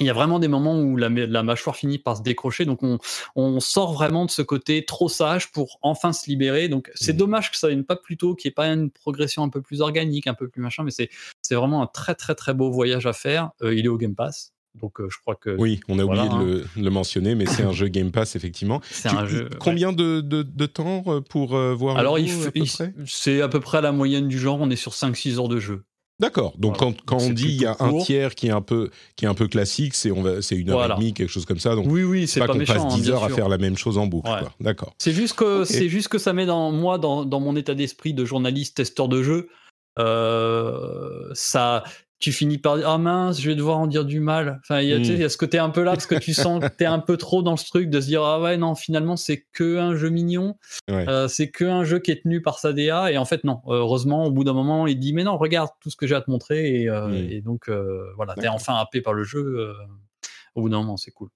Il 0.00 0.06
y 0.06 0.10
a 0.10 0.12
vraiment 0.12 0.38
des 0.38 0.48
moments 0.48 0.78
où 0.78 0.96
la, 0.96 1.08
la 1.08 1.42
mâchoire 1.42 1.76
finit 1.76 1.98
par 1.98 2.16
se 2.16 2.22
décrocher, 2.22 2.64
donc 2.64 2.82
on, 2.82 2.98
on 3.36 3.60
sort 3.60 3.92
vraiment 3.92 4.24
de 4.26 4.30
ce 4.30 4.42
côté 4.42 4.84
trop 4.84 5.08
sage 5.08 5.50
pour 5.52 5.78
enfin 5.82 6.12
se 6.12 6.28
libérer. 6.28 6.68
Donc 6.68 6.90
c'est 6.94 7.12
dommage 7.16 7.50
que 7.50 7.56
ça 7.56 7.68
vienne 7.68 7.84
pas 7.84 7.96
plus 7.96 8.16
tôt, 8.16 8.34
qu'il 8.34 8.48
n'y 8.48 8.52
ait 8.52 8.54
pas 8.54 8.66
une 8.68 8.90
progression 8.90 9.42
un 9.42 9.48
peu 9.48 9.62
plus 9.62 9.80
organique, 9.80 10.26
un 10.26 10.34
peu 10.34 10.48
plus 10.48 10.62
machin, 10.62 10.84
mais 10.84 10.90
c'est 10.90 11.54
vraiment 11.54 11.82
un 11.82 11.86
très 11.86 12.14
très 12.14 12.34
très 12.34 12.54
beau 12.54 12.70
voyage 12.70 13.06
à 13.06 13.12
faire. 13.12 13.50
Euh, 13.62 13.74
il 13.74 13.84
est 13.84 13.88
au 13.88 13.96
Game 13.96 14.14
Pass, 14.14 14.52
donc 14.80 15.00
euh, 15.00 15.08
je 15.10 15.18
crois 15.18 15.34
que 15.34 15.56
Oui, 15.58 15.80
on 15.88 15.98
a 15.98 16.04
Voilà, 16.04 16.24
oublié 16.26 16.40
hein. 16.40 16.64
de, 16.76 16.82
le, 16.82 16.90
mentionner, 16.90 17.34
mais 17.34 17.46
c'est 17.46 17.62
un 17.62 17.72
jeu 17.72 17.88
Game 17.88 18.10
Pass, 18.10 18.36
effectivement. 18.36 18.80
c'est 18.90 19.08
un 19.08 19.26
jeu. 19.26 19.48
Combien 19.58 19.92
de, 19.92 20.20
de, 20.20 20.42
de 20.42 20.66
temps 20.66 21.02
euh, 21.06 21.20
pour 21.20 21.56
euh, 21.56 21.74
voir 21.74 21.96
Alors 21.96 22.16
à 22.16 22.20
peu 22.20 22.50
près? 22.64 22.94
c'est 23.06 23.40
à 23.40 23.48
peu 23.48 23.60
près 23.60 23.80
la 23.80 23.92
moyenne 23.92 24.28
du 24.28 24.38
genre. 24.38 24.58
On 24.60 24.70
est 24.70 24.76
sur 24.76 24.92
5-6 24.92 25.38
heures 25.38 25.48
de 25.48 25.58
jeu. 25.58 25.84
D'accord. 26.20 26.54
Donc 26.58 26.76
Voilà. 26.78 26.94
quand, 27.06 27.18
quand 27.18 27.24
on 27.24 27.30
dit 27.30 27.44
il 27.46 27.62
y 27.62 27.66
a 27.66 27.76
un 27.78 27.90
court. 27.90 28.04
tiers 28.04 28.34
qui 28.34 28.48
est 28.48 28.50
un 28.50 28.60
peu 28.60 28.90
qui 29.14 29.24
est 29.24 29.28
un 29.28 29.34
peu 29.34 29.46
classique, 29.46 29.94
c'est 29.94 30.10
on 30.10 30.22
va 30.22 30.42
c'est 30.42 30.56
une 30.56 30.70
heure 30.70 30.78
Voilà. 30.78 30.94
et 30.96 30.98
demie, 30.98 31.14
quelque 31.14 31.30
chose 31.30 31.44
comme 31.46 31.60
ça. 31.60 31.76
Donc 31.76 31.86
Oui, 31.88 32.02
oui, 32.02 32.26
c'est 32.26 32.40
pas, 32.40 32.46
pas, 32.48 32.54
qu'on 32.54 32.58
passe 32.64 32.70
hein, 32.82 32.88
10 32.88 33.02
bien 33.02 33.12
heures 33.14 33.24
à 33.24 33.28
faire 33.28 33.48
la 33.48 33.58
même 33.58 33.76
chose 33.76 33.98
en 33.98 34.06
boucle. 34.06 34.28
Ouais. 34.28 34.40
D'accord. 34.60 34.94
C'est 34.98 35.12
juste 35.12 35.34
que 35.36 35.64
c'est 35.64 35.88
juste 35.88 36.08
que 36.08 36.18
ça 36.18 36.32
met 36.32 36.46
dans 36.46 36.72
moi 36.72 36.98
dans, 36.98 37.24
dans 37.24 37.38
mon 37.40 37.54
état 37.54 37.74
d'esprit 37.74 38.14
de 38.14 38.24
journaliste 38.24 38.76
testeur 38.78 39.06
de 39.08 39.22
jeu. 39.22 39.48
euh, 40.00 41.30
ça, 41.34 41.84
tu 42.20 42.32
finis 42.32 42.58
par 42.58 42.76
dire 42.78 42.88
ah 42.88 42.98
mince, 42.98 43.40
je 43.40 43.48
vais 43.48 43.54
devoir 43.54 43.78
en 43.78 43.86
dire 43.86 44.04
du 44.04 44.18
mal. 44.20 44.58
Enfin, 44.62 44.80
il 44.80 44.88
y, 44.88 44.92
a- 44.92 44.98
tu 44.98 45.04
sais, 45.04 45.12
Mm. 45.12 45.16
il 45.16 45.20
y 45.20 45.24
a 45.24 45.28
ce 45.28 45.36
côté 45.36 45.58
un 45.58 45.70
peu 45.70 45.82
là 45.84 45.92
parce 45.92 46.06
que 46.06 46.16
tu 46.16 46.34
sens 46.34 46.60
que 46.60 46.66
t'es 46.68 46.84
un 46.84 46.98
peu 46.98 47.16
trop 47.16 47.42
dans 47.42 47.56
ce 47.56 47.66
truc 47.66 47.90
de 47.90 48.00
se 48.00 48.06
dire 48.06 48.22
ah 48.22 48.40
ouais 48.40 48.56
non 48.56 48.74
finalement 48.74 49.16
c'est 49.16 49.46
que 49.52 49.78
un 49.78 49.94
jeu 49.94 50.08
mignon, 50.08 50.56
Ouais. 50.90 51.08
Euh, 51.08 51.28
c'est 51.28 51.48
que 51.50 51.64
un 51.64 51.84
jeu 51.84 51.98
qui 52.00 52.10
est 52.10 52.22
tenu 52.22 52.42
par 52.42 52.58
sa 52.58 52.72
DA 52.72 53.12
et 53.12 53.18
en 53.18 53.24
fait 53.24 53.44
non. 53.44 53.60
Heureusement 53.66 54.24
au 54.24 54.30
bout 54.32 54.42
d'un 54.44 54.52
moment 54.52 54.86
il 54.86 54.98
dit 54.98 55.12
mais 55.12 55.22
non 55.24 55.36
regarde 55.38 55.70
tout 55.80 55.90
ce 55.90 55.96
que 55.96 56.06
j'ai 56.06 56.14
à 56.16 56.20
te 56.20 56.30
montrer 56.30 56.82
et, 56.82 56.88
euh, 56.88 57.08
Mm. 57.08 57.14
et 57.30 57.40
donc 57.40 57.68
euh, 57.68 58.04
voilà 58.16 58.34
t'es 58.34 58.48
enfin 58.48 58.74
happé 58.76 59.00
par 59.00 59.12
le 59.14 59.22
jeu. 59.22 59.38
euh, 59.58 59.72
au 60.54 60.62
bout 60.62 60.68
d'un 60.70 60.78
moment 60.78 60.96
c'est 60.96 61.12
cool. 61.12 61.28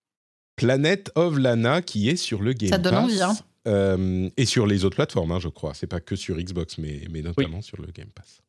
Planet 0.57 1.11
of 1.15 1.39
Lana 1.39 1.81
qui 1.83 2.09
est 2.09 2.17
sur 2.17 2.43
le 2.43 2.53
Game 2.55 2.71
Ça 2.71 2.79
donne 2.79 2.93
Pass. 2.95 3.05
envie, 3.05 3.23
hein. 3.23 3.35
Euh, 3.69 4.29
et 4.37 4.45
sur 4.45 4.67
les 4.67 4.85
autres 4.85 4.97
plateformes, 4.97 5.31
hein, 5.33 5.39
je 5.39 5.49
crois. 5.49 5.73
C'est 5.75 5.87
pas 5.87 6.01
que 6.01 6.17
sur 6.17 6.37
Xbox, 6.37 6.79
mais, 6.79 7.03
mais 7.11 7.23
notamment 7.23 7.63
sur 7.63 7.81
le 7.81 7.87
Game 7.93 8.09
Pass. 8.13 8.43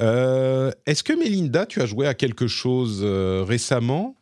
Euh, 0.00 0.70
Est-ce 0.86 1.02
que 1.02 1.12
Mélinda, 1.12 1.66
tu 1.66 1.80
as 1.80 1.86
joué 1.86 2.06
à 2.06 2.14
quelque 2.14 2.46
chose 2.46 3.00
euh, 3.02 3.42
récemment 3.46 4.14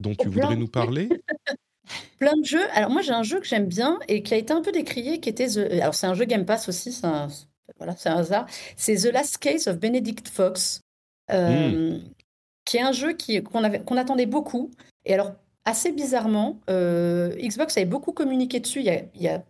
dont 0.00 0.14
tu 0.14 0.28
Oh, 0.28 0.30
voudrais 0.30 0.48
plein. 0.48 0.56
nous 0.56 0.68
parler? 0.68 1.08
Plein 2.18 2.36
de 2.36 2.44
jeux. 2.44 2.68
Alors 2.74 2.90
moi 2.90 3.00
j'ai 3.00 3.12
un 3.12 3.22
jeu 3.22 3.40
que 3.40 3.46
j'aime 3.46 3.66
bien 3.66 3.98
et 4.08 4.22
qui 4.22 4.34
a 4.34 4.36
été 4.36 4.52
un 4.52 4.60
peu 4.60 4.72
décrié, 4.72 5.20
qui 5.20 5.30
était 5.30 5.46
The- 5.48 5.72
alors 5.80 5.94
c'est 5.94 6.06
un 6.06 6.12
jeu 6.14 6.26
Game 6.26 6.44
Pass 6.44 6.68
aussi, 6.68 6.92
c'est 6.92 7.06
un... 7.06 7.28
voilà, 7.78 7.96
c'est 7.96 8.10
un 8.10 8.16
hasard. 8.16 8.46
C'est 8.76 8.96
The 8.96 9.12
Last 9.12 9.38
Case 9.38 9.68
of 9.68 9.78
Benedict 9.78 10.28
Fox, 10.28 10.82
euh, 11.32 11.98
qui 12.66 12.76
est 12.76 12.82
un 12.82 12.92
jeu 12.92 13.14
qui 13.14 13.42
qu'on 13.42 13.64
avait 13.64 13.80
qu'on 13.80 13.96
attendait 13.96 14.26
beaucoup. 14.26 14.70
Et 15.06 15.14
alors 15.14 15.32
assez 15.64 15.90
bizarrement, 15.92 16.60
Xbox 16.68 17.76
avait 17.78 17.86
beaucoup 17.86 18.12
communiqué 18.12 18.60
dessus 18.60 18.80
il 18.80 18.86
y 18.86 18.90
a, 18.90 19.00
il 19.14 19.22
y 19.22 19.28
a 19.28 19.42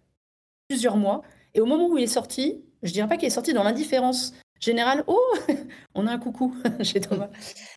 plusieurs 0.69 0.97
mois. 0.97 1.23
Et 1.55 1.61
au 1.61 1.67
moment 1.67 1.89
où 1.89 1.99
il 1.99 2.05
est 2.05 2.07
sorti, 2.07 2.61
je 2.85 2.93
dirais 2.93 3.09
pas 3.09 3.17
qu'il 3.17 3.27
est 3.27 3.31
sorti 3.31 3.53
dans 3.53 3.65
l'indifférence 3.65 4.33
générale. 4.61 5.05
Oh, 5.07 5.21
on 5.95 6.07
a 6.07 6.13
un 6.13 6.19
coucou 6.19 6.55
chez 6.83 7.01
Thomas. 7.01 7.29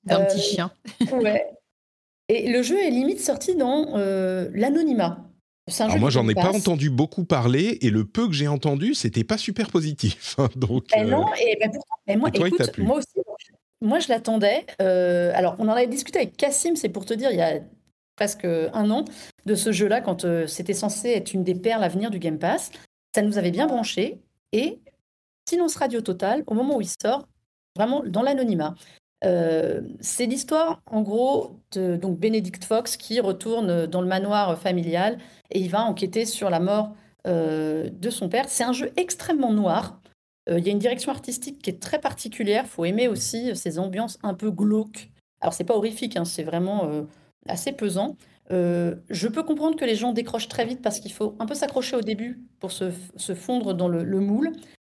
D'un 0.05 0.21
Euh, 0.21 0.25
petit 0.25 0.41
chien. 0.41 0.71
Ouais. 1.13 1.45
Et 2.29 2.49
le 2.49 2.61
jeu 2.63 2.79
est 2.82 2.91
limite 2.91 3.19
sorti 3.19 3.55
dans 3.55 3.97
euh, 3.97 4.49
l'anonymat. 4.53 5.25
Un 5.79 5.86
Alors 5.86 5.99
moi, 5.99 6.09
j'en 6.09 6.27
ai 6.27 6.34
pas 6.34 6.51
entendu 6.51 6.89
beaucoup 6.89 7.23
parler 7.23 7.77
et 7.82 7.89
le 7.89 8.05
peu 8.05 8.27
que 8.27 8.34
j'ai 8.34 8.47
entendu, 8.47 8.93
c'était 8.93 9.23
pas 9.23 9.38
super 9.38 9.69
positif. 9.69 10.36
Donc, 10.55 10.86
Ben 10.91 11.05
euh, 11.07 11.09
non, 11.11 11.25
et 11.36 11.57
ben 11.59 11.71
pourtant, 11.71 11.95
ben 12.07 12.19
moi, 12.19 12.29
et 12.29 12.32
toi, 12.32 12.47
écoute, 12.47 12.77
moi 12.79 12.97
aussi, 12.97 13.07
moi 13.82 13.99
je 13.99 14.09
l'attendais. 14.09 14.65
Euh, 14.82 15.32
alors, 15.36 15.55
on 15.59 15.67
en 15.67 15.73
avait 15.73 15.88
discuté 15.88 16.19
avec 16.19 16.36
Cassim, 16.36 16.75
c'est 16.75 16.89
pour 16.89 17.05
te 17.05 17.13
dire, 17.13 17.32
il 17.32 17.38
y 17.38 17.41
a 17.41 17.59
presque 18.15 18.45
un 18.45 18.89
an, 18.91 19.05
de 19.45 19.55
ce 19.55 19.71
jeu-là, 19.71 20.01
quand 20.01 20.25
euh, 20.25 20.47
c'était 20.47 20.73
censé 20.73 21.09
être 21.09 21.34
une 21.34 21.43
des 21.43 21.55
perles 21.55 21.84
à 21.84 21.89
venir 21.89 22.11
du 22.11 22.19
Game 22.19 22.39
Pass. 22.39 22.71
Ça 23.15 23.21
nous 23.21 23.38
avait 23.38 23.51
bien 23.51 23.67
branché. 23.67 24.19
Et 24.53 24.79
silence 25.49 25.75
radio 25.75 26.01
total, 26.01 26.43
au 26.47 26.53
moment 26.53 26.77
où 26.77 26.81
il 26.81 26.89
sort, 26.89 27.27
vraiment 27.75 28.03
dans 28.05 28.21
l'anonymat. 28.21 28.75
Euh, 29.23 29.81
c'est 29.99 30.25
l'histoire, 30.25 30.81
en 30.87 31.01
gros, 31.01 31.59
de 31.73 31.95
donc 31.95 32.19
Benedict 32.19 32.63
Fox 32.63 32.97
qui 32.97 33.19
retourne 33.19 33.85
dans 33.85 34.01
le 34.01 34.07
manoir 34.07 34.57
familial 34.57 35.19
et 35.51 35.59
il 35.59 35.69
va 35.69 35.83
enquêter 35.83 36.25
sur 36.25 36.49
la 36.49 36.59
mort 36.59 36.95
euh, 37.27 37.89
de 37.91 38.09
son 38.09 38.29
père. 38.29 38.49
C'est 38.49 38.63
un 38.63 38.73
jeu 38.73 38.91
extrêmement 38.97 39.53
noir. 39.53 40.01
Euh, 40.49 40.57
Il 40.57 40.65
y 40.65 40.69
a 40.69 40.71
une 40.71 40.79
direction 40.79 41.11
artistique 41.11 41.61
qui 41.61 41.69
est 41.69 41.81
très 41.81 41.99
particulière. 41.99 42.65
faut 42.65 42.85
aimer 42.85 43.07
aussi 43.07 43.55
ces 43.55 43.77
ambiances 43.77 44.17
un 44.23 44.33
peu 44.33 44.49
glauques. 44.49 45.11
Alors, 45.39 45.53
c'est 45.53 45.63
pas 45.63 45.75
horrifique, 45.75 46.17
hein, 46.17 46.25
c'est 46.25 46.43
vraiment 46.43 47.05
assez 47.47 47.71
pesant. 47.71 48.15
Je 48.49 49.27
peux 49.27 49.41
comprendre 49.41 49.75
que 49.75 49.85
les 49.85 49.95
gens 49.95 50.13
décrochent 50.13 50.47
très 50.47 50.65
vite 50.65 50.83
parce 50.83 50.99
qu'il 50.99 51.11
faut 51.11 51.35
un 51.39 51.47
peu 51.47 51.55
s'accrocher 51.55 51.95
au 51.95 52.01
début 52.01 52.43
pour 52.59 52.71
se, 52.71 52.91
fondre 53.33 53.73
dans 53.73 53.87
le 53.87 54.19
moule. 54.19 54.51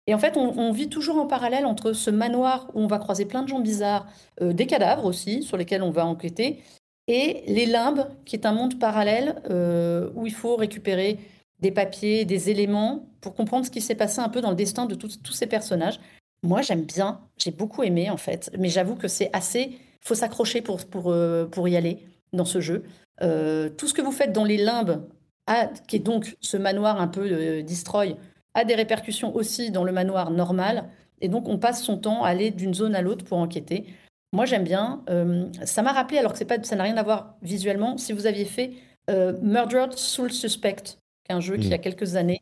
Et 0.06 0.14
en 0.14 0.18
fait, 0.18 0.36
on, 0.36 0.70
vit 0.72 0.88
toujours 0.88 1.16
en 1.16 1.26
parallèle 1.26 1.64
entre 1.64 1.92
ce 1.92 2.10
manoir 2.10 2.70
où 2.74 2.80
on 2.80 2.86
va 2.86 2.98
croiser 2.98 3.24
plein 3.24 3.42
de 3.42 3.48
gens 3.48 3.60
bizarres, 3.60 4.06
euh, 4.42 4.52
des 4.52 4.66
cadavres 4.66 5.06
aussi, 5.06 5.42
sur 5.42 5.56
lesquels 5.56 5.82
on 5.82 5.90
va 5.90 6.04
enquêter, 6.04 6.62
et 7.08 7.42
les 7.46 7.64
limbes, 7.66 8.06
qui 8.26 8.36
est 8.36 8.44
un 8.46 8.52
monde 8.52 8.78
parallèle 8.78 9.42
euh, 9.50 10.10
où 10.14 10.26
il 10.26 10.34
faut 10.34 10.56
récupérer 10.56 11.18
des 11.60 11.70
papiers, 11.70 12.26
des 12.26 12.50
éléments 12.50 13.08
pour 13.22 13.34
comprendre 13.34 13.64
ce 13.64 13.70
qui 13.70 13.80
s'est 13.80 13.94
passé 13.94 14.20
un 14.20 14.28
peu 14.28 14.42
dans 14.42 14.50
le 14.50 14.56
destin 14.56 14.84
de 14.84 14.94
tous 14.94 15.32
ces 15.32 15.46
personnages. 15.46 15.98
Moi, 16.42 16.60
j'aime 16.60 16.82
bien, 16.82 17.20
j'ai 17.38 17.50
beaucoup 17.50 17.82
aimé 17.82 18.10
en 18.10 18.18
fait, 18.18 18.50
mais 18.58 18.68
j'avoue 18.68 18.96
que 18.96 19.08
c'est 19.08 19.30
assez. 19.32 19.78
Faut 20.02 20.14
s'accrocher 20.14 20.60
pour, 20.60 20.84
pour, 20.84 21.10
euh, 21.10 21.46
pour 21.46 21.66
y 21.66 21.76
aller 21.76 22.06
dans 22.34 22.44
ce 22.44 22.60
jeu. 22.60 22.84
Tout 23.20 23.86
ce 23.86 23.94
que 23.94 24.02
vous 24.02 24.12
faites 24.12 24.32
dans 24.32 24.44
les 24.44 24.58
limbes, 24.58 25.06
a- 25.46 25.68
qui 25.68 25.96
est 25.96 26.00
donc 26.00 26.36
ce 26.40 26.58
manoir 26.58 27.00
un 27.00 27.06
peu 27.08 27.62
destroy, 27.62 28.16
a 28.54 28.64
des 28.64 28.74
répercussions 28.74 29.34
aussi 29.34 29.70
dans 29.70 29.84
le 29.84 29.92
manoir 29.92 30.30
normal. 30.30 30.84
Et 31.20 31.28
donc, 31.28 31.48
on 31.48 31.58
passe 31.58 31.82
son 31.82 31.96
temps 31.98 32.22
à 32.24 32.28
aller 32.28 32.50
d'une 32.50 32.74
zone 32.74 32.94
à 32.94 33.02
l'autre 33.02 33.24
pour 33.24 33.38
enquêter. 33.38 33.86
moi 34.32 34.46
j'aime 34.46 34.64
bien. 34.64 35.02
Euh, 35.10 35.46
ça 35.64 35.82
m'a 35.82 35.92
rappelé, 35.92 36.18
alors 36.18 36.32
que 36.32 36.38
c'est 36.38 36.44
pas, 36.44 36.60
ça 36.62 36.74
n'a 36.74 36.82
rien 36.82 36.96
à 36.96 37.02
voir 37.04 37.36
visuellement, 37.42 37.96
si 37.98 38.12
vous 38.12 38.26
aviez 38.26 38.44
fait 38.44 38.72
euh, 39.10 39.32
Murdered 39.42 39.92
Soul 39.92 40.32
Suspect, 40.32 40.96
un 41.28 41.38
jeu 41.40 41.56
qui 41.56 41.68
Mm. 41.68 41.72
a 41.74 41.78
quelques 41.78 42.16
années, 42.16 42.40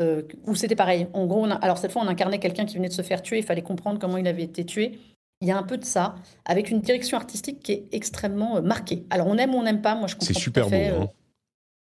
euh, 0.00 0.22
où 0.46 0.54
c'était 0.56 0.74
pareil. 0.74 1.06
En 1.12 1.26
gros, 1.26 1.44
on 1.46 1.50
a- 1.50 1.54
alors 1.54 1.78
cette 1.78 1.92
fois 1.92 2.02
on 2.02 2.08
incarnait 2.08 2.40
quelqu'un 2.40 2.64
qui 2.64 2.74
venait 2.76 2.88
de 2.88 2.92
se 2.92 3.02
faire 3.02 3.22
tuer, 3.22 3.38
il 3.38 3.44
fallait 3.44 3.62
comprendre 3.62 3.98
comment 4.00 4.16
il 4.16 4.26
avait 4.26 4.42
été 4.42 4.64
tué. 4.64 4.98
Il 5.40 5.46
y 5.46 5.52
a 5.52 5.56
un 5.56 5.62
peu 5.62 5.76
de 5.78 5.84
ça, 5.84 6.16
avec 6.44 6.70
une 6.70 6.80
direction 6.80 7.16
artistique 7.16 7.60
qui 7.60 7.70
est 7.72 7.84
extrêmement 7.92 8.60
marquée. 8.60 9.04
Alors 9.10 9.28
on 9.28 9.36
aime 9.38 9.54
ou 9.54 9.58
on 9.58 9.62
n'aime 9.62 9.80
pas, 9.80 9.94
moi 9.94 10.08
je 10.08 10.14
comprends 10.14 10.26
C'est 10.26 10.32
tout 10.32 10.38
à 10.38 10.42
super 10.42 10.64
beau. 10.64 10.70
fait, 10.70 10.90
euh, 10.90 11.02
hein. 11.02 11.08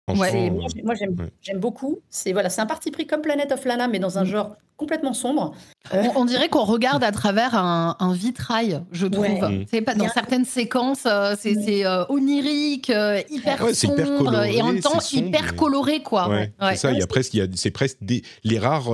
Franchement, 0.08 0.52
moi, 0.52 0.68
j'ai- 0.76 0.84
moi, 0.84 0.94
j'aime 0.94 1.16
ouais. 1.20 1.60
beaucoup. 1.60 1.98
C'est 2.12 2.32
voilà, 2.32 2.50
c'est 2.52 2.62
un 2.62 2.68
parti 2.68 2.92
pris 2.92 3.08
comme 3.08 3.22
Planet 3.22 3.52
of 3.52 3.66
Lana, 3.66 3.88
mais 3.88 3.98
dans 3.98 4.20
un 4.20 4.24
Mm. 4.24 4.28
genre 4.28 4.56
complètement 4.78 5.14
sombre. 5.14 5.54
Euh, 5.96 6.04
On, 6.16 6.22
on 6.22 6.26
dirait 6.26 6.48
qu'on 6.50 6.64
regarde 6.66 7.04
à 7.04 7.12
travers 7.12 7.56
un, 7.56 7.96
un 8.00 8.14
vitrail, 8.14 8.82
je 8.92 9.08
trouve. 9.08 9.24
Ouais. 9.24 9.40
Mm. 9.42 9.66
C'est 9.72 9.82
pas 9.82 9.96
dans 9.96 10.06
a- 10.06 10.10
certaines 10.10 10.46
séquences, 10.46 11.06
euh, 11.08 11.34
c'est 11.40 11.56
Mm. 11.56 11.86
euh, 11.88 12.06
onirique, 12.10 12.92
euh, 12.92 13.20
hyper 13.32 13.58
sombre 13.74 13.94
hyper 14.00 14.18
coloré, 14.18 14.56
et 14.58 14.62
en 14.62 14.68
même 14.74 14.80
temps 14.82 15.00
sombre, 15.00 15.28
hyper 15.28 15.56
coloré, 15.56 16.04
quoi. 16.04 16.30
Ouais, 16.30 16.54
Ouais. 16.62 16.72
c'est 16.72 16.76
ça. 16.76 16.92
Il 16.92 17.00
y 17.00 17.02
a 17.04 17.08
presque, 17.08 17.34
il 17.34 17.38
y 17.38 17.42
a, 17.42 17.48
c'est 17.56 17.72
presque 17.72 17.98
des, 18.02 18.22
les 18.44 18.60
rares 18.60 18.90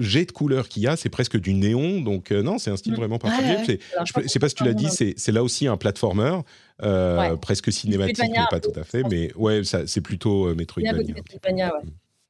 jets 0.00 0.26
de 0.26 0.32
couleurs 0.32 0.68
qu'il 0.68 0.82
y 0.82 0.86
a, 0.86 0.96
c'est 0.96 1.08
presque 1.08 1.38
du 1.38 1.54
néon. 1.54 2.00
Donc 2.00 2.30
euh, 2.32 2.42
non, 2.42 2.58
c'est 2.58 2.70
un 2.70 2.76
style 2.76 2.92
Mm. 2.92 2.96
vraiment 2.96 3.18
particulier. 3.18 3.56
Ouais, 3.56 3.78
je 4.04 4.20
ne 4.20 4.28
sais 4.28 4.38
pas 4.38 4.48
si 4.48 4.54
tu 4.54 4.64
l'as 4.64 4.74
dit, 4.74 4.88
c'est 4.90 5.32
là 5.32 5.42
aussi 5.42 5.66
un 5.66 5.76
platformer, 5.76 6.38
euh, 6.82 7.18
Ouais. 7.18 7.36
presque 7.36 7.72
cinématique, 7.72 8.18
mais 8.30 8.44
pas 8.50 8.60
tout 8.60 8.72
à 8.78 8.84
fait. 8.84 9.02
Mais 9.10 9.32
ouais, 9.36 9.62
c'est 9.64 10.00
plutôt 10.00 10.46
euh, 10.48 10.54
Metroidvania. 10.54 11.14
Metroidvania, 11.14 11.74
ouais. 11.76 11.82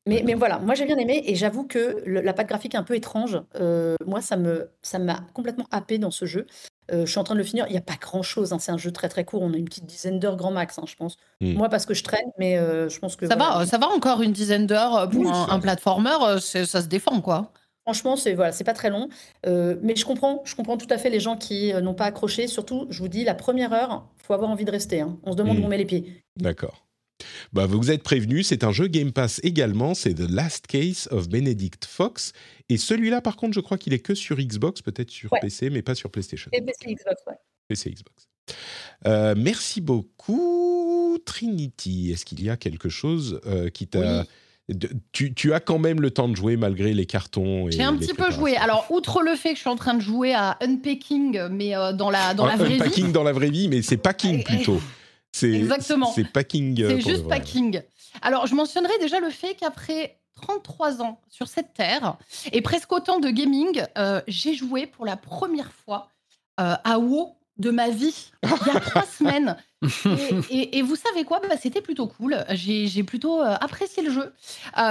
Mais, 0.04 0.22
mais 0.26 0.34
voilà, 0.34 0.58
moi 0.58 0.74
j'ai 0.74 0.84
bien 0.84 0.98
aimé 0.98 1.22
et 1.26 1.36
j'avoue 1.36 1.62
que 1.64 2.02
le- 2.04 2.22
la 2.22 2.32
patte 2.32 2.48
graphique 2.48 2.74
est 2.74 2.78
un 2.78 2.82
peu 2.82 2.96
étrange. 2.96 3.40
Euh, 3.54 3.94
moi, 4.04 4.20
ça 4.20 4.36
me 4.36 4.68
ça 4.82 4.98
m'a 4.98 5.24
complètement 5.32 5.68
happé 5.70 5.98
dans 5.98 6.10
ce 6.10 6.24
jeu. 6.26 6.46
Euh, 6.90 7.06
je 7.06 7.10
suis 7.10 7.18
en 7.20 7.24
train 7.24 7.34
de 7.34 7.38
le 7.38 7.44
finir. 7.44 7.66
Il 7.68 7.72
n'y 7.72 7.78
a 7.78 7.82
pas 7.82 7.94
grand 8.00 8.22
chose. 8.22 8.52
c'est 8.58 8.72
un 8.72 8.76
jeu 8.78 8.90
très 8.90 9.08
très 9.08 9.24
court. 9.24 9.42
On 9.42 9.52
a 9.52 9.56
une 9.56 9.64
petite 9.66 9.86
dizaine 9.86 10.18
d'heures 10.18 10.36
grand 10.36 10.50
max, 10.50 10.78
hein, 10.78 10.84
je 10.86 10.96
pense. 10.96 11.16
Mm. 11.40 11.52
Moi, 11.54 11.68
parce 11.68 11.86
que 11.86 11.94
je 11.94 12.02
traîne, 12.02 12.26
mais 12.38 12.58
euh, 12.58 12.88
je 12.88 12.98
pense 12.98 13.14
que 13.16 13.26
Ça 13.26 13.36
voilà. 13.36 13.58
va, 13.58 13.66
ça 13.66 13.78
va 13.78 13.88
encore 13.88 14.20
une 14.22 14.32
dizaine 14.32 14.66
d'heures 14.66 14.96
euh, 14.96 15.06
pour 15.06 15.20
Oui, 15.20 15.28
un, 15.30 15.48
un 15.48 15.60
platformer, 15.60 16.16
euh, 16.22 16.38
ça 16.40 16.82
se 16.82 16.86
défend, 16.88 17.20
quoi. 17.20 17.52
Franchement, 17.84 18.14
c'est 18.16 18.34
voilà, 18.34 18.52
c'est 18.52 18.62
pas 18.64 18.74
très 18.74 18.90
long, 18.90 19.08
Euh, 19.46 19.76
mais 19.82 19.96
je 19.96 20.04
comprends, 20.04 20.40
je 20.44 20.54
comprends 20.54 20.76
tout 20.76 20.86
à 20.90 20.98
fait 20.98 21.10
les 21.10 21.18
gens 21.20 21.36
qui 21.36 21.72
euh, 21.72 21.80
n'ont 21.80 21.94
pas 21.94 22.04
accroché. 22.04 22.46
Surtout, 22.46 22.86
je 22.90 22.98
vous 23.00 23.08
dis, 23.08 23.24
la 23.24 23.34
première 23.34 23.72
heure, 23.72 24.06
faut 24.18 24.34
avoir 24.34 24.50
envie 24.50 24.64
de 24.64 24.70
rester. 24.70 25.00
hein. 25.00 25.18
On 25.24 25.32
se 25.32 25.36
demande 25.36 25.58
Mm. 25.58 25.62
où 25.62 25.66
on 25.66 25.68
met 25.68 25.78
les 25.78 25.84
pieds. 25.84 26.22
D'accord. 26.36 26.84
Bah, 27.52 27.66
vous 27.66 27.90
êtes 27.90 28.02
prévenus, 28.02 28.46
c'est 28.48 28.64
un 28.64 28.72
jeu 28.72 28.86
Game 28.88 29.12
Pass 29.12 29.40
également, 29.42 29.94
c'est 29.94 30.14
The 30.14 30.30
Last 30.30 30.66
Case 30.66 31.08
of 31.10 31.28
Benedict 31.28 31.84
Fox. 31.84 32.32
Et 32.68 32.76
celui-là, 32.76 33.20
par 33.20 33.36
contre, 33.36 33.54
je 33.54 33.60
crois 33.60 33.78
qu'il 33.78 33.92
est 33.92 33.98
que 34.00 34.14
sur 34.14 34.36
Xbox, 34.38 34.82
peut-être 34.82 35.10
sur 35.10 35.32
Ouais. 35.32 35.40
PC, 35.40 35.70
mais 35.70 35.82
pas 35.82 35.94
sur 35.94 36.10
PlayStation. 36.10 36.50
Et 36.52 36.60
PC, 36.62 36.94
Xbox, 36.94 37.22
ouais. 37.26 37.34
PC, 37.68 37.90
Xbox. 37.90 38.28
Euh, 39.06 39.34
merci 39.36 39.80
beaucoup, 39.80 41.18
Trinity. 41.24 42.10
Est-ce 42.12 42.24
qu'il 42.24 42.42
y 42.42 42.50
a 42.50 42.56
quelque 42.56 42.88
chose 42.88 43.40
euh, 43.46 43.68
qui 43.70 43.86
t'a... 43.86 44.24
de- 44.68 44.90
tu, 45.12 45.34
tu 45.34 45.52
as 45.52 45.60
quand 45.60 45.78
même 45.78 46.00
le 46.00 46.10
temps 46.10 46.28
de 46.28 46.36
jouer 46.36 46.56
malgré 46.56 46.94
les 46.94 47.04
cartons 47.06 47.68
et 47.68 47.72
J'ai 47.72 47.82
un 47.82 47.96
petit 47.96 48.14
peu 48.14 48.30
joué. 48.30 48.56
Alors, 48.56 48.86
outre 48.90 49.22
le 49.22 49.34
fait 49.36 49.50
que 49.50 49.56
je 49.56 49.60
suis 49.60 49.70
en 49.70 49.76
train 49.76 49.94
de 49.94 50.00
jouer 50.02 50.32
à 50.34 50.56
Unpacking, 50.60 51.48
mais 51.50 51.76
euh, 51.76 51.92
dans 51.92 52.10
la, 52.10 52.34
dans 52.34 52.46
la 52.46 52.54
Un- 52.54 52.56
vraie 52.56 52.68
vie, 52.74 52.78
packing 52.78 53.12
dans 53.12 53.22
la 53.24 53.32
vraie 53.32 53.50
vie, 53.50 53.68
mais 53.68 53.82
c'est 53.82 53.96
packing 53.96 54.42
plutôt. 54.44 54.80
C'est, 55.32 55.50
Exactement. 55.50 56.12
C'est 56.12 56.24
packing. 56.24 56.80
euh, 56.82 56.88
C'est 56.90 57.00
juste 57.10 57.26
packing. 57.28 57.80
Alors, 58.20 58.46
je 58.46 58.54
mentionnerai 58.54 58.98
déjà 59.00 59.18
le 59.20 59.30
fait 59.30 59.54
qu'après 59.54 60.18
33 60.42 61.02
ans 61.02 61.20
sur 61.28 61.48
cette 61.48 61.72
terre 61.74 62.16
et 62.52 62.60
presque 62.62 62.92
autant 62.92 63.18
de 63.18 63.30
gaming, 63.30 63.82
euh, 63.96 64.20
j'ai 64.28 64.54
joué 64.54 64.86
pour 64.86 65.06
la 65.06 65.16
première 65.16 65.72
fois 65.72 66.08
euh, 66.60 66.74
à 66.84 66.98
WoW 66.98 67.34
de 67.58 67.70
ma 67.70 67.88
vie 67.90 68.30
il 68.42 68.48
y 68.66 68.76
a 68.76 68.80
trois 68.80 69.04
semaines. 69.18 69.56
Et, 70.50 70.58
et- 70.58 70.78
et 70.78 70.82
vous 70.82 70.96
savez 70.96 71.24
quoi? 71.24 71.40
Bah, 71.40 71.56
C'était 71.60 71.80
plutôt 71.82 72.06
cool. 72.06 72.44
J'ai 72.50 73.02
plutôt 73.02 73.40
euh, 73.40 73.54
apprécié 73.60 74.02
le 74.02 74.10
jeu, 74.10 74.32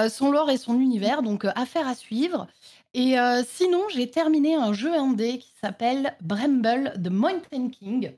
son 0.09 0.31
lore 0.31 0.49
et 0.49 0.57
son 0.57 0.79
univers, 0.79 1.21
donc 1.21 1.45
affaire 1.55 1.87
à 1.87 1.95
suivre. 1.95 2.47
Et 2.93 3.15
sinon, 3.47 3.83
j'ai 3.93 4.09
terminé 4.09 4.55
un 4.55 4.73
jeu 4.73 4.93
indé 4.93 5.37
qui 5.37 5.53
s'appelle 5.61 6.13
Bramble 6.21 6.93
The 7.01 7.07
Mountain 7.09 7.69
King, 7.69 8.11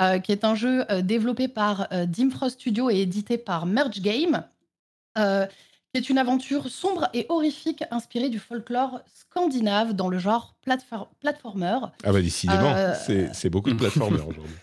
euh, 0.00 0.18
qui 0.18 0.32
est 0.32 0.44
un 0.44 0.54
jeu 0.54 0.84
euh, 0.90 1.02
développé 1.02 1.48
par 1.48 1.88
euh, 1.92 2.06
Dimfrost 2.06 2.60
Studio 2.60 2.90
et 2.90 3.00
édité 3.00 3.38
par 3.38 3.66
Merge 3.66 4.00
Game, 4.00 4.44
qui 5.14 6.00
est 6.00 6.08
une 6.08 6.16
aventure 6.16 6.68
sombre 6.68 7.08
et 7.12 7.26
horrifique 7.28 7.84
inspirée 7.90 8.30
du 8.30 8.38
folklore 8.38 9.00
scandinave 9.14 9.92
dans 9.92 10.08
le 10.08 10.18
genre 10.18 10.54
platfor- 10.66 11.08
platformer. 11.20 11.78
Ah 12.04 12.12
bah 12.12 12.22
décidément, 12.22 12.74
c'est, 13.34 13.50
beaucoup 13.50 13.70
de 13.70 13.76
plateformers 13.76 14.26
aujourd'hui. 14.28 14.54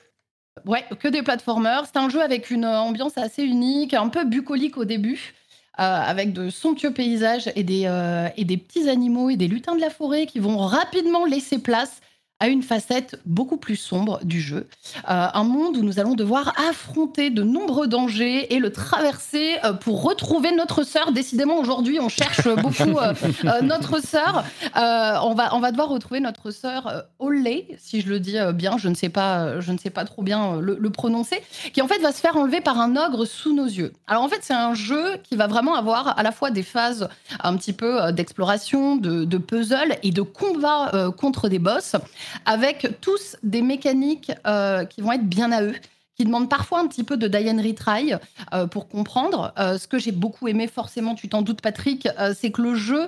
Ouais, 0.65 0.83
que 0.99 1.07
des 1.07 1.21
platformers. 1.21 1.85
C'est 1.85 1.97
un 1.97 2.09
jeu 2.09 2.21
avec 2.21 2.49
une 2.49 2.65
ambiance 2.65 3.17
assez 3.17 3.43
unique, 3.43 3.93
un 3.93 4.09
peu 4.09 4.25
bucolique 4.25 4.77
au 4.77 4.85
début, 4.85 5.33
euh, 5.79 5.83
avec 5.83 6.33
de 6.33 6.49
somptueux 6.49 6.91
paysages 6.91 7.49
et 7.55 7.63
des, 7.63 7.83
euh, 7.85 8.27
et 8.35 8.43
des 8.43 8.57
petits 8.57 8.89
animaux 8.89 9.29
et 9.29 9.37
des 9.37 9.47
lutins 9.47 9.75
de 9.75 9.81
la 9.81 9.89
forêt 9.89 10.25
qui 10.25 10.39
vont 10.39 10.57
rapidement 10.57 11.25
laisser 11.25 11.59
place 11.59 12.01
à 12.39 12.47
une 12.47 12.63
facette 12.63 13.19
beaucoup 13.25 13.57
plus 13.57 13.75
sombre 13.75 14.19
du 14.23 14.39
jeu. 14.39 14.67
Euh, 15.09 15.27
un 15.33 15.43
monde 15.43 15.75
où 15.75 15.83
nous 15.83 15.99
allons 15.99 16.15
devoir 16.15 16.53
affronter 16.69 17.29
de 17.29 17.43
nombreux 17.43 17.87
dangers 17.87 18.53
et 18.53 18.59
le 18.59 18.71
traverser 18.71 19.57
euh, 19.65 19.73
pour 19.73 20.03
retrouver 20.03 20.53
notre 20.53 20.83
sœur. 20.83 21.11
Décidément, 21.11 21.59
aujourd'hui, 21.59 21.99
on 21.99 22.07
cherche 22.07 22.47
beaucoup 22.61 22.97
euh, 22.97 23.13
notre 23.61 24.01
sœur. 24.01 24.45
On, 24.75 25.33
va, 25.33 25.53
on 25.53 25.59
va 25.59 25.71
devoir 25.71 25.89
retrouver 25.89 26.21
notre 26.21 26.51
sœur 26.51 27.05
Olley, 27.19 27.67
si 27.77 28.01
je 28.01 28.09
le 28.09 28.19
dis 28.19 28.37
bien, 28.53 28.77
je 28.77 28.87
ne 28.87 28.95
sais 28.95 29.09
pas, 29.09 29.59
je 29.59 29.71
ne 29.71 29.77
sais 29.77 29.89
pas 29.89 30.05
trop 30.05 30.21
bien 30.21 30.61
le, 30.61 30.77
le 30.79 30.89
prononcer, 30.89 31.41
qui 31.73 31.81
en 31.81 31.87
fait 31.87 31.99
va 31.99 32.11
se 32.11 32.19
faire 32.19 32.37
enlever 32.37 32.61
par 32.61 32.79
un 32.79 32.95
ogre 32.95 33.25
sous 33.25 33.53
nos 33.53 33.65
yeux. 33.65 33.93
Alors 34.07 34.23
en 34.23 34.29
fait, 34.29 34.39
c'est 34.41 34.53
un 34.53 34.73
jeu 34.73 35.17
qui 35.23 35.35
va 35.35 35.47
vraiment 35.47 35.75
avoir 35.75 36.17
à 36.17 36.23
la 36.23 36.31
fois 36.31 36.51
des 36.51 36.63
phases 36.63 37.09
un 37.43 37.57
petit 37.57 37.73
peu 37.73 38.11
d'exploration, 38.13 38.95
de, 38.95 39.25
de 39.25 39.37
puzzle 39.37 39.97
et 40.03 40.11
de 40.11 40.21
combat 40.21 41.11
contre 41.17 41.49
des 41.49 41.59
boss, 41.59 41.95
avec 42.45 42.99
tous 43.01 43.37
des 43.43 43.61
mécaniques 43.61 44.31
euh, 44.47 44.85
qui 44.85 45.01
vont 45.01 45.11
être 45.11 45.27
bien 45.27 45.51
à 45.51 45.63
eux 45.63 45.75
qui 46.19 46.25
demandent 46.25 46.49
parfois 46.49 46.81
un 46.81 46.87
petit 46.87 47.05
peu 47.05 47.15
de 47.15 47.29
Diane 47.29 47.61
Retry 47.61 48.11
euh, 48.53 48.67
pour 48.67 48.89
comprendre. 48.89 49.53
Euh, 49.57 49.77
ce 49.77 49.87
que 49.87 49.97
j'ai 49.97 50.11
beaucoup 50.11 50.49
aimé, 50.49 50.67
forcément, 50.67 51.15
tu 51.15 51.29
t'en 51.29 51.41
doutes, 51.43 51.61
Patrick, 51.61 52.09
euh, 52.19 52.33
c'est 52.37 52.51
que 52.51 52.61
le 52.61 52.75
jeu 52.75 53.07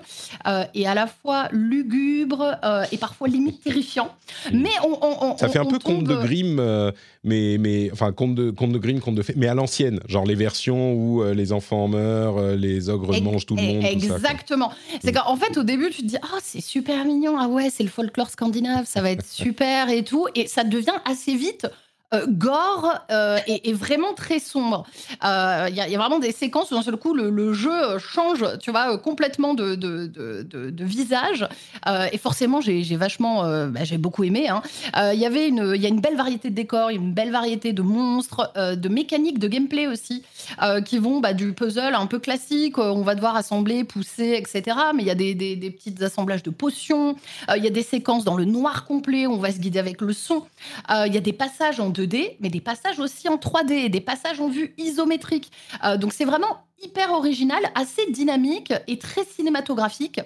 est 0.74 0.86
à 0.86 0.94
la 0.94 1.08
fois 1.08 1.50
lugubre 1.52 2.56
et 2.92 2.98
parfois 2.98 3.28
limite 3.28 3.62
terrifiant. 3.62 4.10
Mais 4.54 4.70
on, 4.86 4.94
on- 5.06 5.32
on- 5.34 5.38
Ça 5.38 5.50
fait 5.50 5.60
un 5.60 5.66
peu 5.66 5.78
conte 5.80 6.06
de 6.06 6.16
Grimm, 6.16 6.92
mais, 7.26 7.58
mais 7.60 7.90
enfin 7.92 8.14
conte 8.14 8.34
de 8.36 8.50
conte 8.50 8.72
de 8.72 8.78
Grimm, 8.78 9.02
conte 9.02 9.16
de 9.16 9.22
fées, 9.24 9.34
mais 9.36 9.48
à 9.48 9.56
l'ancienne, 9.56 10.00
genre 10.08 10.26
les 10.26 10.36
versions 10.36 10.94
où 10.94 11.22
les 11.34 11.52
enfants 11.52 11.90
meurent, 11.90 12.56
les 12.56 12.88
ogres 12.90 13.20
mangent 13.22 13.46
tout 13.46 13.58
le 13.58 13.62
monde. 13.62 13.84
Exactement. 13.84 14.72
C'est 15.04 15.12
qu'en 15.12 15.36
fait, 15.36 15.58
au 15.58 15.64
début, 15.64 15.90
tu 15.90 16.02
te 16.04 16.08
dis, 16.08 16.18
ah, 16.22 16.38
c'est 16.42 16.62
super 16.62 17.04
mignon, 17.04 17.36
ah 17.38 17.48
ouais, 17.50 17.70
c'est 17.70 17.84
le 17.84 17.90
folklore 17.90 18.30
scandinave, 18.30 18.86
ça 18.86 19.02
va 19.02 19.12
être 19.12 19.26
super 19.30 19.90
et 19.90 20.04
tout. 20.06 20.28
Et 20.36 20.48
ça 20.48 20.64
devient 20.64 20.94
assez 21.04 21.36
vite. 21.36 21.68
Euh, 22.14 22.26
gore 22.28 22.94
euh, 23.12 23.38
et, 23.48 23.74
vraiment 23.74 24.14
très 24.14 24.40
sombre. 24.40 24.86
Euh, 25.24 25.68
Il 25.70 25.76
y, 25.76 25.82
a- 25.82 25.98
vraiment 25.98 26.20
des 26.20 26.32
séquences 26.32 26.72
où 26.72 26.76
d'un 26.76 26.82
seul 26.82 26.98
coup 26.98 27.14
le, 27.14 27.54
jeu 27.54 27.98
change, 28.00 28.46
tu 28.60 28.72
vois, 28.72 28.94
euh, 28.94 28.98
complètement 28.98 29.54
de, 29.54 30.84
visage. 30.84 31.48
Euh, 31.88 32.08
et 32.12 32.18
forcément, 32.18 32.62
j'ai 32.62 32.84
vachement, 32.96 33.46
euh, 33.46 33.68
bah, 33.68 33.84
j'ai 33.84 33.98
beaucoup 33.98 34.24
aimé. 34.24 34.50
hein. 34.50 34.62
Euh, 34.98 35.14
Il 35.14 35.20
y 35.20 35.26
avait 35.26 35.48
une, 35.48 35.74
il 35.76 35.82
y 35.82 35.86
a 35.86 35.90
une 35.90 36.02
belle 36.02 36.18
variété 36.18 36.50
de 36.50 36.56
décors, 36.56 36.90
une 36.90 37.14
belle 37.14 37.32
variété 37.32 37.74
de 37.74 37.82
monstres, 37.82 38.52
euh, 38.58 38.76
de 38.76 38.90
mécaniques, 38.90 39.40
de 39.40 39.48
gameplay 39.48 39.88
aussi 39.88 40.24
euh, 40.62 40.82
qui 40.82 40.98
vont 40.98 41.20
bah, 41.20 41.34
du 41.34 41.54
puzzle 41.54 41.96
un 41.96 42.06
peu 42.08 42.20
classique, 42.20 42.78
euh, 42.78 42.90
on 42.92 43.02
va 43.04 43.16
devoir 43.16 43.36
assembler, 43.36 43.84
pousser, 43.84 44.36
etc. 44.38 44.78
Mais 44.96 45.04
il 45.04 45.08
y 45.08 45.12
a 45.12 45.16
des, 45.16 45.36
des, 45.36 45.56
des 45.56 45.72
petits 45.72 45.96
assemblages 46.04 46.44
de 46.44 46.50
potions, 46.50 47.16
euh, 47.50 47.58
il 47.58 47.64
y 47.64 47.68
a 47.68 47.72
des 47.72 47.84
séquences 47.84 48.24
dans 48.24 48.36
le 48.36 48.46
noir 48.46 48.86
complet, 48.86 49.28
où 49.28 49.34
on 49.34 49.38
va 49.38 49.52
se 49.52 49.60
guider 49.60 49.80
avec 49.80 50.02
le 50.02 50.14
son, 50.14 50.44
Euh, 50.90 51.06
il 51.08 51.14
y 51.14 51.18
a 51.18 51.22
des 51.22 51.34
passages 51.34 51.80
en 51.80 51.90
2D, 52.02 52.38
mais 52.40 52.50
des 52.50 52.62
passages 52.62 53.00
aussi 53.00 53.30
en 53.30 53.38
3D, 53.38 53.72
et 53.74 53.90
des 53.90 54.02
passages 54.02 54.40
en 54.40 54.50
vue 54.50 54.74
isométrique. 54.78 55.52
Euh, 55.84 55.98
donc 55.98 56.14
c'est 56.14 56.26
vraiment 56.26 56.66
hyper 56.82 57.12
original, 57.12 57.62
assez 57.76 58.10
dynamique 58.12 58.74
et 58.88 58.98
très 58.98 59.24
cinématographique. 59.24 60.20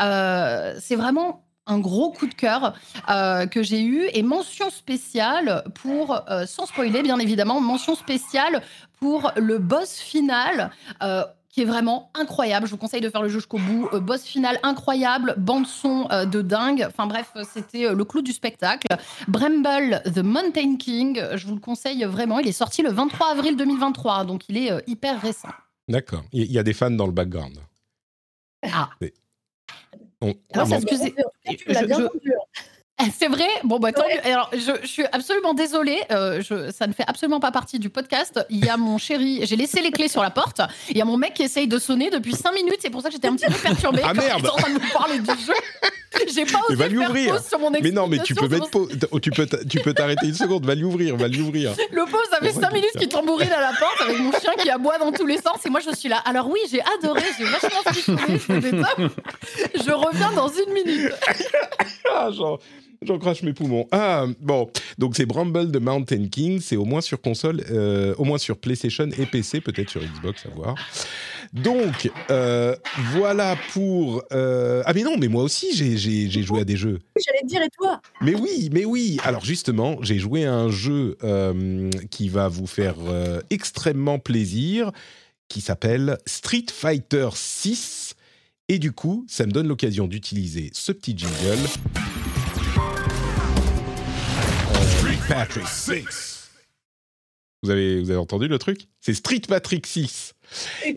Euh, 0.00 0.76
c'est 0.80 0.96
vraiment 0.96 1.44
un 1.66 1.78
gros 1.78 2.10
coup 2.10 2.26
de 2.26 2.34
cœur 2.34 2.74
euh, 3.08 3.46
que 3.46 3.62
j'ai 3.62 3.82
eu 3.82 4.08
et 4.12 4.22
mention 4.22 4.70
spéciale 4.70 5.62
pour, 5.74 6.20
sans 6.46 6.66
spoiler 6.66 7.02
bien 7.02 7.18
évidemment, 7.18 7.60
mention 7.60 7.94
spéciale 7.94 8.62
pour 8.98 9.30
le 9.36 9.58
boss 9.58 9.98
final. 9.98 10.70
Qui 11.60 11.64
est 11.64 11.66
vraiment 11.66 12.10
incroyable. 12.14 12.64
Je 12.66 12.70
vous 12.70 12.78
conseille 12.78 13.02
de 13.02 13.10
faire 13.10 13.20
le 13.20 13.28
jeu 13.28 13.34
jusqu'au 13.34 13.58
bout. 13.58 13.86
Euh, 13.92 14.00
boss 14.00 14.22
final 14.22 14.58
incroyable, 14.62 15.34
bande 15.36 15.66
son 15.66 16.08
euh, 16.10 16.24
de 16.24 16.40
dingue. 16.40 16.86
Enfin 16.88 17.06
bref, 17.06 17.32
c'était 17.52 17.84
euh, 17.84 17.92
le 17.94 18.02
clou 18.06 18.22
du 18.22 18.32
spectacle. 18.32 18.86
Bramble, 19.28 20.00
The 20.04 20.20
Mountain 20.20 20.76
King, 20.78 21.22
je 21.34 21.46
vous 21.46 21.54
le 21.54 21.60
conseille 21.60 22.02
vraiment. 22.04 22.38
Il 22.38 22.48
est 22.48 22.52
sorti 22.52 22.80
le 22.80 22.90
23 22.90 23.32
avril 23.32 23.56
2023, 23.56 24.24
donc 24.24 24.48
il 24.48 24.56
est 24.56 24.72
euh, 24.72 24.80
hyper 24.86 25.20
récent. 25.20 25.50
D'accord. 25.86 26.22
Il 26.32 26.50
y, 26.50 26.58
a 26.58 26.62
des 26.62 26.72
fans 26.72 26.90
dans 26.90 27.06
le 27.06 27.12
background. 27.12 27.58
Ah. 28.62 28.88
On- 30.22 30.28
je- 30.28 30.34
je-. 30.54 32.08
Ah, 32.08 32.10
C'est 33.18 33.28
vrai? 33.28 33.48
Bon, 33.64 33.78
bah 33.78 33.92
tant 33.92 34.04
mieux. 34.08 34.26
Alors, 34.26 34.50
je, 34.52 34.72
je 34.82 34.86
suis 34.86 35.04
absolument 35.12 35.54
désolée. 35.54 36.00
euh, 36.10 36.40
je- 36.42 36.70
ça 36.72 36.86
ne 36.86 36.92
fait 36.92 37.04
absolument 37.06 37.40
pas 37.40 37.50
partie 37.52 37.78
du 37.78 37.90
podcast. 37.90 38.40
Il 38.50 38.64
y 38.64 38.68
a 38.68 38.76
mon 38.76 38.98
chéri. 38.98 39.40
J'ai 39.44 39.56
laissé 39.56 39.80
les 39.80 39.90
clés 39.90 40.08
sur 40.08 40.22
la 40.22 40.30
porte. 40.30 40.60
Il 40.88 40.96
y 40.96 41.02
a 41.02 41.04
mon 41.04 41.16
mec 41.16 41.34
qui 41.34 41.42
essaye 41.42 41.68
de 41.68 41.78
sonner 41.78 42.10
depuis 42.10 42.34
5 42.34 42.52
minutes. 42.52 42.78
C'est 42.80 42.90
pour 42.90 43.02
ça 43.02 43.08
que 43.08 43.14
j'étais 43.14 43.28
un 43.28 43.36
petit 43.36 43.46
peu 43.46 43.58
perturbée. 43.58 44.00
Ah, 44.04 44.08
quand 44.14 44.22
merde 44.22 44.40
il 44.40 44.46
est 44.46 44.48
en 44.50 44.56
train 44.56 44.68
de 44.70 44.74
me 44.74 44.92
parler 44.92 45.18
du 45.18 45.26
jeu. 45.44 45.54
J'ai 46.34 46.44
pas 46.44 46.58
osé 46.68 46.74
va 46.74 46.88
lui 46.88 46.98
faire 46.98 47.08
ouvrir. 47.08 47.32
pause 47.34 47.46
sur 47.48 47.58
mon 47.60 47.70
Mais 47.70 47.90
non, 47.92 48.06
mais 48.08 48.18
tu 48.18 48.34
peux 48.34 48.48
mettre 48.48 48.68
pause. 48.68 48.88
Tu 49.22 49.30
peux 49.30 49.46
tu 49.68 49.78
peux 49.80 49.94
t'arrêter 49.94 50.26
une 50.26 50.34
seconde. 50.34 50.66
Va 50.66 50.74
lui 50.74 50.84
ouvrir, 50.84 51.16
va 51.16 51.28
lui 51.28 51.40
ouvrir. 51.40 51.72
Le 51.92 52.04
pauvre, 52.04 52.24
ça 52.30 52.38
fait 52.40 52.52
Oh, 52.56 52.60
5 52.60 52.72
minutes 52.72 52.90
qu'il 52.98 53.08
tambourine 53.08 53.52
à 53.52 53.60
la 53.60 53.72
porte 53.78 54.00
avec 54.02 54.18
mon 54.18 54.32
chien 54.32 54.52
qui 54.58 54.68
aboie 54.70 54.98
dans 54.98 55.12
tous 55.12 55.24
les 55.26 55.36
sens. 55.38 55.64
Et 55.64 55.70
moi, 55.70 55.80
je 55.80 55.94
suis 55.94 56.08
là. 56.08 56.16
Alors, 56.24 56.48
oui, 56.50 56.58
j'ai 56.70 56.82
adoré. 56.98 57.22
J'ai 57.38 57.44
vachement 57.44 57.82
top. 57.84 59.12
Je 59.74 59.90
reviens 59.92 60.32
dans 60.32 60.48
une 60.48 60.72
minute. 60.72 61.12
Ah, 62.12 62.28
j'en, 62.32 62.58
j'en 63.06 63.18
crache 63.18 63.42
mes 63.42 63.52
poumons. 63.52 63.86
Ah, 63.92 64.26
bon. 64.40 64.70
Donc, 64.98 65.16
c'est 65.16 65.26
Bramble 65.26 65.70
de 65.70 65.78
Mountain 65.78 66.26
King. 66.28 66.60
C'est 66.60 66.76
au 66.76 66.84
moins 66.84 67.00
sur 67.00 67.20
console, 67.20 67.62
euh, 67.70 68.14
au 68.18 68.24
moins 68.24 68.38
sur 68.38 68.58
PlayStation 68.58 69.08
et 69.18 69.26
PC, 69.26 69.60
peut-être 69.60 69.90
sur 69.90 70.00
Xbox, 70.02 70.46
à 70.46 70.50
voir. 70.50 70.74
Donc, 71.52 72.10
euh, 72.30 72.76
voilà 73.12 73.56
pour. 73.72 74.22
euh, 74.32 74.82
Ah, 74.86 74.92
mais 74.92 75.02
non, 75.02 75.16
mais 75.18 75.28
moi 75.28 75.42
aussi, 75.42 75.74
j'ai, 75.74 76.28
joué 76.42 76.60
à 76.60 76.64
des 76.64 76.76
jeux. 76.76 77.00
J'allais 77.24 77.40
te 77.42 77.46
dire, 77.46 77.62
et 77.62 77.70
toi? 77.76 78.00
Mais 78.20 78.34
oui, 78.34 78.68
mais 78.72 78.84
oui. 78.84 79.18
Alors 79.24 79.44
justement, 79.44 79.98
j'ai 80.02 80.18
joué 80.18 80.44
à 80.44 80.54
un 80.54 80.70
jeu 80.70 81.16
qui 82.10 82.28
va 82.28 82.48
vous 82.48 82.66
faire 82.66 82.96
extrêmement 83.50 84.18
plaisir, 84.18 84.92
qui 85.48 85.60
s'appelle 85.60 86.18
Street 86.26 86.66
Fighter 86.72 87.28
6. 87.34 88.14
Et 88.68 88.78
du 88.78 88.92
coup, 88.92 89.24
ça 89.28 89.46
me 89.46 89.50
donne 89.50 89.66
l'occasion 89.66 90.06
d'utiliser 90.06 90.70
ce 90.72 90.92
petit 90.92 91.16
jingle. 91.18 91.58
Patrick 95.30 95.68
6. 95.68 96.50
Vous 97.62 97.70
avez, 97.70 98.00
vous 98.00 98.10
avez 98.10 98.18
entendu 98.18 98.48
le 98.48 98.58
truc? 98.58 98.88
C'est 99.00 99.14
Street 99.14 99.42
Patrick 99.46 99.86
6. 99.86 100.34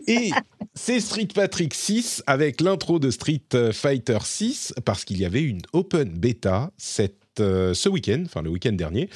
Et 0.08 0.32
c'est 0.74 0.98
Street 0.98 1.28
Patrick 1.32 1.72
6 1.72 2.24
avec 2.26 2.60
l'intro 2.60 2.98
de 2.98 3.12
Street 3.12 3.44
Fighter 3.72 4.18
6 4.24 4.74
parce 4.84 5.04
qu'il 5.04 5.18
y 5.18 5.24
avait 5.24 5.42
une 5.42 5.60
open 5.72 6.18
beta 6.18 6.72
cette, 6.78 7.38
euh, 7.38 7.74
ce 7.74 7.88
week-end, 7.88 8.24
enfin 8.26 8.42
le 8.42 8.50
week-end 8.50 8.72
dernier. 8.72 9.08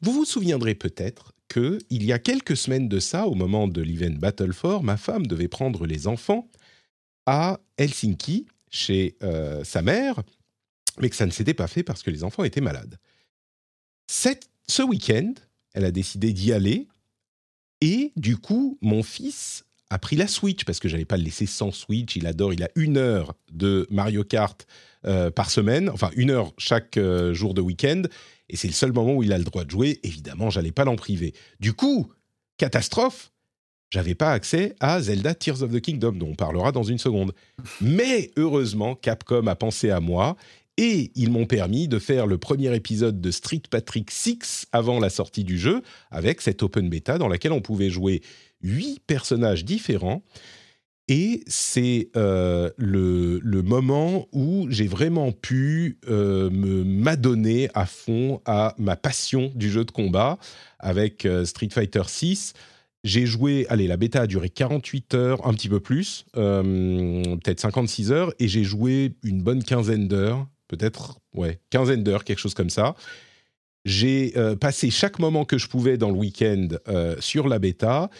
Vous 0.00 0.12
vous 0.12 0.24
souviendrez 0.24 0.74
peut-être 0.74 1.34
que 1.48 1.78
il 1.90 2.04
y 2.04 2.12
a 2.14 2.18
quelques 2.18 2.56
semaines 2.56 2.88
de 2.88 3.00
ça, 3.00 3.26
au 3.26 3.34
moment 3.34 3.68
de 3.68 3.82
l'event 3.82 4.16
Battle 4.18 4.54
for, 4.54 4.82
ma 4.82 4.96
femme 4.96 5.26
devait 5.26 5.48
prendre 5.48 5.84
les 5.84 6.08
enfants 6.08 6.48
à 7.26 7.60
Helsinki 7.76 8.46
chez 8.70 9.18
euh, 9.22 9.62
sa 9.62 9.82
mère, 9.82 10.22
mais 11.02 11.10
que 11.10 11.16
ça 11.16 11.26
ne 11.26 11.32
s'était 11.32 11.52
pas 11.52 11.66
fait 11.66 11.82
parce 11.82 12.02
que 12.02 12.10
les 12.10 12.24
enfants 12.24 12.44
étaient 12.44 12.62
malades. 12.62 12.96
Ce 14.08 14.82
week-end, 14.82 15.34
elle 15.74 15.84
a 15.84 15.90
décidé 15.90 16.32
d'y 16.32 16.52
aller 16.52 16.88
et 17.80 18.12
du 18.16 18.36
coup, 18.36 18.78
mon 18.80 19.02
fils 19.02 19.64
a 19.90 19.98
pris 19.98 20.16
la 20.16 20.26
Switch 20.26 20.64
parce 20.64 20.80
que 20.80 20.88
j'allais 20.88 21.04
pas 21.04 21.16
le 21.16 21.24
laisser 21.24 21.46
sans 21.46 21.70
Switch. 21.72 22.16
Il 22.16 22.26
adore, 22.26 22.52
il 22.52 22.62
a 22.62 22.70
une 22.74 22.96
heure 22.96 23.34
de 23.52 23.86
Mario 23.90 24.24
Kart 24.24 24.66
euh, 25.06 25.30
par 25.30 25.50
semaine, 25.50 25.88
enfin 25.90 26.10
une 26.16 26.30
heure 26.30 26.52
chaque 26.58 26.96
euh, 26.96 27.32
jour 27.32 27.54
de 27.54 27.60
week-end, 27.60 28.02
et 28.48 28.56
c'est 28.56 28.66
le 28.66 28.74
seul 28.74 28.92
moment 28.92 29.14
où 29.14 29.22
il 29.22 29.32
a 29.32 29.38
le 29.38 29.44
droit 29.44 29.64
de 29.64 29.70
jouer. 29.70 30.00
Évidemment, 30.02 30.50
j'allais 30.50 30.72
pas 30.72 30.84
l'en 30.84 30.96
priver. 30.96 31.34
Du 31.60 31.72
coup, 31.72 32.10
catastrophe, 32.56 33.30
j'avais 33.90 34.14
pas 34.14 34.32
accès 34.32 34.74
à 34.80 35.00
Zelda 35.00 35.34
Tears 35.34 35.62
of 35.62 35.72
the 35.72 35.80
Kingdom, 35.80 36.12
dont 36.12 36.30
on 36.30 36.34
parlera 36.34 36.72
dans 36.72 36.82
une 36.82 36.98
seconde. 36.98 37.32
Mais 37.80 38.30
heureusement, 38.36 38.94
Capcom 38.94 39.46
a 39.46 39.54
pensé 39.54 39.90
à 39.90 40.00
moi 40.00 40.36
et 40.78 41.10
ils 41.16 41.30
m'ont 41.30 41.44
permis 41.44 41.88
de 41.88 41.98
faire 41.98 42.26
le 42.26 42.38
premier 42.38 42.74
épisode 42.74 43.20
de 43.20 43.30
Street 43.32 43.62
Patrick 43.68 44.12
6 44.12 44.68
avant 44.70 45.00
la 45.00 45.10
sortie 45.10 45.42
du 45.42 45.58
jeu, 45.58 45.82
avec 46.12 46.40
cette 46.40 46.62
open 46.62 46.88
beta 46.88 47.18
dans 47.18 47.28
laquelle 47.28 47.52
on 47.52 47.60
pouvait 47.60 47.90
jouer 47.90 48.22
huit 48.62 49.00
personnages 49.04 49.64
différents. 49.64 50.22
Et 51.08 51.42
c'est 51.46 52.10
euh, 52.16 52.70
le, 52.76 53.40
moment 53.62 54.28
où 54.32 54.66
j'ai 54.70 54.86
vraiment 54.86 55.32
pu 55.32 55.98
euh, 56.08 56.48
me 56.50 56.84
m'adonner 56.84 57.70
à 57.74 57.86
fond 57.86 58.40
à 58.44 58.74
ma 58.78 58.94
passion 58.94 59.50
du 59.54 59.70
jeu 59.70 59.84
de 59.84 59.90
combat 59.90 60.38
avec 60.78 61.26
euh, 61.26 61.44
Street 61.44 61.70
Fighter 61.72 62.02
6. 62.06 62.52
J'ai 63.04 63.26
joué, 63.26 63.66
allez, 63.68 63.86
la 63.88 63.96
bêta 63.96 64.22
a 64.22 64.26
duré 64.26 64.48
48 64.50 65.14
heures, 65.14 65.46
un 65.46 65.54
petit 65.54 65.68
peu 65.68 65.80
plus, 65.80 66.26
peut-être 66.34 67.60
56 67.60 68.10
heures, 68.10 68.34
et 68.40 68.48
j'ai 68.48 68.64
joué 68.64 69.14
une 69.22 69.40
bonne 69.40 69.62
quinzaine 69.62 70.08
d'heures, 70.08 70.48
peut-être, 70.68 71.18
ouais, 71.34 71.58
quinzaine 71.70 72.04
d'heures, 72.04 72.24
quelque 72.24 72.38
chose 72.38 72.54
comme 72.54 72.70
ça. 72.70 72.94
J'ai 73.84 74.34
euh, 74.36 74.54
passé 74.54 74.90
chaque 74.90 75.18
moment 75.18 75.44
que 75.44 75.58
je 75.58 75.66
pouvais 75.68 75.96
dans 75.96 76.10
le 76.10 76.16
week-end 76.16 76.68
euh, 76.88 77.16
sur 77.20 77.48
la 77.48 77.58
bêta, 77.58 78.10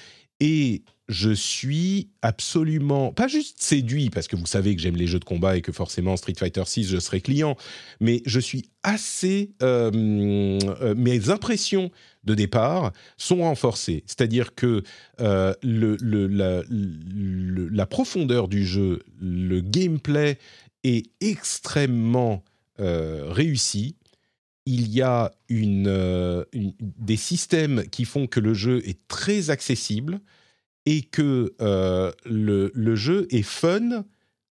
et 0.41 0.83
je 1.09 1.31
suis 1.31 2.11
absolument, 2.23 3.13
pas 3.13 3.29
juste 3.29 3.63
séduit, 3.63 4.11
parce 4.11 4.29
que 4.29 4.37
vous 4.37 4.47
savez 4.47 4.77
que 4.77 4.83
j'aime 4.83 4.97
les 4.97 5.07
jeux 5.07 5.19
de 5.19 5.25
combat 5.25 5.57
et 5.57 5.63
que 5.63 5.73
forcément 5.73 6.17
Street 6.17 6.35
Fighter 6.39 6.63
6, 6.65 6.89
je 6.89 6.99
serai 6.99 7.21
client, 7.21 7.57
mais 8.01 8.23
je 8.27 8.41
suis 8.41 8.69
assez... 8.83 9.51
euh, 9.63 9.91
mes 10.95 11.31
impressions 11.31 11.91
de 12.25 12.35
départ 12.35 12.93
sont 13.17 13.39
renforcées. 13.39 14.05
C'est-à-dire 14.07 14.55
que 14.55 14.83
la 15.19 15.55
profondeur 17.87 18.49
du 18.49 18.67
jeu, 18.67 19.01
le 19.21 19.61
gameplay 19.61 20.39
est 20.89 21.11
extrêmement 21.21 22.45
euh, 22.81 23.27
réussi. 23.29 23.97
Il 24.67 24.89
y 24.89 25.03
a 25.03 25.33
euh, 25.51 26.45
des 26.53 27.17
systèmes 27.17 27.85
qui 27.91 28.05
font 28.05 28.27
que 28.27 28.41
le 28.41 28.55
jeu 28.55 28.83
est 28.87 28.99
très 29.09 29.51
accessible 29.51 30.21
et 30.87 31.03
que 31.03 31.55
euh, 31.61 32.13
le, 32.25 32.71
le 32.75 32.95
jeu 32.95 33.27
est 33.31 33.43
fun 33.43 34.05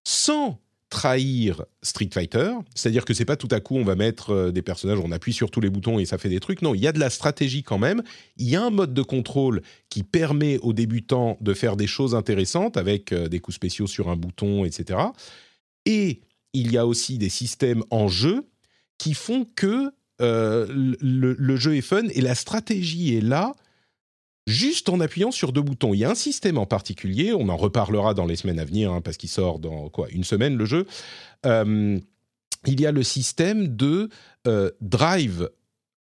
sans 0.03 0.59
trahir 0.89 1.65
Street 1.81 2.09
Fighter, 2.13 2.53
c'est-à-dire 2.73 3.03
que 3.03 3.13
c'est 3.13 3.25
pas 3.25 3.35
tout 3.35 3.49
à 3.51 3.59
coup 3.59 3.75
on 3.75 3.83
va 3.83 3.95
mettre 3.95 4.51
des 4.51 4.61
personnages, 4.61 4.99
on 5.03 5.11
appuie 5.11 5.33
sur 5.33 5.51
tous 5.51 5.59
les 5.59 5.69
boutons 5.69 5.99
et 5.99 6.05
ça 6.05 6.17
fait 6.17 6.29
des 6.29 6.39
trucs. 6.39 6.61
Non, 6.61 6.73
il 6.73 6.79
y 6.79 6.87
a 6.87 6.93
de 6.93 6.99
la 6.99 7.09
stratégie 7.09 7.61
quand 7.61 7.77
même. 7.77 8.01
Il 8.37 8.49
y 8.49 8.55
a 8.55 8.63
un 8.63 8.69
mode 8.69 8.93
de 8.93 9.01
contrôle 9.01 9.61
qui 9.89 10.03
permet 10.03 10.59
aux 10.59 10.71
débutants 10.71 11.37
de 11.41 11.53
faire 11.53 11.75
des 11.75 11.87
choses 11.87 12.15
intéressantes 12.15 12.77
avec 12.77 13.13
des 13.13 13.39
coups 13.39 13.55
spéciaux 13.55 13.87
sur 13.87 14.07
un 14.09 14.15
bouton, 14.15 14.63
etc. 14.63 14.99
Et 15.85 16.21
il 16.57 16.71
y 16.71 16.77
a 16.77 16.85
aussi 16.85 17.17
des 17.17 17.29
systèmes 17.29 17.83
en 17.91 18.07
jeu 18.07 18.47
qui 18.97 19.13
font 19.13 19.45
que 19.55 19.91
euh, 20.21 20.65
le, 20.69 21.55
jeu 21.57 21.75
est 21.75 21.81
fun 21.81 22.07
et 22.09 22.21
la 22.21 22.33
stratégie 22.33 23.15
est 23.15 23.21
là 23.21 23.55
juste 24.47 24.89
en 24.89 24.99
appuyant 24.99 25.31
sur 25.31 25.51
deux 25.51 25.61
boutons. 25.61 25.93
Il 25.93 25.99
y 25.99 26.05
a 26.05 26.09
un 26.09 26.15
système 26.15 26.57
en 26.57 26.65
particulier, 26.65 27.33
on 27.33 27.49
en 27.49 27.57
reparlera 27.57 28.13
dans 28.13 28.25
les 28.25 28.35
semaines 28.35 28.59
à 28.59 28.65
venir, 28.65 28.91
hein, 28.91 29.01
parce 29.01 29.17
qu'il 29.17 29.29
sort 29.29 29.59
dans 29.59 29.89
quoi 29.89 30.07
une 30.09 30.23
semaine 30.23 30.55
le 30.55 30.65
jeu. 30.65 30.87
Euh, 31.45 31.99
il 32.65 32.81
y 32.81 32.85
a 32.87 32.91
le 32.91 33.03
système 33.03 33.75
de 33.75 34.09
euh, 34.47 34.71
drive 34.81 35.49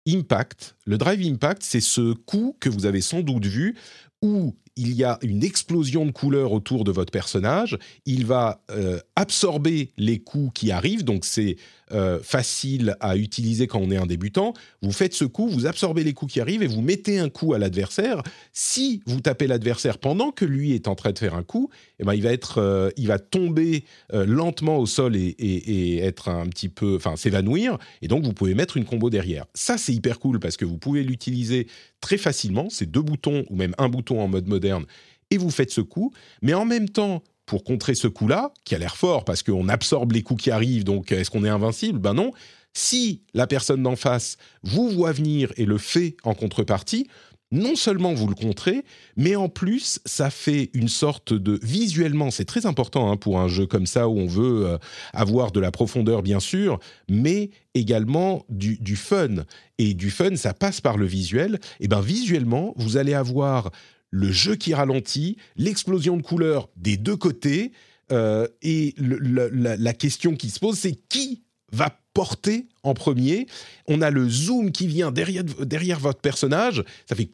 impact. 0.06 0.77
Le 0.85 0.98
drive 0.98 1.27
impact, 1.27 1.62
c'est 1.65 1.81
ce 1.81 2.12
coup 2.12 2.56
que 2.60 2.69
vous 2.69 2.86
avez 2.86 3.01
sans 3.01 3.23
doute 3.23 3.47
vu 3.47 3.77
où 4.23 4.55
il 4.78 4.94
y 4.94 5.05
a 5.05 5.18
une 5.22 5.42
explosion 5.42 6.06
de 6.06 6.12
couleurs 6.12 6.52
autour 6.52 6.84
de 6.84 6.92
votre 6.92 7.10
personnage. 7.10 7.76
Il 8.06 8.24
va 8.24 8.62
euh, 8.70 9.00
absorber 9.16 9.90
les 9.98 10.20
coups 10.20 10.52
qui 10.55 10.70
arrivent, 10.70 11.05
donc 11.05 11.24
c'est 11.24 11.56
euh, 11.93 12.20
facile 12.23 12.97
à 13.01 13.16
utiliser 13.16 13.66
quand 13.66 13.81
on 13.81 13.90
est 13.90 13.97
un 13.97 14.06
débutant. 14.06 14.55
Vous 14.82 14.93
faites 14.93 15.15
ce 15.15 15.24
coup, 15.24 15.48
vous 15.48 15.66
absorbez 15.66 16.05
les 16.05 16.12
coups 16.12 16.35
qui 16.35 16.40
arrivent 16.40 16.62
et 16.62 16.66
vous 16.66 16.81
mettez 16.82 17.19
un 17.19 17.28
coup 17.28 17.55
à 17.55 17.59
l'adversaire. 17.59 18.23
Si 18.52 19.02
vous 19.06 19.20
tapez 19.20 19.47
l'adversaire 19.47 19.98
pendant 19.98 20.31
que 20.31 20.44
lui 20.44 20.73
est 20.73 20.89
en 20.89 20.94
train 20.94 21.12
de 21.12 21.19
faire 21.19 21.35
un 21.35 21.43
coup, 21.43 21.70
eh 22.01 22.05
ben 22.05 22.15
il 22.15 22.23
va 22.23 22.32
être, 22.32 22.59
euh, 22.59 22.90
il 22.97 23.06
va 23.09 23.19
tomber 23.19 23.85
euh, 24.12 24.24
lentement 24.27 24.78
au 24.78 24.86
sol 24.86 25.16
et, 25.16 25.20
et- 25.39 25.98
être 25.98 26.28
un 26.28 26.47
petit 26.47 26.69
peu, 26.69 26.97
enfin 26.97 27.16
s'évanouir. 27.16 27.78
Et 28.02 28.09
donc 28.09 28.24
vous 28.24 28.32
pouvez 28.32 28.55
mettre 28.55 28.77
une 28.77 28.85
combo 28.85 29.10
derrière. 29.10 29.47
Ça 29.55 29.78
c'est 29.78 29.93
hyper 29.93 30.19
cool 30.19 30.40
parce 30.40 30.56
que 30.56 30.65
vous 30.65 30.78
pouvez 30.78 31.02
l'utiliser 31.02 31.66
très 32.01 32.19
facilement. 32.19 32.69
C'est 32.70 32.90
deux 32.90 33.02
boutons 33.02 33.44
ou 33.51 33.56
même 33.56 33.74
un 33.78 33.89
bouton 33.89 34.20
en 34.20 34.28
mode 34.28 34.47
moderne 34.47 34.85
et 35.31 35.36
vous 35.39 35.51
faites 35.51 35.70
ce 35.70 35.81
coup. 35.81 36.12
Mais 36.43 36.55
en 36.55 36.65
même 36.65 36.89
temps, 36.89 37.23
pour 37.48 37.64
contrer 37.64 37.94
ce 37.94 38.06
coup-là, 38.06 38.52
qui 38.64 38.74
a 38.74 38.78
l'air 38.78 38.96
fort 38.96 39.24
parce 39.24 39.42
qu'on 39.42 39.68
absorbe 39.68 40.12
les 40.12 40.22
coups 40.22 40.44
qui 40.44 40.50
arrivent, 40.50 40.84
donc 40.84 41.10
est-ce 41.10 41.30
qu'on 41.30 41.44
est 41.44 41.48
invincible? 41.48 41.98
Ben 41.98 42.14
non. 42.14 42.32
Si 42.74 43.22
la 43.32 43.46
personne 43.46 43.82
d'en 43.82 43.96
face 43.96 44.36
vous 44.62 44.90
voit 44.90 45.12
venir 45.12 45.50
et 45.56 45.64
le 45.64 45.78
fait 45.78 46.16
en 46.22 46.34
contrepartie, 46.34 47.08
non 47.50 47.74
seulement 47.74 48.12
vous 48.12 48.26
le 48.26 48.34
contrez, 48.34 48.84
mais 49.16 49.34
en 49.34 49.48
plus, 49.48 49.98
ça 50.04 50.28
fait 50.28 50.68
une 50.74 50.88
sorte 50.88 51.32
de... 51.32 51.58
Visuellement, 51.62 52.30
c'est 52.30 52.44
très 52.44 52.66
important 52.66 53.10
hein, 53.10 53.16
pour 53.16 53.40
un 53.40 53.48
jeu 53.48 53.66
comme 53.66 53.86
ça 53.86 54.08
où 54.08 54.18
on 54.18 54.26
veut 54.26 54.66
euh, 54.66 54.78
avoir 55.14 55.50
de 55.50 55.58
la 55.58 55.70
profondeur, 55.70 56.22
bien 56.22 56.40
sûr, 56.40 56.78
mais 57.08 57.48
également 57.72 58.44
du, 58.50 58.76
du 58.76 58.96
fun. 58.96 59.44
Et 59.78 59.94
du 59.94 60.10
fun, 60.10 60.36
ça 60.36 60.52
passe 60.52 60.82
par 60.82 60.98
le 60.98 61.06
visuel. 61.06 61.58
Et 61.80 61.88
bien 61.88 62.02
visuellement, 62.02 62.74
vous 62.76 62.98
allez 62.98 63.14
avoir 63.14 63.70
le 64.10 64.32
jeu 64.32 64.56
qui 64.56 64.74
ralentit, 64.74 65.36
l'explosion 65.56 66.16
de 66.16 66.22
couleurs 66.22 66.68
des 66.76 66.97
deux 66.97 67.16
côtés, 67.16 67.72
euh, 68.10 68.47
et 68.62 68.94
la 68.98 69.93
question 69.93 70.35
qui 70.35 70.51
se 70.51 70.59
pose, 70.60 70.78
c'est 70.78 70.94
qui 71.09 71.43
va 71.72 71.98
porter 72.14 72.66
en 72.82 72.94
premier? 72.94 73.47
On 73.86 74.01
a 74.01 74.10
le 74.10 74.28
zoom 74.28 74.72
qui 74.72 74.86
vient 74.86 75.12
derrière, 75.12 75.44
derrière 75.44 76.01
votre 76.01 76.20
personnage. 76.20 76.82
Ça 77.09 77.14
fait 77.14 77.30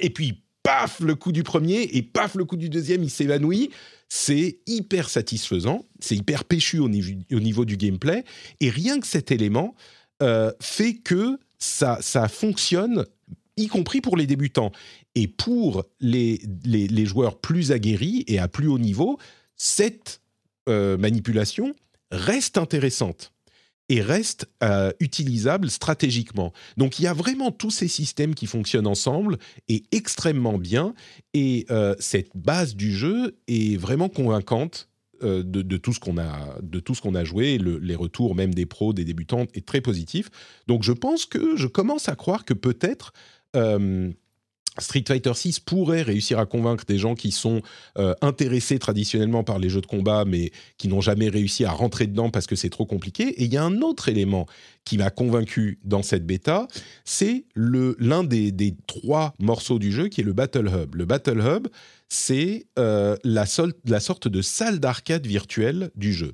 et 0.00 0.10
puis 0.10 0.42
paf 0.62 1.00
le 1.00 1.14
coup 1.14 1.32
du 1.32 1.42
premier 1.42 1.82
et 1.82 2.02
paf 2.02 2.34
le 2.34 2.44
coup 2.44 2.56
du 2.56 2.68
deuxième, 2.68 3.02
il 3.02 3.10
s'évanouit. 3.10 3.70
C'est 4.08 4.58
hyper 4.66 5.08
satisfaisant, 5.08 5.86
c'est 6.00 6.16
hyper 6.16 6.44
péchu 6.44 6.78
au 6.78 6.88
niveau, 6.88 7.12
au 7.32 7.40
niveau, 7.40 7.64
du 7.64 7.76
gameplay. 7.76 8.24
Et 8.60 8.68
rien 8.68 9.00
que 9.00 9.06
cet 9.06 9.30
élément 9.30 9.74
euh, 10.22 10.52
fait 10.60 10.94
que 10.94 11.38
ça, 11.58 11.98
ça 12.00 12.28
fonctionne 12.28 13.06
y 13.56 13.66
compris 13.66 14.00
pour 14.00 14.16
les 14.16 14.26
débutants. 14.26 14.72
Et 15.14 15.28
pour 15.28 15.84
les, 16.00 16.40
les, 16.64 17.06
joueurs 17.06 17.38
plus 17.38 17.72
aguerris 17.72 18.24
et 18.26 18.38
à 18.38 18.48
plus 18.48 18.66
haut 18.66 18.78
niveau, 18.78 19.18
cette 19.56 20.20
euh, 20.68 20.96
manipulation 20.96 21.74
reste 22.10 22.56
intéressante 22.56 23.32
et 23.88 24.00
reste 24.00 24.48
euh, 24.62 24.92
utilisable 25.00 25.70
stratégiquement. 25.70 26.52
Donc 26.76 26.98
il 26.98 27.02
y 27.02 27.06
a 27.06 27.12
vraiment 27.12 27.50
tous 27.50 27.70
ces 27.70 27.88
systèmes 27.88 28.34
qui 28.34 28.46
fonctionnent 28.46 28.86
ensemble 28.86 29.38
et 29.68 29.82
extrêmement 29.92 30.56
bien. 30.56 30.94
Et 31.34 31.66
euh, 31.70 31.94
cette 31.98 32.30
base 32.34 32.74
du 32.74 32.92
jeu 32.92 33.38
est 33.48 33.76
vraiment 33.76 34.08
convaincante 34.08 34.88
de, 35.22 35.76
tout 35.76 35.92
ce 35.92 36.00
qu'on 36.00 36.18
a, 36.18 36.56
de 36.62 36.80
tout 36.80 36.96
ce 36.96 37.00
qu'on 37.00 37.14
a 37.14 37.22
joué. 37.22 37.56
les 37.56 37.94
retours 37.94 38.34
même 38.34 38.52
des 38.52 38.66
pros, 38.66 38.92
des 38.92 39.04
débutants 39.04 39.46
est 39.54 39.64
très 39.64 39.80
positif. 39.80 40.30
Donc 40.66 40.82
je 40.82 40.90
pense 40.90 41.26
que 41.26 41.56
je 41.56 41.68
commence 41.68 42.08
à 42.08 42.16
croire 42.16 42.44
que 42.44 42.54
peut-être 42.54 43.12
Street 44.78 45.04
Fighter 45.06 45.34
6 45.34 45.60
pourrait 45.60 46.02
réussir 46.02 46.38
à 46.38 46.46
convaincre 46.46 46.84
des 46.86 46.96
gens 46.96 47.14
qui 47.14 47.30
sont 47.30 47.60
euh, 47.98 48.14
intéressés 48.22 48.78
traditionnellement 48.78 49.44
par 49.44 49.58
les 49.58 49.68
jeux 49.68 49.82
de 49.82 49.86
combat, 49.86 50.24
mais 50.24 50.50
qui 50.78 50.88
n'ont 50.88 51.02
jamais 51.02 51.28
réussi 51.28 51.66
à 51.66 51.72
rentrer 51.72 52.06
dedans 52.06 52.30
parce 52.30 52.46
que 52.46 52.56
c'est 52.56 52.70
trop 52.70 52.86
compliqué. 52.86 53.24
Et 53.24 53.44
il 53.44 53.52
y 53.52 53.58
a 53.58 53.64
un 53.64 53.82
autre 53.82 54.08
élément 54.08 54.46
qui 54.84 54.96
m'a 54.96 55.10
convaincu 55.10 55.78
dans 55.84 56.02
cette 56.02 56.26
bêta, 56.26 56.66
c'est 57.04 57.44
l'un 57.54 58.24
des, 58.24 58.74
trois 58.86 59.34
morceaux 59.38 59.78
du 59.78 59.92
jeu 59.92 60.08
qui 60.08 60.22
est 60.22 60.24
le 60.24 60.32
Battle 60.32 60.68
Hub. 60.68 60.94
Le 60.94 61.04
Battle 61.04 61.40
Hub, 61.40 61.68
c'est 62.08 62.66
euh, 62.78 63.16
la 63.24 63.44
sorte 63.44 64.28
de 64.28 64.42
salle 64.42 64.80
d'arcade 64.80 65.26
virtuelle 65.26 65.90
du 65.96 66.14
jeu. 66.14 66.32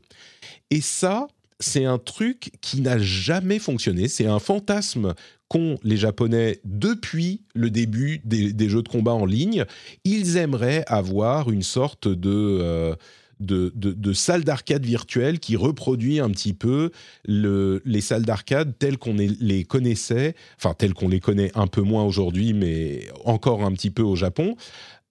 Et 0.71 0.81
ça, 0.81 1.27
c'est 1.61 1.85
un 1.85 1.99
truc 1.99 2.53
qui 2.61 2.81
n'a 2.81 2.99
jamais 2.99 3.59
fonctionné. 3.59 4.09
C'est 4.09 4.27
un 4.27 4.39
fantasme 4.39 5.15
qu'ont 5.49 5.79
les 5.83 5.97
Japonais 5.97 6.61
depuis 6.65 7.43
le 7.55 7.71
début 7.71 8.21
des, 8.25 8.69
jeux 8.69 8.83
de 8.83 8.89
combat 8.89 9.15
en 9.15 9.25
ligne. 9.25 9.65
Ils 10.05 10.37
aimeraient 10.37 10.85
avoir 10.87 11.51
une 11.51 11.63
sorte 11.63 12.07
de, 12.07 12.59
euh, 12.61 12.95
de, 13.41 14.13
salle 14.13 14.45
d'arcade 14.45 14.85
virtuelle 14.85 15.39
qui 15.39 15.57
reproduit 15.57 16.21
un 16.21 16.31
petit 16.31 16.53
peu 16.53 16.91
les 17.25 18.01
salles 18.01 18.25
d'arcade 18.25 18.75
telles 18.79 18.99
qu'on 18.99 19.17
les 19.17 19.65
connaissait, 19.65 20.35
enfin 20.57 20.75
telles 20.75 20.95
qu'on 20.95 21.09
les 21.09 21.21
connaît 21.21 21.51
un 21.55 21.67
peu 21.67 21.83
moins 21.83 22.05
aujourd'hui, 22.05 22.53
mais 22.53 23.09
encore 23.25 23.65
un 23.65 23.73
petit 23.73 23.91
peu 23.91 24.03
au 24.03 24.17
Japon, 24.17 24.57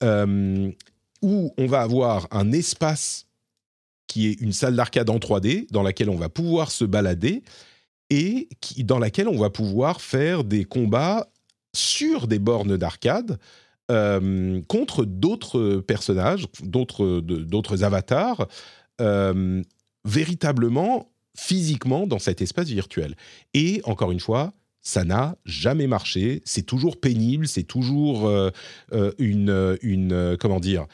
euh, 0.04 0.70
où 1.22 1.54
on 1.58 1.66
va 1.66 1.82
avoir 1.82 2.28
un 2.32 2.52
espace 2.52 3.26
qui 4.08 4.28
est 4.28 4.40
une 4.40 4.54
salle 4.54 4.76
d'arcade 4.76 5.10
en 5.10 5.18
3D 5.18 5.68
dans 5.72 5.84
laquelle 5.84 6.10
on 6.10 6.16
va 6.16 6.30
pouvoir 6.30 6.72
se 6.72 6.86
balader 6.86 7.44
et 8.10 8.50
dans 8.80 9.00
laquelle 9.00 9.28
on 9.28 9.38
va 9.38 9.50
pouvoir 9.50 10.02
faire 10.02 10.44
des 10.44 10.64
combats 10.64 11.28
sur 11.76 12.28
des 12.28 12.40
bornes 12.40 12.78
d'arcade 12.78 13.38
euh, 13.92 14.62
contre 14.68 15.06
d'autres 15.06 15.78
personnages, 15.78 16.48
d'autres 16.62 17.84
avatars, 17.84 18.48
euh, 19.00 19.62
véritablement, 20.04 21.10
physiquement, 21.38 22.08
dans 22.08 22.20
cet 22.20 22.42
espace 22.42 22.68
virtuel. 22.68 23.16
Et 23.54 23.82
encore 23.86 24.12
une 24.12 24.20
fois, 24.20 24.54
ça 24.82 25.04
n'a 25.04 25.38
jamais 25.46 25.88
marché. 25.88 26.42
C'est 26.46 26.66
toujours 26.66 27.00
pénible, 27.00 27.48
c'est 27.48 27.64
toujours 27.64 28.28
euh, 28.28 28.52
une, 29.20 29.78
une, 29.82 30.38
comment 30.40 30.60
dire, 30.60 30.88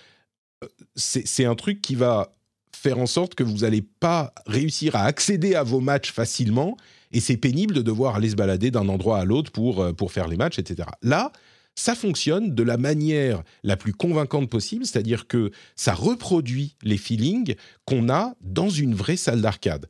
c'est 0.96 1.46
un 1.46 1.56
truc 1.56 1.82
qui 1.82 1.96
va 1.96 2.36
faire 2.76 3.00
en 3.00 3.06
sorte 3.06 3.36
que 3.36 3.44
vous 3.44 3.60
n'allez 3.60 3.82
pas 3.82 4.34
réussir 4.46 4.96
à 4.96 5.04
accéder 5.04 5.56
à 5.56 5.64
vos 5.64 5.80
matchs 5.80 6.12
facilement 6.12 6.78
et 7.14 7.20
c'est 7.20 7.38
pénible 7.38 7.74
de 7.76 7.82
devoir 7.82 8.16
aller 8.16 8.30
se 8.30 8.36
balader 8.36 8.72
d'un 8.72 8.90
endroit 8.90 9.20
à 9.20 9.26
l'autre 9.26 9.52
pour, 9.52 9.82
euh, 9.82 9.94
pour 9.94 10.12
faire 10.12 10.28
les 10.28 10.38
matchs, 10.38 10.60
etc. 10.60 10.90
Là, 11.02 11.32
ça 11.76 11.96
fonctionne 11.96 12.54
de 12.54 12.64
la 12.64 12.78
manière 12.78 13.44
la 13.64 13.78
plus 13.78 13.94
convaincante 13.94 14.50
possible, 14.50 14.86
c'est-à-dire 14.86 15.28
que 15.28 15.52
ça 15.76 15.94
reproduit 15.94 16.76
les 16.84 16.98
feelings 16.98 17.56
qu'on 17.86 18.10
a 18.10 18.36
dans 18.42 18.70
une 18.70 18.94
vraie 18.94 19.18
salle 19.18 19.42
d'arcade. 19.42 19.88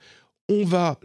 On 0.49 0.63
va, 0.63 0.99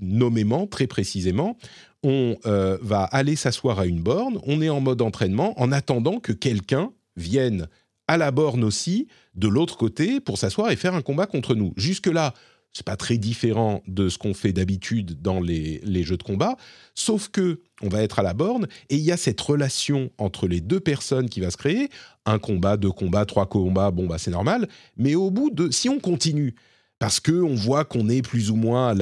nommément, 0.00 0.66
très 0.66 0.86
précisément, 0.86 1.56
on 2.02 2.36
euh, 2.46 2.78
va 2.80 3.04
aller 3.04 3.36
s'asseoir 3.36 3.78
à 3.80 3.86
une 3.86 4.02
borne, 4.02 4.38
on 4.44 4.62
est 4.62 4.68
en 4.68 4.80
mode 4.80 5.02
entraînement 5.02 5.60
en 5.60 5.72
attendant 5.72 6.18
que 6.20 6.32
quelqu'un 6.32 6.92
vienne 7.16 7.68
à 8.08 8.16
la 8.16 8.30
borne 8.30 8.64
aussi, 8.64 9.06
de 9.34 9.46
l'autre 9.46 9.76
côté, 9.76 10.20
pour 10.20 10.38
s'asseoir 10.38 10.70
et 10.70 10.76
faire 10.76 10.94
un 10.94 11.02
combat 11.02 11.26
contre 11.26 11.54
nous. 11.54 11.72
Jusque-là, 11.76 12.34
c'est 12.72 12.86
pas 12.86 12.96
très 12.96 13.18
différent 13.18 13.82
de 13.88 14.08
ce 14.08 14.18
qu'on 14.18 14.34
fait 14.34 14.52
d'habitude 14.52 15.20
dans 15.20 15.40
les, 15.40 15.80
jeux 16.02 16.16
de 16.16 16.22
combat, 16.22 16.56
sauf 16.94 17.28
que 17.28 17.60
on 17.82 17.88
va 17.88 18.02
être 18.02 18.18
à 18.18 18.22
la 18.22 18.34
borne 18.34 18.68
et 18.90 18.96
il 18.96 19.02
y 19.02 19.12
a 19.12 19.16
cette 19.16 19.40
relation 19.40 20.10
entre 20.18 20.46
les 20.46 20.60
deux 20.60 20.80
personnes 20.80 21.28
qui 21.28 21.40
va 21.40 21.50
se 21.50 21.56
créer. 21.56 21.88
Un 22.26 22.38
combat, 22.38 22.76
deux 22.76 22.92
combats, 22.92 23.24
trois 23.24 23.46
combats, 23.46 23.90
bon 23.90 24.06
bah 24.06 24.18
c'est 24.18 24.30
normal. 24.30 24.68
Mais 24.96 25.14
au 25.14 25.30
bout 25.30 25.50
de, 25.50 25.70
si 25.70 25.88
on 25.88 25.98
continue, 25.98 26.54
parce 26.98 27.18
que 27.18 27.32
on 27.32 27.54
voit 27.54 27.84
qu'on 27.84 28.08
est 28.08 28.22
plus 28.22 28.50
ou 28.50 28.56
moins 28.56 28.88
à 28.88 28.94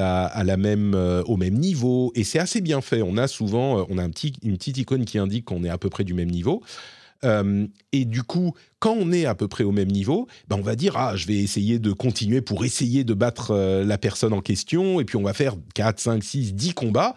la, 0.44 0.56
même, 0.56 0.94
euh, 0.94 1.22
au 1.24 1.36
même 1.36 1.54
niveau 1.54 2.12
et 2.14 2.24
c'est 2.24 2.38
assez 2.38 2.60
bien 2.60 2.80
fait. 2.80 3.02
On 3.02 3.16
a 3.16 3.26
souvent, 3.26 3.80
euh, 3.80 3.84
on 3.90 3.98
a 3.98 4.02
un 4.02 4.10
petit, 4.10 4.34
une 4.42 4.56
petite 4.56 4.78
icône 4.78 5.04
qui 5.04 5.18
indique 5.18 5.44
qu'on 5.44 5.64
est 5.64 5.68
à 5.68 5.78
peu 5.78 5.90
près 5.90 6.04
du 6.04 6.14
même 6.14 6.30
niveau. 6.30 6.62
Euh, 7.24 7.66
et 7.92 8.04
du 8.04 8.22
coup, 8.22 8.54
quand 8.78 8.94
on 8.98 9.12
est 9.12 9.24
à 9.24 9.34
peu 9.34 9.48
près 9.48 9.64
au 9.64 9.72
même 9.72 9.90
niveau, 9.90 10.28
ben 10.48 10.56
on 10.56 10.62
va 10.62 10.76
dire 10.76 10.96
ah 10.96 11.16
je 11.16 11.26
vais 11.26 11.36
essayer 11.36 11.78
de 11.78 11.92
continuer 11.92 12.40
pour 12.40 12.64
essayer 12.64 13.04
de 13.04 13.14
battre 13.14 13.50
euh, 13.50 13.84
la 13.84 13.98
personne 13.98 14.32
en 14.32 14.40
question 14.40 15.00
et 15.00 15.04
puis 15.04 15.16
on 15.16 15.22
va 15.22 15.32
faire 15.32 15.56
4, 15.74 15.98
5, 15.98 16.22
6, 16.22 16.54
10 16.54 16.74
combats. 16.74 17.14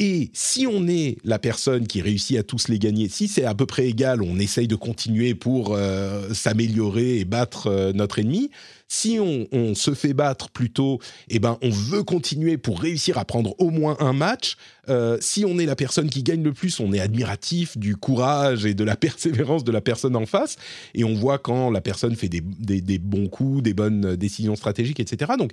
Et 0.00 0.30
si 0.32 0.66
on 0.68 0.86
est 0.86 1.18
la 1.24 1.40
personne 1.40 1.88
qui 1.88 2.00
réussit 2.00 2.38
à 2.38 2.44
tous 2.44 2.68
les 2.68 2.78
gagner, 2.78 3.08
si 3.08 3.26
c'est 3.26 3.44
à 3.44 3.54
peu 3.54 3.66
près 3.66 3.88
égal, 3.88 4.22
on 4.22 4.38
essaye 4.38 4.68
de 4.68 4.76
continuer 4.76 5.34
pour 5.34 5.74
euh, 5.74 6.32
s'améliorer 6.34 7.18
et 7.18 7.24
battre 7.24 7.92
notre 7.94 8.20
ennemi. 8.20 8.50
Si 8.88 9.18
on, 9.20 9.74
se 9.74 9.92
fait 9.92 10.14
battre 10.14 10.48
plutôt, 10.50 10.98
eh 11.28 11.38
ben, 11.38 11.58
on 11.62 11.68
veut 11.68 12.02
continuer 12.02 12.56
pour 12.56 12.80
réussir 12.80 13.18
à 13.18 13.26
prendre 13.26 13.54
au 13.58 13.68
moins 13.68 13.96
un 14.00 14.14
match. 14.14 14.56
Euh, 14.88 15.18
si 15.20 15.44
on 15.44 15.58
est 15.58 15.66
la 15.66 15.76
personne 15.76 16.08
qui 16.08 16.22
gagne 16.22 16.42
le 16.42 16.54
plus, 16.54 16.80
on 16.80 16.92
est 16.94 17.00
admiratif 17.00 17.76
du 17.76 17.96
courage 17.96 18.64
et 18.64 18.72
de 18.72 18.84
la 18.84 18.96
persévérance 19.08 19.62
de 19.62 19.72
la 19.72 19.82
personne 19.82 20.16
en 20.16 20.24
face. 20.24 20.56
Et 20.94 21.04
on 21.04 21.14
voit 21.14 21.38
quand 21.38 21.70
la 21.70 21.82
personne 21.82 22.16
fait 22.16 22.30
des, 22.30 22.40
des 22.40 22.98
bons 22.98 23.28
coups, 23.28 23.62
des 23.62 23.74
bonnes 23.74 24.16
décisions 24.16 24.56
stratégiques, 24.56 25.00
etc. 25.00 25.32
Donc, 25.38 25.52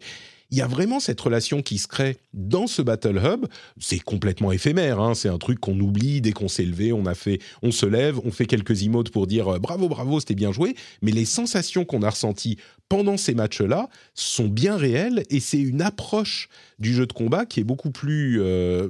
il 0.52 0.58
y 0.58 0.62
a 0.62 0.68
vraiment 0.68 1.00
cette 1.00 1.20
relation 1.20 1.62
qui 1.62 1.78
se 1.78 1.88
crée 1.88 2.18
dans 2.34 2.68
ce 2.68 2.82
Battle 2.82 3.18
Hub. 3.18 3.46
C'est 3.80 4.00
complètement 4.00 4.52
éphémère, 4.52 5.00
hein. 5.00 5.16
c'est 5.16 5.30
un 5.30 5.38
truc 5.38 5.60
qu'on 5.60 5.80
oublie 5.80 6.22
dès 6.22 6.32
qu'on 6.32 6.48
s'est 6.48 6.66
levé, 6.66 6.94
on 6.94 7.06
a 7.06 7.16
fait, 7.16 7.40
on 7.62 7.72
se 7.72 7.86
lève, 7.86 8.20
on 8.24 8.32
fait 8.32 8.46
quelques 8.46 8.84
emotes 8.84 9.10
pour 9.10 9.28
dire 9.28 9.56
euh, 9.56 9.60
bravo, 9.60 9.90
bravo, 9.90 10.20
c'était 10.20 10.36
bien 10.36 10.52
joué. 10.52 10.76
Mais 11.02 11.12
les 11.12 11.26
sensations 11.26 11.84
qu'on 11.84 12.04
a 12.04 12.10
ressenties 12.10 12.58
pendant 12.90 13.18
ces 13.18 13.34
matchs-là 13.34 13.90
sont 14.14 14.48
bien 14.48 14.78
réelles 14.78 15.24
et 15.30 15.40
c'est 15.40 15.60
une 15.60 15.82
approche 15.82 16.50
du 16.80 16.94
jeu 16.94 17.06
de 17.06 17.14
combat 17.14 17.46
qui 17.46 17.60
est 17.60 17.64
beaucoup 17.64 17.92
plus 17.92 18.42
euh, 18.42 18.90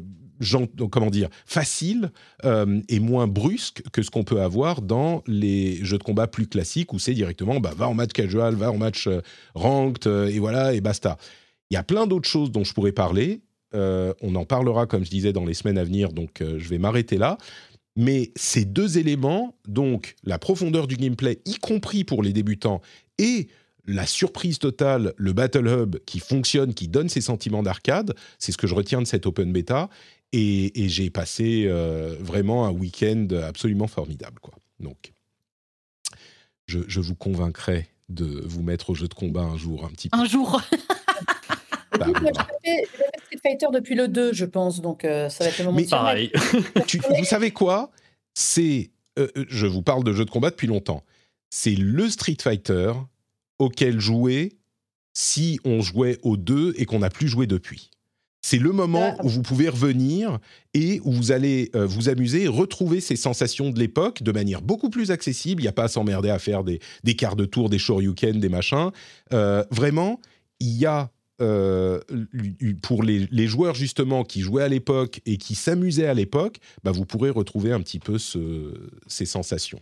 comment 0.91 1.09
dire, 1.09 1.29
facile 1.45 2.11
euh, 2.43 2.81
et 2.89 2.99
moins 2.99 3.27
brusque 3.27 3.83
que 3.91 4.01
ce 4.01 4.11
qu'on 4.11 4.25
peut 4.25 4.41
avoir 4.41 4.81
dans 4.81 5.23
les 5.27 5.83
jeux 5.85 5.97
de 5.97 6.03
combat 6.03 6.27
plus 6.27 6.47
classiques 6.47 6.91
où 6.93 6.99
c'est 6.99 7.13
directement 7.13 7.59
bah, 7.59 7.73
va 7.75 7.87
en 7.87 7.93
match 7.93 8.11
casual, 8.11 8.55
va 8.55 8.71
en 8.71 8.77
match 8.77 9.07
ranked 9.53 10.07
et 10.07 10.39
voilà 10.39 10.73
et 10.73 10.81
basta. 10.81 11.17
Il 11.69 11.73
y 11.73 11.77
a 11.77 11.83
plein 11.83 12.07
d'autres 12.07 12.29
choses 12.29 12.51
dont 12.51 12.63
je 12.63 12.73
pourrais 12.73 12.91
parler. 12.91 13.41
Euh, 13.73 14.13
on 14.21 14.35
en 14.35 14.45
parlera, 14.45 14.85
comme 14.85 15.03
je 15.03 15.09
disais, 15.09 15.33
dans 15.33 15.45
les 15.45 15.53
semaines 15.53 15.77
à 15.77 15.83
venir, 15.83 16.13
donc 16.13 16.41
euh, 16.41 16.59
je 16.59 16.69
vais 16.69 16.77
m'arrêter 16.77 17.17
là. 17.17 17.37
Mais 17.97 18.31
ces 18.35 18.65
deux 18.65 18.97
éléments, 18.97 19.57
donc 19.67 20.15
la 20.23 20.37
profondeur 20.37 20.87
du 20.87 20.95
gameplay, 20.95 21.39
y 21.45 21.55
compris 21.55 22.03
pour 22.03 22.23
les 22.23 22.33
débutants, 22.33 22.81
et 23.17 23.47
la 23.87 24.05
surprise 24.05 24.59
totale, 24.59 25.13
le 25.17 25.33
Battle 25.33 25.67
Hub 25.67 25.97
qui 26.05 26.19
fonctionne, 26.19 26.73
qui 26.73 26.87
donne 26.87 27.09
ces 27.09 27.21
sentiments 27.21 27.63
d'arcade, 27.63 28.15
c'est 28.39 28.51
ce 28.51 28.57
que 28.57 28.67
je 28.67 28.75
retiens 28.75 29.01
de 29.01 29.07
cette 29.07 29.25
open 29.25 29.51
beta. 29.51 29.89
Et, 30.33 30.71
j'ai 30.89 31.09
passé 31.09 31.65
euh, 31.67 32.17
vraiment 32.19 32.65
un 32.65 32.71
week-end 32.71 33.27
absolument 33.47 33.87
formidable. 33.87 34.39
Quoi. 34.41 34.53
Donc, 34.81 35.13
je, 36.65 36.79
je, 36.87 36.99
vous 36.99 37.15
convaincrai 37.15 37.87
de 38.09 38.41
vous 38.45 38.61
mettre 38.61 38.89
au 38.89 38.95
jeu 38.95 39.07
de 39.07 39.13
combat 39.13 39.43
un 39.43 39.57
jour, 39.57 39.85
un 39.85 39.89
petit 39.89 40.09
peu. 40.09 40.17
Un 40.17 40.25
jour 40.25 40.61
bah, 41.97 42.07
Street 43.25 43.39
Fighter 43.41 43.67
depuis 43.73 43.95
le 43.95 44.07
2, 44.07 44.33
je 44.33 44.45
pense, 44.45 44.81
donc 44.81 45.05
euh, 45.05 45.29
ça 45.29 45.43
va 45.43 45.49
être 45.49 45.59
le 45.59 45.65
moment 45.65 45.77
Mais 45.77 45.85
pareil. 45.85 46.31
vous 47.17 47.25
savez 47.25 47.51
quoi? 47.51 47.91
C'est, 48.33 48.91
euh, 49.19 49.27
euh, 49.37 49.45
je 49.47 49.67
vous 49.67 49.81
parle 49.81 50.03
de 50.03 50.13
jeux 50.13 50.25
de 50.25 50.29
combat 50.29 50.49
depuis 50.49 50.67
longtemps. 50.67 51.03
C'est 51.49 51.75
le 51.75 52.09
Street 52.09 52.37
Fighter 52.41 52.91
auquel 53.59 53.99
jouer 53.99 54.53
si 55.13 55.59
on 55.63 55.81
jouait 55.81 56.17
au 56.23 56.35
2 56.37 56.73
et 56.77 56.85
qu'on 56.85 56.99
n'a 56.99 57.09
plus 57.09 57.27
joué 57.27 57.47
depuis. 57.47 57.89
C'est 58.41 58.59
le 58.59 58.71
moment 58.73 59.15
Ah. 59.17 59.25
où 59.25 59.29
vous 59.29 59.41
pouvez 59.41 59.69
revenir 59.69 60.37
et 60.75 60.99
où 61.03 61.11
vous 61.11 61.31
allez 61.31 61.71
euh, 61.73 61.85
vous 61.87 62.09
amuser, 62.09 62.47
retrouver 62.47 63.01
ces 63.01 63.15
sensations 63.15 63.71
de 63.71 63.79
l'époque 63.79 64.21
de 64.21 64.31
manière 64.31 64.61
beaucoup 64.61 64.89
plus 64.91 65.09
accessible. 65.09 65.61
Il 65.61 65.65
n'y 65.65 65.69
a 65.69 65.73
pas 65.73 65.85
à 65.85 65.87
s'emmerder 65.87 66.29
à 66.29 66.37
faire 66.37 66.63
des, 66.63 66.79
des 67.03 67.15
quarts 67.15 67.35
de 67.35 67.45
tour, 67.45 67.69
des 67.69 67.79
shoryuken, 67.79 68.39
des 68.39 68.49
machins. 68.49 68.91
Euh, 69.33 69.63
vraiment, 69.71 70.19
il 70.59 70.77
y 70.77 70.85
a 70.85 71.09
euh, 71.41 71.99
pour 72.83 73.03
les, 73.03 73.27
les 73.31 73.47
joueurs 73.47 73.73
justement 73.75 74.23
qui 74.23 74.41
jouaient 74.41 74.63
à 74.63 74.67
l'époque 74.69 75.21
et 75.25 75.37
qui 75.37 75.55
s'amusaient 75.55 76.05
à 76.07 76.13
l'époque, 76.13 76.57
bah, 76.83 76.91
vous 76.91 77.05
pourrez 77.05 77.29
retrouver 77.31 77.71
un 77.71 77.81
petit 77.81 77.99
peu 77.99 78.17
ce- 78.19 78.73
ces 79.07 79.25
sensations. 79.25 79.79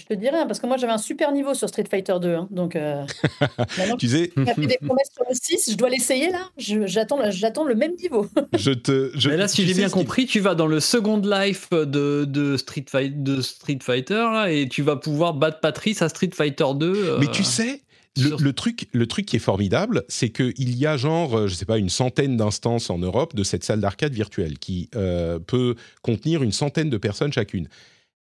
Je 0.00 0.06
te 0.06 0.14
dis 0.14 0.28
rien, 0.28 0.46
parce 0.46 0.58
que 0.58 0.66
moi 0.66 0.76
j'avais 0.76 0.92
un 0.92 0.98
super 0.98 1.30
niveau 1.32 1.54
sur 1.54 1.68
Street 1.68 1.84
Fighter 1.88 2.14
2. 2.20 2.34
hein, 2.34 2.48
donc, 2.50 2.74
euh, 2.76 3.04
maintenant 3.78 3.96
Tu 3.96 4.08
sais, 4.08 4.30
fait 4.34 4.66
des 4.66 4.76
promesses 4.84 5.10
sur 5.14 5.24
le 5.28 5.34
6, 5.34 5.70
je 5.70 5.76
dois 5.76 5.88
l'essayer 5.88 6.30
là. 6.30 6.50
J'attends 6.58 7.18
j'attends 7.30 7.64
le 7.64 7.74
même 7.74 7.92
niveau. 7.94 8.26
je 8.58 8.72
te. 8.72 9.12
Je, 9.14 9.30
Mais 9.30 9.36
là, 9.36 9.48
si 9.48 9.64
j'ai 9.66 9.72
bien 9.74 9.88
compris, 9.88 10.26
tu 10.26 10.40
vas 10.40 10.54
dans 10.54 10.66
le 10.66 10.80
Second 10.80 11.18
Life 11.24 11.70
de, 11.70 12.24
de, 12.26 12.56
Street, 12.56 12.84
Fight, 12.88 13.22
de 13.22 13.40
Street 13.40 13.78
Fighter 13.80 14.14
là, 14.32 14.50
et 14.50 14.68
tu 14.68 14.82
vas 14.82 14.96
pouvoir 14.96 15.34
battre 15.34 15.60
Patrice 15.60 16.02
à 16.02 16.08
Street 16.08 16.30
Fighter 16.34 16.66
2. 16.74 16.92
euh, 16.94 17.18
Mais 17.20 17.28
tu 17.28 17.44
sais, 17.44 17.82
le, 18.16 18.26
sur- 18.28 18.40
le 18.40 18.52
truc, 18.52 18.88
le 18.92 19.06
truc 19.06 19.26
qui 19.26 19.36
est 19.36 19.40
formidable, 19.40 20.02
c'est 20.08 20.30
qu'il 20.30 20.76
y 20.76 20.86
a 20.86 20.96
genre, 20.96 21.38
euh, 21.38 21.46
je 21.46 21.54
sais 21.54 21.66
pas, 21.66 21.78
une 21.78 21.88
centaine 21.88 22.36
d'instances 22.36 22.90
en 22.90 22.98
Europe 22.98 23.34
de 23.36 23.44
cette 23.44 23.62
salle 23.64 23.80
d'arcade 23.80 24.12
virtuelle 24.12 24.58
qui 24.58 24.90
euh, 24.96 25.38
peut 25.38 25.76
contenir 26.02 26.42
une 26.42 26.52
centaine 26.52 26.90
de 26.90 26.96
personnes 26.98 27.32
chacune. 27.32 27.68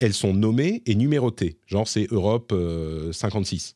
Elles 0.00 0.14
sont 0.14 0.32
nommées 0.34 0.82
et 0.86 0.94
numérotées. 0.94 1.58
Genre, 1.66 1.86
c'est 1.86 2.06
Europe 2.10 2.52
euh, 2.52 3.12
56. 3.12 3.74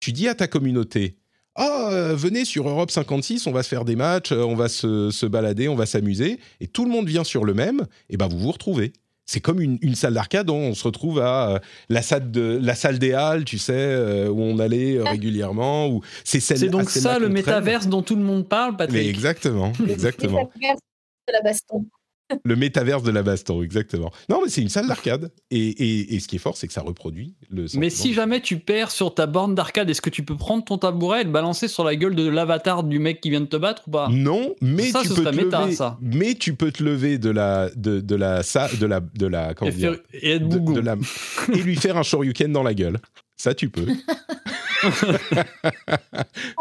Tu 0.00 0.12
dis 0.12 0.28
à 0.28 0.34
ta 0.34 0.46
communauté, 0.48 1.16
ah, 1.54 1.88
euh, 1.92 2.14
venez 2.14 2.44
sur 2.44 2.68
Europe 2.68 2.90
56, 2.90 3.46
on 3.46 3.52
va 3.52 3.62
se 3.62 3.68
faire 3.68 3.84
des 3.84 3.96
matchs, 3.96 4.32
euh, 4.32 4.42
on 4.42 4.54
va 4.56 4.68
se, 4.68 5.10
se 5.10 5.24
balader, 5.26 5.68
on 5.68 5.74
va 5.74 5.86
s'amuser, 5.86 6.38
et 6.60 6.66
tout 6.66 6.84
le 6.84 6.90
monde 6.90 7.06
vient 7.08 7.24
sur 7.24 7.44
le 7.44 7.54
même, 7.54 7.86
et 8.10 8.16
ben 8.18 8.28
vous 8.28 8.38
vous 8.38 8.52
retrouvez. 8.52 8.92
C'est 9.28 9.40
comme 9.40 9.60
une, 9.60 9.76
une 9.82 9.94
salle 9.96 10.14
d'arcade, 10.14 10.50
on 10.50 10.72
se 10.74 10.84
retrouve 10.84 11.18
à 11.20 11.50
euh, 11.54 11.58
la 11.88 12.00
salle 12.02 12.30
de 12.30 12.60
la 12.62 12.74
salle 12.74 12.98
des 12.98 13.12
halles, 13.12 13.44
tu 13.44 13.58
sais, 13.58 13.72
euh, 13.74 14.28
où 14.28 14.40
on 14.40 14.58
allait 14.60 14.98
euh, 14.98 15.04
régulièrement. 15.04 16.00
C'est 16.24 16.40
celle- 16.40 16.58
C'est 16.58 16.66
à 16.66 16.70
donc 16.70 16.90
celle-là 16.90 17.14
ça 17.14 17.18
le 17.18 17.28
métaverse 17.30 17.86
dont 17.88 18.02
tout 18.02 18.16
le 18.16 18.22
monde 18.22 18.46
parle, 18.48 18.76
Patrick. 18.76 19.02
Mais 19.02 19.08
exactement, 19.08 19.72
exactement. 19.88 20.50
de 20.60 21.32
la 21.32 21.40
baston. 21.42 21.86
Le 22.44 22.56
métaverse 22.56 23.02
de 23.02 23.10
la 23.12 23.22
baston, 23.22 23.62
exactement. 23.62 24.10
Non, 24.28 24.40
mais 24.42 24.48
c'est 24.50 24.60
une 24.62 24.68
salle 24.68 24.88
d'arcade, 24.88 25.30
et, 25.50 25.58
et- 25.68 26.14
et 26.14 26.20
ce 26.20 26.26
qui 26.28 26.36
est 26.36 26.40
fort, 26.40 26.56
c'est 26.56 26.66
que 26.66 26.72
ça 26.72 26.80
reproduit 26.82 27.36
le. 27.50 27.66
Mais 27.74 27.88
si 27.90 28.12
jamais 28.14 28.40
tu 28.40 28.58
perds 28.58 28.90
sur 28.90 29.14
ta 29.14 29.26
borne 29.26 29.54
d'arcade, 29.54 29.88
est-ce 29.90 30.00
que 30.02 30.10
tu 30.10 30.24
peux 30.24 30.36
prendre 30.36 30.64
ton 30.64 30.76
tabouret 30.78 31.20
et 31.20 31.24
le 31.24 31.30
balancer 31.30 31.68
sur 31.68 31.84
la 31.84 31.94
gueule 31.94 32.14
de 32.16 32.28
l'avatar 32.28 32.82
du 32.82 32.98
mec 32.98 33.20
qui 33.20 33.30
vient 33.30 33.40
de 33.40 33.46
te 33.46 33.56
battre 33.56 33.84
ou 33.86 33.90
pas? 33.92 34.08
Non, 34.10 34.54
mais 34.60 34.90
Ça, 34.90 35.02
tu 35.02 35.08
peux 35.10 35.22
te 35.24 35.28
méta, 35.36 35.62
lever. 35.66 35.74
ça. 35.76 35.98
Mais 36.00 36.34
tu 36.34 36.54
peux 36.54 36.72
te 36.72 36.82
lever 36.82 37.18
de 37.18 37.30
la 37.30 37.70
de, 37.76 38.00
de 38.00 38.14
la 38.16 38.42
sa- 38.42 38.68
de 38.74 38.86
la 38.86 39.00
de 39.00 39.26
la 39.26 39.54
comment 39.54 39.70
et, 39.70 39.74
dire, 39.74 39.92
faire- 39.92 40.00
et 40.22 40.30
être 40.32 40.48
de- 40.48 40.80
la- 40.80 40.96
et 41.54 41.58
lui 41.62 41.76
faire 41.76 41.96
un 41.96 42.02
shoryuken 42.02 42.52
dans 42.52 42.62
la 42.64 42.74
gueule. 42.74 42.98
Ça, 43.36 43.54
tu 43.54 43.68
peux. 43.68 43.86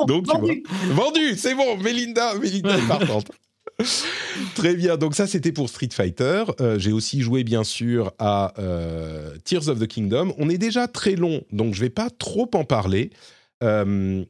Donc, 0.08 0.26
tu 0.26 0.32
Vendu. 0.32 0.64
vois. 0.68 1.06
Vendu, 1.06 1.36
c'est 1.38 1.56
bon. 1.56 1.78
Mélinda, 1.78 2.36
Mélinda 2.36 2.78
est 2.78 2.88
partante. 2.88 3.32
Très 4.56 4.76
bien. 4.76 4.98
Donc 4.98 5.16
ça, 5.16 5.28
c'était 5.28 5.52
pour 5.52 5.70
Street 5.70 5.90
Fighter. 5.92 6.46
Euh, 6.62 6.80
J'ai 6.80 6.92
aussi 6.92 7.22
joué, 7.22 7.44
bien 7.44 7.64
sûr, 7.64 8.14
à 8.20 8.54
euh, 8.60 9.36
Tears 9.44 9.70
of 9.70 9.80
the 9.80 9.88
Kingdom. 9.88 10.34
On 10.38 10.50
est 10.50 10.58
déjà 10.58 10.88
très 10.88 11.16
long, 11.16 11.42
donc 11.52 11.74
je 11.74 11.82
vais 11.82 11.90
pas 11.90 12.10
trop 12.10 12.50
en 12.54 12.64
parler. 12.64 13.12
Euh, 13.64 14.24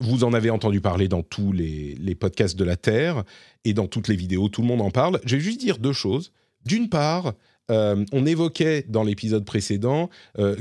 vous 0.00 0.24
en 0.24 0.32
avez 0.32 0.50
entendu 0.50 0.80
parler 0.80 1.06
dans 1.06 1.22
tous 1.22 1.52
les, 1.52 2.16
podcasts 2.18 2.56
de 2.56 2.64
la 2.64 2.76
Terre 2.76 3.22
et 3.64 3.72
dans 3.72 3.86
toutes 3.86 4.08
les 4.08 4.16
vidéos. 4.16 4.48
Tout 4.48 4.62
le 4.62 4.66
monde 4.66 4.82
en 4.82 4.90
parle. 4.90 5.20
Je 5.24 5.36
vais 5.36 5.42
juste 5.42 5.60
dire 5.60 5.78
deux 5.78 5.92
choses. 5.92 6.32
D'une 6.64 6.88
part, 6.88 7.34
on 7.68 8.26
évoquait 8.26 8.84
dans 8.88 9.02
l'épisode 9.02 9.44
précédent, 9.44 10.10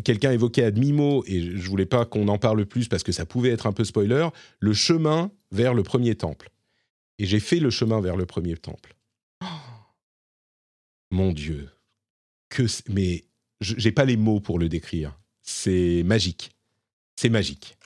quelqu'un 0.06 0.32
évoquait 0.32 0.64
à 0.64 0.72
demi-mot, 0.72 1.24
et 1.28 1.42
je 1.42 1.70
voulais 1.70 1.86
pas 1.86 2.06
qu'on 2.06 2.28
en 2.30 2.38
parle 2.38 2.66
plus 2.66 2.88
parce 2.88 3.04
que 3.04 3.12
ça 3.12 3.26
pouvait 3.26 3.50
être 3.50 3.68
un 3.68 3.74
peu 3.74 3.84
spoiler, 3.84 4.28
le 4.60 4.74
chemin 4.74 5.32
vers 5.52 5.74
le 5.74 5.84
premier 5.84 6.16
temple. 6.16 6.52
Et 7.22 7.26
j'ai 7.28 7.40
fait 7.40 7.60
le 7.60 7.70
chemin 7.70 8.02
vers 8.02 8.16
le 8.18 8.26
premier 8.26 8.58
temple. 8.58 8.96
Oh 9.44 9.46
mon 11.12 11.32
Dieu, 11.34 11.70
que 12.50 12.64
mais 12.90 13.26
je- 13.60 13.76
j'ai 13.78 13.92
pas 13.92 14.06
les 14.06 14.18
mots 14.18 14.40
pour 14.40 14.58
le 14.58 14.70
décrire. 14.70 15.20
C'est 15.44 16.02
magique, 16.04 16.50
c'est 17.16 17.30
magique. 17.30 17.78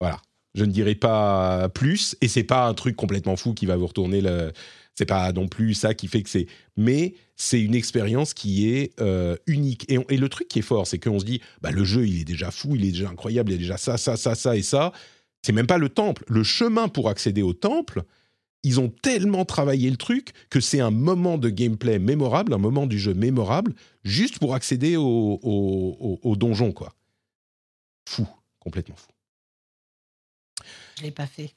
Voilà. 0.00 0.20
Je 0.54 0.64
ne 0.64 0.72
dirai 0.72 0.94
pas 0.94 1.68
plus, 1.68 2.16
et 2.22 2.26
c'est 2.28 2.42
pas 2.42 2.66
un 2.66 2.72
truc 2.74 2.96
complètement 2.96 3.36
fou 3.36 3.52
qui 3.52 3.66
va 3.66 3.76
vous 3.76 3.86
retourner 3.86 4.22
le. 4.22 4.50
C'est 4.94 5.04
pas 5.06 5.30
non 5.32 5.46
plus 5.46 5.74
ça 5.74 5.92
qui 5.92 6.08
fait 6.08 6.22
que 6.22 6.30
c'est. 6.30 6.46
Mais 6.78 7.14
c'est 7.36 7.60
une 7.60 7.74
expérience 7.74 8.32
qui 8.32 8.68
est 8.70 8.98
euh, 9.00 9.36
unique. 9.46 9.84
Et, 9.90 9.98
on- 9.98 10.06
et 10.08 10.16
le 10.16 10.28
truc 10.30 10.48
qui 10.48 10.58
est 10.60 10.62
fort, 10.62 10.86
c'est 10.86 10.98
qu'on 10.98 11.18
se 11.20 11.24
dit, 11.26 11.40
bah, 11.60 11.70
le 11.70 11.84
jeu, 11.84 12.06
il 12.08 12.22
est 12.22 12.24
déjà 12.24 12.50
fou, 12.50 12.74
il 12.76 12.84
est 12.86 12.92
déjà 12.92 13.10
incroyable, 13.10 13.50
il 13.50 13.54
y 13.54 13.56
a 13.56 13.58
déjà 13.58 13.76
ça, 13.76 13.98
ça, 13.98 14.16
ça, 14.16 14.34
ça 14.34 14.56
et 14.56 14.62
ça. 14.62 14.92
C'est 15.42 15.52
même 15.52 15.66
pas 15.68 15.78
le 15.78 15.88
temple. 15.90 16.24
Le 16.28 16.42
chemin 16.42 16.88
pour 16.88 17.08
accéder 17.10 17.42
au 17.42 17.52
temple, 17.52 18.02
ils 18.62 18.78
ont 18.80 18.88
tellement 18.88 19.44
travaillé 19.44 19.90
le 19.90 19.96
truc 19.96 20.32
que 20.50 20.60
c'est 20.60 20.80
un 20.80 20.90
moment 20.90 21.38
de 21.38 21.48
gameplay 21.48 21.98
mémorable, 21.98 22.52
un 22.52 22.58
moment 22.58 22.86
du 22.86 22.98
jeu 22.98 23.14
mémorable, 23.14 23.74
juste 24.04 24.38
pour 24.38 24.54
accéder 24.54 24.96
au, 24.96 25.04
au, 25.42 25.96
au- 26.00 26.20
au 26.22 26.36
donjon, 26.36 26.72
quoi. 26.72 26.94
Fou, 28.08 28.26
complètement 28.58 28.96
fou. 28.96 29.08
Je 30.98 31.04
l'ai 31.04 31.10
pas 31.10 31.26
fait. 31.26 31.54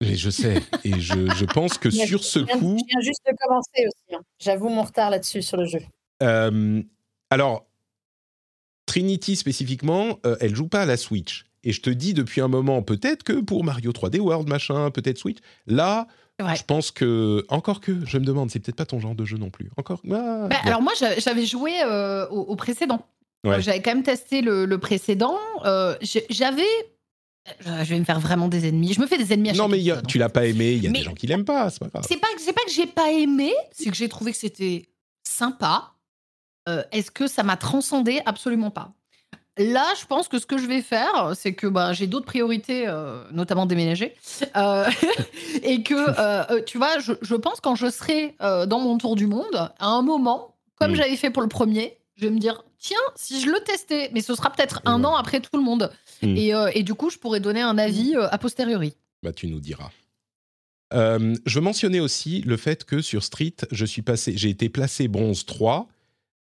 Et 0.00 0.16
je 0.16 0.28
sais, 0.28 0.60
et 0.84 1.00
je, 1.00 1.30
je 1.34 1.44
pense 1.46 1.78
que 1.78 1.88
Mais 1.96 2.06
sur 2.06 2.22
ce 2.24 2.40
je 2.40 2.44
viens- 2.44 2.58
coup, 2.58 2.76
Je 2.78 2.84
viens 2.92 3.00
juste 3.00 3.22
de 3.26 3.34
commencer 3.38 3.86
aussi. 3.86 4.14
hein. 4.16 4.20
J'avoue 4.38 4.68
mon 4.68 4.82
retard 4.82 5.08
là-dessus 5.10 5.40
sur 5.40 5.56
le 5.56 5.64
jeu. 5.66 5.80
Euh, 6.22 6.82
alors, 7.30 7.66
Trinity 8.86 9.36
spécifiquement, 9.36 10.18
euh, 10.26 10.36
elle 10.40 10.54
joue 10.54 10.68
pas 10.68 10.82
à 10.82 10.86
la 10.86 10.96
Switch. 10.96 11.46
Et 11.62 11.72
je 11.72 11.80
te 11.80 11.88
dis 11.88 12.12
depuis 12.12 12.42
un 12.42 12.48
moment, 12.48 12.82
peut-être 12.82 13.22
que 13.22 13.40
pour 13.40 13.64
Mario 13.64 13.92
3D 13.92 14.18
World, 14.20 14.48
machin, 14.48 14.90
peut-être 14.90 15.16
Switch. 15.16 15.38
Là, 15.66 16.06
Je 16.40 16.62
pense 16.64 16.90
que. 16.90 17.44
Encore 17.48 17.80
que, 17.80 18.04
je 18.06 18.18
me 18.18 18.24
demande, 18.24 18.50
c'est 18.50 18.58
peut-être 18.60 18.76
pas 18.76 18.86
ton 18.86 18.98
genre 19.00 19.14
de 19.14 19.24
jeu 19.24 19.36
non 19.38 19.50
plus. 19.50 19.70
Encore. 19.76 20.00
Ah, 20.10 20.48
Bah, 20.50 20.56
alors 20.64 20.82
moi, 20.82 20.92
j'a- 20.98 21.18
j'avais 21.18 21.46
joué 21.46 21.72
euh, 21.82 22.26
au, 22.28 22.40
au 22.40 22.56
précédent. 22.56 23.06
Ouais. 23.44 23.56
Euh, 23.56 23.60
J'avais 23.60 23.82
quand 23.82 23.94
même 23.94 24.02
testé 24.02 24.40
le, 24.40 24.64
le 24.64 24.78
précédent. 24.78 25.38
Euh, 25.64 25.94
J'avais... 26.30 26.64
Je 27.60 27.84
vais 27.90 27.98
me 27.98 28.04
faire 28.04 28.18
vraiment 28.20 28.48
des 28.48 28.66
ennemis. 28.66 28.94
Je 28.94 29.00
me 29.02 29.06
fais 29.06 29.18
des 29.18 29.32
ennemis 29.34 29.50
à 29.50 29.52
non, 29.52 29.64
chaque 29.64 29.72
mais 29.72 29.78
il 29.78 29.82
y 29.84 29.90
a- 29.90 29.94
épisode, 29.94 30.06
tu 30.06 30.16
l'as 30.18 30.30
pas 30.30 30.46
aimé, 30.46 30.72
il 30.72 30.82
y 30.82 30.86
a 30.86 30.90
Mais- 30.90 31.00
des 31.00 31.04
gens 31.04 31.12
qui 31.12 31.26
l'aiment 31.26 31.44
pas, 31.44 31.68
c'est 31.68 31.78
pas 31.80 31.88
grave. 31.88 32.04
C'est 32.08 32.16
pas, 32.16 32.26
que 32.28 32.70
j'ai 32.72 32.86
pas 32.86 33.10
aimé, 33.12 33.52
c'est 33.70 33.90
que 33.90 33.96
j'ai 33.96 34.08
trouvé 34.08 34.32
que 34.32 34.38
c'était 34.38 34.88
sympa. 35.28 35.92
Euh, 36.70 36.82
Est-ce 36.90 37.10
que 37.10 37.26
ça 37.26 37.42
m'a 37.42 37.58
transcendé? 37.58 38.22
Absolument 38.24 38.70
pas. 38.70 38.92
Là, 39.56 39.86
je 40.00 40.04
pense 40.06 40.26
que 40.26 40.40
ce 40.40 40.46
que 40.46 40.58
je 40.58 40.66
vais 40.66 40.82
faire, 40.82 41.32
c'est 41.36 41.54
que 41.54 41.68
bah, 41.68 41.92
j'ai 41.92 42.08
d'autres 42.08 42.26
priorités, 42.26 42.88
euh, 42.88 43.22
notamment 43.30 43.66
déménager. 43.66 44.16
Euh, 44.56 44.90
et 45.62 45.84
que, 45.84 45.94
euh, 45.94 46.60
tu 46.64 46.78
vois, 46.78 46.98
je, 46.98 47.12
je 47.22 47.36
pense 47.36 47.60
quand 47.60 47.76
je 47.76 47.88
serai 47.88 48.34
dans 48.40 48.80
mon 48.80 48.98
tour 48.98 49.14
du 49.14 49.26
monde, 49.26 49.54
à 49.78 49.86
un 49.86 50.02
moment, 50.02 50.56
comme 50.76 50.92
Mm. 50.92 50.96
j'avais 50.96 51.16
fait 51.16 51.30
pour 51.30 51.42
le 51.42 51.48
premier, 51.48 51.96
je 52.16 52.22
vais 52.26 52.30
me 52.30 52.40
dire, 52.40 52.64
tiens, 52.78 52.98
si 53.14 53.40
je 53.40 53.48
le 53.48 53.60
testais, 53.60 54.10
mais 54.12 54.22
ce 54.22 54.34
sera 54.34 54.50
peut-être 54.50 54.82
un 54.86 55.04
an 55.04 55.14
après 55.14 55.40
tout 55.40 55.56
le 55.56 55.62
monde. 55.62 55.92
Mm. 56.22 56.36
Et, 56.36 56.52
et 56.74 56.82
du 56.82 56.94
coup, 56.94 57.10
je 57.10 57.18
pourrais 57.18 57.40
donner 57.40 57.62
un 57.62 57.78
avis 57.78 58.16
a 58.16 58.38
posteriori. 58.38 58.94
Bah, 59.22 59.32
tu 59.32 59.46
nous 59.46 59.60
diras. 59.60 59.90
Je 60.92 61.54
veux 61.54 61.60
mentionner 61.60 62.00
aussi 62.00 62.42
le 62.42 62.56
fait 62.56 62.84
que 62.84 63.00
sur 63.00 63.22
Street, 63.22 63.54
je 63.70 63.84
suis 63.84 64.02
passé, 64.02 64.36
j'ai 64.36 64.50
été 64.50 64.68
placé 64.68 65.06
bronze 65.06 65.46
3 65.46 65.88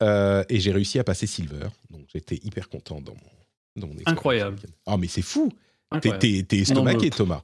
euh, 0.03 0.45
et 0.49 0.61
j'ai 0.61 0.73
réussi 0.73 0.99
à 0.99 1.05
passer 1.05 1.27
silver. 1.27 1.69
Donc 1.91 2.03
j'étais 2.13 2.41
hyper 2.43 2.69
content 2.69 3.01
dans 3.01 3.13
mon, 3.15 3.81
dans 3.81 3.87
mon. 3.89 3.95
Incroyable. 4.07 4.57
Ah, 4.87 4.97
mais 4.97 5.09
c'est 5.09 5.23
fou. 5.23 5.53
T'es, 6.01 6.45
estomaqué, 6.53 7.11
Thomas. 7.11 7.43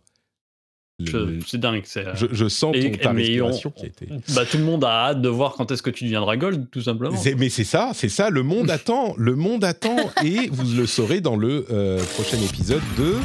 Le- 0.99 1.41
C'est 1.47 1.59
dingue. 1.59 1.85
euh, 1.99 2.15
je, 2.15 2.27
je 2.33 2.49
sens 2.49 2.75
et- 2.75 2.91
ton, 2.93 2.97
ta 2.99 3.11
on- 3.11 3.15
respiration 3.17 3.71
qui 3.71 3.85
été. 3.85 4.09
bah, 4.35 4.47
tout 4.47 4.57
le 4.57 4.65
monde 4.65 4.83
a 4.83 5.09
hâte 5.09 5.21
de 5.21 5.29
voir 5.29 5.53
quand 5.55 5.71
est-ce 5.71 5.83
que 5.83 5.91
tu 5.91 6.05
deviendras 6.05 6.39
gold, 6.39 6.71
tout 6.71 6.81
simplement. 6.81 7.15
Mais 7.37 7.51
c'est 7.51 7.65
ça, 7.65 7.91
c'est 7.93 8.09
ça. 8.09 8.31
Le 8.31 8.43
monde 8.43 8.71
attend, 8.71 9.15
le 9.19 9.35
monde 9.37 9.63
attend, 9.63 9.97
et 10.25 10.49
vous 10.51 10.65
le 10.75 10.87
saurez 10.87 11.21
dans 11.21 11.37
le 11.37 11.67
euh, 11.71 12.03
prochain 12.15 12.39
épisode 12.39 12.81
de 12.97 13.17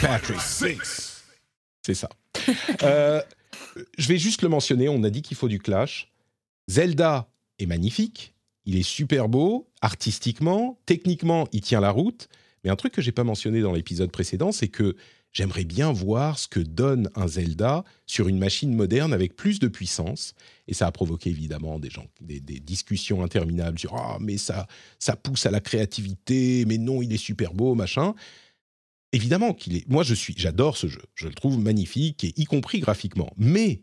Patrick 0.00 0.40
6. 0.40 1.22
C'est 1.82 1.94
ça. 1.94 2.08
Euh, 2.82 3.20
je 3.98 4.08
vais 4.08 4.18
juste 4.18 4.42
le 4.42 4.48
mentionner. 4.48 4.88
On 4.88 5.02
a 5.02 5.10
dit 5.10 5.22
qu'il 5.22 5.36
faut 5.36 5.48
du 5.48 5.58
clash. 5.58 6.10
Zelda 6.68 7.28
est 7.58 7.66
magnifique. 7.66 8.34
Il 8.66 8.76
est 8.76 8.82
super 8.82 9.28
beau, 9.28 9.68
artistiquement, 9.82 10.80
techniquement, 10.86 11.46
il 11.52 11.60
tient 11.60 11.80
la 11.80 11.90
route. 11.90 12.28
Mais 12.62 12.70
un 12.70 12.76
truc 12.76 12.94
que 12.94 13.02
j'ai 13.02 13.12
pas 13.12 13.24
mentionné 13.24 13.60
dans 13.60 13.72
l'épisode 13.72 14.10
précédent, 14.10 14.50
c'est 14.50 14.68
que 14.68 14.96
j'aimerais 15.32 15.64
bien 15.64 15.92
voir 15.92 16.38
ce 16.38 16.48
que 16.48 16.60
donne 16.60 17.10
un 17.14 17.28
Zelda 17.28 17.84
sur 18.06 18.28
une 18.28 18.38
machine 18.38 18.74
moderne 18.74 19.12
avec 19.12 19.36
plus 19.36 19.58
de 19.58 19.68
puissance. 19.68 20.34
Et 20.66 20.72
ça 20.72 20.86
a 20.86 20.92
provoqué 20.92 21.28
évidemment 21.28 21.78
des, 21.78 21.90
gens, 21.90 22.06
des, 22.22 22.40
discussions 22.40 23.22
interminables 23.22 23.78
sur 23.78 23.94
ah 23.96 24.16
mais 24.20 24.38
ça 24.38 24.66
ça 24.98 25.16
pousse 25.16 25.44
à 25.44 25.50
la 25.50 25.60
créativité, 25.60 26.64
mais 26.66 26.78
non 26.78 27.02
il 27.02 27.12
est 27.12 27.18
super 27.18 27.52
beau 27.52 27.74
machin. 27.74 28.14
évidemment 29.12 29.52
qu'il 29.52 29.76
est. 29.76 29.86
Moi, 29.88 30.04
je 30.04 30.14
suis, 30.14 30.34
j'adore 30.36 30.76
ce 30.78 30.86
jeu. 30.86 31.02
Je 31.14 31.28
le 31.28 31.34
trouve 31.34 31.58
magnifique, 31.58 32.24
et 32.24 32.32
y 32.36 32.44
compris 32.44 32.80
graphiquement. 32.80 33.32
Mais 33.36 33.82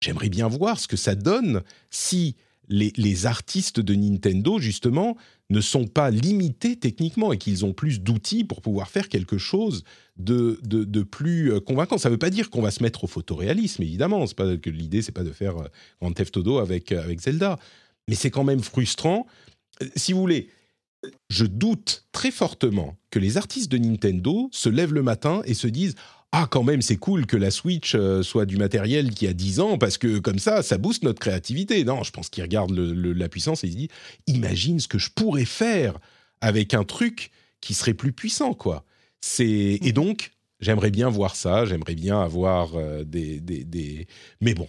j'aimerais 0.00 0.28
bien 0.28 0.48
voir 0.48 0.78
ce 0.78 0.88
que 0.88 0.96
ça 0.96 1.14
donne 1.14 1.62
si 1.90 2.36
les, 2.68 3.26
artistes 3.26 3.80
de 3.80 3.94
Nintendo, 3.94 4.58
justement, 4.58 5.16
ne 5.50 5.60
sont 5.60 5.86
pas 5.86 6.10
limités 6.10 6.76
techniquement 6.76 7.32
et 7.32 7.38
qu'ils 7.38 7.64
ont 7.64 7.72
plus 7.72 8.00
d'outils 8.00 8.44
pour 8.44 8.60
pouvoir 8.60 8.90
faire 8.90 9.08
quelque 9.08 9.38
chose 9.38 9.84
de, 10.16 10.58
plus 11.02 11.52
euh, 11.52 11.60
convaincant. 11.60 11.98
Ça 11.98 12.08
ne 12.08 12.14
veut 12.14 12.18
pas 12.18 12.30
dire 12.30 12.50
qu'on 12.50 12.62
va 12.62 12.70
se 12.70 12.82
mettre 12.82 13.04
au 13.04 13.06
photoréalisme, 13.06 13.82
évidemment. 13.82 14.26
C'est 14.26 14.36
pas 14.36 14.56
que 14.56 14.70
l'idée, 14.70 15.02
c'est 15.02 15.12
pas 15.12 15.24
de 15.24 15.32
faire 15.32 15.56
euh, 15.56 15.68
Grand 16.00 16.12
Theft 16.12 16.36
Auto 16.36 16.58
avec, 16.58 16.92
euh, 16.92 17.02
avec 17.02 17.20
Zelda. 17.20 17.58
Mais 18.08 18.14
c'est 18.14 18.30
quand 18.30 18.44
même 18.44 18.62
frustrant. 18.62 19.26
Si 19.96 20.12
vous 20.12 20.20
voulez, 20.20 20.48
je 21.30 21.44
doute 21.44 22.06
très 22.12 22.30
fortement 22.30 22.96
que 23.10 23.18
les 23.18 23.36
artistes 23.36 23.70
de 23.70 23.78
Nintendo 23.78 24.48
se 24.52 24.68
lèvent 24.68 24.94
le 24.94 25.02
matin 25.02 25.42
et 25.44 25.54
se 25.54 25.68
disent 25.68 25.94
ah 26.32 26.46
quand 26.50 26.62
même 26.62 26.82
c'est 26.82 26.96
cool 26.96 27.26
que 27.26 27.36
la 27.36 27.50
Switch 27.50 27.94
euh, 27.94 28.22
soit 28.22 28.44
du 28.46 28.56
matériel 28.58 29.10
qui 29.10 29.26
a 29.26 29.32
10 29.32 29.60
ans 29.60 29.78
parce 29.78 29.96
que 29.98 30.18
comme 30.18 30.38
ça 30.38 30.62
ça 30.62 30.76
booste 30.78 31.02
notre 31.04 31.20
créativité. 31.20 31.84
Non, 31.84 32.02
je 32.02 32.10
pense 32.10 32.28
qu'ils 32.28 32.42
regardent 32.42 32.74
le- 32.76 32.92
le- 32.92 33.12
la 33.14 33.28
puissance 33.28 33.64
et 33.64 33.68
ils 33.68 33.72
se 33.72 33.76
disent 33.78 33.88
imagine 34.26 34.78
ce 34.80 34.88
que 34.88 34.98
je 34.98 35.10
pourrais 35.10 35.46
faire 35.46 35.98
avec 36.40 36.74
un 36.74 36.84
truc 36.84 37.30
qui 37.60 37.74
serait 37.74 37.94
plus 37.94 38.12
puissant 38.12 38.52
quoi. 38.54 38.84
C'est 39.20 39.78
et 39.82 39.92
donc 39.92 40.32
j'aimerais 40.60 40.90
bien 40.90 41.08
voir 41.08 41.34
ça, 41.34 41.64
j'aimerais 41.64 41.94
bien 41.94 42.20
avoir 42.20 42.74
euh, 42.76 43.04
des, 43.04 43.40
des, 43.40 43.64
des 43.64 44.06
mais 44.40 44.54
bon. 44.54 44.68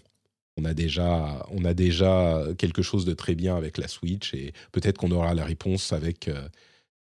On 0.61 0.65
a, 0.65 0.73
déjà, 0.73 1.45
on 1.51 1.63
a 1.63 1.73
déjà 1.73 2.43
quelque 2.57 2.81
chose 2.81 3.05
de 3.05 3.13
très 3.13 3.33
bien 3.33 3.55
avec 3.55 3.77
la 3.77 3.87
Switch 3.87 4.33
et 4.33 4.51
peut-être 4.73 4.97
qu'on 4.97 5.11
aura 5.11 5.33
la 5.33 5.45
réponse 5.45 5.93
avec 5.93 6.27
euh, 6.27 6.49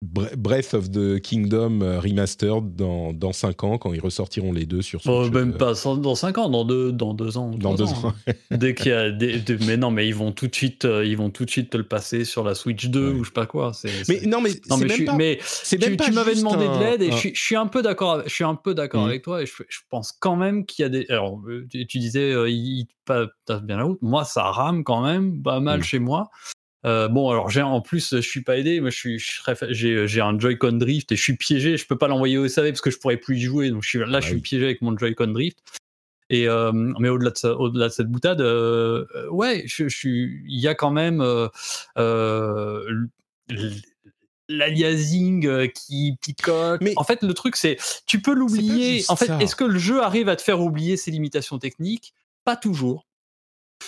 Breath 0.03 0.75
of 0.75 0.91
the 0.91 1.19
Kingdom 1.19 1.81
euh, 1.81 1.99
Remastered 1.99 2.75
dans, 2.75 3.13
dans 3.13 3.33
5 3.33 3.63
ans 3.63 3.77
quand 3.79 3.93
ils 3.93 3.99
ressortiront 3.99 4.53
les 4.53 4.67
deux 4.67 4.83
sur 4.83 5.01
Switch. 5.01 5.31
même 5.33 5.53
euh, 5.53 5.57
pas 5.57 5.73
dans 5.95 6.13
5 6.13 6.37
ans, 6.37 6.49
dans 6.49 6.65
2 6.65 6.91
dans 6.91 7.15
deux 7.15 7.35
ans. 7.37 7.49
dans 7.49 7.73
trois 7.75 7.77
deux 7.77 7.91
ans. 7.93 8.13
Dès 8.51 8.75
qu'il 8.75 8.91
y 8.91 8.93
a 8.93 9.09
des, 9.09 9.39
des- 9.39 9.57
mais 9.65 9.75
non, 9.75 9.89
mais 9.89 10.07
ils 10.07 10.13
vont 10.13 10.31
tout 10.31 10.47
de 10.47 10.53
suite, 10.53 10.85
euh, 10.85 11.03
ils 11.03 11.17
vont 11.17 11.31
tout 11.31 11.45
de 11.45 11.49
suite 11.49 11.71
te 11.71 11.77
le 11.77 11.83
passer 11.87 12.25
sur 12.25 12.43
la 12.43 12.53
Switch 12.53 12.85
2 12.85 13.07
Ouais. 13.07 13.13
ou 13.19 13.23
je 13.23 13.29
sais 13.29 13.33
pas 13.33 13.47
quoi. 13.47 13.73
C'est, 13.73 13.89
Mais 14.07 14.21
non, 14.27 14.39
mais 14.39 14.51
non, 14.69 14.77
mais, 14.77 14.85
même 14.85 14.95
suis- 14.95 15.05
pas. 15.05 15.15
mais 15.15 15.39
c'est 15.41 15.79
tu, 15.79 15.87
même 15.89 15.97
pas 15.97 16.05
tu 16.05 16.11
m'avais 16.11 16.35
demandé 16.35 16.65
de 16.67 16.79
l'aide 16.79 17.01
et 17.01 17.07
un- 17.07 17.11
je, 17.15 17.17
suis, 17.17 17.31
je 17.35 17.41
suis 17.41 17.55
un 17.55 17.65
peu 17.67 17.81
d'accord. 17.81 18.11
avec- 18.13 18.29
Je 18.29 18.33
suis 18.35 18.43
un 18.43 18.55
peu 18.55 18.75
d'accord 18.75 19.01
Mhm. 19.01 19.09
avec 19.09 19.23
toi 19.23 19.41
et 19.41 19.47
je, 19.47 19.53
je 19.67 19.79
pense 19.89 20.11
quand 20.11 20.35
même 20.35 20.65
qu'il 20.67 20.83
y 20.83 20.85
a 20.85 20.89
des. 20.89 21.07
Alors, 21.09 21.41
tu, 21.71 21.97
disais, 21.97 22.31
euh, 22.33 22.47
il 22.49 22.81
il 22.81 22.87
pa- 23.03 23.27
passe 23.47 23.63
bien 23.63 23.77
la 23.77 23.83
route. 23.85 23.99
Moi, 24.03 24.25
ça 24.25 24.43
rame 24.51 24.83
quand 24.83 25.01
même 25.01 25.41
pas 25.41 25.59
mal 25.59 25.79
Mhm. 25.79 25.83
chez 25.83 25.99
moi. 25.99 26.29
Euh, 26.87 27.09
bon, 27.09 27.29
alors 27.29 27.49
j'ai 27.49 27.61
en 27.61 27.81
plus, 27.81 28.15
je 28.15 28.21
suis 28.21 28.41
pas 28.41 28.57
aidé, 28.57 28.79
mais 28.79 28.91
je 28.91 28.95
suis, 28.95 29.23
j'ai, 29.69 30.07
j'ai 30.07 30.21
un 30.21 30.39
Joy-Con 30.39 30.73
Drift 30.73 31.11
et 31.11 31.15
je 31.17 31.21
suis 31.21 31.35
piégé. 31.35 31.75
Je 31.75 31.85
peux 31.85 31.97
pas 31.97 32.07
l'envoyer 32.07 32.37
au 32.37 32.47
SAV 32.47 32.69
parce 32.69 32.81
que 32.81 32.91
je 32.91 32.97
pourrais 32.97 33.17
plus 33.17 33.37
y 33.37 33.41
jouer. 33.41 33.71
Donc 33.71 33.83
je 33.83 33.89
suis, 33.89 33.99
là, 33.99 34.21
je 34.21 34.27
suis 34.27 34.35
oui. 34.35 34.41
piégé 34.41 34.65
avec 34.65 34.81
mon 34.81 34.97
Joy-Con 34.97 35.27
Drift. 35.27 35.59
Et 36.29 36.47
euh, 36.47 36.71
mais 36.73 37.09
au-delà 37.09 37.31
de 37.87 37.89
cette 37.89 38.07
boutade, 38.07 38.41
euh, 38.41 39.05
ouais, 39.29 39.63
je, 39.65 39.87
suis, 39.87 40.41
il 40.47 40.59
y 40.59 40.67
a 40.67 40.75
quand 40.75 40.91
même 40.91 41.21
l'aliasing 44.49 45.69
qui 45.71 46.15
picote. 46.21 46.81
Mais- 46.81 46.93
en 46.95 47.03
fait, 47.03 47.21
le 47.21 47.33
truc 47.33 47.57
c'est, 47.57 47.77
tu 48.05 48.21
peux 48.21 48.33
l'oublier. 48.33 49.03
En 49.09 49.17
fait, 49.17 49.31
est-ce 49.41 49.55
que 49.55 49.65
le 49.65 49.79
jeu 49.79 50.01
arrive 50.01 50.29
à 50.29 50.37
te 50.37 50.41
faire 50.41 50.61
oublier 50.61 50.95
ses 50.95 51.11
limitations 51.11 51.59
techniques? 51.59 52.13
Pas 52.45 52.55
toujours. 52.55 53.06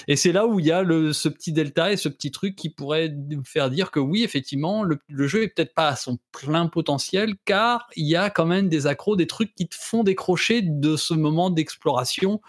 Et 0.08 0.16
c'est 0.16 0.32
là 0.32 0.48
où 0.48 0.60
il 0.60 0.66
y 0.66 0.72
a 0.72 0.84
le, 0.84 1.14
ce 1.14 1.30
petit 1.30 1.52
delta 1.52 1.92
et 1.92 1.98
ce 1.98 2.10
petit 2.10 2.32
truc 2.32 2.56
qui 2.56 2.70
pourrait 2.70 3.10
me 3.10 3.44
faire 3.44 3.70
dire 3.70 3.92
que 3.92 4.00
oui, 4.00 4.24
effectivement, 4.24 4.84
le, 4.84 4.98
le 5.10 5.28
jeu 5.28 5.44
est 5.44 5.48
peut-être 5.50 5.74
pas 5.74 5.90
à 5.90 5.96
son 5.96 6.18
plein 6.32 6.68
potentiel, 6.68 7.36
car 7.46 7.88
il 7.96 8.08
y 8.08 8.16
a 8.16 8.30
quand 8.30 8.46
même 8.46 8.70
des 8.70 8.88
accros, 8.88 9.16
des 9.16 9.28
trucs 9.28 9.54
qui 9.56 9.68
te 9.68 9.76
font 9.76 10.04
décrocher 10.04 10.62
de 10.64 10.96
ce 10.96 11.14
moment 11.14 11.50
d'exploration 11.50 12.42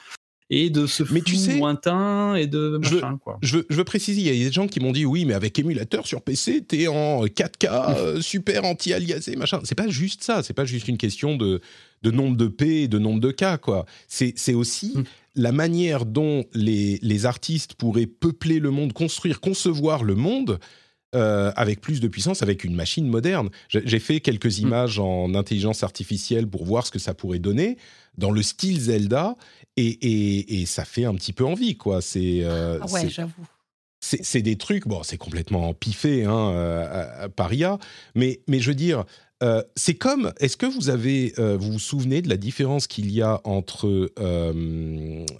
et 0.52 0.68
de 0.68 0.86
ce 0.86 1.04
Mais 1.04 1.20
flou 1.20 1.20
tu 1.22 1.36
sais, 1.36 1.56
lointain 1.56 2.34
et 2.34 2.46
de 2.48 2.80
je- 2.82 2.96
machin, 2.96 3.18
quoi. 3.22 3.38
Je 3.40 3.58
veux, 3.58 3.66
je 3.70 3.76
veux 3.76 3.84
préciser, 3.84 4.20
il 4.20 4.36
y 4.36 4.42
a 4.42 4.48
des 4.48 4.52
gens 4.52 4.66
qui 4.66 4.80
m'ont 4.80 4.90
dit 4.92 5.04
oui, 5.04 5.24
mais 5.24 5.34
avec 5.34 5.56
émulateur 5.58 6.06
sur 6.06 6.22
PC, 6.22 6.62
t'es 6.62 6.88
en 6.88 7.24
4K, 7.24 7.66
euh, 7.96 8.20
super 8.20 8.64
anti-aliasé, 8.64 9.36
machin. 9.36 9.60
C'est 9.64 9.76
pas 9.76 9.88
juste 9.88 10.24
ça, 10.24 10.42
c'est 10.42 10.52
pas 10.54 10.64
juste 10.64 10.88
une 10.88 10.98
question 10.98 11.36
de, 11.36 11.60
de 12.02 12.10
nombre 12.10 12.36
de 12.36 12.48
P 12.48 12.82
et 12.82 12.88
de 12.88 12.98
nombre 12.98 13.20
de 13.20 13.30
K, 13.30 13.58
quoi. 13.60 13.84
C'est 14.08 14.54
aussi 14.54 14.92
Mm. 14.96 15.02
la 15.36 15.52
manière 15.52 16.06
dont 16.06 16.44
les, 16.54 16.98
les 17.02 17.26
artistes 17.26 17.74
pourraient 17.74 18.06
peupler 18.06 18.58
le 18.58 18.70
monde, 18.70 18.92
construire, 18.92 19.40
concevoir 19.40 20.02
le 20.04 20.14
monde. 20.14 20.58
euh, 21.16 21.50
avec 21.56 21.80
plus 21.80 21.98
de 21.98 22.06
puissance, 22.06 22.40
avec 22.40 22.62
une 22.62 22.72
machine 22.76 23.04
moderne. 23.08 23.48
J'ai 23.68 23.98
fait 23.98 24.20
quelques 24.20 24.58
Mm. 24.60 24.62
images 24.62 24.98
en 25.00 25.34
intelligence 25.34 25.82
artificielle 25.82 26.46
pour 26.46 26.64
voir 26.64 26.86
ce 26.86 26.92
que 26.92 27.00
ça 27.00 27.14
pourrait 27.14 27.40
donner 27.40 27.78
dans 28.16 28.30
le 28.30 28.44
style 28.44 28.78
Zelda, 28.80 29.34
et, 29.76 29.88
et- 29.88 30.60
et 30.60 30.66
ça 30.66 30.84
fait 30.84 31.04
un 31.06 31.14
petit 31.16 31.32
peu 31.32 31.44
envie, 31.44 31.76
quoi. 31.76 32.00
C'est 32.00 32.42
euh, 32.44 32.78
Ah 32.80 32.86
ouais, 32.92 33.08
j'avoue. 33.08 33.44
c'est 34.00 34.40
des 34.42 34.54
trucs, 34.56 34.86
bon, 34.86 35.02
c'est 35.02 35.18
complètement 35.18 35.74
piffé 35.74 36.24
hein, 36.26 36.50
euh, 36.52 37.28
par 37.28 37.52
IA, 37.52 37.80
mais, 38.14 38.40
mais 38.46 38.60
je 38.60 38.68
veux 38.68 38.76
dire, 38.76 39.04
euh, 39.42 39.62
c'est 39.74 39.94
comme, 39.94 40.32
est-ce 40.38 40.56
que 40.56 40.66
vous 40.66 40.90
avez, 40.90 41.32
euh, 41.38 41.56
vous 41.56 41.72
vous 41.72 41.78
souvenez 41.78 42.20
de 42.22 42.28
la 42.28 42.36
différence 42.36 42.86
qu'il 42.86 43.10
y 43.10 43.22
a 43.22 43.40
entre, 43.44 44.12
euh, 44.18 45.34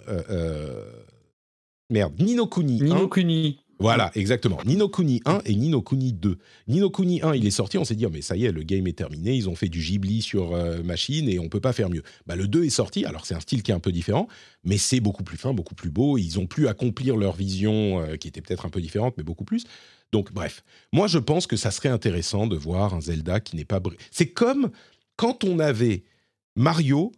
merde, 1.91 2.13
Nino 2.19 2.47
Kuni 2.47 2.81
Nino 2.81 3.05
1, 3.05 3.09
Kuni. 3.09 3.59
voilà, 3.79 4.09
exactement. 4.15 4.57
Nino 4.65 4.89
Kuni 4.89 5.21
1 5.25 5.41
et 5.45 5.55
Nino 5.55 5.83
Kuni 5.83 6.13
2. 6.13 6.37
Nino 6.67 6.89
Kuni 6.89 7.21
1, 7.21 7.35
il 7.35 7.45
est 7.45 7.51
sorti, 7.51 7.77
on 7.77 7.85
s'est 7.85 7.93
dit, 7.95 8.07
oh, 8.07 8.09
mais 8.11 8.21
ça 8.23 8.35
y 8.35 8.45
est, 8.45 8.51
le 8.51 8.63
game 8.63 8.87
est 8.87 8.97
terminé, 8.97 9.35
ils 9.35 9.47
ont 9.49 9.55
fait 9.55 9.69
du 9.69 9.79
Ghibli 9.81 10.23
sur 10.23 10.55
euh, 10.55 10.81
machine 10.81 11.29
et 11.29 11.37
on 11.37 11.47
peut 11.47 11.59
pas 11.59 11.73
faire 11.73 11.89
mieux. 11.89 12.01
Bah, 12.25 12.35
le 12.35 12.47
2 12.47 12.63
est 12.63 12.69
sorti, 12.69 13.05
alors 13.05 13.27
c'est 13.27 13.35
un 13.35 13.39
style 13.39 13.61
qui 13.61 13.69
est 13.69 13.75
un 13.75 13.79
peu 13.79 13.91
différent, 13.91 14.27
mais 14.63 14.77
c'est 14.77 14.99
beaucoup 14.99 15.23
plus 15.23 15.37
fin, 15.37 15.53
beaucoup 15.53 15.75
plus 15.75 15.91
beau. 15.91 16.17
Ils 16.17 16.39
ont 16.39 16.47
pu 16.47 16.67
accomplir 16.67 17.17
leur 17.17 17.35
vision, 17.35 18.01
euh, 18.01 18.15
qui 18.15 18.27
était 18.27 18.41
peut-être 18.41 18.65
un 18.65 18.69
peu 18.69 18.81
différente, 18.81 19.13
mais 19.17 19.23
beaucoup 19.23 19.45
plus. 19.45 19.65
Donc, 20.11 20.33
bref, 20.33 20.63
moi 20.91 21.07
je 21.07 21.17
pense 21.17 21.47
que 21.47 21.55
ça 21.55 21.71
serait 21.71 21.89
intéressant 21.89 22.47
de 22.47 22.57
voir 22.57 22.93
un 22.93 23.01
Zelda 23.01 23.39
qui 23.39 23.55
n'est 23.55 23.65
pas. 23.65 23.81
C'est 24.11 24.27
comme 24.27 24.71
quand 25.15 25.43
on 25.43 25.59
avait 25.59 26.03
Mario 26.55 27.11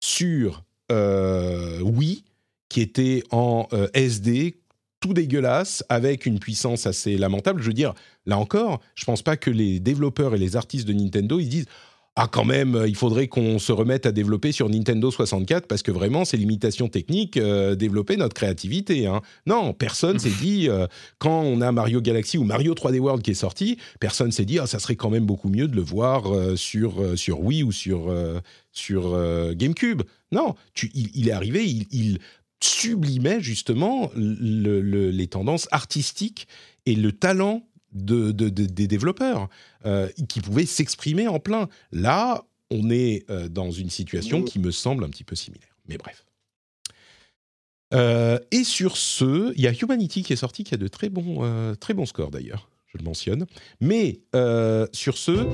sur 0.00 0.64
euh, 0.90 1.80
Wii, 1.80 2.24
qui 2.68 2.80
était 2.80 3.22
en 3.30 3.68
euh, 3.72 3.88
SD, 3.94 4.60
tout 5.00 5.14
dégueulasse, 5.14 5.84
avec 5.88 6.26
une 6.26 6.38
puissance 6.38 6.86
assez 6.86 7.16
lamentable. 7.16 7.62
Je 7.62 7.68
veux 7.68 7.74
dire, 7.74 7.94
là 8.26 8.38
encore, 8.38 8.80
je 8.94 9.04
pense 9.04 9.22
pas 9.22 9.36
que 9.36 9.50
les 9.50 9.80
développeurs 9.80 10.34
et 10.34 10.38
les 10.38 10.56
artistes 10.56 10.88
de 10.88 10.92
Nintendo, 10.92 11.38
ils 11.38 11.44
se 11.44 11.50
disent 11.50 11.66
ah 12.20 12.28
quand 12.30 12.44
même, 12.44 12.74
euh, 12.74 12.88
il 12.88 12.96
faudrait 12.96 13.28
qu'on 13.28 13.58
se 13.60 13.70
remette 13.70 14.04
à 14.04 14.10
développer 14.12 14.50
sur 14.50 14.68
Nintendo 14.68 15.10
64 15.10 15.66
parce 15.68 15.82
que 15.82 15.92
vraiment 15.92 16.24
ces 16.24 16.36
limitations 16.36 16.88
techniques 16.88 17.36
euh, 17.36 17.76
développaient 17.76 18.16
notre 18.16 18.34
créativité. 18.34 19.06
hein. 19.06 19.22
Non, 19.46 19.72
personne 19.72 20.18
s'est 20.18 20.32
dit 20.42 20.68
euh, 20.68 20.86
quand 21.18 21.40
on 21.42 21.60
a 21.60 21.70
Mario 21.70 22.00
Galaxy 22.00 22.36
ou 22.36 22.42
Mario 22.44 22.74
3D 22.74 22.98
World 22.98 23.22
qui 23.22 23.30
est 23.30 23.34
sorti, 23.34 23.78
personne 24.00 24.32
s'est 24.32 24.44
dit 24.44 24.58
ah 24.58 24.66
ça 24.66 24.80
serait 24.80 24.96
quand 24.96 25.10
même 25.10 25.26
beaucoup 25.26 25.48
mieux 25.48 25.68
de 25.68 25.76
le 25.76 25.82
voir 25.82 26.34
euh, 26.34 26.56
sur 26.56 27.16
sur 27.16 27.40
Wii 27.40 27.62
ou 27.62 27.70
sur 27.72 28.12
sur 28.72 29.16
GameCube. 29.54 30.02
Non, 30.32 30.54
il, 30.94 31.28
est 31.28 31.32
arrivé, 31.32 31.64
il, 31.90 32.18
sublimait 32.60 33.40
justement 33.40 34.10
le- 34.16 34.80
le- 34.80 35.10
les 35.10 35.26
tendances 35.28 35.68
artistiques 35.70 36.48
et 36.86 36.94
le 36.96 37.12
talent 37.12 37.62
de, 37.92 38.32
de- 38.32 38.48
de- 38.48 38.66
des 38.66 38.86
développeurs 38.88 39.48
euh, 39.86 40.08
qui 40.28 40.40
pouvaient 40.40 40.66
s'exprimer 40.66 41.28
en 41.28 41.38
plein. 41.38 41.68
Là, 41.92 42.44
on 42.70 42.90
est 42.90 43.24
euh, 43.30 43.48
dans 43.48 43.70
une 43.70 43.90
situation 43.90 44.42
qui 44.42 44.58
me 44.58 44.70
semble 44.70 45.04
un 45.04 45.08
petit 45.08 45.24
peu 45.24 45.36
similaire. 45.36 45.76
Mais 45.88 45.96
bref. 45.96 46.24
Euh, 47.94 48.38
et 48.50 48.64
sur 48.64 48.96
ce, 48.96 49.52
il 49.54 49.62
y 49.62 49.66
a 49.66 49.72
Humanity 49.72 50.22
qui 50.22 50.32
est 50.32 50.36
sorti, 50.36 50.64
qui 50.64 50.74
a 50.74 50.76
de 50.76 50.88
très 50.88 51.08
bons, 51.08 51.74
très 51.80 51.94
bons 51.94 52.06
scores 52.06 52.30
d'ailleurs, 52.30 52.68
je 52.86 52.98
le 52.98 53.04
mentionne. 53.04 53.46
Mais 53.80 54.20
sur 54.92 55.16
ce, 55.16 55.46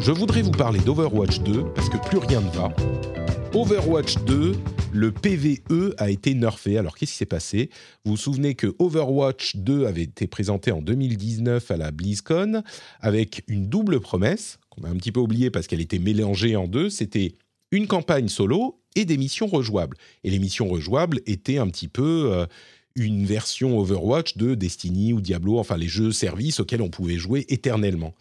je 0.00 0.10
voudrais 0.10 0.42
vous 0.42 0.50
parler 0.50 0.80
d'Overwatch 0.80 1.40
2 1.40 1.72
parce 1.74 1.88
que 1.88 1.96
plus 1.96 2.18
rien 2.18 2.40
ne 2.40 2.50
va. 2.50 3.21
Overwatch 3.54 4.16
2, 4.24 4.54
le 4.94 5.12
PVE 5.12 5.94
a 5.98 6.08
été 6.08 6.32
nerfé. 6.32 6.78
Alors 6.78 6.96
qu'est-ce 6.96 7.12
qui 7.12 7.18
s'est 7.18 7.26
passé? 7.26 7.68
Vous 8.04 8.12
vous 8.12 8.16
souvenez 8.16 8.54
que 8.54 8.74
Overwatch 8.78 9.56
2 9.56 9.84
avait 9.84 10.04
été 10.04 10.26
présenté 10.26 10.72
en 10.72 10.80
2019 10.80 11.70
à 11.70 11.76
la 11.76 11.90
BlizzCon 11.90 12.62
avec 13.00 13.44
une 13.48 13.68
double 13.68 14.00
promesse 14.00 14.58
qu'on 14.70 14.84
a 14.84 14.88
un 14.88 14.96
petit 14.96 15.12
peu 15.12 15.20
oubliée 15.20 15.50
parce 15.50 15.66
qu'elle 15.66 15.82
était 15.82 15.98
mélangée 15.98 16.56
en 16.56 16.66
deux. 16.66 16.88
C'était 16.88 17.34
une 17.72 17.86
campagne 17.86 18.28
solo 18.28 18.80
et 18.96 19.04
des 19.04 19.18
missions 19.18 19.46
rejouables. 19.46 19.98
Et 20.24 20.30
les 20.30 20.38
missions 20.38 20.68
rejouables 20.68 21.20
étaient 21.26 21.58
un 21.58 21.68
petit 21.68 21.88
peu 21.88 22.30
euh, 22.32 22.46
une 22.94 23.26
version 23.26 23.78
Overwatch 23.78 24.38
de 24.38 24.54
Destiny 24.54 25.12
ou 25.12 25.20
Diablo, 25.20 25.58
enfin 25.58 25.76
les 25.76 25.88
jeux 25.88 26.12
services 26.12 26.58
auxquels 26.58 26.82
on 26.82 26.88
pouvait 26.90 27.18
jouer 27.18 27.44
éternellement. 27.50 28.14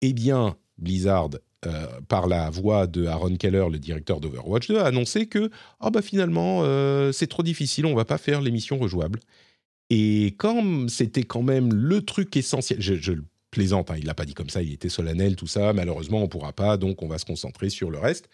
Eh 0.00 0.12
bien, 0.12 0.56
Blizzard, 0.78 1.30
euh, 1.66 1.86
par 2.08 2.26
la 2.26 2.50
voix 2.50 2.86
de 2.86 3.06
Aaron 3.06 3.36
Keller, 3.36 3.66
le 3.70 3.78
directeur 3.78 4.20
d'Overwatch 4.20 4.68
2, 4.68 4.78
a 4.78 4.86
annoncé 4.86 5.26
que 5.26 5.50
ah 5.80 5.90
bah 5.90 6.02
finalement 6.02 6.60
euh, 6.64 7.12
c'est 7.12 7.26
trop 7.26 7.42
difficile, 7.42 7.86
on 7.86 7.94
va 7.94 8.04
pas 8.04 8.18
faire 8.18 8.40
les 8.40 8.50
missions 8.50 8.78
rejouables. 8.78 9.20
Et 9.90 10.34
comme 10.38 10.88
c'était 10.88 11.24
quand 11.24 11.42
même 11.42 11.74
le 11.74 12.02
truc 12.02 12.36
essentiel, 12.36 12.80
je, 12.80 12.94
je 12.94 13.12
plaisante. 13.50 13.90
Hein. 13.90 13.96
Il 13.98 14.06
l'a 14.06 14.14
pas 14.14 14.24
dit 14.24 14.34
comme 14.34 14.50
ça, 14.50 14.62
il 14.62 14.72
était 14.72 14.88
solennel, 14.88 15.36
tout 15.36 15.46
ça. 15.46 15.72
Malheureusement, 15.72 16.22
on 16.22 16.28
pourra 16.28 16.52
pas, 16.52 16.76
donc 16.76 17.02
on 17.02 17.08
va 17.08 17.18
se 17.18 17.24
concentrer 17.24 17.70
sur 17.70 17.90
le 17.90 17.98
reste. 17.98 18.28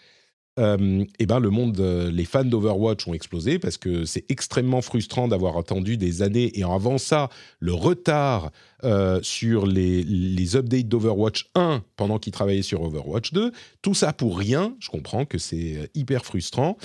Euh, 0.59 1.05
et 1.19 1.27
ben 1.27 1.39
le 1.39 1.51
monde, 1.51 1.78
euh, 1.81 2.11
les 2.11 2.24
fans 2.24 2.45
d'Overwatch 2.45 3.07
ont 3.07 3.15
explosé 3.15 3.59
parce 3.59 3.77
que 3.77 4.07
c'est 4.07 4.24
extrêmement 4.31 4.81
frustrant 4.81 5.28
d'avoir 5.28 5.59
attendu 5.59 5.99
des 5.99 6.23
années 6.23 6.59
et 6.59 6.65
avant 6.65 6.97
ça 6.97 7.28
le 7.61 7.74
retard 7.74 8.51
euh, 8.83 9.20
sur 9.23 9.66
les, 9.66 10.03
les 10.03 10.57
updates 10.57 10.89
d'Overwatch 10.89 11.51
1 11.55 11.83
pendant 11.97 12.19
qu'ils 12.19 12.33
travaillaient 12.33 12.62
sur 12.62 12.83
Overwatch 12.83 13.33
2. 13.35 13.53
Tout 13.83 13.95
ça 13.95 14.15
pour 14.15 14.39
rien. 14.39 14.74
Je 14.81 14.89
comprends 14.89 15.27
que 15.27 15.39
c'est 15.39 15.91
hyper 15.95 16.24
frustrant. 16.24 16.77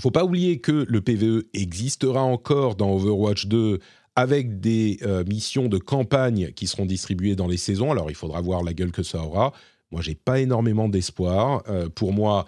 Faut 0.00 0.10
pas 0.10 0.24
oublier 0.24 0.58
que 0.58 0.84
le 0.88 1.00
PVE 1.00 1.44
existera 1.54 2.20
encore 2.22 2.74
dans 2.74 2.92
Overwatch 2.94 3.46
2 3.46 3.78
avec 4.16 4.58
des 4.58 4.98
missions 5.28 5.68
de 5.68 5.78
campagne 5.78 6.50
qui 6.56 6.66
seront 6.66 6.86
distribuées 6.86 7.36
dans 7.36 7.46
les 7.46 7.56
saisons. 7.56 7.92
Alors 7.92 8.10
il 8.10 8.16
faudra 8.16 8.40
voir 8.40 8.64
la 8.64 8.74
gueule 8.74 8.90
que 8.90 9.04
ça 9.04 9.22
aura. 9.22 9.52
Moi, 9.94 10.02
j'ai 10.02 10.16
pas 10.16 10.40
énormément 10.40 10.88
d'espoir. 10.88 11.62
Euh, 11.68 11.88
pour 11.88 12.12
moi, 12.12 12.46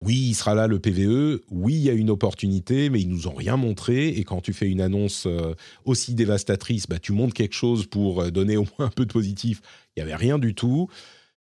oui, 0.00 0.16
il 0.30 0.34
sera 0.34 0.56
là 0.56 0.66
le 0.66 0.80
PVE. 0.80 1.42
Oui, 1.48 1.74
il 1.74 1.82
y 1.82 1.90
a 1.90 1.92
une 1.92 2.10
opportunité, 2.10 2.90
mais 2.90 3.00
ils 3.00 3.08
nous 3.08 3.28
ont 3.28 3.34
rien 3.34 3.56
montré. 3.56 4.08
Et 4.08 4.24
quand 4.24 4.40
tu 4.40 4.52
fais 4.52 4.66
une 4.68 4.80
annonce 4.80 5.26
euh, 5.26 5.54
aussi 5.84 6.14
dévastatrice, 6.14 6.88
bah, 6.88 6.98
tu 6.98 7.12
montres 7.12 7.34
quelque 7.34 7.54
chose 7.54 7.86
pour 7.86 8.22
euh, 8.22 8.30
donner 8.32 8.56
au 8.56 8.64
moins 8.64 8.88
un 8.88 8.90
peu 8.90 9.06
de 9.06 9.12
positif. 9.12 9.60
Il 9.96 10.00
y 10.00 10.02
avait 10.02 10.16
rien 10.16 10.40
du 10.40 10.56
tout. 10.56 10.88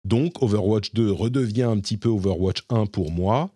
Donc, 0.04 0.44
Overwatch 0.44 0.94
2 0.94 1.12
redevient 1.12 1.64
un 1.64 1.80
petit 1.80 1.96
peu 1.96 2.10
Overwatch 2.10 2.64
1 2.70 2.88
pour 2.88 3.10
moi, 3.10 3.50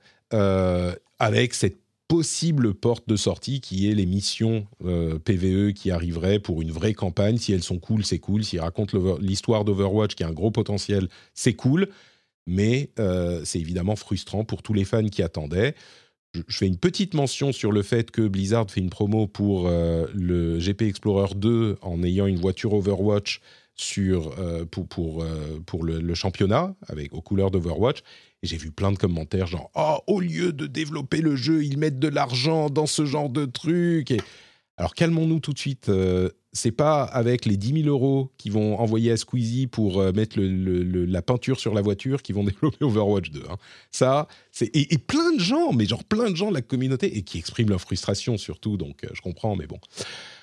avec 1.19 1.53
cette 1.53 1.77
possible 2.11 2.73
porte 2.73 3.07
de 3.07 3.15
sortie 3.15 3.61
qui 3.61 3.89
est 3.89 3.95
les 3.95 4.05
missions 4.05 4.67
euh, 4.83 5.17
PVE 5.17 5.71
qui 5.71 5.91
arriveraient 5.91 6.39
pour 6.39 6.61
une 6.61 6.69
vraie 6.69 6.93
campagne. 6.93 7.37
Si 7.37 7.53
elles 7.53 7.63
sont 7.63 7.79
cool, 7.79 8.03
c'est 8.03 8.19
cool. 8.19 8.43
S'ils 8.43 8.59
racontent 8.59 9.17
l'histoire 9.21 9.63
d'Overwatch 9.63 10.15
qui 10.15 10.25
a 10.25 10.27
un 10.27 10.33
gros 10.33 10.51
potentiel, 10.51 11.07
c'est 11.33 11.53
cool. 11.53 11.87
Mais 12.45 12.89
euh, 12.99 13.43
c'est 13.45 13.61
évidemment 13.61 13.95
frustrant 13.95 14.43
pour 14.43 14.61
tous 14.61 14.73
les 14.73 14.83
fans 14.83 15.07
qui 15.07 15.23
attendaient. 15.23 15.73
Je, 16.33 16.41
fais 16.49 16.67
une 16.67 16.77
petite 16.77 17.13
mention 17.13 17.53
sur 17.53 17.71
le 17.71 17.81
fait 17.81 18.11
que 18.11 18.27
Blizzard 18.27 18.69
fait 18.69 18.81
une 18.81 18.89
promo 18.89 19.27
pour 19.27 19.67
euh, 19.67 20.05
le 20.13 20.59
GP 20.59 20.81
Explorer 20.81 21.33
2 21.35 21.77
en 21.81 22.03
ayant 22.03 22.25
une 22.25 22.39
voiture 22.39 22.73
Overwatch 22.73 23.39
sur, 23.73 24.35
pour, 24.69 24.87
pour, 24.89 25.25
pour 25.65 25.83
le, 25.85 26.01
le, 26.01 26.13
championnat 26.13 26.75
avec, 26.87 27.13
aux 27.13 27.21
couleurs 27.21 27.51
d'Overwatch. 27.51 28.03
Et 28.43 28.47
j'ai 28.47 28.57
vu 28.57 28.71
plein 28.71 28.91
de 28.91 28.97
commentaires 28.97 29.47
genre 29.47 29.69
oh 29.75 29.99
au 30.07 30.19
lieu 30.19 30.51
de 30.51 30.65
développer 30.65 31.21
le 31.21 31.35
jeu 31.35 31.63
ils 31.63 31.77
mettent 31.77 31.99
de 31.99 32.07
l'argent 32.07 32.69
dans 32.69 32.87
ce 32.87 33.05
genre 33.05 33.29
de 33.29 33.45
truc 33.45 34.11
et 34.11 34.19
alors 34.77 34.95
calmons-nous 34.95 35.39
tout 35.39 35.53
de 35.53 35.59
suite 35.59 35.89
euh, 35.89 36.29
c'est 36.53 36.71
pas 36.71 37.03
avec 37.03 37.45
les 37.45 37.55
10 37.55 37.83
000 37.83 37.87
euros 37.87 38.31
qu'ils 38.37 38.51
vont 38.51 38.79
envoyer 38.79 39.11
à 39.11 39.17
Squeezie 39.17 39.67
pour 39.67 40.01
euh, 40.01 40.11
mettre 40.11 40.39
la 40.39 41.21
peinture 41.21 41.59
sur 41.59 41.73
la 41.73 41.81
voiture 41.81 42.23
qu'ils 42.23 42.35
vont 42.35 42.43
développer 42.45 42.83
Overwatch 42.83 43.29
2 43.29 43.43
hein. 43.49 43.57
ça 43.91 44.27
c'est 44.51 44.75
et, 44.75 44.97
plein 44.97 45.33
de 45.33 45.39
gens 45.39 45.71
mais 45.71 45.85
genre 45.85 46.03
plein 46.03 46.31
de 46.31 46.35
gens 46.35 46.49
de 46.49 46.55
la 46.55 46.63
communauté 46.63 47.15
et 47.17 47.21
qui 47.21 47.37
expriment 47.37 47.69
leur 47.69 47.81
frustration 47.81 48.37
surtout 48.37 48.75
donc 48.75 49.03
euh, 49.03 49.09
je 49.13 49.21
comprends 49.21 49.55
mais 49.55 49.67
bon 49.67 49.79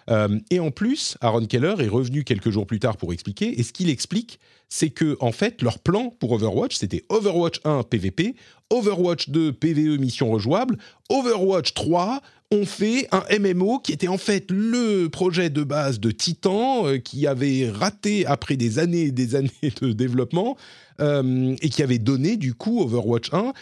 euh, 0.09 0.39
et 0.51 0.60
en 0.60 0.70
plus, 0.70 1.16
Aaron 1.20 1.44
Keller 1.47 1.74
est 1.80 1.89
revenu 1.89 2.24
quelques 2.24 2.51
jours 2.51 2.66
plus 2.66 2.80
tard 2.80 2.97
pour 2.97 3.12
expliquer. 3.12 3.59
Et 3.60 3.62
ce 3.62 3.72
qu'il 3.72 3.90
explique, 3.90 4.40
c'est 4.68 4.90
que 4.90 5.16
en 5.20 5.32
fait, 5.32 5.62
leur 5.62 5.78
plan 5.78 6.14
pour 6.18 6.32
Overwatch, 6.32 6.76
c'était 6.76 7.05
Overwatch 7.09 7.60
1 7.64 7.82
PVP, 7.85 8.35
Overwatch 8.70 9.30
2 9.30 9.52
PVE 9.52 9.98
mission 9.98 10.30
rejouable, 10.30 10.78
Overwatch 11.10 11.74
3 11.74 12.20
on 12.51 12.64
fait 12.64 13.09
un 13.12 13.24
MMO 13.39 13.78
qui 13.78 13.93
était 13.93 14.09
en 14.09 14.16
fait 14.16 14.51
le 14.51 15.09
projet 15.09 15.51
de 15.51 15.62
base 15.62 16.01
de 16.01 16.10
Titan 16.10 16.86
euh, 16.86 16.98
qui 16.98 17.26
avait 17.26 17.68
raté 17.68 18.24
après 18.24 18.56
des 18.56 18.78
années 18.78 19.02
et 19.02 19.10
des 19.10 19.35
années 19.35 19.51
de 19.82 19.93
développement 19.93 20.56
euh, 21.01 21.55
et 21.60 21.68
qui 21.68 21.82
avait 21.82 21.98
donné 21.98 22.36
du 22.36 22.55
coup 22.55 22.80
Overwatch 22.80 23.32
1 23.32 23.52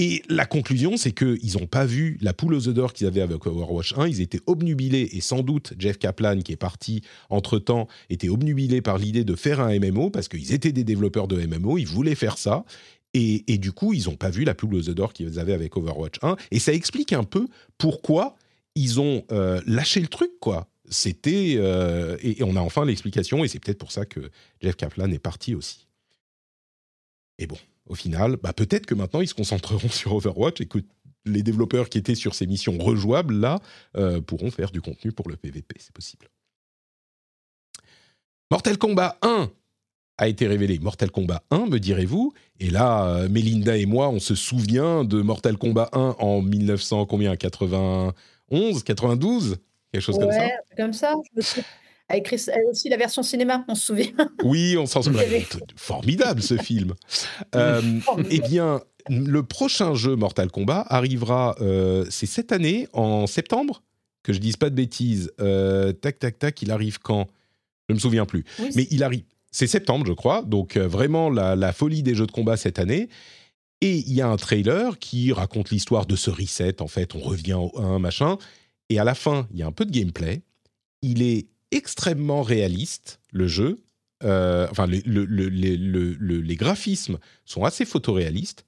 et 0.00 0.22
la 0.28 0.46
conclusion, 0.46 0.96
c'est 0.96 1.10
qu'ils 1.10 1.58
n'ont 1.58 1.66
pas 1.66 1.84
vu 1.84 2.18
la 2.20 2.32
poule 2.32 2.54
aux 2.54 2.68
œufs 2.68 2.74
d'or 2.74 2.92
qu'ils 2.92 3.08
avaient 3.08 3.20
avec 3.20 3.44
Overwatch 3.44 3.98
1. 3.98 4.06
Ils 4.06 4.20
étaient 4.20 4.40
obnubilés, 4.46 5.08
et 5.12 5.20
sans 5.20 5.42
doute 5.42 5.74
Jeff 5.76 5.98
Kaplan, 5.98 6.38
qui 6.38 6.52
est 6.52 6.56
parti 6.56 7.02
entre-temps, 7.30 7.88
était 8.08 8.28
obnubilé 8.28 8.80
par 8.80 8.96
l'idée 8.96 9.24
de 9.24 9.34
faire 9.34 9.58
un 9.58 9.76
MMO, 9.76 10.10
parce 10.10 10.28
qu'ils 10.28 10.52
étaient 10.52 10.70
des 10.70 10.84
développeurs 10.84 11.26
de 11.26 11.44
MMO, 11.44 11.78
ils 11.78 11.86
voulaient 11.86 12.14
faire 12.14 12.38
ça. 12.38 12.64
Et, 13.12 13.42
du 13.58 13.72
coup, 13.72 13.92
ils 13.92 14.04
n'ont 14.04 14.14
pas 14.14 14.30
vu 14.30 14.44
la 14.44 14.54
poule 14.54 14.76
aux 14.76 14.88
œufs 14.88 14.94
d'or 14.94 15.12
qu'ils 15.12 15.40
avaient 15.40 15.52
avec 15.52 15.76
Overwatch 15.76 16.18
1. 16.22 16.36
Et 16.52 16.60
ça 16.60 16.72
explique 16.72 17.12
un 17.12 17.24
peu 17.24 17.48
pourquoi 17.76 18.36
ils 18.76 19.00
ont 19.00 19.24
euh, 19.32 19.60
lâché 19.66 19.98
le 19.98 20.06
truc, 20.06 20.30
quoi. 20.40 20.68
C'était... 20.88 21.54
Euh, 21.56 22.16
et, 22.22 22.44
on 22.44 22.54
a 22.54 22.60
enfin 22.60 22.84
l'explication, 22.84 23.42
et 23.42 23.48
c'est 23.48 23.58
peut-être 23.58 23.78
pour 23.78 23.90
ça 23.90 24.06
que 24.06 24.30
Jeff 24.60 24.76
Kaplan 24.76 25.10
est 25.10 25.18
parti 25.18 25.56
aussi. 25.56 25.88
Et 27.40 27.48
bon, 27.48 27.58
au 27.88 27.94
final, 27.94 28.36
bah 28.36 28.52
peut-être 28.52 28.86
que 28.86 28.94
maintenant 28.94 29.20
ils 29.20 29.28
se 29.28 29.34
concentreront 29.34 29.88
sur 29.90 30.14
Overwatch 30.14 30.60
et 30.60 30.66
que 30.66 30.78
les 31.24 31.42
développeurs 31.42 31.88
qui 31.88 31.98
étaient 31.98 32.14
sur 32.14 32.34
ces 32.34 32.46
missions 32.46 32.78
rejouables 32.78 33.34
là 33.34 33.58
euh, 33.96 34.20
pourront 34.20 34.50
faire 34.50 34.70
du 34.70 34.80
contenu 34.80 35.12
pour 35.12 35.28
le 35.28 35.36
PVP, 35.36 35.76
c'est 35.78 35.92
possible. 35.92 36.28
Mortal 38.50 38.78
Kombat 38.78 39.18
1 39.22 39.50
a 40.16 40.28
été 40.28 40.46
révélé. 40.46 40.78
Mortal 40.78 41.10
Kombat 41.10 41.42
1, 41.50 41.66
me 41.66 41.78
direz-vous 41.78 42.32
Et 42.60 42.70
là, 42.70 43.06
euh, 43.06 43.28
Melinda 43.28 43.76
et 43.76 43.86
moi, 43.86 44.08
on 44.08 44.18
se 44.18 44.34
souvient 44.34 45.04
de 45.04 45.20
Mortal 45.20 45.58
Kombat 45.58 45.90
1 45.92 46.16
en 46.18 46.40
1900 46.40 47.06
combien? 47.06 47.36
91, 47.36 48.82
92, 48.82 49.58
quelque 49.92 50.02
chose 50.02 50.18
comme 50.18 50.32
ça? 50.32 50.48
Comme 50.76 50.92
ça. 50.92 51.14
Avec 52.08 52.34
aussi 52.70 52.88
la 52.88 52.96
version 52.96 53.22
cinéma, 53.22 53.64
on 53.68 53.74
se 53.74 53.86
souvient. 53.86 54.12
Oui, 54.44 54.76
on 54.78 54.86
s'en 54.86 55.02
souvient. 55.02 55.22
Formidable 55.76 56.42
ce 56.42 56.56
film. 56.56 56.94
Euh, 57.54 57.82
eh 58.30 58.40
bien, 58.40 58.80
le 59.10 59.42
prochain 59.42 59.94
jeu 59.94 60.16
Mortal 60.16 60.50
Kombat 60.50 60.86
arrivera, 60.88 61.54
euh, 61.60 62.06
c'est 62.08 62.26
cette 62.26 62.52
année, 62.52 62.88
en 62.94 63.26
septembre, 63.26 63.82
que 64.22 64.32
je 64.32 64.38
dise 64.38 64.56
pas 64.56 64.70
de 64.70 64.74
bêtises. 64.74 65.30
Euh, 65.40 65.92
tac, 65.92 66.18
tac, 66.18 66.38
tac, 66.38 66.62
il 66.62 66.70
arrive 66.70 66.98
quand? 66.98 67.26
Je 67.88 67.94
me 67.94 67.98
souviens 67.98 68.26
plus. 68.26 68.44
Mais 68.74 68.86
il 68.90 69.02
arrive. 69.02 69.24
C'est 69.50 69.66
septembre, 69.66 70.06
je 70.06 70.12
crois. 70.12 70.42
Donc 70.42 70.76
vraiment 70.76 71.30
la, 71.30 71.56
la, 71.56 71.72
folie 71.72 72.02
des 72.02 72.14
jeux 72.14 72.26
de 72.26 72.32
combat 72.32 72.56
cette 72.56 72.78
année. 72.78 73.08
Et 73.80 73.98
il 73.98 74.12
y 74.12 74.20
a 74.20 74.28
un 74.28 74.36
trailer 74.36 74.98
qui 74.98 75.32
raconte 75.32 75.70
l'histoire 75.70 76.04
de 76.06 76.16
ce 76.16 76.30
reset. 76.30 76.82
En 76.82 76.88
fait, 76.88 77.14
on 77.14 77.20
revient 77.20 77.54
au 77.54 77.72
1, 77.78 77.98
machin. 77.98 78.38
Et 78.90 78.98
à 78.98 79.04
la 79.04 79.14
fin, 79.14 79.46
il 79.52 79.58
y 79.58 79.62
a 79.62 79.66
un 79.66 79.72
peu 79.72 79.84
de 79.84 79.90
gameplay. 79.90 80.42
Il 81.00 81.22
est 81.22 81.46
extrêmement 81.70 82.42
réaliste, 82.42 83.20
le 83.32 83.46
jeu. 83.46 83.82
Euh, 84.24 84.66
enfin, 84.70 84.86
les 84.86 86.56
graphismes 86.56 87.18
sont 87.44 87.64
assez 87.64 87.84
photoréalistes. 87.84 88.64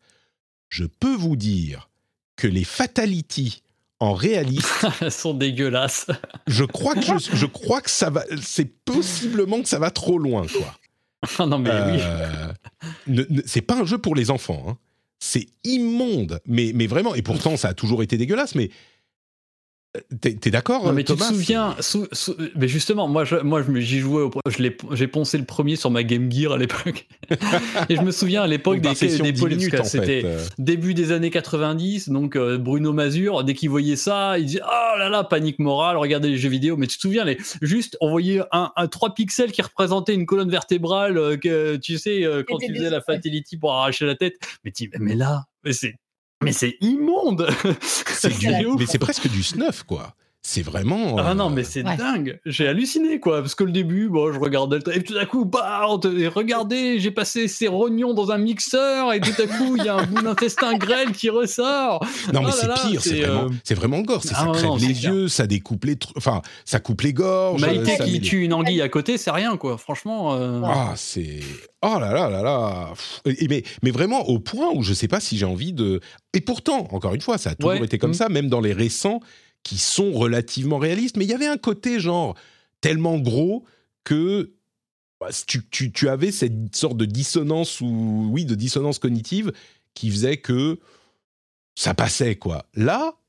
Je 0.68 0.85
peux 0.85 1.14
vous 1.14 1.36
dire 1.36 1.90
que 2.36 2.47
les 2.47 2.64
fatalities 2.64 3.62
en 3.98 4.14
réaliste 4.14 4.86
sont 5.10 5.35
dégueulasses. 5.35 6.06
je 6.47 6.64
crois 6.64 6.94
que 6.94 7.18
je, 7.18 7.47
crois 7.47 7.82
que 7.82 7.90
ça 7.90 8.10
va. 8.10 8.24
C'est 8.40 8.72
possiblement 8.85 9.60
que 9.62 9.68
ça 9.68 9.78
va 9.78 9.90
trop 9.90 10.18
loin, 10.18 10.47
quoi. 10.47 10.77
Ah 11.39 11.44
non 11.44 11.59
mais 11.59 11.70
oui. 11.70 11.98
Euh, 12.01 13.24
c'est 13.44 13.60
pas 13.60 13.77
un 13.77 13.85
jeu 13.85 13.98
pour 13.98 14.14
les 14.14 14.31
enfants. 14.31 14.64
Hein. 14.66 14.78
C'est 15.18 15.48
immonde, 15.64 16.40
mais, 16.47 16.72
mais 16.74 16.86
vraiment. 16.86 17.14
Et 17.14 17.20
pourtant, 17.20 17.59
ça 17.59 17.68
a 17.68 17.74
toujours 17.74 18.02
été 18.02 18.16
dégueulasse. 18.16 18.55
Mais 18.55 18.70
T'es 20.21 20.39
es, 20.45 20.51
d'accord 20.51 20.93
mais 20.93 21.03
tu 21.03 21.17
te 21.17 21.23
souviens, 21.25 21.75
mais 22.55 22.69
justement, 22.69 23.09
moi, 23.09 23.25
je, 23.25 23.35
moi, 23.35 23.65
j'y 23.75 23.99
jouais, 23.99 24.23
j'ai 24.93 25.09
poncé 25.09 25.37
le 25.37 25.45
premier 25.45 25.75
sur 25.75 25.91
ma 25.91 26.05
Game 26.05 26.31
Gear 26.31 26.53
à 26.53 26.59
l'époque, 26.59 27.09
et 27.89 27.97
je 27.97 28.01
me 28.01 28.12
souviens 28.12 28.43
à 28.43 28.47
l'époque 28.47 28.81
des, 28.81 28.95
des, 28.95 29.33
des 29.33 29.83
c'était 29.83 30.23
euh. 30.25 30.47
début 30.59 30.95
des 30.95 31.11
années 31.11 31.31
90, 31.31 32.11
donc 32.11 32.37
euh, 32.37 32.57
Bruno 32.57 32.93
Mazur, 32.93 33.43
dès 33.43 33.55
qu'il 33.55 33.69
voyait 33.69 33.97
ça, 33.97 34.39
il 34.39 34.47
disait 34.47 34.62
oh 34.65 34.99
là 34.99 35.09
là, 35.09 35.25
panique 35.25 35.59
morale, 35.59 35.97
regardez 35.97 36.29
les 36.29 36.39
jeux 36.39 36.51
vidéo. 36.51 36.77
Mais 36.77 36.87
tu 36.87 36.97
te 36.97 37.03
souviens, 37.03 37.25
les, 37.25 37.37
juste, 37.61 37.97
on 38.01 38.11
voyait 38.11 38.43
un, 38.53 38.71
un 38.77 38.87
3 38.87 39.15
pixels 39.15 39.51
qui 39.51 39.61
représentait 39.61 40.15
une 40.15 40.25
colonne 40.25 40.51
vertébrale, 40.51 41.19
euh, 41.19 41.37
que, 41.37 41.75
tu 41.75 41.99
sais, 41.99 42.25
quand 42.47 42.59
tu 42.59 42.73
faisais 42.73 42.91
la 42.91 43.01
fatality 43.01 43.57
pour 43.57 43.73
arracher 43.73 44.07
la 44.07 44.15
tête. 44.15 44.37
Mais, 44.65 44.73
mais 45.01 45.17
là, 45.17 45.47
mais 45.65 45.73
c'est 45.73 45.97
mais 46.43 46.53
c'est 46.53 46.77
immonde 46.81 47.49
C'est 47.83 48.31
mais 48.79 48.87
c'est 48.87 48.99
presque 48.99 49.29
du 49.29 49.43
snuff, 49.43 49.83
quoi. 49.83 50.15
C'est 50.43 50.62
vraiment. 50.62 51.17
Ah 51.19 51.35
non, 51.35 51.51
mais 51.51 51.61
euh, 51.61 51.69
c'est 51.69 51.83
dingue. 51.83 52.41
J'ai 52.47 52.67
halluciné, 52.67 53.21
quoi. 53.21 53.43
Parce 53.43 53.55
que 53.55 53.62
le 53.62 53.73
début, 53.73 54.09
bon, 54.09 54.33
je 54.33 54.39
regardais 54.39 54.79
le. 54.79 54.97
Et 54.97 55.03
tout 55.03 55.17
à 55.19 55.27
coup, 55.27 55.45
bah, 55.45 55.83
regardez, 55.85 56.99
j'ai 56.99 57.11
passé 57.11 57.47
ces 57.47 57.69
rognons 57.69 58.15
dans 58.15 58.31
un 58.31 58.39
mixeur, 58.39 59.12
et 59.12 59.21
tout 59.21 59.35
à 59.39 59.47
coup, 59.47 59.77
il 59.77 59.85
y 59.85 59.89
a 59.89 59.97
un 59.97 60.07
bout 60.07 60.23
d'intestin 60.23 60.79
grêle 60.79 61.12
qui 61.12 61.29
ressort. 61.29 62.03
Non, 62.33 62.41
mais 62.41 62.53
oh 62.53 62.57
c'est 62.59 62.89
pire, 62.89 63.03
c'est 63.03 63.21
vraiment, 63.21 63.51
euh, 63.51 63.75
vraiment 63.75 64.01
gore. 64.01 64.23
Ah 64.31 64.35
ça 64.35 64.47
crève 64.55 64.79
les 64.81 65.05
yeux, 65.05 65.29
ça 65.29 65.47
découpe 65.47 65.85
les. 65.85 65.99
Enfin, 66.17 66.41
ça 66.65 66.81
coupe 66.81 67.03
les 67.03 67.12
gorges. 67.12 67.61
Maïté 67.61 67.99
qui 68.03 68.21
tue 68.23 68.43
une 68.43 68.55
anguille 68.55 68.81
à 68.81 68.89
côté, 68.89 69.19
c'est 69.19 69.31
rien, 69.31 69.59
quoi. 69.59 69.77
Franchement. 69.77 70.35
Euh, 70.37 70.62
ah, 70.65 70.95
c'est. 70.97 71.41
Oh 71.83 71.99
là 71.99 72.12
là 72.12 72.29
là 72.29 72.43
là 72.43 72.89
mais, 73.25 73.62
mais 73.83 73.91
vraiment 73.91 74.29
au 74.29 74.39
point 74.39 74.71
où 74.75 74.83
je 74.83 74.93
sais 74.93 75.09
pas 75.09 75.19
si 75.19 75.39
j'ai 75.39 75.47
envie 75.47 75.73
de... 75.73 76.01
Et 76.35 76.43
pourtant, 76.43 76.87
encore 76.91 77.15
une 77.15 77.23
fois, 77.23 77.39
ça 77.39 77.51
a 77.51 77.55
toujours 77.55 77.83
été 77.83 77.97
comme 77.97 78.11
mm. 78.11 78.15
ça, 78.15 78.29
même 78.29 78.49
dans 78.49 78.61
les 78.61 78.75
récents, 78.75 79.21
qui 79.62 79.78
sont 79.78 80.12
relativement 80.12 80.78
réalistes, 80.78 81.16
mais 81.16 81.24
il 81.24 81.31
y 81.31 81.35
avait 81.35 81.47
un 81.47 81.59
côté 81.59 82.01
genre 82.01 82.35
tellement 82.81 83.19
gros 83.19 83.65
que 84.05 84.55
bah, 85.20 85.28
tu, 85.47 85.66
tu- 85.70 85.93
tu 85.93 86.09
avais 86.09 86.32
cette 86.32 86.74
sorte 86.74 86.97
de 86.97 87.05
dissonance 87.05 87.81
ou 87.81 88.28
oui 88.32 88.45
de 88.47 88.55
dissonance 88.55 88.99
cognitive 88.99 89.53
qui 89.95 90.11
faisait 90.11 90.39
que 90.39 90.78
ça 91.74 91.95
passait 91.95 92.37
quoi. 92.37 92.66
Là, 92.74 93.20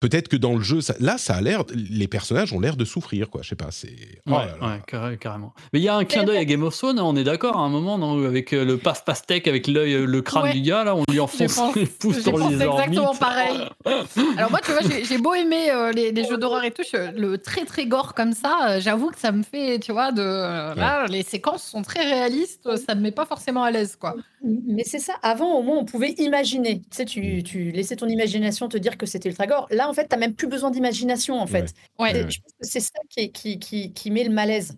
peut-être 0.00 0.28
que 0.28 0.36
dans 0.36 0.54
le 0.54 0.62
jeu, 0.62 0.80
ça- 0.80 0.94
là, 1.00 1.18
ça 1.18 1.34
a 1.36 1.40
l'air, 1.40 1.64
les 1.74 2.08
personnages 2.08 2.52
ont 2.52 2.60
l'air 2.60 2.76
de 2.76 2.84
souffrir 2.84 3.30
quoi. 3.30 3.42
Je 3.42 3.48
sais 3.50 3.56
pas, 3.56 3.68
c'est. 3.70 3.96
oh 4.26 4.30
Ouais, 4.32 4.36
là 4.46 4.56
là. 4.60 4.66
ouais, 4.68 4.82
carré- 4.86 5.18
carrément. 5.18 5.52
Mais 5.72 5.80
il 5.80 5.82
y 5.82 5.88
a 5.88 5.96
un 5.96 6.04
clin 6.04 6.24
d'œil 6.24 6.38
à 6.38 6.44
Game 6.44 6.62
of 6.62 6.76
Thrones, 6.76 6.98
hein, 6.98 7.04
on 7.04 7.16
est 7.16 7.24
d'accord, 7.24 7.56
à 7.56 7.60
un 7.60 7.68
moment, 7.68 7.98
non, 7.98 8.24
avec 8.24 8.52
euh, 8.52 8.64
le 8.64 8.78
paf 8.78 9.04
pastèque, 9.04 9.48
avec 9.48 9.66
l'œil, 9.66 9.94
euh, 9.94 10.04
le 10.06 10.22
crâne 10.22 10.44
Ouais. 10.44 10.52
du 10.52 10.62
gars, 10.62 10.84
là, 10.84 10.94
on 10.94 11.04
lui 11.10 11.20
enfonce 11.20 11.54
pensé- 11.56 11.80
les 11.80 11.86
pouces 11.86 12.16
j'ai 12.16 12.22
dans 12.22 12.32
pensé 12.38 12.56
les 12.56 12.64
orbites. 12.64 12.86
exactement 12.88 13.14
pareil. 13.14 13.68
Alors 14.36 14.50
moi, 14.50 14.60
tu 14.64 14.72
vois, 14.72 14.80
j'ai 15.02 15.18
beau 15.18 15.34
aimer 15.34 15.70
euh, 15.70 15.92
les, 15.92 16.12
les 16.12 16.24
jeux 16.24 16.36
d'horreur 16.38 16.64
et 16.64 16.70
tout, 16.70 16.82
je- 16.90 17.16
le 17.18 17.38
très 17.38 17.64
très 17.64 17.86
gore 17.86 18.14
comme 18.14 18.32
ça, 18.32 18.80
j'avoue 18.80 19.10
que 19.10 19.18
ça 19.18 19.32
me 19.32 19.42
fait, 19.42 19.78
tu 19.78 19.92
vois, 19.92 20.12
de 20.12 20.22
là, 20.22 21.06
les 21.08 21.22
séquences 21.22 21.64
sont 21.64 21.82
très 21.82 22.04
réalistes, 22.04 22.68
ça 22.86 22.94
me 22.94 23.00
met 23.00 23.12
pas 23.12 23.26
forcément 23.26 23.64
à 23.64 23.70
l'aise, 23.70 23.96
quoi. 23.96 24.14
Mais 24.42 24.84
c'est 24.84 24.98
ça, 24.98 25.14
avant 25.22 25.54
au 25.58 25.62
moins 25.62 25.78
on 25.78 25.84
pouvait 25.84 26.12
imaginer. 26.18 26.80
Tu 26.80 26.86
sais, 26.96 27.04
Mm. 27.04 27.06
tu, 27.06 27.42
tu 27.42 27.70
laissais 27.72 27.96
ton 27.96 28.06
imagination 28.08 28.68
te 28.68 28.76
dire 28.78 28.96
que 28.96 29.06
c'était 29.06 29.28
ultra 29.28 29.46
gore. 29.46 29.66
Là 29.70 29.88
en 29.88 29.92
fait, 29.94 30.04
tu 30.08 30.14
n'as 30.14 30.18
même 30.20 30.34
plus 30.34 30.46
besoin 30.48 30.70
d'imagination 30.70 31.40
en 31.40 31.46
fait. 31.46 31.72
Ouais. 31.98 32.12
C'est- 32.12 32.30
Je 32.30 32.40
pense 32.40 32.52
que 32.52 32.66
c'est 32.66 32.80
ça 32.80 32.98
qui, 33.10 33.32
qui, 33.32 33.58
qui, 33.58 33.92
qui 33.92 34.10
met 34.10 34.24
le 34.24 34.30
malaise. 34.30 34.76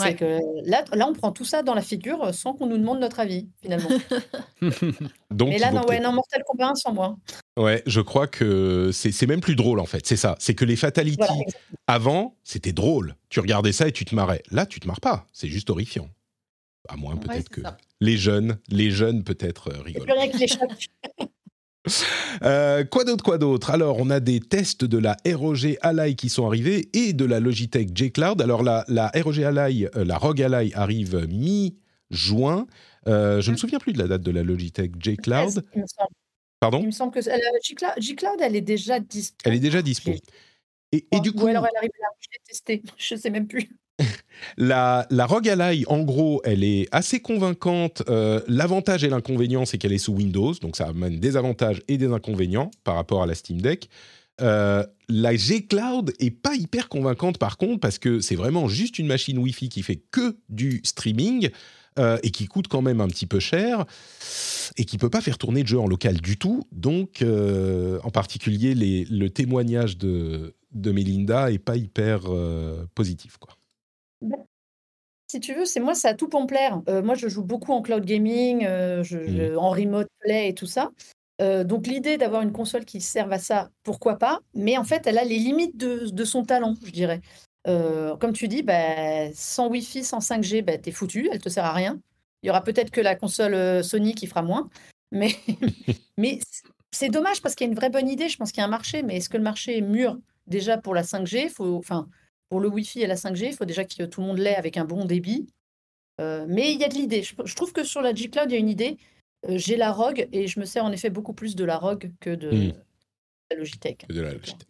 Ouais. 0.00 0.10
C'est 0.10 0.14
que 0.14 0.38
là, 0.64 0.84
là, 0.92 1.08
on 1.08 1.12
prend 1.12 1.32
tout 1.32 1.44
ça 1.44 1.64
dans 1.64 1.74
la 1.74 1.82
figure 1.82 2.32
sans 2.32 2.52
qu'on 2.54 2.66
nous 2.66 2.78
demande 2.78 3.00
notre 3.00 3.18
avis, 3.18 3.48
finalement. 3.60 3.88
Donc, 5.32 5.48
Mais 5.48 5.58
là, 5.58 5.72
non, 5.72 5.82
ouais, 5.88 5.98
non, 6.00 6.12
Mortal 6.12 6.42
Kombat 6.46 6.68
1 6.70 6.74
sans 6.76 6.92
moi. 6.92 7.16
Ouais, 7.58 7.82
je 7.86 8.00
crois 8.00 8.26
que 8.28 8.90
c'est 8.92 9.10
c'est 9.12 9.26
même 9.26 9.40
plus 9.40 9.56
drôle 9.56 9.80
en 9.80 9.86
fait. 9.86 10.06
C'est 10.06 10.16
ça. 10.16 10.36
C'est 10.38 10.54
que 10.54 10.64
les 10.64 10.76
fatalities 10.76 11.16
Voilà, 11.18 11.34
avant, 11.88 12.36
c'était 12.44 12.72
drôle. 12.72 13.16
Tu 13.28 13.40
regardais 13.40 13.72
ça 13.72 13.88
et 13.88 13.92
tu 13.92 14.04
te 14.04 14.14
marrais. 14.14 14.42
Là, 14.52 14.66
tu 14.66 14.78
te 14.80 14.86
marres 14.86 15.00
pas. 15.00 15.26
C'est 15.32 15.48
juste 15.48 15.68
horrifiant. 15.70 16.08
À 16.88 16.96
moins 16.96 17.14
Ouais, 17.14 17.20
peut-être 17.20 17.48
que 17.48 17.62
ça. 17.62 17.76
les 18.00 18.16
jeunes, 18.16 18.58
les 18.68 18.90
jeunes 18.90 19.24
peut-être 19.24 19.68
euh, 19.72 19.80
rigolent. 19.82 20.06
Euh, 22.42 22.84
quoi 22.84 23.04
d'autre, 23.04 23.24
quoi 23.24 23.38
d'autre? 23.38 23.70
Alors, 23.70 23.96
on 23.98 24.10
a 24.10 24.20
des 24.20 24.40
tests 24.40 24.84
de 24.84 24.98
la 24.98 25.16
ROG 25.26 25.78
Ally 25.80 26.16
qui 26.16 26.28
sont 26.28 26.46
arrivés 26.46 26.88
et 26.92 27.14
de 27.14 27.24
la 27.24 27.40
Logitech 27.40 27.96
J 27.96 28.12
Cloud. 28.12 28.42
Alors, 28.42 28.62
la, 28.62 28.84
la 28.88 29.10
ROG 29.14 29.40
Ally, 29.40 29.86
euh, 29.96 30.04
la 30.04 30.18
ROG 30.18 30.42
Ally 30.42 30.72
arrive 30.74 31.26
mi-juin. 31.30 32.66
Euh, 33.06 33.40
je 33.40 33.50
ne 33.50 33.52
me 33.54 33.58
souviens 33.58 33.78
plus 33.78 33.94
de 33.94 33.98
la 33.98 34.06
date 34.06 34.22
de 34.22 34.30
la 34.30 34.42
Logitech 34.42 34.92
J 35.02 35.16
Cloud. 35.16 35.64
Pardon? 36.60 36.80
Il 36.80 36.86
me 36.86 36.90
semble 36.90 37.12
que 37.14 37.20
la 37.26 37.36
G-Cloud, 37.62 37.92
G-Cloud, 37.98 38.40
elle 38.40 38.56
est 38.56 38.60
déjà 38.60 39.00
dispo. 39.00 39.36
Elle 39.44 39.54
est 39.54 39.60
déjà 39.60 39.80
dispo. 39.80 40.10
Et, 40.92 41.06
et 41.10 41.20
du 41.20 41.30
Ou 41.30 41.32
coup, 41.32 41.46
alors 41.46 41.66
elle 41.66 41.76
arrive 41.78 41.90
là, 42.00 42.08
je 42.20 42.26
l'ai 42.32 42.38
testée, 42.46 42.82
je 42.98 43.14
sais 43.14 43.30
même 43.30 43.46
plus. 43.46 43.70
La, 44.56 45.06
la 45.10 45.26
ROG 45.26 45.48
Ally, 45.48 45.84
en 45.88 46.02
gros, 46.02 46.40
elle 46.44 46.64
est 46.64 46.88
assez 46.92 47.20
convaincante. 47.20 48.02
Euh, 48.08 48.40
L'avantage 48.48 49.04
et 49.04 49.08
l'inconvénient, 49.08 49.64
c'est 49.64 49.78
qu'elle 49.78 49.92
est 49.92 49.98
sous 49.98 50.12
Windows, 50.12 50.54
donc 50.54 50.76
ça 50.76 50.86
amène 50.86 51.18
des 51.18 51.36
avantages 51.36 51.82
et 51.88 51.98
des 51.98 52.08
inconvénients 52.12 52.70
par 52.84 52.94
rapport 52.94 53.22
à 53.22 53.26
la 53.26 53.34
Steam 53.34 53.60
Deck. 53.60 53.88
Euh, 54.40 54.84
la 55.08 55.34
G 55.34 55.66
Cloud 55.66 56.12
est 56.20 56.30
pas 56.30 56.54
hyper 56.54 56.88
convaincante 56.88 57.38
par 57.38 57.56
contre 57.56 57.80
parce 57.80 57.98
que 57.98 58.20
c'est 58.20 58.36
vraiment 58.36 58.68
juste 58.68 59.00
une 59.00 59.08
machine 59.08 59.36
Wi-Fi 59.36 59.68
qui 59.68 59.82
fait 59.82 60.00
que 60.12 60.36
du 60.48 60.80
streaming 60.84 61.50
euh, 61.98 62.18
et 62.22 62.30
qui 62.30 62.46
coûte 62.46 62.68
quand 62.68 62.80
même 62.80 63.00
un 63.00 63.08
petit 63.08 63.26
peu 63.26 63.40
cher 63.40 63.84
et 64.76 64.84
qui 64.84 64.96
peut 64.96 65.10
pas 65.10 65.22
faire 65.22 65.38
tourner 65.38 65.64
de 65.64 65.68
jeu 65.68 65.80
en 65.80 65.88
local 65.88 66.20
du 66.20 66.36
tout. 66.36 66.62
Donc, 66.70 67.24
en 67.24 68.10
particulier, 68.10 68.74
le 68.76 69.28
témoignage 69.28 69.98
de, 69.98 70.54
de 70.72 70.92
Melinda 70.92 71.50
est 71.50 71.58
pas 71.58 71.76
hyper 71.76 72.20
positif, 72.94 73.38
quoi. 73.38 73.57
Si 75.30 75.40
tu 75.40 75.54
veux, 75.54 75.66
c'est 75.66 75.80
moi, 75.80 75.94
ça 75.94 76.10
a 76.10 76.14
tout 76.14 76.28
pour 76.28 76.40
me 76.40 76.46
plaire. 76.46 76.80
Euh, 76.88 77.02
moi, 77.02 77.14
je 77.14 77.28
joue 77.28 77.44
beaucoup 77.44 77.72
en 77.72 77.82
cloud 77.82 78.04
gaming, 78.04 78.64
euh, 78.64 79.02
je- 79.02 79.26
je- 79.28 79.56
en 79.56 79.70
remote 79.70 80.08
play 80.20 80.48
et 80.48 80.54
tout 80.54 80.66
ça. 80.66 80.90
Euh, 81.42 81.64
donc, 81.64 81.86
l'idée 81.86 82.16
d'avoir 82.16 82.42
une 82.42 82.52
console 82.52 82.84
qui 82.86 83.00
serve 83.00 83.30
à 83.32 83.38
ça, 83.38 83.70
pourquoi 83.82 84.16
pas? 84.18 84.40
Mais 84.54 84.78
en 84.78 84.84
fait, 84.84 85.06
elle 85.06 85.18
a 85.18 85.24
les 85.24 85.38
limites 85.38 85.76
de, 85.76 86.08
de 86.10 86.24
son 86.24 86.44
talent, 86.44 86.74
je 86.84 86.90
dirais. 86.90 87.20
Comme 88.18 88.32
tu 88.32 88.48
dis, 88.48 88.62
bah, 88.62 89.30
sans 89.34 89.68
Wi-Fi, 89.68 90.02
sans 90.02 90.20
5G, 90.20 90.62
bah, 90.62 90.78
t'es 90.78 90.90
foutu, 90.90 91.28
elle 91.30 91.40
te 91.40 91.50
sert 91.50 91.66
à 91.66 91.72
rien. 91.74 92.00
Il 92.42 92.46
y 92.46 92.50
aura 92.50 92.62
peut-être 92.62 92.90
que 92.90 93.00
la 93.02 93.14
console 93.14 93.84
Sony 93.84 94.14
qui 94.14 94.26
fera 94.26 94.40
moins. 94.42 94.70
Mais, 95.12 95.34
mais 96.16 96.38
c'est 96.92 97.10
dommage 97.10 97.42
parce 97.42 97.54
qu'il 97.54 97.66
y 97.66 97.68
a 97.68 97.72
une 97.72 97.76
vraie 97.78 97.90
bonne 97.90 98.08
idée. 98.08 98.30
Je 98.30 98.38
pense 98.38 98.52
qu'il 98.52 98.60
y 98.60 98.62
a 98.62 98.66
un 98.66 98.70
marché, 98.70 99.02
mais 99.02 99.16
est-ce 99.18 99.28
que 99.28 99.36
le 99.36 99.42
marché 99.42 99.76
est 99.76 99.82
mûr 99.82 100.18
déjà 100.46 100.78
pour 100.78 100.94
la 100.94 101.02
5G 101.02 101.50
faut, 101.50 101.76
enfin, 101.76 102.08
pour 102.48 102.60
le 102.60 102.68
Wi-Fi 102.68 103.02
et 103.02 103.06
la 103.06 103.16
5G, 103.16 103.46
il 103.48 103.52
faut 103.54 103.64
déjà 103.64 103.84
que 103.84 104.04
tout 104.04 104.20
le 104.20 104.26
monde 104.26 104.38
l'ait 104.38 104.56
avec 104.56 104.76
un 104.76 104.84
bon 104.84 105.04
débit. 105.04 105.46
Euh, 106.20 106.46
mais 106.48 106.72
il 106.72 106.80
y 106.80 106.84
a 106.84 106.88
de 106.88 106.94
l'idée. 106.94 107.22
Je, 107.22 107.34
je 107.44 107.54
trouve 107.54 107.72
que 107.72 107.84
sur 107.84 108.02
la 108.02 108.14
G-Cloud, 108.14 108.46
il 108.50 108.52
y 108.54 108.56
a 108.56 108.58
une 108.58 108.68
idée. 108.68 108.96
Euh, 109.48 109.56
J'ai 109.58 109.76
la 109.76 109.92
ROG 109.92 110.26
et 110.32 110.46
je 110.48 110.58
me 110.58 110.64
sers 110.64 110.84
en 110.84 110.90
effet 110.92 111.10
beaucoup 111.10 111.32
plus 111.32 111.54
de 111.54 111.64
la 111.64 111.76
ROG 111.78 112.10
que 112.20 112.30
de 112.34 112.50
Mm. 112.50 112.72
la 113.52 113.56
Logitech. 113.56 114.06
de 114.08 114.20
la 114.20 114.32
Logitech. 114.32 114.66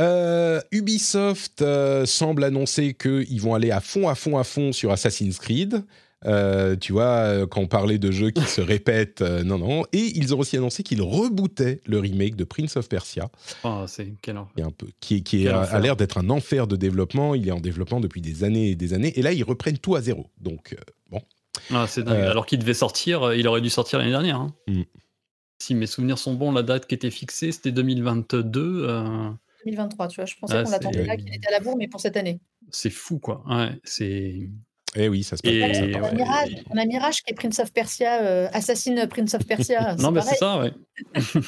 Euh, 0.00 0.60
Ubisoft 0.72 1.62
semble 2.06 2.42
annoncer 2.44 2.94
qu'ils 2.94 3.40
vont 3.40 3.54
aller 3.54 3.70
à 3.70 3.80
fond, 3.80 4.08
à 4.08 4.14
fond, 4.16 4.36
à 4.38 4.44
fond 4.44 4.72
sur 4.72 4.90
Assassin's 4.90 5.38
Creed. 5.38 5.84
Euh, 6.26 6.74
tu 6.76 6.92
vois, 6.92 7.16
euh, 7.26 7.46
quand 7.46 7.60
on 7.60 7.66
parlait 7.66 7.98
de 7.98 8.10
jeux 8.10 8.30
qui 8.30 8.42
se 8.44 8.60
répètent, 8.62 9.20
euh, 9.22 9.42
non, 9.44 9.58
non. 9.58 9.84
Et 9.92 10.12
ils 10.16 10.34
ont 10.34 10.38
aussi 10.38 10.56
annoncé 10.56 10.82
qu'ils 10.82 11.02
rebootaient 11.02 11.80
le 11.86 11.98
remake 11.98 12.36
de 12.36 12.44
Prince 12.44 12.76
of 12.76 12.88
Persia, 12.88 13.28
Ah, 13.62 13.84
c'est 13.88 14.14
quel 14.22 14.38
enfer. 14.38 14.52
qui, 14.54 14.60
est 14.62 14.64
un 14.64 14.70
peu, 14.70 14.86
qui, 15.00 15.48
a, 15.48 15.78
l'air 15.80 15.96
d'être 15.96 16.18
un 16.18 16.30
enfer 16.30 16.66
de 16.66 16.76
développement. 16.76 17.34
Il 17.34 17.46
est 17.48 17.52
en 17.52 17.60
développement 17.60 18.00
depuis 18.00 18.20
des 18.20 18.44
années 18.44 18.70
et 18.70 18.74
des 18.76 18.94
années. 18.94 19.18
Et 19.18 19.22
là, 19.22 19.32
ils 19.32 19.44
reprennent 19.44 19.78
tout 19.78 19.94
à 19.96 20.00
zéro. 20.00 20.30
Donc, 20.40 20.72
euh, 20.72 20.82
bon. 21.10 21.20
Ah, 21.72 21.86
c'est 21.88 22.02
dingue. 22.02 22.16
Euh, 22.18 22.30
Alors 22.30 22.46
qu'il 22.46 22.58
devait 22.58 22.74
sortir, 22.74 23.34
il 23.34 23.46
aurait 23.46 23.60
dû 23.60 23.70
sortir 23.70 23.98
l'année 23.98 24.10
dernière. 24.10 24.36
hein. 24.40 24.54
Mm. 24.66 24.82
Si 25.60 25.74
mes 25.74 25.86
souvenirs 25.86 26.18
sont 26.18 26.34
bons, 26.34 26.52
la 26.52 26.62
date 26.62 26.86
qui 26.86 26.94
était 26.94 27.10
fixée, 27.10 27.52
c'était 27.52 27.70
2022. 27.72 28.86
euh, 28.88 29.30
2023, 29.64 30.08
tu 30.08 30.16
vois. 30.16 30.26
Je 30.26 30.34
pensais 30.38 30.54
Ah, 30.56 30.62
qu'on 30.62 30.66
c'est- 30.66 30.72
l'attendait 30.72 31.04
là, 31.06 31.16
qu'il 31.16 31.32
était 31.34 31.48
à 31.48 31.52
la 31.52 31.60
bourre, 31.60 31.76
mais 31.78 31.88
pour 31.88 32.00
cette 32.00 32.16
année. 32.16 32.40
c'est 32.70 32.90
fou, 32.90 33.18
quoi. 33.18 33.42
Ouais, 33.48 33.70
c'est. 33.84 34.50
Eh 34.96 35.08
oui, 35.08 35.22
ça 35.22 35.36
se 35.36 35.42
passe 35.42 35.52
Et- 35.52 35.60
comme 35.60 35.72
ça. 35.74 35.98
on, 36.00 36.04
a 36.04 36.12
Mirage, 36.12 36.50
et- 36.50 36.62
on 36.70 36.76
a 36.78 36.84
Mirage 36.84 37.22
qui 37.22 37.32
est 37.32 37.34
Prince 37.34 37.58
of 37.58 37.72
Persia, 37.72 38.22
euh, 38.22 38.48
Assassin 38.52 38.94
Prince 39.08 39.34
of 39.34 39.44
Persia. 39.46 39.96
Non, 39.98 40.10
mais 40.12 40.20
c'est 40.22 40.36
ça, 40.36 40.58
ouais. 40.60 40.72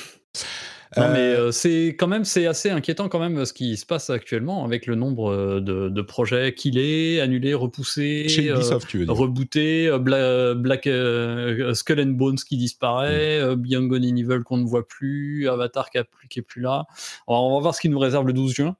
Non, 0.96 1.08
mais 1.12 1.18
Euh, 1.18 1.46
euh, 1.48 1.50
c'est 1.50 1.88
quand 1.98 2.06
même 2.06 2.24
c'est 2.24 2.46
assez 2.46 2.70
inquiétant 2.70 3.08
quand 3.08 3.18
même 3.18 3.44
ce 3.44 3.52
qui 3.52 3.76
se 3.76 3.84
passe 3.84 4.08
actuellement 4.08 4.64
avec 4.64 4.86
le 4.86 4.94
nombre 4.94 5.30
euh, 5.32 5.60
de, 5.60 5.88
de 5.88 6.02
projets 6.02 6.54
qu'il 6.54 6.78
est 6.78 7.20
annulés, 7.20 7.54
repoussés, 7.54 8.28
Chez 8.28 8.48
euh, 8.50 8.54
Ubisoft, 8.54 8.86
tu 8.88 8.98
veux 8.98 9.04
dire. 9.04 9.14
rebootés, 9.14 9.88
euh, 9.88 9.98
Bla- 9.98 10.54
Black 10.54 10.86
euh, 10.86 11.74
Skull 11.74 12.00
and 12.00 12.12
Bones 12.12 12.36
qui 12.36 12.54
Mm. 12.56 12.58
disparaît, 12.60 13.38
euh, 13.40 13.56
Beyond 13.56 13.86
Good 13.88 14.04
and 14.04 14.16
Evil 14.16 14.42
qu'on 14.44 14.58
ne 14.58 14.64
voit 14.64 14.86
plus, 14.86 15.48
Avatar 15.48 15.90
qui, 15.90 15.98
a 15.98 16.04
plus- 16.04 16.28
qui 16.28 16.38
est 16.38 16.42
plus 16.42 16.62
là. 16.62 16.86
Alors, 17.28 17.44
on 17.46 17.54
va 17.56 17.60
voir 17.60 17.74
ce 17.74 17.80
qui 17.80 17.88
nous 17.88 17.98
réserve 17.98 18.26
le 18.26 18.32
12 18.32 18.54
juin. 18.54 18.76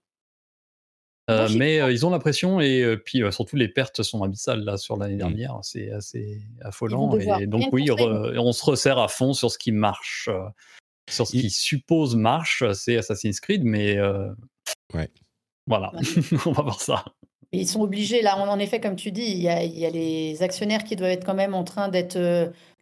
Euh, 1.29 1.49
mais 1.57 1.81
euh, 1.81 1.91
ils 1.91 2.07
ont 2.07 2.11
la 2.11 2.21
pression 2.21 2.61
et 2.61 2.83
euh, 2.83 2.97
puis 2.97 3.21
surtout 3.33 3.57
les 3.57 3.67
pertes 3.69 4.03
sont 4.05 4.23
abyssales 4.23 4.63
là 4.65 4.77
sur 4.77 4.97
Mm. 4.97 5.01
l'année 5.01 5.17
dernière, 5.17 5.59
c'est 5.63 5.91
assez 5.91 6.41
affolant 6.61 7.17
et 7.19 7.47
donc 7.49 7.65
oui 7.73 7.87
re- 7.87 8.39
on 8.39 8.53
se 8.53 8.65
resserre 8.65 8.99
à 8.99 9.09
fond 9.09 9.33
sur 9.33 9.51
ce 9.51 9.59
qui 9.59 9.73
marche, 9.73 10.29
sur 11.11 11.27
ce 11.27 11.33
qui 11.33 11.51
suppose 11.51 12.15
marche, 12.15 12.63
c'est 12.75 12.97
Assassin's 12.97 13.41
Creed, 13.41 13.65
mais 13.65 13.99
Ouais. 14.95 15.09
voilà, 15.67 15.93
on 16.47 16.53
va 16.53 16.63
voir 16.63 16.81
ça. 16.81 17.05
Et 17.53 17.61
Ils 17.61 17.67
sont 17.67 17.81
obligés, 17.81 18.23
là, 18.23 18.37
en 18.39 18.59
effet, 18.59 18.81
comme 18.81 18.97
tu 18.97 19.11
dis, 19.13 19.23
il 19.25 19.41
y 19.41 19.49
a, 19.49 19.63
il 19.63 19.79
y 19.79 19.87
a 19.87 19.91
les 19.91 20.43
actionnaires 20.43 20.85
qui 20.85 20.95
doivent 20.97 21.11
être 21.13 21.25
quand 21.25 21.35
même 21.35 21.55
en 21.55 21.65
train 21.65 21.89
d'être 21.89 22.17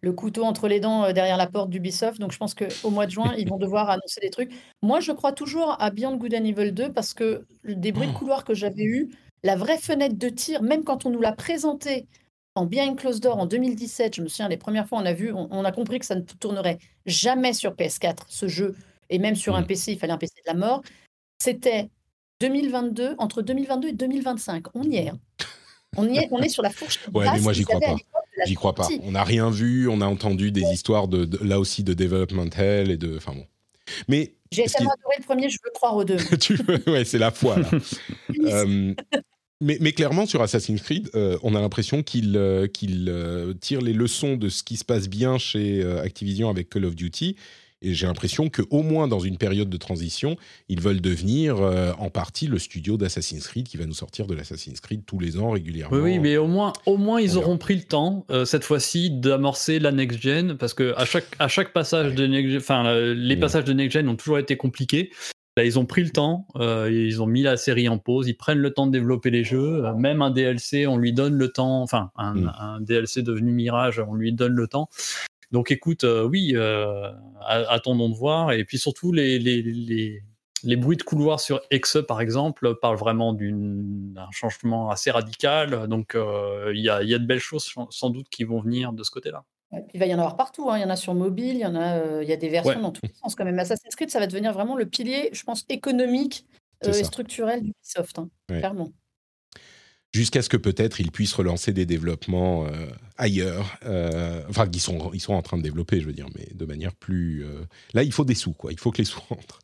le 0.05 0.13
couteau 0.13 0.45
entre 0.45 0.69
les 0.69 0.79
dents 0.81 1.05
euh, 1.05 1.13
derrière 1.13 1.37
la 1.37 1.47
porte 1.47 1.71
d'Ubisoft. 1.71 2.21
Donc 2.21 2.31
je 2.33 2.39
pense 2.39 2.55
qu'au 2.55 2.91
mois 2.91 3.07
de 3.07 3.11
juin, 3.11 3.35
ils 3.37 3.49
vont 3.49 3.57
devoir 3.59 3.91
annoncer 3.91 4.21
des 4.21 4.31
trucs. 4.31 4.53
Moi, 4.83 5.01
je 5.01 5.13
crois 5.13 5.33
toujours 5.33 5.77
à 5.81 5.91
Beyond 5.91 6.17
Good 6.17 6.35
and 6.35 6.45
Evil 6.45 6.73
2 6.73 6.93
parce 6.93 7.15
que 7.15 7.45
des 7.65 7.91
bruits 7.93 8.09
de 8.09 8.13
couloir 8.13 8.45
que 8.45 8.55
j'avais 8.55 8.85
eus, 8.85 9.11
la 9.43 9.57
vraie 9.57 9.79
fenêtre 9.79 10.17
de 10.17 10.29
tir, 10.29 10.63
même 10.63 10.85
quand 10.85 11.07
on 11.07 11.11
nous 11.11 11.21
l'a 11.21 11.33
présenté 11.33 12.07
en 12.55 12.67
Behind 12.67 12.97
Closed 12.97 13.21
Door 13.23 13.39
en 13.39 13.47
2017, 13.47 14.15
je 14.15 14.23
me 14.23 14.29
souviens, 14.29 14.49
les 14.49 14.57
premières 14.57 14.87
fois 14.87 14.99
on 14.99 15.05
a 15.07 15.13
vu, 15.13 15.33
on, 15.33 15.49
on 15.51 15.65
a 15.65 15.73
compris 15.73 15.99
que 15.99 16.07
ça 16.07 16.15
ne 16.15 16.21
tournerait 16.21 16.79
jamais 17.05 17.53
sur 17.53 17.73
PS4, 17.73 18.25
ce 18.29 18.47
jeu, 18.47 18.77
et 19.11 19.19
même 19.19 19.35
sur 19.35 19.57
un 19.57 19.63
Mm. 19.63 19.67
PC, 19.67 19.93
il 19.93 19.99
fallait 19.99 20.13
un 20.13 20.19
PC 20.19 20.35
de 20.47 20.53
la 20.53 20.57
mort. 20.59 20.83
C'était 21.43 21.89
2022, 22.41 23.17
entre 23.19 23.43
2022 23.43 23.89
et 23.89 23.93
2025. 23.93 24.67
On 24.75 24.83
y 24.85 24.97
est. 24.97 25.09
hein. 25.09 25.19
On 25.97 26.09
y 26.09 26.19
est, 26.19 26.29
on 26.31 26.39
est 26.41 26.49
sur 26.49 26.63
la 26.63 26.71
fourche. 26.71 26.99
Ouais, 27.13 27.25
mais 27.33 27.41
moi, 27.41 27.53
j'y 27.53 27.65
crois 27.65 27.81
pas. 27.81 27.97
J'y 28.47 28.55
crois 28.55 28.75
pas. 28.75 28.89
On 29.03 29.13
n'a 29.13 29.25
rien 29.25 29.51
vu, 29.51 29.89
on 29.89 30.01
a 30.01 30.07
entendu 30.07 30.51
des 30.51 30.63
histoires 30.63 31.09
de, 31.09 31.25
de- 31.25 31.39
là 31.45 31.61
aussi 31.61 31.85
de 31.85 31.95
development 31.95 32.51
hell 32.57 32.91
et 32.91 32.97
de. 32.97 33.17
Enfin 33.17 33.33
bon. 33.33 33.47
Mais 34.09 34.35
J'ai 34.51 34.65
tellement 34.65 34.93
adoré 34.93 35.17
le 35.19 35.25
premier, 35.25 35.49
je 35.51 35.59
veux 35.65 35.71
croire 35.75 35.97
aux 35.97 36.05
deux. 36.05 36.17
tu 36.41 36.59
ouais, 36.87 37.05
c'est 37.05 37.19
la 37.19 37.31
foi 37.31 37.59
là. 37.59 37.71
Euh, 38.47 38.95
mais, 39.61 39.79
mais 39.81 39.93
clairement 39.93 40.27
sur 40.27 40.43
Assassin's 40.43 40.83
Creed, 40.83 41.11
euh, 41.15 41.39
on 41.43 41.55
a 41.55 41.61
l'impression 41.61 42.03
qu'il 42.03 42.37
euh, 42.37 42.67
qu'il, 42.67 43.09
euh, 43.09 43.55
tire 43.55 43.81
les 43.81 43.93
leçons 43.93 44.37
de 44.37 44.49
ce 44.49 44.63
qui 44.63 44.77
se 44.77 44.85
passe 44.85 45.09
bien 45.09 45.39
chez 45.39 45.83
Activision 46.01 46.51
avec 46.51 46.69
Call 46.69 46.85
of 46.85 46.95
Duty 46.95 47.37
Et 47.85 47.95
j'ai 47.95 48.07
l'impression 48.07 48.49
qu'au 48.49 48.83
moins 48.83 49.07
dans 49.09 49.21
une 49.21 49.37
période 49.37 49.69
de 49.69 49.77
transition, 49.77 50.37
ils 50.69 50.81
veulent 50.81 51.01
devenir 51.01 51.59
euh, 51.61 51.93
en 51.99 52.09
partie 52.11 52.47
le 52.47 52.59
studio 52.59 52.97
d'Assassin's 52.97 53.47
Creed 53.47 53.69
qui 53.69 53.77
va 53.77 53.85
nous 53.87 53.93
sortir 53.95 54.27
de 54.27 54.35
l'Assassin's 54.35 54.81
Creed 54.81 55.03
tous 55.07 55.19
les 55.19 55.39
ans 55.39 55.51
régulièrement. 55.51 55.97
Oui, 55.97 56.03
oui, 56.15 56.19
mais 56.19 56.37
au 56.39 56.47
moins, 56.47 56.73
au 56.87 56.97
moins 56.97 57.21
ils 57.21 57.37
auront 57.37 57.59
pris 57.59 57.75
le 57.77 57.83
temps 57.83 58.25
euh, 58.31 58.45
cette 58.45 58.65
fois-ci 58.65 59.11
d'amorcer 59.11 59.79
la 59.79 59.93
next 59.93 60.21
gen 60.21 60.57
parce 60.57 60.73
que 60.75 60.95
à 60.97 61.05
chaque 61.05 61.27
à 61.39 61.49
chaque 61.49 61.73
passage 61.73 62.15
de 62.15 62.27
next 62.27 62.51
gen, 62.51 62.59
enfin 62.59 62.95
les 63.15 63.37
Mm. 63.37 63.41
passages 63.41 63.65
de 63.65 63.73
next 63.75 63.93
gen 63.93 64.09
ont 64.09 64.17
toujours 64.17 64.39
été 64.39 64.57
compliqués. 64.57 65.11
Là, 65.57 65.65
ils 65.65 65.79
ont 65.79 65.87
pris 65.87 66.03
le 66.03 66.11
temps, 66.11 66.49
euh, 66.57 66.91
ils 66.93 67.23
ont 67.23 67.27
mis 67.29 67.43
la 67.43 67.57
série 67.57 67.89
en 67.89 67.97
pause, 67.99 68.27
ils 68.27 68.35
prennent 68.37 68.59
le 68.59 68.73
temps 68.73 68.89
de 68.89 68.93
développer 68.93 69.31
les 69.31 69.45
jeux. 69.45 69.85
euh, 69.85 69.95
même 69.95 70.21
un 70.21 70.33
DLC, 70.33 70.89
on 70.89 70.97
lui 70.97 71.13
donne 71.13 71.35
le 71.35 71.49
temps. 71.53 71.81
Enfin, 71.83 72.11
un, 72.17 72.35
Mm. 72.35 72.53
un 72.59 72.81
DLC 72.81 73.23
devenu 73.23 73.53
Mirage, 73.53 74.03
on 74.09 74.15
lui 74.15 74.33
donne 74.33 74.55
le 74.55 74.67
temps. 74.67 74.89
Donc, 75.53 75.71
écoute, 75.71 76.05
euh, 76.05 76.25
oui, 76.27 76.53
euh, 76.55 77.11
attendons 77.47 78.09
de 78.09 78.15
voir. 78.15 78.53
Et 78.53 78.65
puis 78.65 78.79
surtout, 78.79 79.13
les, 79.13 79.39
les, 79.39 79.63
les, 79.63 80.23
les 80.63 80.77
bruits 80.77 80.97
de 80.97 81.03
couloir 81.03 81.41
sur 81.41 81.61
Exe, 81.71 81.99
par 82.07 82.21
exemple, 82.21 82.75
parlent 82.81 82.97
vraiment 82.97 83.33
d'une- 83.33 84.13
d'un 84.15 84.31
changement 84.31 84.91
assez 84.91 85.11
radical. 85.11 85.87
Donc, 85.89 86.15
euh, 86.15 86.73
il 86.75 86.81
y, 86.81 86.89
a, 86.89 87.03
il 87.03 87.09
y 87.09 87.15
a 87.15 87.19
de 87.19 87.27
belles 87.27 87.39
choses 87.41 87.71
sans- 87.91 88.11
doute 88.11 88.29
qui 88.31 88.45
vont 88.45 88.61
venir 88.61 88.93
de 88.93 89.03
ce 89.03 89.11
côté-là. 89.11 89.45
Il 89.93 89.99
va 90.01 90.07
y 90.07 90.15
en 90.15 90.19
avoir 90.19 90.37
partout. 90.37 90.71
hein. 90.71 90.79
Il 90.79 90.83
y 90.83 90.85
en 90.85 90.91
a 90.91 90.97
sur 90.97 91.15
mobile, 91.15 91.55
il 91.57 91.61
y 91.61 91.67
en 91.67 91.75
a, 91.75 91.97
euh, 91.99 92.23
il 92.23 92.29
y 92.29 92.33
a 92.33 92.37
des 92.37 92.49
versions 92.49 92.77
Ouais. 92.77 92.81
dans 92.83 92.93
tous 92.93 93.03
les 93.05 93.13
sens 93.15 93.35
quand 93.35 93.45
même. 93.45 93.59
Assassin's 93.59 93.97
Creed, 93.97 94.09
ça 94.11 94.21
va 94.21 94.27
devenir 94.29 94.53
vraiment 94.53 94.77
le 94.77 94.87
pilier, 94.87 95.31
je 95.33 95.43
pense, 95.43 95.65
économique 95.69 96.47
euh, 96.87 96.93
et 96.93 97.03
structurel 97.05 97.61
d'Ubisoft, 97.63 98.19
hein, 98.21 98.29
Ouais. 98.51 98.59
clairement. 98.59 98.91
Jusqu'à 100.15 100.43
ce 100.43 100.49
que 100.49 100.57
peut-être 100.57 101.01
ils 101.01 101.11
puissent 101.11 101.33
relancer 101.35 101.73
des 101.73 101.87
développements 101.87 102.67
euh, 102.67 102.87
ailleurs. 103.17 103.77
euh, 103.85 104.45
enfin, 104.49 104.69
ils 104.73 104.81
sont, 104.81 105.11
ils 105.13 105.19
sont 105.21 105.35
en 105.35 105.43
train 105.43 105.59
de 105.59 105.63
développer, 105.65 106.01
je 106.01 106.07
veux 106.07 106.13
dire, 106.13 106.29
mais 106.37 106.47
de 106.55 106.65
manière 106.65 106.95
plus. 106.95 107.45
euh, 107.45 107.65
Là, 107.95 108.05
il 108.05 108.13
faut 108.13 108.25
des 108.25 108.37
sous, 108.37 108.53
quoi. 108.53 108.71
Il 108.71 108.79
faut 108.79 108.93
que 108.93 108.99
les 108.99 109.05
sous 109.05 109.19
rentrent. 109.29 109.59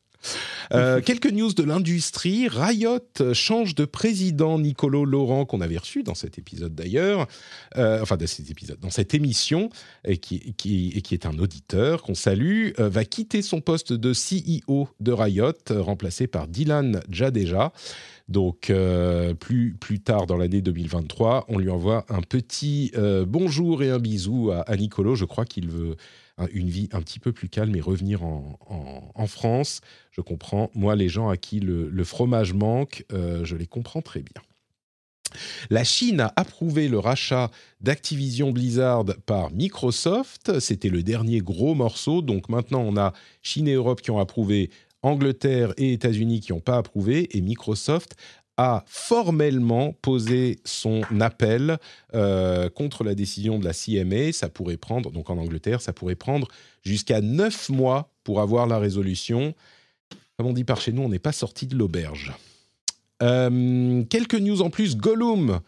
Euh, 0.72 1.00
quelques 1.00 1.30
news 1.30 1.52
de 1.52 1.62
l'industrie. 1.62 2.48
Riot 2.48 3.32
change 3.32 3.74
de 3.74 3.84
président, 3.84 4.58
Nicolo 4.58 5.04
Laurent, 5.04 5.44
qu'on 5.44 5.60
avait 5.60 5.78
reçu 5.78 6.02
dans 6.02 6.14
cet 6.14 6.38
épisode 6.38 6.74
d'ailleurs, 6.74 7.26
euh, 7.76 8.00
enfin 8.02 8.16
dans 8.16 8.26
cet 8.26 8.50
épisode, 8.50 8.78
dans 8.80 8.90
cette 8.90 9.14
émission, 9.14 9.70
et 10.04 10.18
qui, 10.18 11.02
est 11.10 11.26
un 11.26 11.38
auditeur 11.38 12.02
qu'on 12.02 12.14
salue, 12.14 12.70
euh, 12.78 12.88
va 12.88 13.04
quitter 13.04 13.42
son 13.42 13.60
poste 13.60 13.92
de 13.92 14.12
CEO 14.12 14.88
de 15.00 15.12
Riot, 15.12 15.52
remplacé 15.70 16.26
par 16.26 16.46
Dylan 16.46 17.00
Jadeja. 17.10 17.72
Donc 18.28 18.72
plus, 19.40 19.74
plus 19.74 19.98
tard 19.98 20.26
dans 20.28 20.36
l'année 20.36 20.60
2023, 20.60 21.46
on 21.48 21.58
lui 21.58 21.68
envoie 21.68 22.06
un 22.08 22.20
petit 22.20 22.92
bonjour 23.26 23.82
et 23.82 23.90
un 23.90 23.98
bisou 23.98 24.52
à, 24.52 24.60
à 24.60 24.76
Nicolo. 24.76 25.16
Je 25.16 25.24
crois 25.24 25.44
qu'il 25.44 25.68
veut 25.68 25.96
une 26.52 26.68
vie 26.70 26.88
un 26.92 27.02
petit 27.02 27.18
peu 27.18 27.32
plus 27.32 27.48
calme 27.48 27.74
et 27.76 27.80
revenir 27.80 28.22
en, 28.24 28.58
en- 29.14 29.26
France. 29.26 29.80
Je 30.10 30.20
comprends. 30.20 30.70
Moi, 30.74 30.96
les 30.96 31.08
gens 31.08 31.28
à 31.28 31.36
qui 31.36 31.60
le, 31.60 31.88
le 31.88 32.04
fromage 32.04 32.52
manque, 32.52 33.04
euh, 33.12 33.44
je 33.44 33.56
les 33.56 33.66
comprends 33.66 34.02
très 34.02 34.20
bien. 34.22 34.42
La 35.68 35.84
Chine 35.84 36.20
a 36.20 36.32
approuvé 36.34 36.88
le 36.88 36.98
rachat 36.98 37.50
d'Activision 37.80 38.50
Blizzard 38.50 39.04
par 39.26 39.52
Microsoft. 39.52 40.58
C'était 40.58 40.88
le 40.88 41.02
dernier 41.04 41.38
gros 41.40 41.74
morceau. 41.74 42.22
Donc 42.22 42.48
maintenant, 42.48 42.80
on 42.80 42.96
a 42.96 43.12
Chine 43.42 43.68
et 43.68 43.74
Europe 43.74 44.00
qui 44.00 44.10
ont 44.10 44.18
approuvé, 44.18 44.70
Angleterre 45.02 45.72
et 45.76 45.92
États-Unis 45.92 46.40
qui 46.40 46.52
n'ont 46.52 46.60
pas 46.60 46.76
approuvé, 46.76 47.36
et 47.36 47.40
Microsoft 47.40 48.16
a 48.60 48.84
formellement 48.86 49.94
posé 50.02 50.60
son 50.66 51.00
appel 51.18 51.78
euh, 52.12 52.68
contre 52.68 53.04
la 53.04 53.14
décision 53.14 53.58
de 53.58 53.64
la 53.64 53.72
CMA. 53.72 54.32
Ça 54.32 54.50
pourrait 54.50 54.76
prendre, 54.76 55.10
donc 55.10 55.30
en 55.30 55.38
Angleterre, 55.38 55.80
ça 55.80 55.94
pourrait 55.94 56.14
prendre 56.14 56.46
jusqu'à 56.82 57.22
neuf 57.22 57.70
mois 57.70 58.12
pour 58.22 58.42
avoir 58.42 58.66
la 58.66 58.78
résolution. 58.78 59.54
Comme 60.36 60.48
on 60.48 60.52
dit 60.52 60.64
par 60.64 60.78
chez 60.78 60.92
nous, 60.92 61.00
on 61.00 61.08
n'est 61.08 61.18
pas 61.18 61.32
sorti 61.32 61.66
de 61.66 61.74
l'auberge. 61.74 62.34
Euh, 63.22 64.04
quelques 64.10 64.34
news 64.34 64.60
en 64.60 64.68
plus. 64.68 64.94
Gollum, 64.94 65.60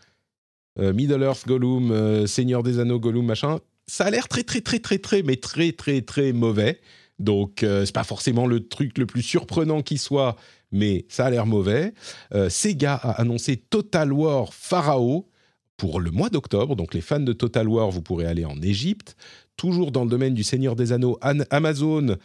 euh, 0.78 0.92
Middle 0.92 1.22
Earth 1.22 1.46
Gollum, 1.46 2.26
Seigneur 2.26 2.62
des 2.62 2.78
Anneaux 2.78 3.00
Gollum, 3.00 3.24
machin. 3.24 3.58
Ça 3.86 4.04
a 4.04 4.10
l'air 4.10 4.28
très 4.28 4.42
très 4.42 4.60
très 4.60 4.80
très 4.80 4.98
très 4.98 5.22
mais 5.22 5.36
très 5.36 5.72
très 5.72 6.02
très 6.02 6.34
mauvais. 6.34 6.78
Donc 7.22 7.62
euh, 7.62 7.84
c'est 7.84 7.94
pas 7.94 8.04
forcément 8.04 8.46
le 8.46 8.66
truc 8.66 8.98
le 8.98 9.06
plus 9.06 9.22
surprenant 9.22 9.82
qui 9.82 9.96
soit, 9.96 10.36
mais 10.72 11.04
ça 11.08 11.26
a 11.26 11.30
l'air 11.30 11.46
mauvais. 11.46 11.92
Euh, 12.34 12.48
Sega 12.48 12.94
a 12.94 13.20
annoncé 13.20 13.56
Total 13.56 14.12
War 14.12 14.52
Pharaoh 14.52 15.28
pour 15.76 16.00
le 16.00 16.10
mois 16.10 16.28
d'octobre. 16.30 16.74
Donc 16.76 16.94
les 16.94 17.00
fans 17.00 17.20
de 17.20 17.32
Total 17.32 17.68
War, 17.68 17.90
vous 17.90 18.02
pourrez 18.02 18.26
aller 18.26 18.44
en 18.44 18.60
Égypte. 18.62 19.16
Toujours 19.56 19.92
dans 19.92 20.04
le 20.04 20.10
domaine 20.10 20.34
du 20.34 20.42
Seigneur 20.44 20.74
des 20.76 20.92
Anneaux, 20.92 21.18
An- 21.22 21.44
Amazon 21.50 22.16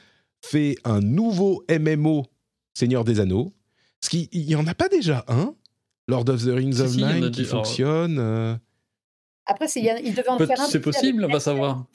fait 0.43 0.75
un 0.85 0.99
nouveau 1.01 1.63
MMO 1.69 2.25
Seigneur 2.73 3.03
des 3.03 3.19
Anneaux. 3.19 3.53
Ce 4.01 4.09
qui, 4.09 4.29
il 4.31 4.43
y 4.49 4.55
en 4.55 4.65
a 4.67 4.73
pas 4.75 4.87
déjà 4.87 5.25
un, 5.27 5.53
Lord 6.07 6.29
of 6.29 6.43
the 6.45 6.49
Rings 6.49 6.73
Si, 6.73 6.89
si, 6.89 7.03
Online, 7.03 7.31
qui 7.31 7.41
des- 7.41 7.47
fonctionne. 7.47 8.17
euh, 8.19 8.55
Après, 9.45 9.67
c'est- 9.67 9.81
il 9.81 10.13
devait 10.13 10.29
en 10.29 10.37
Peut- 10.37 10.45
faire 10.45 10.61
un. 10.61 10.65
C'est 10.67 10.79
possible, 10.79 11.23
avec 11.23 11.33
va 11.33 11.39
savoir. 11.39 11.85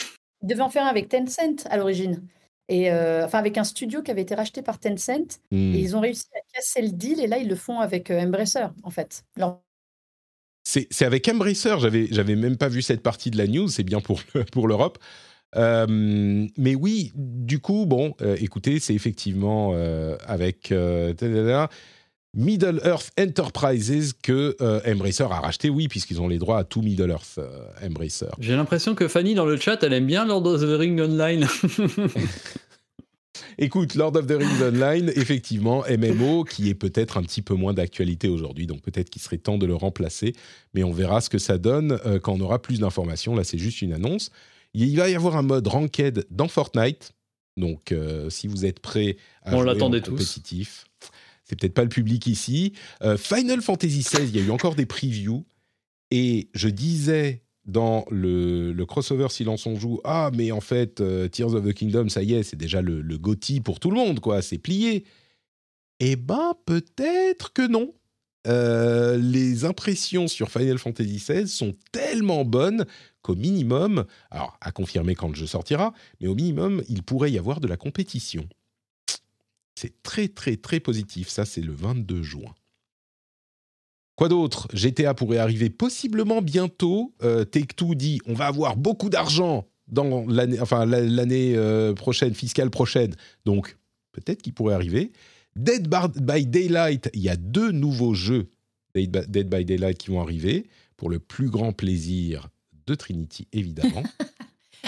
Il 0.42 0.48
devait 0.48 0.62
en 0.62 0.70
faire 0.70 0.84
un 0.84 0.88
avec 0.88 1.08
Tencent 1.08 1.64
à 1.70 1.76
l'origine. 1.76 2.22
Et 2.68 2.90
euh, 2.90 3.24
enfin, 3.24 3.38
avec 3.38 3.58
un 3.58 3.64
studio 3.64 4.02
qui 4.02 4.10
avait 4.10 4.22
été 4.22 4.34
racheté 4.34 4.62
par 4.62 4.78
Tencent. 4.78 5.40
Et 5.74 5.80
ils 5.80 5.96
ont 5.96 6.00
réussi 6.00 6.24
à 6.34 6.40
casser 6.54 6.82
le 6.82 6.90
deal. 6.90 7.20
Et 7.20 7.26
là, 7.26 7.38
ils 7.38 7.48
le 7.48 7.56
font 7.56 7.80
avec 7.80 8.10
euh, 8.10 8.20
Embracer, 8.20 8.66
en 8.82 8.90
fait. 8.90 9.24
Leur- 9.36 9.60
C'est 10.64 11.02
avec 11.04 11.28
Embracer, 11.28 11.74
j'avais 11.80 12.06
j'avais 12.10 12.36
même 12.36 12.56
pas 12.56 12.68
vu 12.68 12.82
cette 12.82 13.02
partie 13.02 13.30
de 13.30 13.36
la 13.38 13.46
news, 13.46 13.68
c'est 13.68 13.82
bien 13.82 14.00
pour, 14.00 14.20
le- 14.34 14.44
pour 14.44 14.68
l'Europe. 14.68 14.98
Euh, 15.56 16.46
mais 16.56 16.74
oui, 16.74 17.12
du 17.14 17.58
coup, 17.60 17.84
bon, 17.84 18.14
euh, 18.22 18.36
écoutez, 18.40 18.80
c'est 18.80 18.94
effectivement 18.94 19.74
avec 20.26 20.72
Middle 22.34 22.80
Earth 22.84 23.10
Enterprises 23.20 24.14
que 24.22 24.56
euh, 24.60 24.80
Embracer 24.86 25.24
a 25.24 25.40
racheté, 25.40 25.68
oui, 25.68 25.88
puisqu'ils 25.88 26.20
ont 26.20 26.28
les 26.28 26.38
droits 26.38 26.58
à 26.58 26.64
tout 26.64 26.80
Middle 26.80 27.10
Earth 27.10 27.38
euh, 27.38 27.66
Embracer. 27.84 28.30
J'ai 28.38 28.56
l'impression 28.56 28.94
que 28.94 29.06
Fanny 29.06 29.34
dans 29.34 29.44
le 29.44 29.58
chat, 29.58 29.82
elle 29.82 29.92
aime 29.92 30.06
bien 30.06 30.24
Lord 30.24 30.46
of 30.46 30.60
the 30.60 30.78
Ring 30.78 31.00
Online. 31.00 31.46
Écoute, 33.58 33.94
Lord 33.94 34.16
of 34.16 34.26
the 34.26 34.32
Rings 34.32 34.62
Online, 34.62 35.12
effectivement, 35.14 35.84
MMO, 35.88 36.44
qui 36.44 36.68
est 36.70 36.74
peut-être 36.74 37.18
un 37.18 37.22
petit 37.22 37.42
peu 37.42 37.54
moins 37.54 37.74
d'actualité 37.74 38.28
aujourd'hui, 38.28 38.66
donc 38.66 38.80
peut-être 38.80 39.10
qu'il 39.10 39.20
serait 39.20 39.38
temps 39.38 39.58
de 39.58 39.66
le 39.66 39.74
remplacer, 39.74 40.34
mais 40.74 40.84
on 40.84 40.92
verra 40.92 41.20
ce 41.20 41.28
que 41.28 41.38
ça 41.38 41.58
donne 41.58 41.98
euh, 42.06 42.18
quand 42.18 42.34
on 42.34 42.40
aura 42.40 42.60
plus 42.60 42.80
d'informations. 42.80 43.34
Là, 43.34 43.44
c'est 43.44 43.58
juste 43.58 43.82
une 43.82 43.92
annonce. 43.92 44.30
Il 44.74 44.96
va 44.96 45.08
y 45.08 45.14
avoir 45.14 45.36
un 45.36 45.42
mode 45.42 45.66
ranked 45.66 46.24
dans 46.30 46.48
Fortnite, 46.48 47.12
donc 47.58 47.92
euh, 47.92 48.30
si 48.30 48.46
vous 48.46 48.64
êtes 48.64 48.80
prêts 48.80 49.16
à 49.42 49.54
On 49.54 49.58
jouer 49.58 49.66
l'attendait 49.66 49.98
en 49.98 50.02
tous. 50.02 50.10
compétitif, 50.12 50.86
c'est 51.44 51.58
peut-être 51.58 51.74
pas 51.74 51.82
le 51.82 51.88
public 51.88 52.26
ici. 52.26 52.72
Euh, 53.02 53.16
Final 53.16 53.62
Fantasy 53.62 54.00
XVI, 54.00 54.28
il 54.28 54.36
y 54.36 54.40
a 54.40 54.42
eu 54.42 54.50
encore 54.50 54.74
des 54.74 54.86
previews, 54.86 55.44
et 56.10 56.48
je 56.54 56.68
disais 56.68 57.42
dans 57.64 58.04
le, 58.10 58.74
crossover 58.84 59.28
Silence 59.30 59.66
on 59.66 59.76
joue, 59.76 60.00
ah 60.04 60.30
mais 60.34 60.50
en 60.52 60.60
fait 60.60 61.00
euh, 61.00 61.28
Tears 61.28 61.54
of 61.54 61.64
the 61.64 61.72
Kingdom, 61.72 62.08
ça 62.08 62.22
y 62.22 62.34
est, 62.34 62.42
c'est 62.42 62.56
déjà 62.56 62.82
le, 62.82 63.00
le 63.00 63.18
pour 63.62 63.80
tout 63.80 63.90
le 63.90 63.96
monde, 63.96 64.20
quoi, 64.20 64.42
c'est 64.42 64.58
plié. 64.58 65.04
Eh 66.00 66.16
ben 66.16 66.54
peut-être 66.66 67.52
que 67.52 67.66
non. 67.66 67.94
Euh, 68.48 69.16
les 69.18 69.64
impressions 69.64 70.26
sur 70.26 70.50
Final 70.50 70.78
Fantasy 70.78 71.18
XVI 71.18 71.46
sont 71.46 71.74
tellement 71.92 72.44
bonnes 72.44 72.86
qu'au 73.22 73.36
minimum, 73.36 74.04
alors 74.32 74.58
à 74.60 74.72
confirmer 74.72 75.14
quand 75.14 75.28
le 75.28 75.36
jeu 75.36 75.46
sortira, 75.46 75.92
mais 76.20 76.26
au 76.26 76.34
minimum, 76.34 76.82
il 76.88 77.04
pourrait 77.04 77.30
y 77.30 77.38
avoir 77.38 77.60
de 77.60 77.68
la 77.68 77.76
compétition. 77.76 78.48
C'est 79.82 80.00
très 80.04 80.28
très 80.28 80.56
très 80.56 80.78
positif, 80.78 81.28
ça 81.28 81.44
c'est 81.44 81.60
le 81.60 81.72
22 81.72 82.22
juin. 82.22 82.54
Quoi 84.14 84.28
d'autre? 84.28 84.68
GTA 84.72 85.14
pourrait 85.14 85.38
arriver 85.38 85.70
possiblement 85.70 86.40
bientôt. 86.40 87.14
Euh, 87.22 87.44
Take-Two 87.44 87.96
dit 87.96 88.20
on 88.26 88.34
va 88.34 88.46
avoir 88.46 88.76
beaucoup 88.76 89.08
d'argent 89.08 89.66
dans 89.88 90.24
l'année, 90.28 90.60
enfin 90.60 90.86
la- 90.86 91.00
l'année 91.00 91.54
euh, 91.56 91.94
prochaine, 91.94 92.32
fiscale 92.34 92.70
prochaine. 92.70 93.14
Donc 93.44 93.76
peut-être 94.12 94.40
qu'il 94.42 94.54
pourrait 94.54 94.74
arriver. 94.74 95.10
Dead 95.56 95.88
by 96.20 96.46
Daylight, 96.46 97.10
il 97.12 97.20
y 97.22 97.28
a 97.28 97.36
deux 97.36 97.72
nouveaux 97.72 98.14
jeux 98.14 98.48
Dead 98.94 99.48
by 99.48 99.64
Daylight 99.64 99.98
qui 99.98 100.10
vont 100.10 100.20
arriver 100.20 100.66
pour 100.96 101.10
le 101.10 101.18
plus 101.18 101.48
grand 101.50 101.72
plaisir 101.72 102.48
de 102.86 102.94
Trinity, 102.94 103.48
évidemment. 103.52 104.02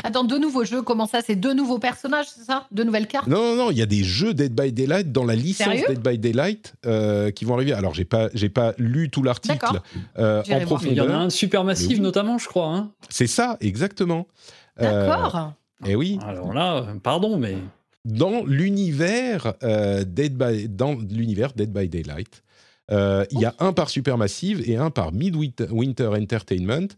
Attends, 0.06 0.22
deux 0.24 0.39
nouveaux 0.39 0.64
jeux, 0.64 0.82
comment 0.82 1.06
ça 1.06 1.22
C'est 1.22 1.35
deux 1.35 1.55
nouveaux 1.55 1.78
personnages, 1.78 2.26
c'est 2.28 2.44
ça? 2.44 2.66
Deux 2.70 2.85
nouvelles 2.85 3.06
cartes? 3.06 3.26
Non, 3.26 3.39
non, 3.39 3.56
non, 3.56 3.70
il 3.70 3.78
y 3.78 3.82
a 3.82 3.86
des 3.86 4.05
jeux 4.05 4.35
Dead 4.35 4.55
by 4.55 4.70
Daylight 4.70 5.10
dans 5.12 5.24
la 5.24 5.35
licence 5.35 5.66
Sérieux? 5.66 5.86
Dead 5.89 6.01
by 6.06 6.18
Daylight 6.18 6.74
euh, 6.85 7.31
qui 7.31 7.47
vont 7.47 7.55
arriver. 7.55 7.72
Alors, 7.72 7.94
j'ai 7.94 8.05
pas, 8.05 8.28
j'ai 8.35 8.51
pas 8.51 8.74
lu 8.76 9.09
tout 9.09 9.22
l'article 9.22 9.55
D'accord. 9.55 9.82
euh, 10.18 10.43
en 10.43 10.64
voir. 10.64 10.82
Il 10.85 10.93
y 10.93 11.01
en 11.01 11.05
a 11.05 11.06
profondeur. 11.06 11.20
un 11.20 11.31
super 11.31 11.64
massif 11.64 11.89
oui. 11.97 12.01
notamment, 12.01 12.36
je 12.36 12.47
crois. 12.48 12.68
hein. 12.68 12.90
C'est 13.09 13.26
ça, 13.26 13.56
exactement. 13.62 14.26
Euh, 14.82 15.09
D'accord. 15.09 15.52
et 15.86 15.97
oui, 15.97 16.18
Alors 16.26 16.52
là, 16.52 16.76
euh, 16.76 16.82
pardon, 17.02 17.39
mais 17.39 17.56
dans 18.05 18.44
l'univers 18.44 19.55
euh, 19.62 20.05
Dead 20.05 20.36
by, 20.36 20.68
dans 20.68 20.94
l'univers 20.94 21.52
Dead 21.55 21.72
by 21.72 21.89
Daylight, 21.89 22.43
euh, 22.90 23.24
il 23.31 23.40
y 23.40 23.47
a 23.47 23.55
un 23.60 23.72
par 23.72 23.89
Supermassive 23.89 24.62
et 24.68 24.76
un 24.76 24.90
par 24.90 25.12
Midwinter 25.12 25.68
Winter 25.70 26.09
Entertainment 26.09 26.89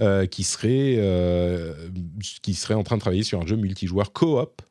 euh, 0.00 0.26
qui 0.26 0.44
serait 0.44 0.94
euh, 0.98 1.88
qui 2.42 2.54
serait 2.54 2.74
en 2.74 2.84
train 2.84 2.96
de 2.96 3.00
travailler 3.00 3.24
sur 3.24 3.40
un 3.40 3.46
jeu 3.46 3.56
multijoueur 3.56 4.12
coop 4.12 4.62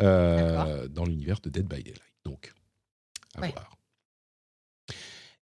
euh, 0.00 0.88
dans 0.88 1.04
l'univers 1.04 1.40
de 1.40 1.50
Dead 1.50 1.66
by 1.66 1.82
Daylight. 1.82 2.00
Donc, 2.24 2.52
à 3.36 3.40
Ouais. 3.42 3.50
voir. 3.52 3.70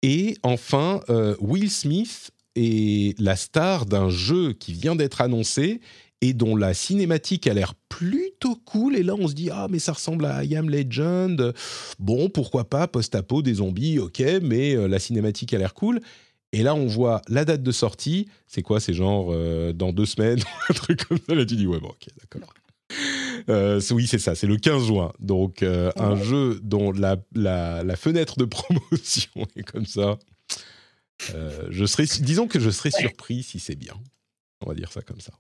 Et 0.03 0.37
enfin, 0.43 1.01
Will 1.41 1.71
Smith 1.71 2.31
est 2.57 3.19
la 3.21 3.37
star 3.37 3.87
d'un 3.87 4.09
jeu 4.09 4.53
qui 4.53 4.73
vient 4.73 4.97
d'être 4.97 5.21
annoncé 5.21 5.81
et 6.21 6.33
dont 6.33 6.57
la 6.57 6.75
cinématique 6.75 7.47
a 7.47 7.55
l'air 7.55 7.75
plutôt 7.89 8.57
cool. 8.65 8.97
Et 8.97 9.03
là, 9.03 9.15
on 9.15 9.29
se 9.29 9.35
dit, 9.35 9.51
ah, 9.51 9.67
mais 9.71 9.79
ça 9.79 9.93
ressemble 9.93 10.25
à 10.25 10.43
I 10.45 10.57
Am 10.57 10.71
Legend. 10.71 11.53
Bon, 11.99 12.31
pourquoi 12.31 12.69
pas, 12.69 12.89
post-apo, 12.89 13.43
des 13.43 13.55
zombies, 13.55 13.99
ok, 13.99 14.23
mais 14.43 14.75
la 14.89 14.99
cinématique 14.99 15.53
a 15.55 15.59
l'air 15.59 15.75
cool. 15.75 16.01
Et 16.53 16.63
là, 16.63 16.75
on 16.75 16.87
voit 16.87 17.23
la 17.29 17.45
date 17.45 17.63
de 17.63 17.73
sortie. 17.73 18.29
C'est 18.47 18.63
quoi 18.63 18.79
C'est 18.79 18.93
genre 18.93 19.29
euh, 19.33 19.73
dans 19.73 19.93
deux 19.93 20.05
semaines, 20.05 20.43
un 20.69 20.75
truc 20.75 21.05
comme 21.05 21.19
ça. 21.27 21.35
Là, 21.35 21.47
tu 21.47 21.57
dis, 21.57 21.67
ouais, 21.67 21.81
bon, 21.81 21.89
ok, 21.89 22.09
d'accord. 22.21 22.55
Euh, 23.49 23.81
oui, 23.93 24.07
c'est 24.07 24.19
ça, 24.19 24.35
c'est 24.35 24.47
le 24.47 24.59
15 24.59 24.87
juin. 24.87 25.13
Donc, 25.19 25.63
euh, 25.63 25.91
un 25.97 26.15
jeu 26.15 26.61
dont 26.63 26.93
la, 26.93 27.17
la, 27.35 27.83
la 27.83 27.97
fenêtre 27.97 28.39
de 28.39 28.45
promotion 28.45 29.47
est 29.57 29.63
comme 29.63 29.87
ça. 29.87 30.19
Je 31.71 31.87
serais, 31.87 32.05
disons 32.21 32.49
que 32.49 32.61
je 32.61 32.69
serais 32.69 32.91
surpris 32.91 33.43
si 33.43 33.59
c'est 33.61 33.77
bien. 33.77 33.95
On 34.61 34.69
va 34.69 34.75
dire 34.75 34.93
ça 34.93 35.03
comme 35.03 35.21
ça. 35.21 35.33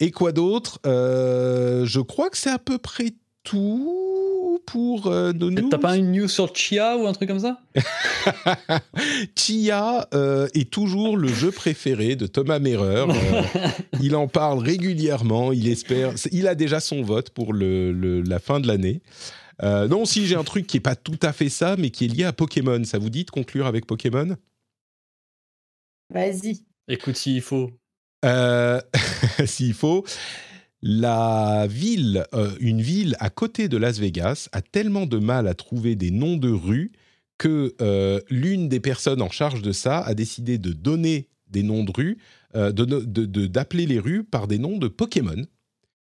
Et 0.00 0.10
quoi 0.10 0.32
d'autre? 0.32 0.80
Je 0.84 2.00
crois 2.00 2.28
que 2.28 2.36
c'est 2.36 2.50
à 2.50 2.58
peu 2.58 2.76
près 2.76 3.12
tout 3.44 4.15
pour 4.64 5.06
euh, 5.08 5.32
nos 5.32 5.50
news. 5.50 5.68
T'as 5.68 5.78
pas 5.78 5.96
une 5.96 6.12
news 6.12 6.28
sur 6.28 6.54
Chia 6.54 6.96
ou 6.96 7.06
un 7.06 7.12
truc 7.12 7.28
comme 7.28 7.40
ça 7.40 7.60
Chia 9.36 10.08
euh, 10.14 10.48
est 10.54 10.70
toujours 10.70 11.16
le 11.16 11.28
jeu 11.28 11.50
préféré 11.50 12.16
de 12.16 12.26
Thomas 12.26 12.58
Merer. 12.58 13.06
Euh, 13.08 13.42
il 14.02 14.16
en 14.16 14.28
parle 14.28 14.58
régulièrement. 14.60 15.52
Il 15.52 15.68
espère. 15.68 16.12
Il 16.32 16.46
a 16.48 16.54
déjà 16.54 16.80
son 16.80 17.02
vote 17.02 17.30
pour 17.30 17.52
le, 17.52 17.92
le- 17.92 18.22
la 18.22 18.38
fin 18.38 18.60
de 18.60 18.66
l'année. 18.66 19.02
Euh, 19.62 19.88
non, 19.88 20.04
si 20.04 20.26
j'ai 20.26 20.34
un 20.36 20.44
truc 20.44 20.66
qui 20.66 20.76
est 20.76 20.80
pas 20.80 20.96
tout 20.96 21.18
à 21.22 21.32
fait 21.32 21.48
ça, 21.48 21.76
mais 21.78 21.90
qui 21.90 22.04
est 22.04 22.08
lié 22.08 22.24
à 22.24 22.32
Pokémon. 22.32 22.82
Ça 22.84 22.98
vous 22.98 23.10
dit 23.10 23.24
de 23.24 23.30
conclure 23.30 23.66
avec 23.66 23.86
Pokémon? 23.86 24.36
Vas-y. 26.12 26.60
Écoute, 26.88 27.16
s'il 27.16 27.40
faut. 27.42 27.70
Euh, 28.24 28.80
S'il 29.46 29.74
faut. 29.74 30.04
La 30.88 31.66
ville, 31.68 32.24
euh, 32.32 32.54
une 32.60 32.80
ville 32.80 33.16
à 33.18 33.28
côté 33.28 33.68
de 33.68 33.76
Las 33.76 33.98
Vegas, 33.98 34.48
a 34.52 34.62
tellement 34.62 35.04
de 35.06 35.18
mal 35.18 35.48
à 35.48 35.54
trouver 35.54 35.96
des 35.96 36.12
noms 36.12 36.36
de 36.36 36.48
rues 36.48 36.92
que 37.38 37.74
euh, 37.80 38.20
l'une 38.30 38.68
des 38.68 38.78
personnes 38.78 39.20
en 39.20 39.28
charge 39.28 39.62
de 39.62 39.72
ça 39.72 39.98
a 39.98 40.14
décidé 40.14 40.58
de 40.58 40.72
donner 40.72 41.26
des 41.48 41.64
noms 41.64 41.82
de 41.82 41.90
rues, 41.90 42.18
euh, 42.54 42.70
d'appeler 42.70 43.86
les 43.86 43.98
rues 43.98 44.22
par 44.22 44.46
des 44.46 44.58
noms 44.58 44.78
de 44.78 44.86
Pokémon. 44.86 45.42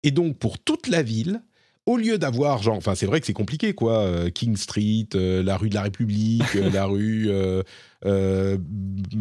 Et 0.04 0.12
donc 0.12 0.38
pour 0.38 0.58
toute 0.58 0.88
la 0.88 1.04
ville, 1.04 1.44
au 1.86 1.98
lieu 1.98 2.18
d'avoir 2.18 2.62
genre, 2.62 2.78
enfin 2.78 2.96
c'est 2.96 3.06
vrai 3.06 3.20
que 3.20 3.26
c'est 3.26 3.34
compliqué 3.34 3.74
quoi, 3.74 4.00
euh, 4.00 4.30
King 4.30 4.56
Street, 4.56 5.08
euh, 5.16 5.44
la 5.44 5.58
rue 5.58 5.70
de 5.70 5.76
la 5.76 5.82
République, 5.82 6.56
euh, 6.56 6.70
la 6.70 6.86
rue 6.86 7.30
euh, 7.30 7.64
euh, 8.06 8.58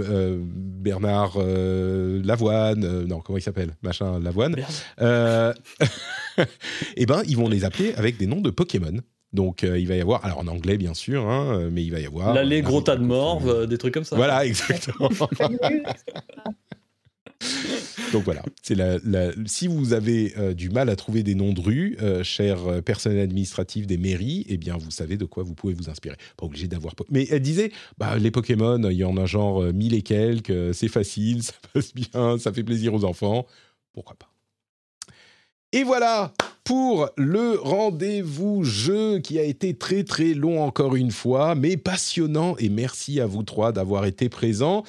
euh, 0.01 0.39
Bernard 0.43 1.35
euh, 1.37 2.23
Lavoine, 2.23 2.85
euh, 2.85 3.07
non 3.07 3.21
comment 3.21 3.39
il 3.39 3.43
s'appelle, 3.43 3.77
machin 3.83 4.21
Lavoine. 4.21 4.57
Euh, 5.01 5.55
eh 6.97 7.07
ben, 7.07 7.23
ils 7.27 7.37
vont 7.37 7.49
les 7.49 7.65
appeler 7.65 7.95
avec 7.95 8.17
des 8.19 8.27
noms 8.27 8.41
de 8.41 8.51
Pokémon. 8.51 9.01
Donc, 9.33 9.63
euh, 9.63 9.79
il 9.79 9.87
va 9.87 9.95
y 9.95 10.01
avoir, 10.01 10.25
alors 10.25 10.39
en 10.39 10.49
anglais 10.49 10.77
bien 10.77 10.93
sûr, 10.93 11.29
hein, 11.29 11.69
mais 11.71 11.85
il 11.85 11.93
va 11.93 12.01
y 12.01 12.07
avoir. 12.07 12.35
L'allée 12.35 12.63
euh, 12.63 12.65
gros 12.65 12.81
tas 12.81 12.97
de 12.97 13.05
morve, 13.05 13.49
euh, 13.49 13.67
des 13.67 13.79
trucs 13.79 13.95
comme 13.95 14.05
ça. 14.05 14.17
Voilà, 14.17 14.45
exactement. 14.45 15.09
Donc 18.13 18.25
voilà, 18.25 18.43
c'est 18.63 18.75
la, 18.75 18.99
si 19.47 19.67
vous 19.69 19.93
avez 19.93 20.35
euh, 20.37 20.53
du 20.53 20.69
mal 20.69 20.89
à 20.89 20.97
trouver 20.97 21.23
des 21.23 21.35
noms 21.35 21.53
de 21.53 21.61
rues, 21.61 21.97
euh, 22.03 22.25
chers 22.25 22.67
euh, 22.67 22.81
administratifs 23.05 23.87
des 23.87 23.99
mairies, 23.99 24.45
eh 24.49 24.57
bien 24.57 24.77
vous 24.77 24.91
savez 24.91 25.17
de 25.17 25.25
quoi 25.25 25.45
vous 25.45 25.55
pouvez 25.55 25.75
vous 25.75 25.89
inspirer. 25.89 26.17
Pas 26.37 26.47
obligé 26.47 26.67
d'avoir. 26.67 26.95
Mais 27.11 27.27
elle 27.31 27.43
disait, 27.43 27.71
bah, 27.99 28.19
les 28.19 28.31
Pokémon, 28.31 28.81
il 28.91 28.97
y 28.97 29.05
en 29.05 29.17
a 29.17 29.27
genre 29.27 29.63
euh, 29.63 29.73
mille 29.73 29.95
et 29.95 30.03
quelques, 30.03 30.75
c'est 30.75 30.89
facile, 30.89 31.43
ça 31.45 31.53
passe 31.73 31.95
bien, 31.95 32.39
ça 32.39 32.53
fait 32.53 32.65
plaisir 32.65 32.95
aux 32.95 33.05
enfants. 33.05 33.47
Pourquoi 33.93 34.17
pas? 34.17 34.31
Et 35.73 35.85
voilà 35.85 36.33
pour 36.65 37.09
le 37.17 37.59
rendez-vous 37.61 38.65
jeu 38.65 39.21
qui 39.21 39.39
a 39.39 39.43
été 39.43 39.75
très 39.75 40.05
très 40.05 40.35
long 40.35 40.63
encore 40.63 40.97
une 40.97 41.11
fois, 41.11 41.55
mais 41.55 41.77
passionnant. 41.77 42.57
Et 42.59 42.69
merci 42.69 43.21
à 43.21 43.27
vous 43.27 43.45
trois 43.45 43.73
d'avoir 43.73 44.05
été 44.05 44.29
présents. 44.29 44.85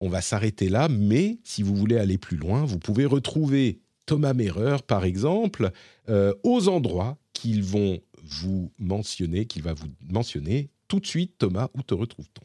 On 0.00 0.08
va 0.08 0.20
s'arrêter 0.20 0.68
là, 0.68 0.88
mais 0.88 1.38
si 1.44 1.62
vous 1.62 1.74
voulez 1.74 1.98
aller 1.98 2.18
plus 2.18 2.36
loin, 2.36 2.64
vous 2.64 2.78
pouvez 2.78 3.04
retrouver 3.04 3.80
Thomas 4.06 4.32
Merer, 4.32 4.76
par 4.86 5.04
exemple, 5.04 5.70
euh, 6.08 6.32
aux 6.44 6.68
endroits 6.68 7.18
qu'ils 7.32 7.62
vont 7.62 8.00
vous 8.22 8.72
mentionner, 8.78 9.46
qu'il 9.46 9.62
va 9.62 9.74
vous 9.74 9.88
mentionner 10.08 10.70
tout 10.86 11.00
de 11.00 11.06
suite. 11.06 11.36
Thomas, 11.38 11.68
où 11.74 11.82
te 11.82 11.94
retrouve-t-on? 11.94 12.44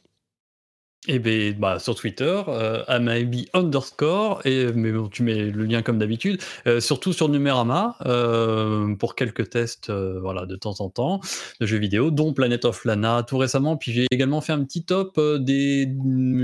Et 1.09 1.19
ben, 1.19 1.53
bah, 1.59 1.79
sur 1.79 1.95
Twitter, 1.95 2.41
euh, 2.47 2.81
amabi 2.87 3.49
underscore, 3.53 4.39
et, 4.45 4.71
mais 4.71 4.89
bon, 4.93 5.09
tu 5.09 5.23
mets 5.23 5.51
le 5.51 5.65
lien 5.65 5.81
comme 5.81 5.97
d'habitude, 5.97 6.41
euh, 6.65 6.79
surtout 6.79 7.11
sur 7.11 7.27
Numérama, 7.27 7.97
euh, 8.05 8.95
pour 8.95 9.15
quelques 9.15 9.49
tests 9.49 9.89
euh, 9.89 10.17
voilà, 10.21 10.45
de 10.45 10.55
temps 10.55 10.79
en 10.79 10.89
temps 10.89 11.19
de 11.59 11.65
jeux 11.65 11.77
vidéo, 11.77 12.09
dont 12.09 12.33
Planet 12.33 12.63
of 12.63 12.85
Lana 12.85 13.23
tout 13.27 13.37
récemment. 13.37 13.75
Puis 13.75 13.91
j'ai 13.91 14.07
également 14.11 14.39
fait 14.39 14.53
un 14.53 14.63
petit 14.63 14.85
top 14.85 15.17
euh, 15.17 15.39
des 15.39 15.93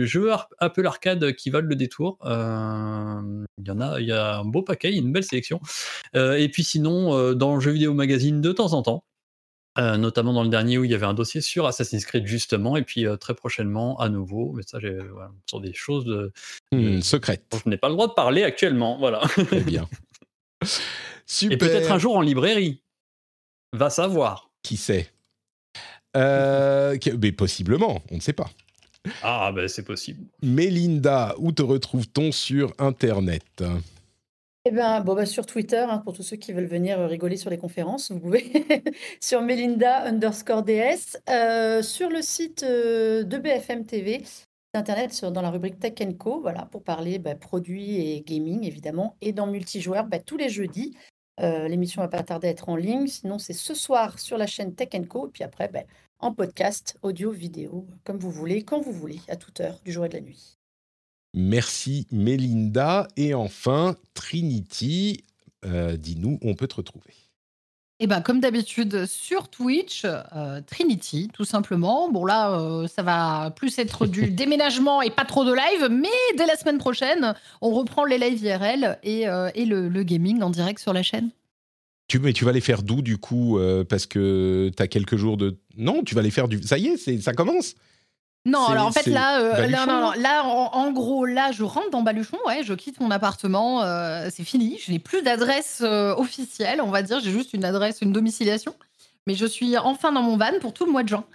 jeux 0.05 0.31
Apple 0.59 0.85
Arcade 0.85 1.31
qui 1.35 1.51
valent 1.51 1.69
le 1.69 1.77
détour. 1.77 2.17
Euh, 2.25 3.45
Il 3.59 3.67
y 3.67 3.71
en 3.71 3.79
a, 3.79 4.01
il 4.01 4.07
y 4.07 4.11
a 4.11 4.39
un 4.39 4.45
beau 4.45 4.61
paquet, 4.61 4.93
une 4.93 5.13
belle 5.13 5.23
sélection. 5.23 5.61
Et 6.15 6.49
puis 6.51 6.63
sinon, 6.63 7.33
dans 7.33 7.55
le 7.55 7.61
jeu 7.61 7.71
vidéo 7.71 7.93
magazine 7.93 8.41
de 8.41 8.51
temps 8.51 8.73
en 8.73 8.81
temps. 8.81 9.03
Euh, 9.77 9.97
notamment 9.97 10.33
dans 10.33 10.43
le 10.43 10.49
dernier 10.49 10.77
où 10.77 10.83
il 10.83 10.91
y 10.91 10.95
avait 10.95 11.05
un 11.05 11.13
dossier 11.13 11.41
sur 11.41 11.65
Assassin's 11.67 12.03
Creed 12.05 12.25
justement, 12.25 12.75
et 12.75 12.81
puis 12.81 13.05
euh, 13.05 13.15
très 13.17 13.35
prochainement 13.35 13.97
à 13.99 14.09
nouveau, 14.09 14.51
mais 14.53 14.63
ça, 14.63 14.79
j'ai, 14.79 14.97
voilà, 14.97 15.31
sur 15.47 15.61
des 15.61 15.73
choses 15.73 16.05
de, 16.05 16.33
Hmm, 16.71 17.01
Secrète. 17.01 17.43
dont 17.51 17.59
je 17.63 17.69
n'ai 17.69 17.77
pas 17.77 17.87
le 17.87 17.93
droit 17.93 18.07
de 18.07 18.13
parler 18.13 18.43
actuellement, 18.43 18.97
voilà. 18.97 19.19
Très 19.19 19.61
bien. 19.61 19.87
Super. 21.27 21.53
Et 21.55 21.57
peut-être 21.57 21.91
un 21.91 21.99
jour 21.99 22.17
en 22.17 22.21
librairie. 22.21 22.81
Va 23.71 23.89
savoir. 23.89 24.49
Qui 24.63 24.75
sait? 24.75 25.11
Euh, 26.17 26.97
mais 27.21 27.31
possiblement, 27.31 28.01
on 28.11 28.15
ne 28.15 28.21
sait 28.21 28.33
pas. 28.33 28.49
Ah, 29.21 29.51
ben 29.55 29.67
c'est 29.67 29.83
possible. 29.83 30.25
Mélinda, 30.41 31.35
où 31.37 31.51
te 31.51 31.61
retrouve-t-on 31.61 32.31
sur 32.31 32.73
Internet? 32.79 33.63
Eh 34.65 34.71
ben, 34.71 35.01
bon, 35.01 35.15
bah, 35.15 35.25
sur 35.25 35.45
Twitter, 35.45 35.77
hein, 35.89 35.99
pour 35.99 36.13
tous 36.13 36.21
ceux 36.23 36.35
qui 36.35 36.51
veulent 36.51 36.65
venir 36.65 36.99
euh, 36.99 37.07
rigoler 37.07 37.37
sur 37.37 37.49
les 37.49 37.57
conférences, 37.57 38.11
vous 38.11 38.19
pouvez. 38.19 38.51
sur 39.21 39.41
Melinda 39.41 40.03
underscore 40.03 40.63
DS. 40.63 41.17
euh, 41.29 41.81
sur 41.81 42.09
le 42.09 42.21
site 42.21 42.63
euh, 42.63 43.23
de 43.23 43.37
BFM 43.37 43.85
TV, 43.85 44.21
Internet, 44.73 45.23
dans 45.23 45.41
la 45.41 45.49
rubrique 45.49 45.79
Tech 45.79 45.93
Co, 46.17 46.41
voilà, 46.41 46.65
pour 46.65 46.83
parler 46.83 47.19
bah, 47.19 47.35
produits 47.35 47.95
et 48.01 48.21
gaming, 48.21 48.65
évidemment. 48.65 49.15
Et 49.21 49.31
dans 49.31 49.47
multijoueur, 49.47 50.05
bah, 50.05 50.19
tous 50.19 50.37
les 50.37 50.49
jeudis. 50.49 50.95
L'émission 51.41 52.01
va 52.01 52.09
pas 52.09 52.21
tarder 52.21 52.49
à 52.49 52.51
être 52.51 52.67
en 52.67 52.75
ligne. 52.75 53.07
Sinon, 53.07 53.39
c'est 53.39 53.53
ce 53.53 53.73
soir 53.73 54.19
sur 54.19 54.37
la 54.37 54.45
chaîne 54.45 54.75
Tech 54.75 54.89
Co. 55.07 55.27
Et 55.27 55.31
puis 55.31 55.45
après, 55.45 55.69
bah, 55.69 55.83
en 56.19 56.33
podcast, 56.33 56.97
audio, 57.01 57.31
vidéo, 57.31 57.87
comme 58.03 58.19
vous 58.19 58.29
voulez, 58.29 58.63
quand 58.63 58.81
vous 58.81 58.91
voulez, 58.91 59.21
à 59.29 59.37
toute 59.37 59.61
heure 59.61 59.79
du 59.85 59.93
jour 59.93 60.05
et 60.05 60.09
de 60.09 60.15
la 60.15 60.21
nuit. 60.21 60.58
Merci 61.33 62.07
Mélinda. 62.11 63.07
Et 63.17 63.33
enfin, 63.33 63.95
Trinity, 64.13 65.23
euh, 65.65 65.97
dis-nous 65.97 66.39
on 66.41 66.55
peut 66.55 66.67
te 66.67 66.75
retrouver. 66.75 67.13
Et 68.01 68.07
ben 68.07 68.21
comme 68.21 68.39
d'habitude 68.39 69.05
sur 69.05 69.49
Twitch, 69.49 70.03
euh, 70.05 70.61
Trinity, 70.65 71.29
tout 71.33 71.43
simplement. 71.43 72.09
Bon 72.09 72.23
là, 72.25 72.57
euh, 72.57 72.87
ça 72.87 73.03
va 73.03 73.51
plus 73.51 73.77
être 73.77 74.07
du 74.07 74.31
déménagement 74.31 75.01
et 75.01 75.09
pas 75.09 75.25
trop 75.25 75.43
de 75.43 75.51
live, 75.53 75.89
mais 75.91 76.07
dès 76.37 76.45
la 76.45 76.55
semaine 76.55 76.77
prochaine, 76.77 77.33
on 77.61 77.71
reprend 77.71 78.05
les 78.05 78.17
lives 78.17 78.41
IRL 78.41 78.97
et, 79.03 79.27
euh, 79.27 79.49
et 79.53 79.65
le, 79.65 79.89
le 79.89 80.03
gaming 80.03 80.41
en 80.41 80.49
direct 80.49 80.79
sur 80.79 80.93
la 80.93 81.03
chaîne. 81.03 81.29
Tu, 82.07 82.19
mais 82.19 82.31
tu 82.31 82.45
vas 82.45 82.53
les 82.53 82.61
faire 82.61 82.81
d'où 82.83 83.01
du 83.03 83.17
coup 83.17 83.59
Parce 83.87 84.07
que 84.07 84.71
tu 84.75 84.81
as 84.81 84.87
quelques 84.87 85.15
jours 85.15 85.37
de... 85.37 85.59
Non, 85.77 86.01
tu 86.03 86.15
vas 86.15 86.23
les 86.23 86.31
faire 86.31 86.47
du... 86.47 86.59
Ça 86.63 86.79
y 86.79 86.87
est, 86.87 86.97
c'est- 86.97 87.21
ça 87.21 87.33
commence 87.33 87.75
Non, 88.45 88.65
alors 88.67 88.87
en 88.87 88.91
fait 88.91 89.05
là, 89.07 89.41
euh, 89.41 89.67
là, 89.67 89.85
non, 89.85 89.93
non, 89.93 90.01
non 90.01 90.11
là, 90.17 90.43
en, 90.45 90.71
en 90.73 90.91
gros, 90.91 91.25
là, 91.25 91.51
je 91.51 91.63
rentre 91.63 91.89
dans 91.91 92.01
Baluchon, 92.01 92.37
ouais, 92.47 92.63
je 92.63 92.73
quitte 92.73 93.01
mon 93.01 93.11
appartement, 93.11 93.83
euh, 93.83 94.29
c'est 94.31 94.45
fini, 94.45 94.79
je 94.83 94.91
n'ai 94.91 94.99
plus 94.99 95.21
d'adresse 95.21 95.81
euh, 95.83 96.15
officielle, 96.15 96.81
on 96.81 96.89
va 96.89 97.01
dire, 97.01 97.19
j'ai 97.19 97.31
juste 97.31 97.53
une 97.53 97.65
adresse, 97.65 98.01
une 98.01 98.13
domiciliation, 98.13 98.73
mais 99.27 99.35
je 99.35 99.45
suis 99.45 99.77
enfin 99.77 100.13
dans 100.13 100.21
mon 100.23 100.37
van 100.37 100.51
pour 100.61 100.73
tout 100.73 100.85
le 100.85 100.91
mois 100.91 101.03
de 101.03 101.09
juin. 101.09 101.25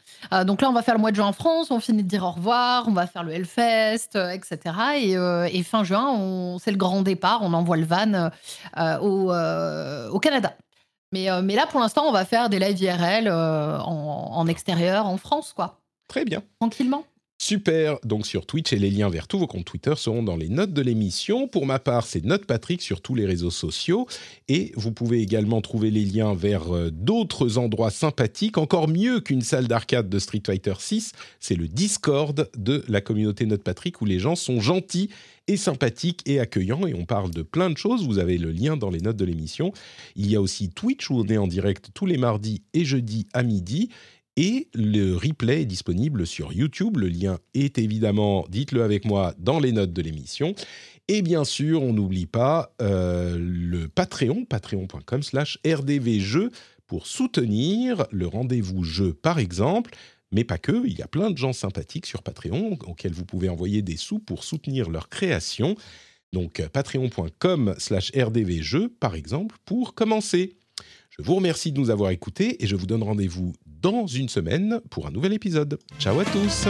Donc 0.47 0.63
là, 0.63 0.71
on 0.71 0.73
va 0.73 0.83
faire 0.83 0.95
le 0.95 1.01
mois 1.01 1.11
de 1.11 1.17
juin 1.17 1.27
en 1.27 1.33
France, 1.35 1.71
on 1.71 1.79
finit 1.79 2.03
de 2.03 2.09
dire 2.09 2.25
au 2.25 2.31
revoir, 2.31 2.89
on 2.89 2.93
va 2.93 3.07
faire 3.07 3.23
le 3.23 3.33
Hellfest, 3.33 4.17
etc. 4.33 4.59
Et, 4.97 5.13
et 5.13 5.63
fin 5.63 5.85
juin, 5.85 6.57
c'est 6.59 6.71
le 6.71 6.79
grand 6.79 7.03
départ, 7.03 7.41
on 7.43 7.53
envoie 7.53 7.77
le 7.77 7.85
van 7.85 8.31
au, 9.03 9.31
au 9.31 10.19
Canada. 10.19 10.55
Mais, 11.13 11.29
mais 11.43 11.55
là, 11.55 11.67
pour 11.67 11.79
l'instant, 11.79 12.05
on 12.09 12.13
va 12.13 12.25
faire 12.25 12.49
des 12.49 12.59
lives 12.59 12.81
IRL 12.81 13.31
en, 13.31 14.31
en 14.33 14.47
extérieur, 14.49 15.07
en 15.07 15.19
France, 15.19 15.53
quoi, 15.55 15.79
Très 16.15 16.25
bien. 16.25 16.45
tranquillement. 16.61 17.05
Super, 17.43 17.99
donc 18.05 18.25
sur 18.25 18.47
Twitch 18.47 18.73
et 18.73 18.79
les 18.79 18.89
liens 18.89 19.09
vers 19.11 19.27
tous 19.27 19.37
vos 19.37 19.49
comptes 19.49 19.65
Twitter 19.65 19.95
seront 19.97 20.23
dans 20.23 20.37
les 20.37 20.49
notes 20.49 20.73
de 20.73 20.81
l'émission. 20.81 21.49
Pour 21.49 21.67
ma 21.67 21.81
part, 21.81 22.07
c'est 22.07 22.25
Note 22.25 22.47
Patrick 22.47 22.81
sur 22.81 23.01
tous 23.01 23.17
les 23.17 23.27
réseaux 23.27 23.51
sociaux 23.51 24.07
et 24.47 24.71
vous 24.77 24.93
pouvez 24.93 25.21
également 25.21 25.61
trouver 25.61 25.91
les 25.91 26.05
liens 26.05 26.35
vers 26.35 26.73
euh, 26.73 26.91
d'autres 26.93 27.59
endroits 27.59 27.91
sympathiques, 27.91 28.59
encore 28.59 28.87
mieux 28.87 29.19
qu'une 29.19 29.43
salle 29.43 29.67
d'arcade 29.67 30.09
de 30.09 30.21
Street 30.21 30.43
Fighter 30.47 30.75
6, 30.79 31.11
c'est 31.41 31.57
le 31.57 31.67
Discord 31.67 32.49
de 32.57 32.85
la 32.87 33.01
communauté 33.01 33.45
Note 33.45 33.65
Patrick 33.65 34.01
où 34.01 34.05
les 34.05 34.21
gens 34.21 34.37
sont 34.37 34.61
gentils 34.61 35.11
et 35.47 35.57
sympathiques 35.57 36.23
et 36.27 36.41
accueillants 36.41 36.87
et 36.87 36.95
on 36.95 37.05
parle 37.05 37.31
de 37.31 37.43
plein 37.43 37.69
de 37.69 37.77
choses. 37.77 38.07
Vous 38.07 38.19
avez 38.19 38.39
le 38.39 38.51
lien 38.51 38.77
dans 38.77 38.91
les 38.91 39.01
notes 39.01 39.17
de 39.17 39.25
l'émission. 39.25 39.73
Il 40.17 40.31
y 40.31 40.37
a 40.37 40.41
aussi 40.41 40.71
Twitch 40.71 41.11
où 41.11 41.21
on 41.21 41.27
est 41.27 41.37
en 41.37 41.47
direct 41.47 41.91
tous 41.93 42.07
les 42.07 42.17
mardis 42.17 42.63
et 42.73 42.85
jeudis 42.85 43.27
à 43.33 43.43
midi 43.43 43.91
et 44.37 44.69
le 44.75 45.15
replay 45.15 45.63
est 45.63 45.67
disponible 45.67 46.27
sur 46.27 46.53
YouTube. 46.53 46.97
Le 46.97 47.09
lien 47.09 47.39
est 47.55 47.79
évidemment, 47.79 48.47
dites-le 48.49 48.83
avec 48.83 49.05
moi, 49.05 49.35
dans 49.39 49.61
les 49.61 49.73
notes 49.73 49.93
de 49.93 50.03
l'émission. 50.03 50.55
Et 51.07 51.23
bien 51.23 51.45
sûr, 51.45 51.83
on 51.83 51.93
n'oublie 51.93 52.27
pas 52.27 52.75
euh, 52.81 53.37
le 53.39 53.89
Patreon, 53.89 54.45
patreon.com 54.45 55.23
slash 55.23 55.59
rdvjeux, 55.67 56.51
pour 56.87 57.07
soutenir 57.07 58.07
le 58.11 58.27
rendez-vous 58.27 58.85
jeu, 58.85 59.15
par 59.15 59.39
exemple. 59.39 59.95
Mais 60.33 60.45
pas 60.45 60.59
que, 60.59 60.85
il 60.87 60.99
y 60.99 61.03
a 61.03 61.07
plein 61.07 61.31
de 61.31 61.39
gens 61.39 61.53
sympathiques 61.53 62.07
sur 62.07 62.23
Patreon 62.23 62.77
auxquels 62.87 63.13
vous 63.13 63.25
pouvez 63.25 63.49
envoyer 63.49 63.83
des 63.83 63.97
sous 63.97 64.19
pour 64.19 64.45
soutenir 64.45 64.91
leur 64.91 65.09
création. 65.09 65.77
Donc 66.33 66.61
patreon.com 66.73 67.75
slash 67.79 68.11
rdvjeux, 68.17 68.89
par 68.89 69.15
exemple, 69.15 69.57
pour 69.65 69.95
commencer. 69.95 70.57
Je 71.17 71.23
vous 71.23 71.37
remercie 71.37 71.71
de 71.71 71.79
nous 71.79 71.91
avoir 71.91 72.11
écoutés 72.11 72.63
et 72.63 72.67
je 72.67 72.75
vous 72.75 72.87
donne 72.87 73.05
rendez-vous 73.05 73.53
dans 73.67 74.07
une 74.07 74.29
semaine 74.29 74.81
pour 74.91 75.07
un 75.07 75.13
nouvel 75.13 75.33
épisode. 75.33 75.79
Ciao 76.01 76.19
à 76.19 76.25
tous 76.25 76.67